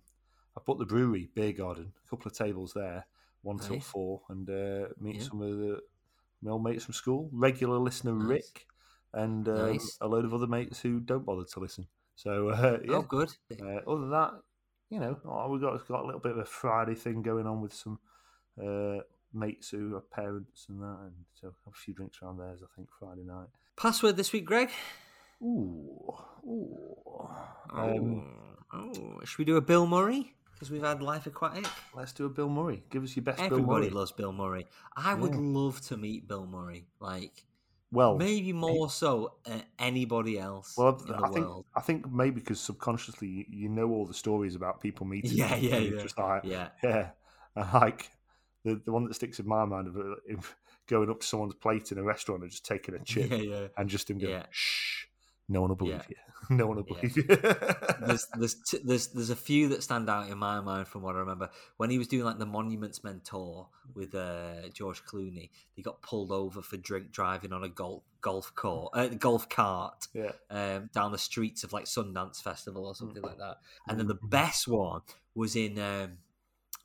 I've 0.57 0.65
booked 0.65 0.79
the 0.79 0.85
brewery 0.85 1.29
beer 1.35 1.53
garden 1.53 1.93
a 2.05 2.09
couple 2.09 2.29
of 2.31 2.35
tables 2.37 2.73
there 2.73 3.05
one 3.43 3.59
till 3.59 3.79
four 3.79 4.21
and 4.29 4.49
uh, 4.49 4.87
meet 4.99 5.17
Yeah. 5.17 5.21
some 5.23 5.41
of 5.43 5.57
the 5.59 5.79
my 6.41 6.51
old 6.51 6.63
mates 6.63 6.83
from 6.85 6.93
school 6.95 7.29
regular 7.31 7.77
listener 7.77 8.13
Nice. 8.13 8.27
Rick 8.27 8.65
and 9.13 9.47
um, 9.47 9.71
Nice. 9.73 9.97
a 10.01 10.07
load 10.07 10.25
of 10.25 10.33
other 10.33 10.47
mates 10.47 10.79
who 10.81 10.99
don't 10.99 11.25
bother 11.25 11.43
to 11.45 11.59
listen 11.59 11.87
so 12.15 12.49
uh, 12.49 12.79
yeah 12.85 12.95
Oh, 12.97 13.01
good. 13.03 13.29
uh, 13.61 13.81
other 13.87 14.01
than 14.01 14.09
that 14.09 14.33
you 14.89 14.99
know 14.99 15.19
oh, 15.25 15.49
we've 15.49 15.61
got 15.61 15.87
got 15.87 16.03
a 16.03 16.05
little 16.05 16.19
bit 16.19 16.31
of 16.31 16.39
a 16.39 16.45
Friday 16.45 16.95
thing 16.95 17.21
going 17.21 17.45
on 17.45 17.61
with 17.61 17.73
some 17.73 17.99
uh, 18.61 19.01
mates 19.33 19.69
who 19.69 19.95
are 19.95 20.01
parents 20.01 20.65
and 20.69 20.81
that 20.81 20.97
and 21.03 21.13
so 21.39 21.47
have 21.65 21.73
a 21.73 21.77
few 21.77 21.93
drinks 21.93 22.17
around 22.23 22.37
theirs 22.37 22.61
I 22.63 22.67
think 22.75 22.89
Friday 22.99 23.23
night 23.23 23.47
Password 23.79 24.17
this 24.17 24.33
week, 24.33 24.45
Greg. 24.45 24.69
ooh 25.43 26.15
ooh 26.43 27.29
um, 27.69 28.23
oh, 28.73 28.77
oh, 28.93 29.19
should 29.25 29.37
we 29.39 29.45
do 29.45 29.57
a 29.57 29.61
Bill 29.61 29.85
Murray? 29.85 30.33
Because 30.57 30.71
we've 30.71 30.81
had 30.83 31.03
Life 31.03 31.27
Aquatic. 31.27 31.67
Let's 31.93 32.13
do 32.13 32.25
a 32.25 32.29
Bill 32.29 32.49
Murray. 32.49 32.81
Give 32.89 33.03
us 33.03 33.15
your 33.15 33.23
best 33.23 33.37
Bill 33.37 33.45
Everybody 33.45 33.85
Murray. 33.85 33.89
loves 33.91 34.11
Bill 34.11 34.33
Murray. 34.33 34.65
I 34.95 35.13
would 35.13 35.33
Yeah. 35.33 35.39
love 35.41 35.81
to 35.81 35.97
meet 35.97 36.27
Bill 36.27 36.47
Murray. 36.47 36.87
Like 36.99 37.45
well, 37.91 38.17
maybe 38.17 38.53
more 38.53 38.89
so 38.89 39.35
than 39.45 39.63
anybody 39.77 40.39
else 40.39 40.75
well, 40.75 40.97
in 40.99 41.05
the 41.07 41.15
I 41.15 41.29
think 41.29 41.45
world. 41.45 41.65
I 41.75 41.81
think 41.81 42.11
maybe 42.11 42.39
because 42.39 42.59
subconsciously 42.59 43.27
you, 43.27 43.45
you 43.49 43.69
know 43.69 43.89
all 43.91 44.05
the 44.07 44.15
stories 44.15 44.55
about 44.55 44.81
people 44.81 45.05
meeting. 45.05 45.31
Yeah, 45.37 45.55
yeah, 45.57 45.77
yeah. 45.77 46.01
Just 46.01 46.17
like, 46.17 46.43
Yeah. 46.43 46.69
yeah, 46.83 47.09
And, 47.55 47.71
like 47.73 48.09
the 48.63 48.81
the 48.83 48.91
one 48.91 49.05
that 49.05 49.13
sticks 49.13 49.39
in 49.39 49.47
my 49.47 49.63
mind 49.65 49.87
of 49.87 49.97
uh, 49.97 50.15
if 50.25 50.55
going 50.87 51.09
up 51.11 51.19
to 51.19 51.27
someone's 51.27 51.53
plate 51.53 51.91
in 51.91 51.97
a 51.99 52.03
restaurant 52.03 52.41
and 52.41 52.49
just 52.49 52.65
taking 52.65 52.95
a 52.95 52.99
chip 52.99 53.29
Yeah, 53.29 53.37
yeah. 53.37 53.67
and 53.77 53.89
just 53.89 54.09
him 54.09 54.17
going, 54.17 54.31
Yeah. 54.31 54.45
shh, 54.49 55.05
no 55.47 55.61
one 55.61 55.69
will 55.69 55.75
believe 55.75 55.95
Yeah. 55.95 56.03
you. 56.09 56.15
No 56.59 56.67
one 56.67 56.77
will 56.77 56.85
Yeah. 56.89 57.01
believe 57.01 57.17
you. 57.17 57.23
there's 58.07 58.27
there's 58.37 58.55
t- 58.69 58.79
there's 58.83 59.07
there's 59.09 59.29
a 59.29 59.35
few 59.35 59.67
that 59.69 59.83
stand 59.83 60.09
out 60.09 60.29
in 60.29 60.37
my 60.37 60.59
mind 60.61 60.87
from 60.87 61.01
what 61.01 61.15
I 61.15 61.19
remember 61.19 61.49
when 61.77 61.89
he 61.89 61.97
was 61.97 62.07
doing 62.07 62.23
like 62.25 62.37
the 62.39 62.45
Monuments 62.45 63.03
Men 63.03 63.21
tour 63.23 63.67
with 63.93 64.13
uh, 64.15 64.69
George 64.73 65.03
Clooney. 65.05 65.49
He 65.73 65.81
got 65.81 66.01
pulled 66.01 66.31
over 66.31 66.61
for 66.61 66.77
drink 66.77 67.11
driving 67.11 67.53
on 67.53 67.63
a 67.63 67.69
golf 67.69 68.03
golf 68.21 68.53
court, 68.55 68.91
uh, 68.93 69.07
golf 69.07 69.47
cart 69.49 70.07
yeah, 70.13 70.31
um, 70.49 70.89
down 70.93 71.11
the 71.11 71.17
streets 71.17 71.63
of 71.63 71.73
like 71.73 71.85
Sundance 71.85 72.41
Festival 72.41 72.85
or 72.85 72.95
something 72.95 73.21
like 73.23 73.37
that. 73.37 73.57
And 73.87 73.97
Mm-hmm. 73.97 74.07
then 74.07 74.07
the 74.07 74.27
best 74.27 74.67
one 74.67 75.01
was 75.35 75.55
in 75.55 75.77
um, 75.79 76.17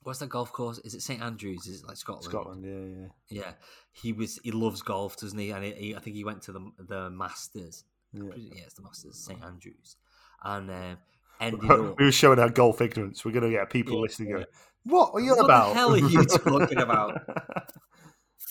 what's 0.02 0.18
that 0.20 0.28
golf 0.28 0.52
course? 0.52 0.78
Is 0.78 0.94
it 0.94 1.02
St 1.02 1.22
Andrews? 1.22 1.66
Is 1.66 1.82
it 1.82 1.88
like 1.88 1.96
Scotland? 1.96 2.24
Scotland. 2.30 2.64
Yeah, 2.64 3.00
yeah. 3.30 3.42
Yeah, 3.44 3.52
he 3.92 4.12
was. 4.12 4.38
He 4.42 4.50
loves 4.50 4.82
golf, 4.82 5.16
doesn't 5.16 5.38
he? 5.38 5.50
And 5.50 5.64
he, 5.64 5.72
he, 5.72 5.96
I 5.96 6.00
think 6.00 6.16
he 6.16 6.24
went 6.24 6.42
to 6.42 6.52
the 6.52 6.60
the 6.78 7.10
Masters. 7.10 7.84
Yeah. 8.12 8.22
Yeah, 8.36 8.62
it's 8.64 8.74
the 8.74 8.82
Masters, 8.82 9.16
St 9.18 9.42
Andrews, 9.42 9.96
and 10.44 10.70
um, 10.70 10.98
ended 11.40 11.70
up. 11.70 11.98
we 11.98 12.04
were 12.04 12.12
showing 12.12 12.38
our 12.38 12.50
golf 12.50 12.80
ignorance. 12.80 13.24
We're 13.24 13.32
going 13.32 13.50
to 13.50 13.56
get 13.58 13.70
people 13.70 13.94
Yeah, 13.96 14.00
listening 14.02 14.28
yeah. 14.30 14.34
going, 14.36 14.46
"What 14.84 15.10
are 15.14 15.20
you 15.20 15.32
on 15.32 15.38
What 15.38 15.46
the 15.46 15.74
hell 15.74 15.94
are 15.94 15.98
you 15.98 16.24
talking 16.24 16.78
about? 16.78 17.20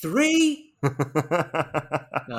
Three? 0.02 0.74
No, 0.82 0.90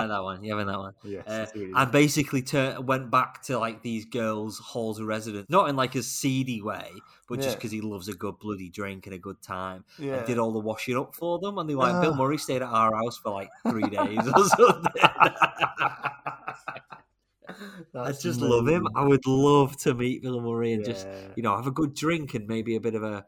that 0.09 0.20
one. 0.20 0.43
You 0.43 0.51
having 0.51 0.66
that 0.66 0.78
one? 0.78 0.94
yes, 1.05 1.23
Uh, 1.28 1.31
I 1.31 1.44
see 1.53 1.59
what 1.61 1.69
you 1.69 1.74
and 1.77 1.93
basically 1.93 2.43
tur 2.43 2.81
went 2.81 3.09
back 3.12 3.40
to 3.44 3.57
like 3.61 3.82
these 3.82 4.05
girls' 4.05 4.59
halls 4.59 4.99
of 4.99 5.07
residence, 5.07 5.47
not 5.49 5.69
in 5.69 5.77
like 5.77 5.94
a 5.94 6.03
seedy 6.03 6.61
way, 6.61 6.90
but 7.28 7.40
just 7.40 7.57
because 7.59 7.70
he 7.70 7.81
loves 7.81 8.09
a 8.09 8.15
good 8.15 8.40
bloody 8.40 8.69
drink 8.69 9.07
and 9.07 9.15
a 9.15 9.19
good 9.19 9.40
time. 9.43 9.85
mean. 9.97 10.11
And 10.15 10.27
did 10.27 10.39
all 10.39 10.53
the 10.53 10.59
washing 10.59 10.97
up 10.97 11.15
for 11.15 11.39
them, 11.39 11.57
and 11.59 11.70
they 11.70 11.77
were 11.77 11.82
like 11.85 12.01
Bill 12.03 12.15
Ah. 12.15 12.16
Murray 12.16 12.39
stayed 12.39 12.62
at 12.62 12.69
our 12.69 12.93
house 12.97 13.16
for 13.19 13.31
like 13.31 13.51
three 13.69 13.89
days 13.89 14.27
or 14.27 14.44
something. 14.49 15.03
I 17.94 18.12
just 18.12 18.40
love 18.40 18.69
him. 18.69 18.86
I 18.94 19.05
would 19.05 19.27
love 19.27 19.77
to 19.78 19.94
meet 19.94 20.23
Bill 20.23 20.40
Murray 20.40 20.73
and 20.73 20.85
just 20.85 21.06
you 21.36 21.43
know 21.43 21.56
have 21.56 21.66
a 21.66 21.70
good 21.73 21.94
drink 21.94 22.35
and 22.35 22.47
maybe 22.47 22.77
a 22.77 22.81
bit 22.81 22.94
of 22.94 23.02
a. 23.02 23.27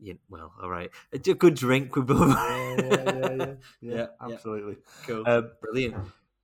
Yeah, 0.00 0.14
well, 0.28 0.52
all 0.60 0.68
right, 0.68 0.90
a 1.12 1.18
good 1.18 1.54
drink 1.54 1.94
with 1.96 2.06
Bill 2.06 2.26
Murray. 2.26 2.34
yeah, 2.36 2.76
yeah, 2.76 2.90
yeah, 2.92 3.12
yeah, 3.12 3.34
yeah, 3.34 3.54
Yeah, 3.80 3.96
yeah. 3.96 4.06
absolutely. 4.20 4.76
cool, 5.06 5.24
Um, 5.26 5.50
brilliant, 5.62 5.96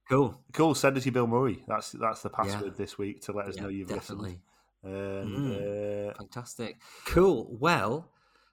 cool. 0.08 0.40
cool. 0.52 0.74
Send 0.74 0.96
us 0.96 1.04
your 1.04 1.12
Bill 1.12 1.26
Murray. 1.26 1.64
That's 1.66 1.92
that's 1.92 2.22
the 2.22 2.30
Yeah. 2.30 2.36
password 2.36 2.76
this 2.76 2.96
week 2.96 3.22
to 3.22 3.32
let 3.32 3.46
us 3.48 3.56
Yeah, 3.56 3.62
know 3.62 3.68
you've 3.68 3.88
definitely. 3.88 4.40
listened. 4.82 5.02
And, 5.22 5.36
Mm. 5.36 6.10
uh, 6.10 6.14
Fantastic. 6.14 6.80
Cool. 7.06 7.48
Well, 7.60 8.08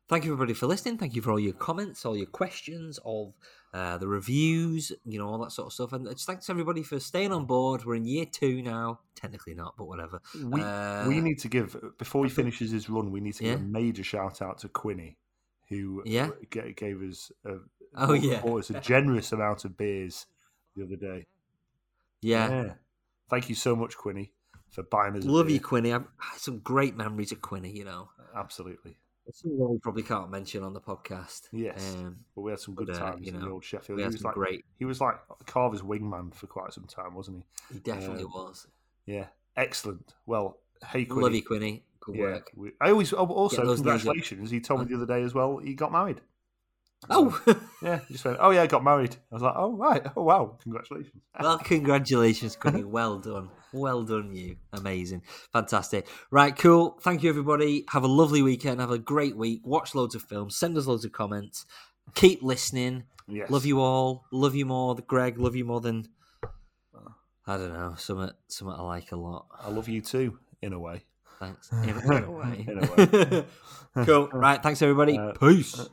thank 0.10 0.26
you 0.26 0.34
everybody 0.34 0.54
for 0.54 0.68
listening. 0.68 0.98
Thank 0.98 1.16
you 1.16 1.22
for 1.22 1.32
all 1.32 1.40
your 1.40 1.54
comments, 1.54 2.06
all 2.06 2.18
your 2.18 2.26
questions, 2.26 2.98
all 2.98 3.36
uh, 3.78 3.98
the 3.98 4.08
reviews, 4.08 4.92
you 5.06 5.20
know, 5.20 5.28
all 5.28 5.38
that 5.40 5.52
sort 5.52 5.68
of 5.68 5.74
stuff. 5.74 5.94
And 5.94 6.08
just 6.10 6.26
thanks 6.26 6.50
everybody 6.50 6.84
for 6.84 7.00
staying 7.00 7.32
on 7.32 7.46
board. 7.46 7.86
We're 7.86 7.96
in 7.96 8.06
year 8.06 8.26
two 8.26 8.62
now. 8.62 9.00
Technically 9.16 9.54
not, 9.54 9.76
but 9.78 9.86
whatever. 9.86 10.20
we 10.44 10.62
Uh, 10.62 11.08
we 11.08 11.22
need 11.22 11.40
to 11.40 11.48
give 11.48 11.76
before 11.98 12.24
he 12.26 12.30
finishes 12.30 12.72
his 12.72 12.90
run. 12.90 13.12
We 13.12 13.20
need 13.20 13.36
to 13.36 13.44
give 13.44 13.60
a 13.60 13.64
major 13.64 14.04
shout 14.04 14.42
out 14.42 14.58
to 14.60 14.70
Quinny, 14.70 15.18
who 15.70 16.02
Yeah. 16.06 16.30
gave 16.50 17.02
us 17.02 17.32
a, 17.46 17.56
Oh, 17.96 18.14
yeah. 18.14 18.42
bought 18.42 18.60
us 18.60 18.70
a 18.70 18.80
generous 18.80 19.32
amount 19.32 19.66
of 19.66 19.78
beers 19.78 20.26
the 20.76 20.84
other 20.84 20.96
day. 20.96 21.28
Yeah. 22.22 22.74
Thank 23.30 23.50
you 23.50 23.56
so 23.56 23.76
much, 23.76 23.98
Quinny, 23.98 24.34
for 24.70 24.84
buying 24.84 25.16
us. 25.16 25.26
a 25.26 25.30
Love 25.30 25.50
you. 25.50 25.60
Quinny. 25.60 25.94
I've 25.94 26.08
had 26.18 26.40
some 26.40 26.60
great 26.60 26.96
memories 26.96 27.32
of 27.32 27.42
Quinny, 27.42 27.72
you 27.72 27.86
know. 27.86 28.10
Absolutely. 28.36 28.98
Something 29.34 29.70
we 29.70 29.78
probably 29.80 30.04
can't 30.04 30.30
mention 30.30 30.64
on 30.64 30.74
the 30.74 30.80
podcast. 30.82 31.50
Yes. 31.52 31.96
Um, 31.98 32.18
But 32.36 32.42
we 32.42 32.52
had 32.52 32.60
some 32.60 32.76
good 32.76 32.88
but, 32.88 32.96
uh, 32.96 33.00
times 33.00 33.26
you 33.26 33.34
in 33.34 33.40
know, 33.40 33.46
the 33.46 33.52
old 33.52 33.64
Sheffield. 33.64 34.00
He 34.00 34.06
was 34.06 34.24
like 34.24 34.34
great. 34.36 34.66
he 34.78 34.86
was 34.86 35.02
like 35.02 35.16
Carver's 35.46 35.82
wingman 35.82 36.34
for 36.34 36.48
quite 36.48 36.74
some 36.74 36.86
time, 36.86 37.14
wasn't 37.14 37.44
He 37.70 37.76
He 37.76 37.80
definitely 37.82 38.24
um, 38.24 38.32
was. 38.34 38.68
Yeah. 39.06 39.28
Excellent. 39.56 40.14
Well, 40.26 40.60
hey 40.86 41.06
Quinny. 41.06 41.22
Love 41.24 41.36
you, 41.36 41.44
Quinny. 41.44 41.84
Good 42.00 42.16
Yeah, 42.16 42.22
work. 42.24 42.52
we- 42.56 42.72
I 42.80 42.92
always 42.92 43.12
oh, 43.14 43.26
also 43.26 43.58
Get 43.58 43.66
those 43.66 43.80
knees 43.80 43.88
up. 43.88 43.94
congratulations. 44.14 44.50
He 44.52 44.60
told 44.62 44.82
me 44.82 44.86
the 44.88 44.96
other 44.96 45.06
day 45.06 45.24
as 45.24 45.34
well. 45.34 45.58
He 45.58 45.74
got 45.74 45.92
married. 45.92 46.22
Oh, 47.10 47.40
Yeah, 47.82 48.00
he 48.08 48.14
just 48.16 48.26
went. 48.26 48.38
Oh 48.42 48.50
yeah, 48.50 48.64
I 48.64 48.68
got 48.68 48.84
married. 48.84 49.16
I 49.32 49.36
was 49.36 49.44
like, 49.44 49.54
oh 49.56 49.74
right, 49.76 50.02
oh 50.16 50.24
wow, 50.24 50.58
congratulations. 50.62 51.22
well, 51.40 51.58
congratulations, 51.64 52.56
Quinny. 52.56 52.84
Well 52.98 53.20
done. 53.20 53.50
Well 53.72 54.04
done, 54.04 54.34
you. 54.34 54.56
Amazing. 54.74 55.22
Fantastic. 55.54 56.08
Right, 56.32 56.56
cool. 56.58 56.98
Thank 57.02 57.22
you, 57.22 57.30
everybody. 57.30 57.86
Have 57.90 58.04
a 58.04 58.08
lovely 58.08 58.42
weekend. 58.42 58.80
Have 58.80 58.92
a 58.92 58.98
great 58.98 59.38
week. 59.38 59.62
Watch 59.64 59.94
loads 59.94 60.16
of 60.16 60.24
films. 60.24 60.58
Send 60.58 60.78
us 60.78 60.88
loads 60.88 61.06
of 61.06 61.12
comments. 61.12 61.66
Keep 62.16 62.42
listening. 62.42 63.04
Yes. 63.28 63.50
Love 63.52 63.66
you 63.66 63.80
all. 63.80 64.26
Love 64.32 64.56
you 64.56 64.66
more. 64.66 64.96
than 64.96 65.06
Greg, 65.06 65.38
love 65.38 65.56
you 65.56 65.66
more 65.66 65.82
than. 65.82 66.08
I 67.50 67.56
don't 67.58 67.72
know. 67.74 67.94
Something, 67.98 68.32
something 68.48 68.78
I 68.78 68.82
like 68.82 69.12
a 69.12 69.16
lot. 69.16 69.46
I 69.62 69.70
love 69.70 69.88
you 69.88 70.02
too, 70.02 70.38
in 70.62 70.74
a 70.74 70.80
way. 70.80 71.04
Thanks. 71.40 71.72
In, 71.72 71.90
in 72.12 72.24
a 72.24 72.32
way. 72.32 72.66
In 72.68 72.80
a 73.96 74.06
cool. 74.06 74.28
Right. 74.34 74.62
Thanks, 74.62 74.82
everybody. 74.82 75.18
Uh, 75.18 75.32
Peace. 75.34 75.88